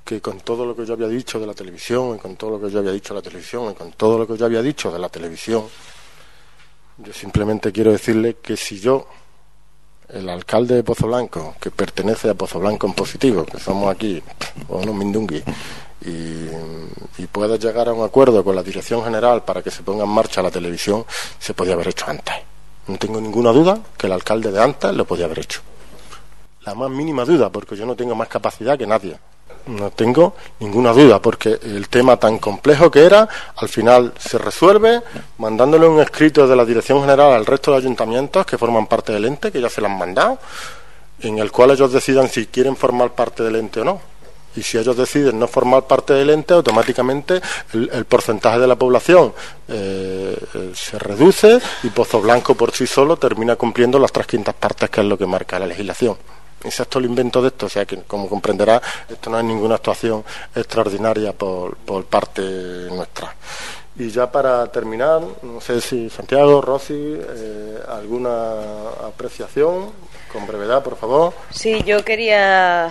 que 0.04 0.20
con 0.20 0.40
todo 0.40 0.64
lo 0.64 0.74
que 0.74 0.86
yo 0.86 0.94
había 0.94 1.08
dicho 1.08 1.38
de 1.38 1.46
la 1.46 1.54
televisión, 1.54 2.16
y 2.16 2.18
con 2.18 2.36
todo 2.36 2.50
lo 2.50 2.60
que 2.60 2.70
yo 2.70 2.78
había 2.80 2.92
dicho 2.92 3.14
de 3.14 3.20
la 3.20 3.22
televisión, 3.22 3.70
y 3.70 3.74
con 3.74 3.92
todo 3.92 4.18
lo 4.18 4.26
que 4.26 4.36
yo 4.36 4.44
había 4.46 4.62
dicho 4.62 4.90
de 4.90 4.98
la 4.98 5.08
televisión, 5.08 5.64
yo 6.98 7.12
simplemente 7.12 7.72
quiero 7.72 7.92
decirle 7.92 8.36
que 8.42 8.56
si 8.56 8.80
yo, 8.80 9.06
el 10.08 10.28
alcalde 10.28 10.74
de 10.74 10.82
Pozo 10.82 11.06
Blanco, 11.06 11.54
que 11.60 11.70
pertenece 11.70 12.30
a 12.30 12.34
Pozo 12.34 12.58
Blanco 12.58 12.86
en 12.88 12.94
positivo, 12.94 13.44
que 13.44 13.60
somos 13.60 13.88
aquí, 13.94 14.22
o 14.68 14.78
unos 14.78 14.94
mindungui, 14.94 15.42
y, 16.02 16.48
y 17.18 17.26
pueda 17.30 17.56
llegar 17.56 17.88
a 17.88 17.92
un 17.92 18.04
acuerdo 18.04 18.42
con 18.42 18.56
la 18.56 18.62
dirección 18.62 19.04
general 19.04 19.44
para 19.44 19.62
que 19.62 19.70
se 19.70 19.82
ponga 19.82 20.04
en 20.04 20.10
marcha 20.10 20.42
la 20.42 20.50
televisión, 20.50 21.04
se 21.38 21.54
podía 21.54 21.74
haber 21.74 21.88
hecho 21.88 22.06
antes 22.08 22.49
No 22.86 22.96
tengo 22.98 23.20
ninguna 23.20 23.50
duda 23.52 23.78
que 23.96 24.06
el 24.06 24.12
alcalde 24.12 24.50
de 24.50 24.62
antes 24.62 24.92
lo 24.94 25.04
podía 25.04 25.26
haber 25.26 25.40
hecho. 25.40 25.60
La 26.64 26.74
más 26.74 26.90
mínima 26.90 27.24
duda, 27.24 27.50
porque 27.50 27.76
yo 27.76 27.86
no 27.86 27.96
tengo 27.96 28.14
más 28.14 28.28
capacidad 28.28 28.78
que 28.78 28.86
nadie. 28.86 29.18
No 29.66 29.90
tengo 29.90 30.34
ninguna 30.58 30.92
duda, 30.92 31.20
porque 31.20 31.58
el 31.62 31.88
tema 31.88 32.16
tan 32.16 32.38
complejo 32.38 32.90
que 32.90 33.04
era, 33.04 33.28
al 33.56 33.68
final 33.68 34.12
se 34.18 34.38
resuelve 34.38 35.02
mandándole 35.38 35.86
un 35.86 36.00
escrito 36.00 36.46
de 36.46 36.56
la 36.56 36.64
Dirección 36.64 37.00
General 37.00 37.32
al 37.32 37.46
resto 37.46 37.70
de 37.72 37.78
ayuntamientos 37.78 38.46
que 38.46 38.58
forman 38.58 38.86
parte 38.86 39.12
del 39.12 39.26
ente, 39.26 39.52
que 39.52 39.60
ya 39.60 39.68
se 39.68 39.80
lo 39.80 39.86
han 39.86 39.98
mandado, 39.98 40.38
en 41.20 41.38
el 41.38 41.52
cual 41.52 41.70
ellos 41.70 41.92
decidan 41.92 42.28
si 42.28 42.46
quieren 42.46 42.76
formar 42.76 43.12
parte 43.12 43.42
del 43.42 43.56
ente 43.56 43.80
o 43.80 43.84
no. 43.84 44.09
Y 44.56 44.62
si 44.62 44.78
ellos 44.78 44.96
deciden 44.96 45.38
no 45.38 45.46
formar 45.46 45.86
parte 45.86 46.12
del 46.12 46.30
ente, 46.30 46.54
automáticamente 46.54 47.40
el, 47.72 48.04
porcentaje 48.04 48.58
de 48.58 48.66
la 48.66 48.76
población 48.76 49.32
eh, 49.68 50.36
eh, 50.54 50.72
se 50.74 50.98
reduce 50.98 51.60
y 51.82 51.90
Pozo 51.90 52.20
Blanco 52.20 52.54
por 52.54 52.72
sí 52.72 52.86
solo 52.86 53.16
termina 53.16 53.56
cumpliendo 53.56 53.98
las 53.98 54.12
tres 54.12 54.26
quintas 54.26 54.54
partes, 54.54 54.90
que 54.90 55.00
es 55.00 55.06
lo 55.06 55.16
que 55.16 55.26
marca 55.26 55.58
la 55.58 55.66
legislación. 55.66 56.16
Exacto 56.62 56.98
el 56.98 57.06
invento 57.06 57.40
de 57.40 57.48
esto, 57.48 57.66
o 57.66 57.68
sea 57.68 57.86
que 57.86 58.02
como 58.02 58.28
comprenderá, 58.28 58.82
esto 59.08 59.30
no 59.30 59.38
es 59.38 59.44
ninguna 59.44 59.76
actuación 59.76 60.22
extraordinaria 60.54 61.32
por, 61.32 61.76
por 61.76 62.04
parte 62.04 62.42
nuestra. 62.90 63.34
Y 63.96 64.08
ya 64.10 64.30
para 64.30 64.66
terminar, 64.68 65.20
no 65.42 65.60
sé 65.60 65.80
si 65.80 66.08
Santiago, 66.08 66.60
Rosy, 66.60 66.94
eh, 66.94 67.78
alguna 67.88 68.88
apreciación, 69.06 69.90
con 70.32 70.46
brevedad, 70.46 70.82
por 70.82 70.96
favor. 70.96 71.34
Sí, 71.50 71.82
yo 71.84 72.04
quería, 72.04 72.90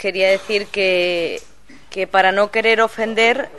quería 0.00 0.30
decir 0.30 0.68
que, 0.68 1.42
que 1.90 2.06
para 2.06 2.32
no 2.32 2.50
querer 2.50 2.80
ofender... 2.80 3.50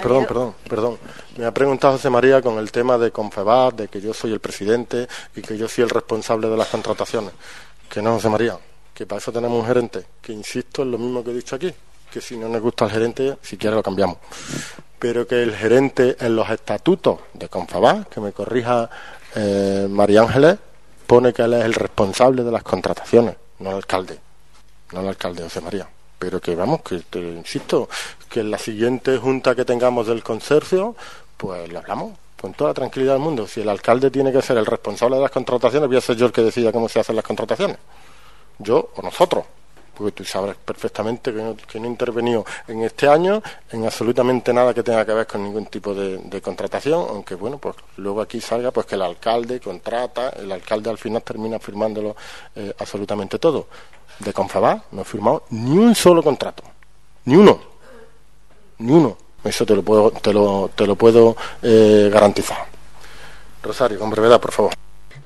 Perdón, 0.00 0.26
perdón, 0.26 0.54
perdón. 0.68 0.98
Me 1.36 1.44
ha 1.44 1.52
preguntado 1.52 1.94
José 1.94 2.08
María 2.08 2.40
con 2.40 2.58
el 2.58 2.70
tema 2.70 2.96
de 2.98 3.10
Confebat, 3.10 3.74
de 3.74 3.88
que 3.88 4.00
yo 4.00 4.14
soy 4.14 4.32
el 4.32 4.38
presidente 4.38 5.08
y 5.34 5.42
que 5.42 5.58
yo 5.58 5.68
soy 5.68 5.82
el 5.82 5.90
responsable 5.90 6.48
de 6.48 6.56
las 6.56 6.68
contrataciones. 6.68 7.32
Que 7.90 8.00
no, 8.00 8.14
José 8.14 8.28
María, 8.28 8.56
que 8.94 9.06
para 9.06 9.18
eso 9.18 9.32
tenemos 9.32 9.60
un 9.60 9.66
gerente, 9.66 10.04
que 10.20 10.32
insisto 10.32 10.82
en 10.82 10.92
lo 10.92 10.98
mismo 10.98 11.24
que 11.24 11.32
he 11.32 11.34
dicho 11.34 11.56
aquí, 11.56 11.74
que 12.12 12.20
si 12.20 12.36
no 12.36 12.48
nos 12.48 12.60
gusta 12.60 12.84
el 12.84 12.92
gerente, 12.92 13.36
si 13.42 13.56
quiere 13.56 13.74
lo 13.74 13.82
cambiamos. 13.82 14.18
Pero 15.00 15.26
que 15.26 15.42
el 15.42 15.54
gerente 15.54 16.16
en 16.20 16.36
los 16.36 16.48
estatutos 16.48 17.18
de 17.34 17.48
Confabá, 17.48 18.04
que 18.04 18.20
me 18.20 18.32
corrija 18.32 18.88
eh, 19.34 19.88
María 19.90 20.22
Ángeles, 20.22 20.58
pone 21.08 21.32
que 21.32 21.42
él 21.42 21.54
es 21.54 21.64
el 21.64 21.74
responsable 21.74 22.44
de 22.44 22.52
las 22.52 22.62
contrataciones, 22.62 23.34
no 23.58 23.70
el 23.70 23.76
alcalde, 23.76 24.18
no 24.92 25.00
el 25.00 25.08
alcalde 25.08 25.42
José 25.42 25.60
María. 25.60 25.88
Pero 26.18 26.40
que 26.40 26.54
vamos, 26.54 26.82
que 26.82 27.00
te 27.00 27.18
insisto, 27.18 27.88
que 28.28 28.40
en 28.40 28.50
la 28.50 28.58
siguiente 28.58 29.18
junta 29.18 29.54
que 29.54 29.64
tengamos 29.64 30.06
del 30.06 30.22
consorcio, 30.22 30.94
pues 31.36 31.70
le 31.70 31.78
hablamos 31.78 32.12
con 32.40 32.54
toda 32.54 32.74
tranquilidad 32.74 33.14
del 33.14 33.22
mundo. 33.22 33.46
Si 33.46 33.60
el 33.60 33.68
alcalde 33.68 34.10
tiene 34.10 34.32
que 34.32 34.42
ser 34.42 34.56
el 34.56 34.66
responsable 34.66 35.16
de 35.16 35.22
las 35.22 35.30
contrataciones, 35.30 35.88
voy 35.88 35.96
a 35.96 36.00
ser 36.00 36.16
yo 36.16 36.26
el 36.26 36.32
que 36.32 36.42
decida 36.42 36.70
cómo 36.72 36.88
se 36.88 37.00
hacen 37.00 37.16
las 37.16 37.24
contrataciones 37.24 37.78
yo 38.58 38.90
o 38.96 39.02
nosotros, 39.02 39.44
porque 39.94 40.12
tú 40.12 40.24
sabes 40.24 40.56
perfectamente 40.56 41.32
que 41.32 41.42
no, 41.42 41.56
que 41.56 41.78
no 41.78 41.86
he 41.86 41.88
intervenido 41.88 42.44
en 42.68 42.82
este 42.82 43.08
año 43.08 43.42
en 43.70 43.84
absolutamente 43.84 44.52
nada 44.52 44.72
que 44.72 44.82
tenga 44.82 45.04
que 45.04 45.12
ver 45.12 45.26
con 45.26 45.42
ningún 45.42 45.66
tipo 45.66 45.94
de, 45.94 46.40
contratación, 46.40 47.06
aunque 47.08 47.34
bueno, 47.34 47.58
pues 47.58 47.76
luego 47.96 48.20
aquí 48.20 48.40
salga 48.40 48.70
pues 48.70 48.86
que 48.86 48.94
el 48.94 49.02
alcalde 49.02 49.60
contrata, 49.60 50.30
el 50.30 50.50
alcalde 50.50 50.90
al 50.90 50.98
final 50.98 51.22
termina 51.22 51.58
firmándolo 51.58 52.16
eh, 52.54 52.72
absolutamente 52.78 53.38
todo. 53.38 53.66
De 54.22 54.32
Confabá 54.32 54.84
no 54.92 55.02
he 55.02 55.04
firmado 55.04 55.44
ni 55.50 55.76
un 55.76 55.94
solo 55.94 56.22
contrato, 56.22 56.62
ni 57.24 57.34
uno, 57.34 57.60
ni 58.78 58.92
uno. 58.92 59.16
Eso 59.44 59.66
te 59.66 59.74
lo 59.74 59.82
puedo, 59.82 60.12
te 60.12 60.32
lo, 60.32 60.70
te 60.74 60.86
lo 60.86 60.94
puedo 60.94 61.36
eh, 61.62 62.08
garantizar. 62.12 62.66
Rosario, 63.62 63.98
con 63.98 64.10
brevedad, 64.10 64.40
por 64.40 64.52
favor. 64.52 64.72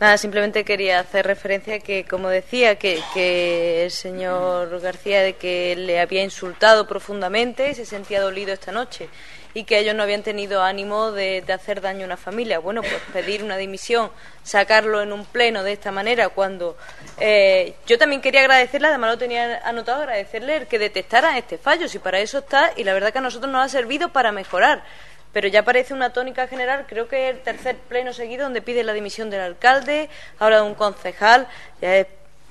Nada, 0.01 0.17
simplemente 0.19 0.65
quería 0.65 1.01
hacer 1.01 1.27
referencia 1.27 1.81
que, 1.81 2.05
como 2.05 2.29
decía, 2.29 2.77
que, 2.79 3.01
que, 3.15 3.85
el 3.85 3.91
señor 3.91 4.81
García 4.81 5.23
de 5.23 5.37
que 5.37 5.75
le 5.77 6.01
había 6.01 6.23
insultado 6.23 6.87
profundamente 6.87 7.71
y 7.71 7.75
se 7.75 7.87
sentía 7.87 8.21
dolido 8.21 8.53
esta 8.53 8.73
noche 8.73 9.09
y 9.57 9.65
que 9.65 9.79
ellos 9.79 9.95
no 9.95 10.03
habían 10.03 10.23
tenido 10.23 10.63
ánimo 10.63 11.13
de, 11.13 11.43
hacer 11.49 11.81
daño 11.81 12.03
a 12.03 12.05
una 12.05 12.19
familia. 12.19 12.59
Bueno, 12.59 12.83
pues 12.83 13.01
pedir 13.11 13.43
una 13.43 13.57
dimisión, 13.57 14.11
sacarlo 14.43 15.01
en 15.01 15.15
un 15.15 15.25
pleno 15.25 15.63
de 15.63 15.73
esta 15.73 15.91
manera, 15.91 16.29
cuando 16.29 16.77
eh, 17.19 17.75
yo 17.87 17.97
también 17.97 18.21
quería 18.21 18.41
agradecerle, 18.41 18.89
además 18.89 19.13
lo 19.13 19.17
tenía 19.17 19.63
anotado, 19.65 20.03
agradecerle 20.03 20.59
el 20.59 20.67
que 20.67 20.79
detectara 20.79 21.39
este 21.39 21.57
fallo, 21.57 21.89
si 21.89 21.99
para 21.99 22.19
eso 22.21 22.41
está, 22.41 22.71
y 22.77 22.85
la 22.85 22.93
verdad 22.93 23.15
que 23.15 23.19
a 23.19 23.23
nosotros 23.23 23.51
nos 23.51 23.65
ha 23.65 23.69
servido 23.71 24.11
para 24.11 24.31
mejorar 24.31 24.85
pero 25.33 25.49
ya 25.49 25.63
parece 25.65 25.93
una 25.93 26.15
tónica 26.15 26.49
general, 26.49 26.87
creo 26.89 27.09
que 27.09 27.29
el 27.29 27.41
tercer 27.41 27.77
pleno 27.77 28.15
seguido 28.15 28.45
donde 28.45 28.63
pide 28.63 28.83
la 28.83 28.95
dimisión 28.95 29.29
del 29.29 29.43
alcalde, 29.43 30.09
habla 30.39 30.57
de 30.57 30.63
un 30.63 30.75
concejal, 30.75 31.47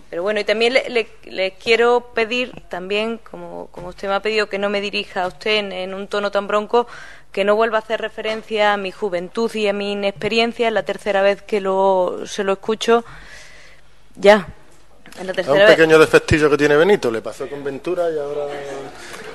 pero 0.09 0.23
bueno, 0.23 0.39
y 0.39 0.43
también 0.43 0.73
le, 0.73 1.51
quiero 1.53 2.11
pedir, 2.13 2.51
también, 2.69 3.19
como, 3.19 3.67
como 3.71 3.89
usted 3.89 4.07
me 4.07 4.13
ha 4.13 4.19
pedido 4.21 4.47
que 4.47 4.59
no 4.59 4.69
me 4.69 4.81
dirija 4.81 5.23
a 5.23 5.27
usted 5.27 5.71
en, 5.71 5.93
un 5.93 6.07
tono 6.07 6.31
tan 6.31 6.47
bronco, 6.47 6.87
que 7.31 7.43
no 7.43 7.55
vuelva 7.55 7.79
a 7.79 7.81
hacer 7.81 7.99
referencia 8.01 8.73
a 8.73 8.77
mi 8.77 8.91
juventud 8.91 9.53
y 9.55 9.67
a 9.67 9.73
mi 9.73 9.93
inexperiencia, 9.93 10.67
es 10.67 10.73
la 10.73 10.83
tercera 10.83 11.21
vez 11.21 11.41
que 11.41 11.59
lo, 11.59 12.21
se 12.25 12.43
lo 12.43 12.53
escucho. 12.53 13.03
Ya, 14.15 14.47
en 15.19 15.27
la 15.27 15.33
tercera 15.33 15.65
un 15.65 15.71
pequeño 15.71 15.99
defectillo 15.99 16.49
que 16.49 16.57
tiene 16.57 16.75
Benito, 16.75 17.11
le 17.11 17.21
pasó 17.21 17.49
con 17.49 17.63
Ventura 17.63 18.09
y 18.09 18.17
ahora... 18.17 18.45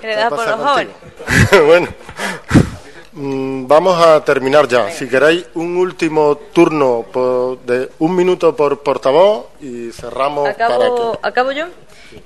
le 0.03 0.15
da 0.15 0.29
por 0.29 0.47
los 0.47 0.61
jóvenes. 0.61 0.95
bueno. 1.67 1.89
Mm, 3.13 3.67
vamos 3.67 4.01
a 4.01 4.25
terminar 4.25 4.69
ya. 4.69 4.91
Si 4.91 5.09
queréis, 5.09 5.47
un 5.55 5.77
último 5.77 6.37
turno 6.53 7.07
de 7.65 7.91
un 7.99 8.15
minuto 8.15 8.55
por 8.55 8.83
portavoz 8.83 9.47
y 9.61 9.91
cerramos. 9.91 10.49
Acabo, 10.49 11.19
acabo 11.23 11.53
yo. 11.53 11.67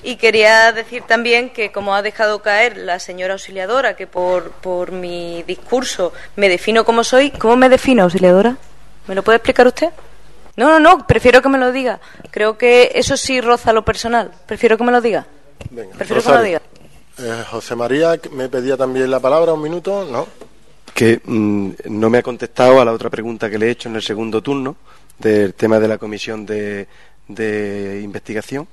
Y 0.02 0.16
quería 0.16 0.72
decir 0.72 1.02
también 1.06 1.50
que, 1.50 1.72
como 1.72 1.94
ha 1.94 2.02
dejado 2.02 2.40
caer 2.40 2.78
la 2.78 2.98
señora 2.98 3.34
auxiliadora, 3.34 3.96
que 3.96 4.06
por, 4.06 4.50
por 4.50 4.92
mi 4.92 5.42
discurso 5.42 6.12
me 6.36 6.48
defino 6.48 6.84
como 6.84 7.04
soy, 7.04 7.30
¿cómo 7.30 7.56
me 7.56 7.68
defino, 7.68 8.04
auxiliadora? 8.04 8.56
¿Me 9.06 9.14
lo 9.14 9.22
puede 9.22 9.36
explicar 9.36 9.66
usted? 9.66 9.90
No, 10.56 10.68
no, 10.68 10.80
no, 10.80 11.06
prefiero 11.06 11.42
que 11.42 11.48
me 11.48 11.58
lo 11.58 11.72
diga. 11.72 12.00
Creo 12.30 12.56
que 12.56 12.92
eso 12.94 13.16
sí 13.16 13.40
roza 13.40 13.72
lo 13.72 13.84
personal. 13.84 14.30
Prefiero 14.46 14.78
que 14.78 14.84
me 14.84 14.92
lo 14.92 15.00
diga. 15.00 15.26
prefiero 15.96 16.22
que 16.22 16.28
me 16.28 16.36
lo 16.36 16.42
diga. 16.42 16.62
Eh, 17.18 17.44
José 17.50 17.74
María, 17.74 18.18
me 18.32 18.48
pedía 18.48 18.76
también 18.76 19.10
la 19.10 19.20
palabra, 19.20 19.52
un 19.52 19.62
minuto, 19.62 20.04
¿no? 20.10 20.26
Que 20.94 21.20
mm, 21.24 21.70
no 21.90 22.08
me 22.08 22.18
ha 22.18 22.22
contestado 22.22 22.80
a 22.80 22.84
la 22.84 22.92
otra 22.92 23.10
pregunta 23.10 23.50
que 23.50 23.58
le 23.58 23.66
he 23.66 23.70
hecho 23.70 23.88
en 23.88 23.96
el 23.96 24.02
segundo 24.02 24.40
turno 24.40 24.76
del 25.18 25.52
tema 25.54 25.80
de 25.80 25.88
la 25.88 25.98
comisión 25.98 26.46
de, 26.46 26.86
investigación. 28.02 28.68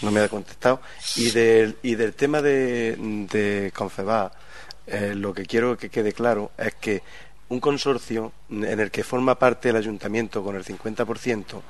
No 0.00 0.10
me 0.10 0.20
ha 0.20 0.28
contestado. 0.28 0.80
Y 1.16 1.30
del, 1.30 1.76
y 1.82 1.94
del 1.94 2.14
tema 2.14 2.40
de, 2.40 2.96
de 3.30 3.70
Confeba, 3.74 4.32
eh, 4.86 5.14
lo 5.14 5.34
que 5.34 5.44
quiero 5.44 5.76
que 5.76 5.90
quede 5.90 6.12
claro 6.12 6.52
es 6.56 6.74
que 6.76 7.02
un 7.50 7.60
consorcio 7.60 8.32
en 8.50 8.80
el 8.80 8.90
que 8.90 9.04
forma 9.04 9.38
parte 9.38 9.68
el 9.68 9.76
ayuntamiento 9.76 10.42
con 10.42 10.56
el 10.56 10.64
50%, 10.64 11.60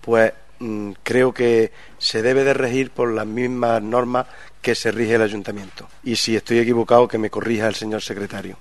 pues 0.00 0.32
mm, 0.60 0.92
creo 1.02 1.34
que 1.34 1.72
se 1.98 2.22
debe 2.22 2.42
de 2.42 2.54
regir 2.54 2.90
por 2.90 3.12
las 3.12 3.26
mismas 3.26 3.82
normas 3.82 4.26
que 4.62 4.74
se 4.74 4.90
rige 4.90 5.16
el 5.16 5.22
ayuntamiento. 5.22 5.86
Y 6.04 6.16
si 6.16 6.34
estoy 6.34 6.58
equivocado, 6.58 7.06
que 7.06 7.18
me 7.18 7.28
corrija 7.28 7.68
el 7.68 7.74
señor 7.74 8.00
secretario 8.00 8.56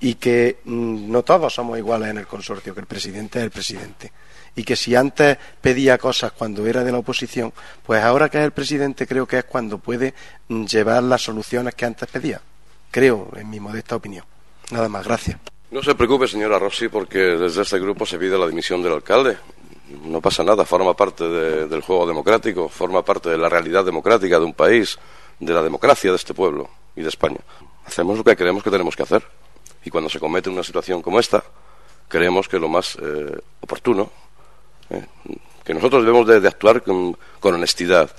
y 0.00 0.14
que 0.14 0.58
mm, 0.64 1.10
no 1.10 1.22
todos 1.22 1.54
somos 1.54 1.78
iguales 1.78 2.10
en 2.10 2.18
el 2.18 2.26
consorcio, 2.26 2.74
que 2.74 2.80
el 2.80 2.86
presidente 2.86 3.38
es 3.38 3.44
el 3.44 3.50
presidente. 3.50 4.12
Y 4.56 4.62
que 4.62 4.76
si 4.76 4.94
antes 4.94 5.36
pedía 5.60 5.98
cosas 5.98 6.32
cuando 6.32 6.66
era 6.66 6.84
de 6.84 6.92
la 6.92 6.98
oposición, 6.98 7.52
pues 7.84 8.02
ahora 8.02 8.28
que 8.28 8.38
es 8.38 8.44
el 8.44 8.52
presidente 8.52 9.06
creo 9.06 9.26
que 9.26 9.38
es 9.38 9.44
cuando 9.44 9.78
puede 9.78 10.14
mm, 10.48 10.64
llevar 10.64 11.02
las 11.02 11.22
soluciones 11.22 11.74
que 11.74 11.86
antes 11.86 12.08
pedía. 12.08 12.40
Creo, 12.90 13.30
en 13.34 13.50
mi 13.50 13.58
modesta 13.58 13.96
opinión. 13.96 14.24
Nada 14.70 14.88
más, 14.88 15.04
gracias. 15.04 15.38
No 15.70 15.82
se 15.82 15.94
preocupe, 15.96 16.28
señora 16.28 16.58
Rossi, 16.58 16.88
porque 16.88 17.18
desde 17.18 17.62
este 17.62 17.80
grupo 17.80 18.06
se 18.06 18.18
pide 18.18 18.38
la 18.38 18.46
dimisión 18.46 18.80
del 18.82 18.92
alcalde. 18.92 19.36
No 20.04 20.20
pasa 20.20 20.44
nada, 20.44 20.64
forma 20.64 20.94
parte 20.94 21.24
del 21.24 21.80
juego 21.80 22.06
democrático, 22.06 22.68
forma 22.68 23.04
parte 23.04 23.30
de 23.30 23.38
la 23.38 23.48
realidad 23.48 23.84
democrática 23.84 24.38
de 24.38 24.44
un 24.44 24.54
país, 24.54 24.98
de 25.40 25.52
la 25.52 25.62
democracia 25.62 26.10
de 26.10 26.16
este 26.16 26.32
pueblo 26.32 26.70
y 26.94 27.02
de 27.02 27.08
España. 27.08 27.40
Hacemos 27.84 28.16
lo 28.16 28.24
que 28.24 28.36
creemos 28.36 28.62
que 28.62 28.70
tenemos 28.70 28.94
que 28.94 29.02
hacer. 29.02 29.24
Y 29.84 29.90
cuando 29.90 30.08
se 30.08 30.18
comete 30.18 30.48
una 30.50 30.62
situación 30.62 31.02
como 31.02 31.20
esta, 31.20 31.44
creemos 32.08 32.48
que 32.48 32.58
lo 32.58 32.68
más 32.68 32.96
eh, 33.00 33.38
oportuno, 33.60 34.10
eh, 34.90 35.04
que 35.64 35.74
nosotros 35.74 36.04
debemos 36.04 36.26
de, 36.26 36.46
actuar 36.46 36.82
con, 36.82 37.16
honestidad. 37.40 38.10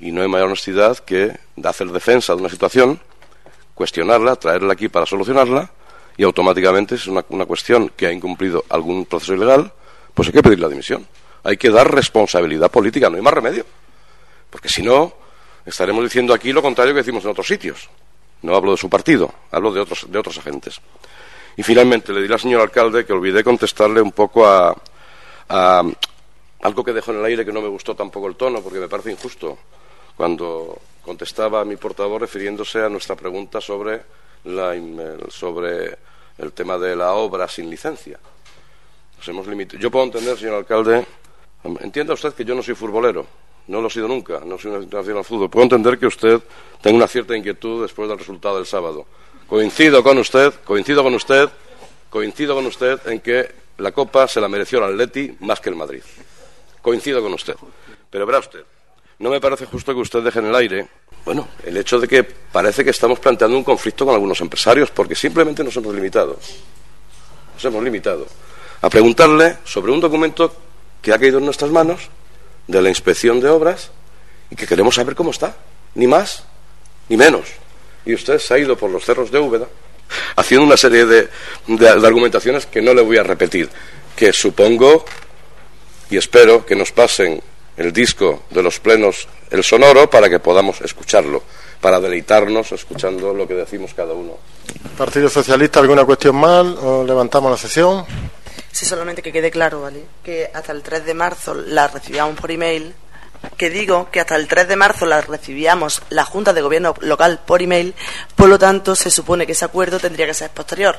Y 0.00 0.10
no 0.10 0.22
hay 0.22 0.28
mayor 0.28 0.48
honestidad 0.48 0.98
que 0.98 1.38
hacer 1.62 1.88
defensa 1.88 2.34
de 2.34 2.40
una 2.40 2.48
situación, 2.48 2.98
cuestionarla, 3.74 4.36
traerla 4.36 4.72
aquí 4.72 4.88
para 4.88 5.06
solucionarla, 5.06 5.70
y 6.16 6.24
automáticamente, 6.24 6.96
si 6.96 7.02
es 7.02 7.08
una, 7.08 7.24
una 7.30 7.46
cuestión 7.46 7.90
que 7.90 8.06
ha 8.06 8.12
incumplido 8.12 8.64
algún 8.68 9.06
proceso 9.06 9.34
ilegal, 9.34 9.72
pues 10.14 10.28
hay 10.28 10.34
que 10.34 10.42
pedir 10.42 10.60
la 10.60 10.68
dimisión. 10.68 11.06
Hay 11.44 11.56
que 11.56 11.70
dar 11.70 11.92
responsabilidad 11.92 12.70
política, 12.70 13.08
no 13.08 13.16
hay 13.16 13.22
más 13.22 13.34
remedio. 13.34 13.64
Porque 14.50 14.68
si 14.68 14.82
no, 14.82 15.14
estaremos 15.64 16.04
diciendo 16.04 16.34
aquí 16.34 16.52
lo 16.52 16.60
contrario 16.60 16.92
que 16.92 17.00
decimos 17.00 17.24
en 17.24 17.30
otros 17.30 17.46
sitios. 17.46 17.88
No 18.42 18.54
hablo 18.56 18.72
de 18.72 18.76
su 18.76 18.90
partido, 18.90 19.32
hablo 19.50 19.72
de 19.72 19.80
otros, 19.80 20.10
de 20.10 20.18
otros 20.18 20.38
agentes. 20.38 20.80
Y 21.56 21.62
finalmente 21.62 22.12
le 22.12 22.22
diré 22.22 22.34
al 22.34 22.40
señor 22.40 22.60
alcalde 22.60 23.04
que 23.04 23.12
olvidé 23.12 23.44
contestarle 23.44 24.00
un 24.00 24.12
poco 24.12 24.46
a, 24.46 24.74
a 25.48 25.82
algo 26.62 26.84
que 26.84 26.92
dejó 26.92 27.12
en 27.12 27.18
el 27.18 27.24
aire 27.26 27.44
que 27.44 27.52
no 27.52 27.60
me 27.60 27.68
gustó 27.68 27.94
tampoco 27.94 28.28
el 28.28 28.36
tono, 28.36 28.62
porque 28.62 28.78
me 28.78 28.88
parece 28.88 29.10
injusto, 29.10 29.58
cuando 30.16 30.78
contestaba 31.04 31.60
a 31.60 31.64
mi 31.64 31.76
portavoz 31.76 32.20
refiriéndose 32.20 32.80
a 32.80 32.88
nuestra 32.88 33.16
pregunta 33.16 33.60
sobre, 33.60 34.02
la, 34.44 34.74
sobre 35.28 35.98
el 36.38 36.52
tema 36.52 36.78
de 36.78 36.96
la 36.96 37.12
obra 37.12 37.48
sin 37.48 37.68
licencia. 37.68 38.18
Nos 39.18 39.28
hemos 39.28 39.46
limitado. 39.46 39.78
Yo 39.78 39.90
puedo 39.90 40.04
entender, 40.04 40.38
señor 40.38 40.54
alcalde, 40.54 41.04
entienda 41.80 42.14
usted 42.14 42.32
que 42.32 42.44
yo 42.44 42.54
no 42.54 42.62
soy 42.62 42.74
futbolero, 42.74 43.26
no 43.68 43.80
lo 43.80 43.88
he 43.88 43.90
sido 43.90 44.08
nunca, 44.08 44.40
no 44.44 44.58
soy 44.58 44.70
una 44.72 44.82
internacional 44.82 45.18
al 45.18 45.24
fútbol. 45.24 45.50
Puedo 45.50 45.64
entender 45.64 45.98
que 45.98 46.06
usted 46.06 46.40
tenga 46.80 46.96
una 46.96 47.08
cierta 47.08 47.36
inquietud 47.36 47.82
después 47.82 48.08
del 48.08 48.18
resultado 48.18 48.56
del 48.56 48.66
sábado. 48.66 49.06
Coincido 49.46 50.02
con 50.02 50.18
usted, 50.18 50.52
coincido 50.64 51.02
con 51.02 51.14
usted, 51.14 51.48
coincido 52.10 52.54
con 52.54 52.66
usted 52.66 52.98
en 53.06 53.20
que 53.20 53.50
la 53.78 53.92
Copa 53.92 54.26
se 54.28 54.40
la 54.40 54.48
mereció 54.48 54.78
el 54.78 54.92
Atleti 54.92 55.36
más 55.40 55.60
que 55.60 55.70
el 55.70 55.76
Madrid. 55.76 56.02
Coincido 56.80 57.22
con 57.22 57.32
usted. 57.34 57.54
Pero 58.10 58.26
verá 58.26 58.38
usted, 58.38 58.64
no 59.18 59.30
me 59.30 59.40
parece 59.40 59.66
justo 59.66 59.94
que 59.94 60.00
usted 60.00 60.22
deje 60.22 60.40
en 60.40 60.46
el 60.46 60.54
aire, 60.54 60.88
bueno, 61.24 61.48
el 61.64 61.76
hecho 61.76 62.00
de 62.00 62.08
que 62.08 62.24
parece 62.24 62.82
que 62.82 62.90
estamos 62.90 63.20
planteando 63.20 63.56
un 63.56 63.64
conflicto 63.64 64.04
con 64.04 64.14
algunos 64.14 64.40
empresarios, 64.40 64.90
porque 64.90 65.14
simplemente 65.14 65.62
nos 65.62 65.76
hemos 65.76 65.94
limitado, 65.94 66.38
nos 67.54 67.64
hemos 67.64 67.84
limitado 67.84 68.26
a 68.80 68.90
preguntarle 68.90 69.58
sobre 69.64 69.92
un 69.92 70.00
documento 70.00 70.52
que 71.00 71.12
ha 71.12 71.18
caído 71.18 71.38
en 71.38 71.44
nuestras 71.44 71.70
manos 71.70 72.10
de 72.66 72.82
la 72.82 72.88
inspección 72.88 73.40
de 73.40 73.48
obras 73.48 73.90
y 74.50 74.56
que 74.56 74.66
queremos 74.66 74.94
saber 74.94 75.14
cómo 75.14 75.30
está, 75.30 75.56
ni 75.94 76.06
más 76.06 76.44
ni 77.08 77.16
menos. 77.16 77.48
Y 78.04 78.14
usted 78.14 78.38
se 78.38 78.54
ha 78.54 78.58
ido 78.58 78.76
por 78.76 78.90
los 78.90 79.04
cerros 79.04 79.30
de 79.30 79.38
Úbeda 79.38 79.66
haciendo 80.36 80.66
una 80.66 80.76
serie 80.76 81.06
de, 81.06 81.28
de 81.66 81.88
argumentaciones 81.88 82.66
que 82.66 82.82
no 82.82 82.94
le 82.94 83.02
voy 83.02 83.16
a 83.18 83.22
repetir, 83.22 83.68
que 84.16 84.32
supongo 84.32 85.04
y 86.10 86.16
espero 86.16 86.66
que 86.66 86.76
nos 86.76 86.92
pasen 86.92 87.42
el 87.76 87.92
disco 87.92 88.42
de 88.50 88.62
los 88.62 88.78
plenos, 88.80 89.26
el 89.50 89.64
sonoro, 89.64 90.10
para 90.10 90.28
que 90.28 90.38
podamos 90.38 90.80
escucharlo, 90.82 91.42
para 91.80 92.00
deleitarnos 92.00 92.72
escuchando 92.72 93.32
lo 93.32 93.48
que 93.48 93.54
decimos 93.54 93.92
cada 93.94 94.12
uno. 94.12 94.36
Partido 94.96 95.28
Socialista, 95.28 95.80
¿alguna 95.80 96.04
cuestión 96.04 96.36
mal? 96.36 96.76
¿O 96.82 97.02
levantamos 97.04 97.50
la 97.50 97.56
sesión? 97.56 98.04
Sí, 98.72 98.86
solamente 98.86 99.22
que 99.22 99.32
quede 99.32 99.50
claro, 99.50 99.82
¿vale? 99.82 100.04
Que 100.24 100.50
hasta 100.52 100.72
el 100.72 100.82
3 100.82 101.04
de 101.04 101.14
marzo 101.14 101.54
la 101.54 101.88
recibíamos 101.88 102.40
por 102.40 102.50
email. 102.50 102.94
Que 103.56 103.70
digo 103.70 104.08
que 104.10 104.20
hasta 104.20 104.36
el 104.36 104.46
3 104.46 104.68
de 104.68 104.76
marzo 104.76 105.04
la 105.04 105.20
recibíamos 105.20 106.00
la 106.10 106.24
Junta 106.24 106.52
de 106.52 106.62
Gobierno 106.62 106.94
local 107.00 107.40
por 107.44 107.60
email, 107.60 107.92
por 108.36 108.48
lo 108.48 108.56
tanto 108.56 108.94
se 108.94 109.10
supone 109.10 109.46
que 109.46 109.52
ese 109.52 109.64
acuerdo 109.64 109.98
tendría 109.98 110.26
que 110.26 110.34
ser 110.34 110.50
posterior. 110.50 110.96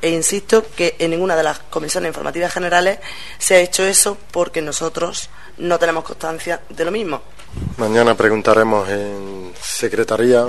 E 0.00 0.08
insisto 0.08 0.64
que 0.74 0.96
en 0.98 1.10
ninguna 1.10 1.36
de 1.36 1.42
las 1.42 1.58
comisiones 1.58 2.08
informativas 2.08 2.52
generales 2.52 2.98
se 3.38 3.56
ha 3.56 3.60
hecho 3.60 3.84
eso 3.84 4.16
porque 4.30 4.62
nosotros 4.62 5.28
no 5.58 5.78
tenemos 5.78 6.04
constancia 6.04 6.60
de 6.70 6.84
lo 6.84 6.90
mismo. 6.90 7.22
Mañana 7.76 8.14
preguntaremos 8.14 8.88
en 8.88 9.52
secretaría 9.60 10.46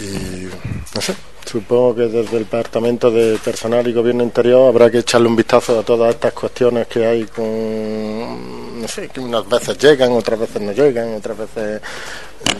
y 0.00 0.48
no 0.94 1.00
sé, 1.00 1.14
supongo 1.44 1.94
que 1.94 2.02
desde 2.02 2.36
el 2.36 2.44
Departamento 2.44 3.10
de 3.10 3.38
Personal 3.38 3.86
y 3.86 3.92
Gobierno 3.92 4.22
Interior 4.22 4.68
habrá 4.68 4.90
que 4.90 4.98
echarle 4.98 5.28
un 5.28 5.36
vistazo 5.36 5.78
a 5.78 5.82
todas 5.82 6.14
estas 6.14 6.32
cuestiones 6.32 6.86
que 6.86 7.06
hay 7.06 7.24
con, 7.24 8.80
no 8.80 8.88
sé, 8.88 9.08
que 9.08 9.20
unas 9.20 9.48
veces 9.48 9.78
llegan, 9.78 10.12
otras 10.12 10.38
veces 10.38 10.62
no 10.62 10.72
llegan, 10.72 11.14
otras 11.14 11.38
veces... 11.38 11.82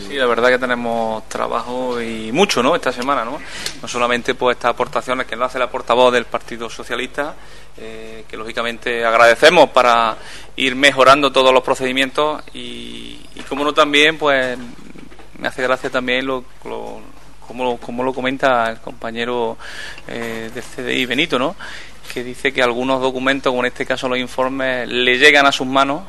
Sí, 0.09 0.15
la 0.15 0.27
verdad 0.27 0.48
que 0.48 0.59
tenemos 0.59 1.28
trabajo 1.28 2.01
y 2.01 2.32
mucho, 2.32 2.62
¿no? 2.62 2.74
Esta 2.74 2.93
semana, 2.93 3.24
¿no? 3.24 3.39
No 3.81 3.89
solamente 3.89 4.35
pues 4.35 4.56
estas 4.56 4.70
aportaciones 4.70 5.27
que 5.27 5.36
nos 5.36 5.47
hace 5.47 5.59
la 5.59 5.70
portavoz 5.70 6.12
del 6.12 6.24
Partido 6.24 6.69
Socialista, 6.69 7.36
eh, 7.77 8.24
que 8.28 8.36
lógicamente 8.36 9.05
agradecemos 9.05 9.70
para 9.70 10.16
ir 10.56 10.74
mejorando 10.74 11.31
todos 11.31 11.55
los 11.55 11.62
procedimientos 11.62 12.43
y, 12.52 13.19
como 13.48 13.62
no 13.65 13.73
también, 13.73 14.19
pues 14.19 14.59
me 15.39 15.47
hace 15.47 15.62
gracia 15.62 15.89
también 15.89 16.27
lo, 16.27 16.43
como, 17.49 17.79
como, 17.79 18.05
lo 18.05 18.15
comenta 18.15 18.70
el 18.70 18.79
compañero 18.79 19.59
eh, 20.07 20.51
del 20.55 20.62
CDI 20.62 21.07
Benito, 21.07 21.39
¿no? 21.39 21.57
que 22.12 22.25
dice 22.25 22.53
que 22.53 22.62
algunos 22.62 23.01
documentos, 23.01 23.51
como 23.51 23.62
en 23.62 23.66
este 23.66 23.85
caso 23.85 24.09
los 24.09 24.19
informes, 24.19 24.89
le 24.89 25.19
llegan 25.19 25.47
a 25.47 25.53
sus 25.53 25.66
manos, 25.66 26.03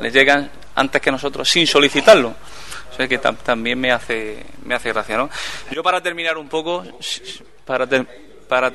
le 0.00 0.10
llegan 0.10 0.50
antes 0.74 1.00
que 1.00 1.10
nosotros 1.10 1.48
sin 1.48 1.66
solicitarlo. 1.66 2.34
O 2.90 2.96
sea 2.96 3.08
que 3.08 3.18
también 3.18 3.80
me 3.80 3.90
hace, 3.90 4.44
me 4.64 4.74
hace 4.74 4.92
gracia, 4.92 5.16
¿no? 5.16 5.28
Yo 5.72 5.82
para 5.82 6.00
terminar 6.00 6.38
un 6.38 6.48
poco, 6.48 6.84
para, 7.64 7.88
para, 8.48 8.72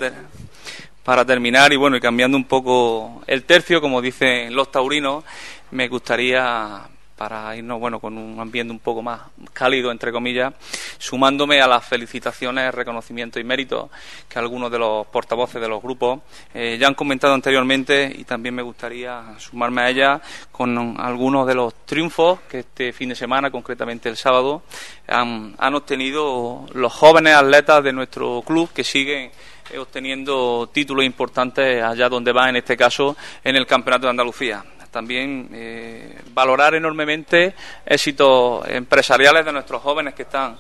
para 1.04 1.26
terminar 1.26 1.72
y 1.72 1.78
bueno, 1.78 1.96
y 1.96 2.02
cambiando 2.02 2.36
un 2.36 2.44
poco 2.44 3.22
el 3.28 3.44
tercio, 3.44 3.80
como 3.80 4.02
dicen 4.02 4.54
los 4.54 4.72
taurinos, 4.72 5.24
me 5.72 5.88
gustaría 5.88 6.82
para 7.20 7.54
irnos 7.54 7.82
bueno 7.82 8.00
con 8.00 8.18
un 8.18 8.40
ambiente 8.40 8.72
un 8.72 8.80
poco 8.80 9.02
más 9.02 9.20
cálido 9.52 9.92
entre 9.92 10.10
comillas 10.10 10.54
sumándome 10.98 11.60
a 11.60 11.68
las 11.68 11.86
felicitaciones 11.86 12.74
reconocimientos 12.74 13.42
y 13.42 13.44
méritos 13.44 13.90
que 14.30 14.40
algunos 14.40 14.72
de 14.72 14.80
los 14.80 15.06
portavoces 15.08 15.62
de 15.62 15.68
los 15.68 15.84
grupos 15.84 16.22
eh, 16.54 16.78
ya 16.80 16.88
han 16.88 16.94
comentado 16.94 17.34
anteriormente 17.34 18.10
y 18.18 18.24
también 18.24 18.56
me 18.56 18.62
gustaría 18.62 19.38
sumarme 19.38 19.82
a 19.82 19.90
ellas 19.90 20.22
con 20.50 20.98
algunos 20.98 21.46
de 21.46 21.56
los 21.56 21.86
triunfos 21.86 22.40
que 22.50 22.60
este 22.60 22.94
fin 22.94 23.10
de 23.10 23.16
semana 23.16 23.52
concretamente 23.52 24.08
el 24.08 24.16
sábado 24.16 24.62
han, 25.06 25.56
han 25.58 25.76
obtenido 25.76 26.68
los 26.72 26.94
jóvenes 26.94 27.36
atletas 27.36 27.84
de 27.84 27.92
nuestro 27.92 28.42
club 28.44 28.70
que 28.74 28.86
siguen 28.86 29.30
eh, 29.72 29.78
obteniendo 29.78 30.70
títulos 30.72 31.04
importantes 31.04 31.84
allá 31.84 32.08
donde 32.08 32.32
va, 32.32 32.48
en 32.48 32.56
este 32.56 32.78
caso, 32.78 33.18
en 33.44 33.58
el 33.58 33.68
Campeonato 33.68 34.08
de 34.08 34.12
Andalucía 34.12 34.64
también 34.92 35.50
eh, 35.54 36.20
valorar 36.34 36.76
enormemente 36.76 37.54
éxitos 37.86 38.68
empresariales 38.70 39.46
de 39.46 39.52
nuestros 39.52 39.82
jóvenes 39.82 40.14
que 40.14 40.24
están 40.24 40.58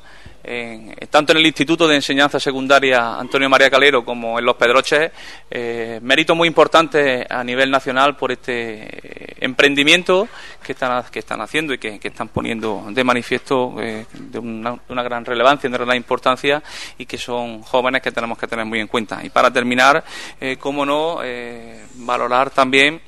tanto 1.09 1.33
en 1.33 1.37
el 1.37 1.45
Instituto 1.45 1.87
de 1.87 1.95
Enseñanza 1.95 2.39
Secundaria 2.39 3.19
Antonio 3.19 3.49
María 3.49 3.69
Calero 3.69 4.03
como 4.03 4.39
en 4.39 4.45
Los 4.45 4.55
Pedroches, 4.55 5.11
eh, 5.51 5.99
mérito 6.01 6.33
muy 6.33 6.47
importante 6.47 7.27
a 7.29 7.43
nivel 7.43 7.69
nacional 7.69 8.15
por 8.15 8.31
este 8.31 9.35
emprendimiento 9.45 10.27
que 10.63 10.73
están, 10.73 11.03
que 11.11 11.19
están 11.19 11.41
haciendo 11.41 11.73
y 11.73 11.77
que, 11.77 11.99
están 12.01 12.27
poniendo 12.29 12.85
de 12.89 13.03
manifiesto 13.03 13.75
eh, 13.79 14.05
de, 14.13 14.39
una, 14.39 15.03
gran 15.03 15.25
relevancia, 15.25 15.69
de 15.69 15.75
una 15.75 15.85
gran 15.85 15.97
importancia 15.97 16.61
y 16.97 17.05
que 17.05 17.17
son 17.17 17.61
jóvenes 17.63 18.01
que 18.01 18.11
tenemos 18.11 18.37
que 18.37 18.47
tener 18.47 18.65
muy 18.65 18.79
en 18.79 18.87
cuenta. 18.87 19.19
Y 19.23 19.29
para 19.29 19.51
terminar, 19.51 20.03
eh, 20.39 20.57
cómo 20.59 20.85
no, 20.85 21.19
eh, 21.23 21.85
valorar 21.95 22.49
también 22.51 23.01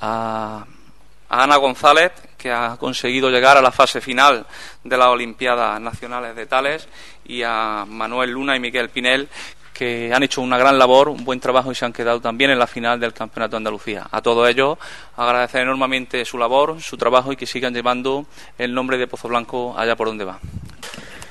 a, 0.00 0.64
Ana 1.28 1.56
González, 1.56 2.12
que 2.38 2.52
ha 2.52 2.76
conseguido 2.78 3.30
llegar 3.30 3.56
a 3.56 3.62
la 3.62 3.72
fase 3.72 4.00
final 4.00 4.46
de 4.84 4.96
las 4.96 5.08
Olimpiadas 5.08 5.80
Nacionales 5.80 6.36
de 6.36 6.46
Tales, 6.46 6.88
y 7.24 7.42
a 7.42 7.84
Manuel 7.86 8.30
Luna 8.30 8.54
y 8.54 8.60
Miguel 8.60 8.90
Pinel, 8.90 9.28
que 9.76 10.10
han 10.14 10.22
hecho 10.22 10.40
una 10.40 10.56
gran 10.56 10.78
labor, 10.78 11.10
un 11.10 11.24
buen 11.24 11.38
trabajo 11.38 11.70
y 11.70 11.74
se 11.74 11.84
han 11.84 11.92
quedado 11.92 12.20
también 12.20 12.50
en 12.50 12.58
la 12.58 12.66
final 12.66 12.98
del 12.98 13.12
Campeonato 13.12 13.52
de 13.52 13.56
Andalucía. 13.58 14.06
A 14.10 14.22
todos 14.22 14.48
ellos 14.48 14.78
agradecer 15.16 15.62
enormemente 15.62 16.24
su 16.24 16.38
labor, 16.38 16.80
su 16.80 16.96
trabajo 16.96 17.32
y 17.32 17.36
que 17.36 17.46
sigan 17.46 17.74
llevando 17.74 18.24
el 18.56 18.72
nombre 18.72 18.96
de 18.96 19.06
Pozo 19.06 19.28
Blanco 19.28 19.74
allá 19.76 19.94
por 19.94 20.06
donde 20.06 20.24
va. 20.24 20.38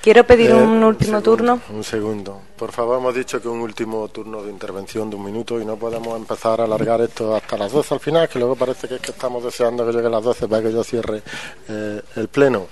Quiero 0.05 0.23
pedir 0.23 0.51
eh, 0.51 0.53
un 0.53 0.83
último 0.83 1.19
turno. 1.19 1.59
Un 1.73 1.83
segundo. 1.83 2.39
Por 2.55 2.71
favor, 2.71 2.99
hemos 2.99 3.15
dicho 3.15 3.41
que 3.41 3.47
un 3.47 3.61
último 3.61 4.07
turno 4.09 4.43
de 4.43 4.51
intervención 4.51 5.09
de 5.09 5.15
un 5.15 5.25
minuto 5.25 5.59
y 5.59 5.65
no 5.65 5.77
podemos 5.77 6.15
empezar 6.15 6.61
a 6.61 6.65
alargar 6.65 7.01
esto 7.01 7.35
hasta 7.35 7.57
las 7.57 7.71
12 7.71 7.95
al 7.95 7.99
final, 7.99 8.29
que 8.29 8.37
luego 8.37 8.55
parece 8.55 8.87
que 8.87 8.95
es 8.97 9.01
que 9.01 9.09
estamos 9.09 9.43
deseando 9.43 9.83
que 9.83 9.93
llegue 9.93 10.07
las 10.07 10.23
12 10.23 10.47
para 10.47 10.61
que 10.61 10.71
yo 10.71 10.83
cierre 10.83 11.23
eh, 11.67 12.03
el 12.17 12.27
pleno. 12.27 12.67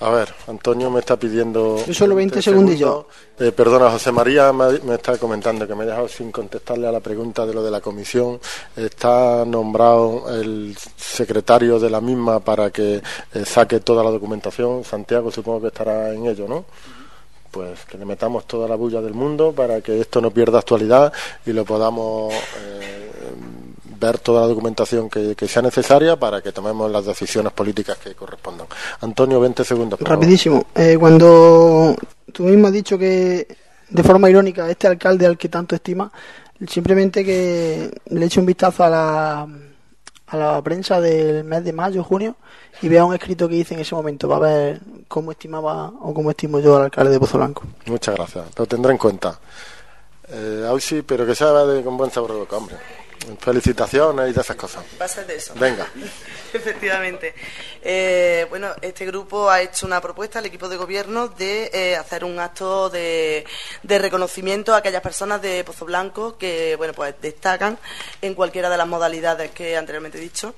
A 0.00 0.10
ver, 0.10 0.34
Antonio 0.48 0.90
me 0.90 1.00
está 1.00 1.16
pidiendo. 1.16 1.84
Yo 1.86 1.94
solo 1.94 2.14
20 2.14 2.42
segundillos. 2.42 3.06
Eh, 3.38 3.52
perdona, 3.52 3.90
José 3.90 4.12
María 4.12 4.52
me, 4.52 4.94
está 4.94 5.16
comentando 5.18 5.66
que 5.66 5.74
me 5.74 5.84
he 5.84 5.86
dejado 5.86 6.08
sin 6.08 6.32
contestarle 6.32 6.86
a 6.86 6.92
la 6.92 7.00
pregunta 7.00 7.46
de 7.46 7.54
lo 7.54 7.62
de 7.62 7.70
la 7.70 7.80
comisión. 7.80 8.40
Está 8.76 9.44
nombrado 9.44 10.24
el 10.38 10.76
secretario 10.96 11.78
de 11.78 11.90
la 11.90 12.00
misma 12.00 12.40
para 12.40 12.70
que 12.70 13.02
eh, 13.34 13.44
saque 13.44 13.80
toda 13.80 14.02
la 14.02 14.10
documentación. 14.10 14.84
Santiago 14.84 15.30
supongo 15.30 15.62
que 15.62 15.68
estará 15.68 16.12
en 16.12 16.26
ello, 16.26 16.48
¿no? 16.48 16.64
Pues 17.50 17.84
que 17.84 17.96
le 17.96 18.04
metamos 18.04 18.46
toda 18.46 18.68
la 18.68 18.74
bulla 18.74 19.00
del 19.00 19.14
mundo 19.14 19.52
para 19.52 19.80
que 19.80 20.00
esto 20.00 20.20
no 20.20 20.32
pierda 20.32 20.58
actualidad 20.58 21.12
y 21.46 21.52
lo 21.52 21.64
podamos. 21.64 22.34
Eh, 22.34 23.12
ver 23.98 24.18
toda 24.18 24.42
la 24.42 24.46
documentación 24.48 25.08
que, 25.08 25.34
sea 25.46 25.62
necesaria 25.62 26.16
para 26.16 26.40
que 26.40 26.52
tomemos 26.52 26.90
las 26.90 27.04
decisiones 27.04 27.52
políticas 27.52 27.98
que 27.98 28.14
correspondan. 28.14 28.66
Antonio, 29.00 29.40
20 29.40 29.64
segundos. 29.64 30.00
Rapidísimo. 30.00 30.66
Eh, 30.74 30.96
cuando 30.98 31.96
tú 32.32 32.44
mismo 32.44 32.66
has 32.66 32.72
dicho 32.72 32.98
que, 32.98 33.46
de 33.88 34.02
forma 34.02 34.30
irónica, 34.30 34.70
este 34.70 34.86
alcalde 34.86 35.26
al 35.26 35.38
que 35.38 35.48
tanto 35.48 35.74
estima, 35.74 36.10
simplemente 36.68 37.24
que 37.24 37.90
le 38.06 38.26
eche 38.26 38.40
un 38.40 38.46
vistazo 38.46 38.84
a 38.84 38.88
la, 38.88 39.48
a 40.26 40.36
la 40.36 40.62
prensa 40.62 41.00
del 41.00 41.44
mes 41.44 41.64
de 41.64 41.72
mayo, 41.72 42.02
junio, 42.02 42.36
y 42.82 42.88
vea 42.88 43.04
un 43.04 43.14
escrito 43.14 43.48
que 43.48 43.56
hice 43.56 43.74
en 43.74 43.80
ese 43.80 43.94
momento 43.94 44.28
para 44.28 44.46
ver 44.46 44.80
cómo 45.08 45.30
estimaba 45.30 45.92
o 46.00 46.12
cómo 46.12 46.30
estimo 46.30 46.58
yo 46.60 46.76
al 46.76 46.84
alcalde 46.84 47.12
de 47.12 47.20
Pozo 47.20 47.38
Blanco. 47.38 47.62
Muchas 47.86 48.14
gracias. 48.14 48.46
Lo 48.56 48.66
tendré 48.66 48.92
en 48.92 48.98
cuenta. 48.98 49.38
Eh, 50.28 50.68
sí, 50.80 51.02
pero 51.02 51.26
que 51.26 51.34
sea 51.34 51.52
de, 51.64 51.82
con 51.82 51.96
buen 51.96 52.10
sabor 52.10 52.32
de 52.32 52.38
boca, 52.38 52.56
hombre. 52.56 52.76
Felicitaciones 53.38 54.30
y 54.30 54.32
de 54.32 54.40
esas 54.40 54.56
cosas. 54.56 54.84
Va 55.00 55.06
a 55.06 55.08
ser 55.08 55.26
de 55.26 55.36
eso. 55.36 55.54
Venga. 55.56 55.86
Efectivamente. 56.52 57.34
Eh, 57.82 58.46
bueno, 58.48 58.68
este 58.80 59.06
grupo 59.06 59.50
ha 59.50 59.60
hecho 59.60 59.86
una 59.86 60.00
propuesta 60.00 60.38
al 60.38 60.46
equipo 60.46 60.68
de 60.68 60.76
gobierno 60.76 61.28
de 61.28 61.70
eh, 61.72 61.96
hacer 61.96 62.24
un 62.24 62.38
acto 62.38 62.90
de, 62.90 63.44
de, 63.82 63.98
reconocimiento 63.98 64.74
a 64.74 64.78
aquellas 64.78 65.02
personas 65.02 65.42
de 65.42 65.64
Pozo 65.64 65.84
Blanco 65.84 66.38
que, 66.38 66.76
bueno, 66.76 66.92
pues 66.94 67.14
destacan 67.20 67.78
en 68.22 68.34
cualquiera 68.34 68.70
de 68.70 68.76
las 68.76 68.86
modalidades 68.86 69.50
que 69.50 69.76
anteriormente 69.76 70.18
he 70.18 70.20
dicho 70.20 70.54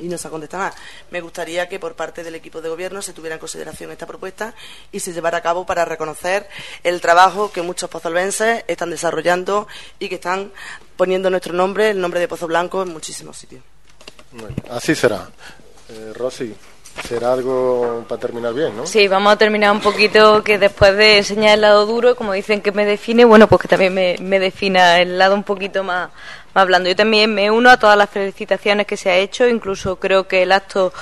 y 0.00 0.08
no 0.08 0.18
se 0.18 0.26
ha 0.26 0.30
contestado 0.30 0.64
nada. 0.64 0.76
Me 1.10 1.20
gustaría 1.20 1.68
que 1.68 1.78
por 1.78 1.94
parte 1.94 2.24
del 2.24 2.34
equipo 2.34 2.60
de 2.60 2.68
gobierno 2.68 3.02
se 3.02 3.12
tuviera 3.12 3.34
en 3.34 3.40
consideración 3.40 3.90
esta 3.92 4.06
propuesta 4.06 4.54
y 4.90 5.00
se 5.00 5.12
llevara 5.12 5.38
a 5.38 5.42
cabo 5.42 5.66
para 5.66 5.84
reconocer 5.84 6.48
el 6.82 7.00
trabajo 7.00 7.52
que 7.52 7.62
muchos 7.62 7.90
pozolvenses 7.90 8.64
están 8.66 8.90
desarrollando 8.90 9.68
y 9.98 10.08
que 10.08 10.16
están 10.16 10.52
poniendo 11.00 11.30
nuestro 11.30 11.54
nombre, 11.54 11.88
el 11.88 11.98
nombre 11.98 12.20
de 12.20 12.28
Pozo 12.28 12.46
Blanco, 12.46 12.82
en 12.82 12.92
muchísimos 12.92 13.34
sitios. 13.34 13.62
así 14.70 14.94
será. 14.94 15.30
Eh, 15.88 16.12
Rosy. 16.14 16.54
Será 17.08 17.32
algo 17.32 18.04
para 18.06 18.20
terminar 18.20 18.52
bien, 18.52 18.76
¿no? 18.76 18.84
Sí, 18.84 19.08
vamos 19.08 19.32
a 19.32 19.36
terminar 19.36 19.72
un 19.72 19.80
poquito 19.80 20.44
que 20.44 20.58
después 20.58 20.94
de 20.98 21.16
enseñar 21.16 21.54
el 21.54 21.62
lado 21.62 21.86
duro, 21.86 22.14
como 22.14 22.34
dicen 22.34 22.60
que 22.60 22.70
me 22.70 22.84
define, 22.84 23.24
bueno, 23.24 23.48
pues 23.48 23.62
que 23.62 23.68
también 23.68 23.94
me, 23.94 24.16
me 24.20 24.38
defina 24.38 25.00
el 25.00 25.16
lado 25.16 25.34
un 25.34 25.42
poquito 25.42 25.82
más, 25.82 26.10
más 26.52 26.66
blando. 26.66 26.90
Yo 26.90 26.96
también 26.96 27.32
me 27.32 27.50
uno 27.50 27.70
a 27.70 27.78
todas 27.78 27.96
las 27.96 28.10
felicitaciones 28.10 28.86
que 28.86 28.98
se 28.98 29.08
ha 29.08 29.16
hecho, 29.16 29.48
incluso 29.48 29.96
creo 29.96 30.28
que 30.28 30.42
el 30.42 30.52
acto 30.52 30.92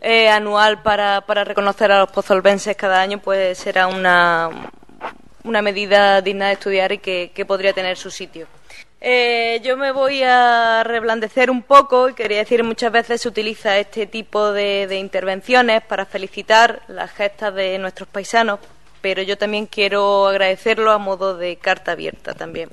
eh, 0.00 0.28
anual 0.28 0.80
para, 0.80 1.22
para 1.22 1.42
reconocer 1.42 1.90
a 1.90 1.98
los 1.98 2.10
pozolvenses 2.10 2.76
cada 2.76 3.00
año 3.00 3.18
pues 3.18 3.58
será 3.58 3.88
una, 3.88 4.48
una 5.42 5.60
medida 5.60 6.20
digna 6.20 6.46
de 6.46 6.52
estudiar 6.52 6.92
y 6.92 6.98
que, 6.98 7.32
que 7.34 7.44
podría 7.44 7.72
tener 7.72 7.96
su 7.96 8.12
sitio. 8.12 8.46
Eh, 9.02 9.60
yo 9.64 9.78
me 9.78 9.92
voy 9.92 10.22
a 10.22 10.82
reblandecer 10.84 11.50
un 11.50 11.62
poco 11.62 12.10
y 12.10 12.14
quería 12.14 12.38
decir 12.38 12.62
muchas 12.62 12.92
veces 12.92 13.22
se 13.22 13.28
utiliza 13.28 13.78
este 13.78 14.06
tipo 14.06 14.52
de, 14.52 14.94
intervenciones 14.98 15.82
para 15.82 16.04
felicitar 16.04 16.82
las 16.86 17.10
gestas 17.10 17.54
de 17.54 17.78
nuestros 17.78 18.08
paisanos, 18.10 18.60
pero 19.00 19.22
yo 19.22 19.38
también 19.38 19.66
quiero 19.66 20.26
agradecerlo 20.26 20.90
a 20.92 20.98
modo 20.98 21.34
de 21.38 21.56
carta 21.56 21.92
abierta 21.92 22.34
también. 22.34 22.68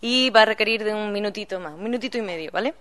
Y 0.00 0.30
va 0.30 0.42
a 0.42 0.44
requerir 0.44 0.84
de 0.84 0.94
un 0.94 1.12
minutito 1.12 1.58
más, 1.58 1.72
un 1.74 1.82
minutito 1.82 2.16
y 2.16 2.22
medio, 2.22 2.52
¿vale? 2.52 2.74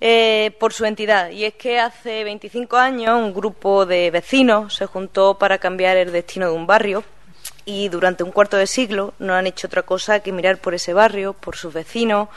Eh, 0.00 0.56
por 0.58 0.72
su 0.72 0.86
entidad. 0.86 1.28
Y 1.30 1.44
es 1.44 1.54
que 1.54 1.78
hace 1.78 2.24
25 2.24 2.76
años 2.78 3.20
un 3.20 3.34
grupo 3.34 3.84
de 3.84 4.10
vecinos 4.10 4.74
se 4.76 4.86
juntó 4.86 5.38
para 5.38 5.58
cambiar 5.58 5.98
el 5.98 6.10
destino 6.10 6.46
de 6.46 6.52
un 6.52 6.66
barrio 6.66 7.04
y 7.64 7.88
durante 7.88 8.22
un 8.22 8.32
cuarto 8.32 8.56
de 8.56 8.66
siglo 8.66 9.14
no 9.18 9.34
han 9.34 9.46
hecho 9.46 9.66
otra 9.66 9.82
cosa 9.82 10.20
que 10.20 10.32
mirar 10.32 10.58
por 10.58 10.74
ese 10.74 10.92
barrio, 10.92 11.32
por 11.32 11.56
sus 11.56 11.72
vecinos, 11.72 12.28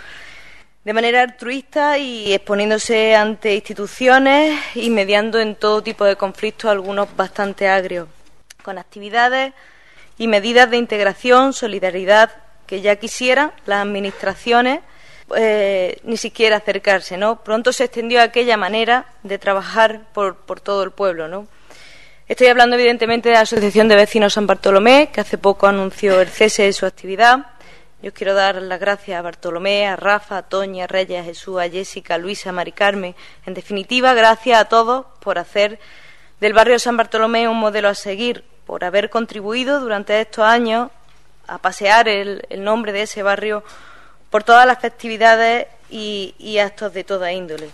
de 0.84 0.94
manera 0.94 1.22
altruista 1.22 1.98
y 1.98 2.34
exponiéndose 2.34 3.16
ante 3.16 3.56
instituciones 3.56 4.58
y 4.76 4.90
mediando 4.90 5.40
en 5.40 5.56
todo 5.56 5.84
tipo 5.84 6.06
de 6.06 6.16
conflictos, 6.16 6.72
algunos 6.72 7.14
bastante 7.16 7.68
agrios, 7.68 8.08
con 8.64 8.78
actividades 8.78 9.54
y 10.18 10.28
medidas 10.28 10.70
de 10.70 10.78
integración, 10.78 11.52
solidaridad, 11.52 12.32
que 12.66 12.82
ya 12.82 12.96
quisieran 12.96 13.52
las 13.66 13.82
administraciones 13.82 14.80
eh, 15.36 16.00
ni 16.04 16.16
siquiera 16.16 16.58
acercarse, 16.58 17.18
¿no? 17.18 17.44
Pronto 17.44 17.74
se 17.74 17.84
extendió 17.84 18.22
aquella 18.22 18.56
manera 18.56 19.08
de 19.24 19.38
trabajar 19.38 20.04
por, 20.14 20.38
por 20.38 20.62
todo 20.62 20.84
el 20.84 20.92
pueblo, 20.92 21.28
¿no? 21.28 21.48
Estoy 22.28 22.48
hablando 22.48 22.76
evidentemente 22.76 23.30
de 23.30 23.36
la 23.36 23.42
Asociación 23.42 23.88
de 23.88 23.96
Vecinos 23.96 24.34
San 24.34 24.48
Bartolomé, 24.48 25.12
que 25.14 25.22
hace 25.22 25.38
poco 25.38 25.66
anunció 25.66 26.20
el 26.20 26.28
cese 26.28 26.64
de 26.64 26.74
su 26.74 26.86
actividad. 26.86 27.46
Yo 28.02 28.14
quiero 28.14 28.34
dar 28.34 28.62
las 28.62 28.82
gracias 28.82 29.18
a 29.18 29.22
Bartolomé, 29.22 29.88
a 29.88 29.96
Rafa, 29.96 30.40
a 30.40 30.42
Toña, 30.42 30.84
a 30.84 30.88
Reyes, 30.88 31.22
a 31.22 31.24
Jesús, 31.24 31.58
a 31.58 31.70
Jessica, 31.70 32.16
a 32.16 32.18
Luisa, 32.18 32.50
a 32.50 32.52
Mari 32.52 32.74
Carmen. 32.74 33.16
En 33.46 33.54
definitiva, 33.54 34.14
gracias 34.14 34.60
a 34.60 34.66
todos 34.66 35.06
por 35.22 35.40
hacer 35.40 35.80
del 36.42 36.52
barrio 36.52 36.80
San 36.80 36.98
Bartolomé 36.98 37.48
un 37.48 37.60
modelo 37.60 37.88
a 37.88 37.96
seguir, 37.96 38.44
por 38.66 38.84
haber 38.84 39.10
contribuido 39.10 39.80
durante 39.80 40.20
estos 40.20 40.44
años 40.44 40.92
a 41.48 41.60
pasear 41.60 42.10
el, 42.10 42.44
nombre 42.58 42.92
de 42.92 43.04
ese 43.04 43.24
barrio 43.24 43.64
por 44.30 44.44
todas 44.44 44.68
las 44.68 44.80
festividades 44.80 45.68
y 45.90 46.58
actos 46.58 46.92
de 46.92 47.06
toda 47.06 47.32
índole. 47.32 47.70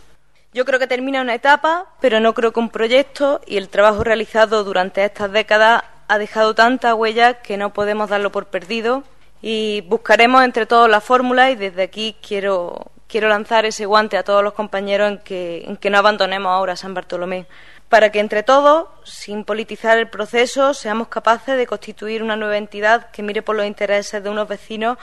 Yo 0.53 0.65
creo 0.65 0.77
que 0.77 0.85
termina 0.85 1.21
una 1.21 1.33
etapa, 1.33 1.87
pero 1.99 2.19
no 2.19 2.35
creo 2.35 2.53
que 2.53 2.59
un 2.59 2.69
proyecto 2.69 3.41
y 3.47 3.57
el 3.57 3.69
trabajo 3.69 4.03
realizado 4.03 4.63
durante 4.63 5.03
estas 5.03 5.31
décadas 5.31 5.83
ha 6.07 6.17
dejado 6.19 6.53
tanta 6.53 6.93
huella 6.93 7.41
que 7.41 7.57
no 7.57 7.73
podemos 7.73 8.09
darlo 8.09 8.31
por 8.31 8.45
perdido. 8.45 9.03
Y 9.41 9.81
buscaremos 9.81 10.43
entre 10.43 10.67
todos 10.67 10.87
la 10.87 11.01
fórmula 11.01 11.49
y 11.49 11.55
desde 11.55 11.81
aquí 11.81 12.15
quiero, 12.21 12.91
quiero 13.07 13.29
lanzar 13.29 13.65
ese 13.65 13.87
guante 13.87 14.15
a 14.15 14.23
todos 14.23 14.43
los 14.43 14.53
compañeros 14.53 15.09
en 15.09 15.17
que, 15.17 15.63
en 15.65 15.75
que 15.75 15.89
no 15.89 15.97
abandonemos 15.97 16.51
ahora 16.51 16.75
San 16.75 16.93
Bartolomé, 16.93 17.47
para 17.89 18.11
que 18.11 18.19
entre 18.19 18.43
todos, 18.43 18.87
sin 19.03 19.45
politizar 19.45 19.97
el 19.97 20.07
proceso, 20.07 20.75
seamos 20.75 21.07
capaces 21.07 21.57
de 21.57 21.65
constituir 21.65 22.21
una 22.21 22.35
nueva 22.35 22.57
entidad 22.57 23.09
que 23.09 23.23
mire 23.23 23.41
por 23.41 23.55
los 23.55 23.65
intereses 23.65 24.23
de 24.23 24.29
unos 24.29 24.47
vecinos 24.47 24.99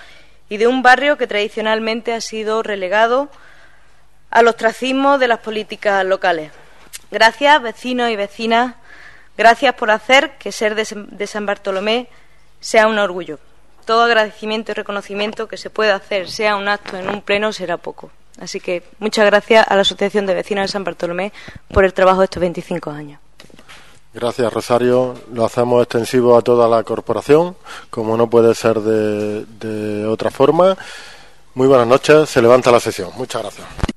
y 0.48 0.59
de 0.59 0.68
un 0.68 0.82
barrio 0.82 1.18
que 1.18 1.27
tradicionalmente 1.27 2.12
ha 2.12 2.20
sido 2.20 2.62
relegado 2.62 3.28
al 4.31 4.48
ostracismo 4.48 5.19
de 5.19 5.28
las 5.28 5.40
políticas 5.40 6.05
locales. 6.05 6.52
Gracias, 7.11 7.61
vecinos 7.62 8.11
y 8.11 8.16
vecinas. 8.16 8.74
Gracias 9.36 9.74
por 9.74 9.90
hacer 9.90 10.36
que 10.39 10.52
ser 10.52 10.74
de 10.74 11.27
San 11.27 11.47
Bartolomé 11.47 12.09
sea 12.61 12.86
un 12.86 12.98
orgullo. 12.98 13.39
Todo 13.85 14.02
agradecimiento 14.02 14.73
y 14.73 14.74
reconocimiento 14.74 15.48
que 15.48 15.57
se 15.57 15.70
pueda 15.70 15.97
hacer, 15.97 16.31
sea 16.31 16.57
un 16.57 16.69
acto 16.69 16.97
en 16.97 17.09
un 17.09 17.23
pleno, 17.23 17.52
será 17.52 17.77
poco. 17.77 18.11
Así 18.39 18.61
que 18.61 18.82
muchas 18.98 19.27
gracias 19.27 19.66
a 19.69 19.74
la 19.74 19.82
Asociación 19.82 20.27
de 20.27 20.35
Vecinos 20.35 20.65
de 20.65 20.69
San 20.69 20.85
Bartolomé 20.85 21.32
por 21.73 21.85
el 21.85 21.93
trabajo 21.93 22.20
de 22.20 22.27
estos 22.27 22.40
25 22.40 22.90
años. 22.90 23.20
Gracias, 24.12 24.52
Rosario. 24.52 25.15
Lo 25.32 25.44
hacemos 25.44 25.82
extensivo 25.82 26.36
a 26.36 26.43
toda 26.43 26.69
la 26.69 26.82
corporación, 26.82 27.57
como 27.90 28.16
no 28.16 28.28
puede 28.28 28.55
ser 28.55 28.81
de, 28.81 29.44
de 29.44 30.07
otra 30.07 30.31
forma. 30.31 30.77
Muy 31.55 31.69
buenas 31.69 31.86
noches. 31.86 32.28
Se 32.28 32.43
levanta 32.43 32.73
la 32.73 32.81
sesión. 32.81 33.11
Muchas 33.16 33.43
gracias. 33.43 33.89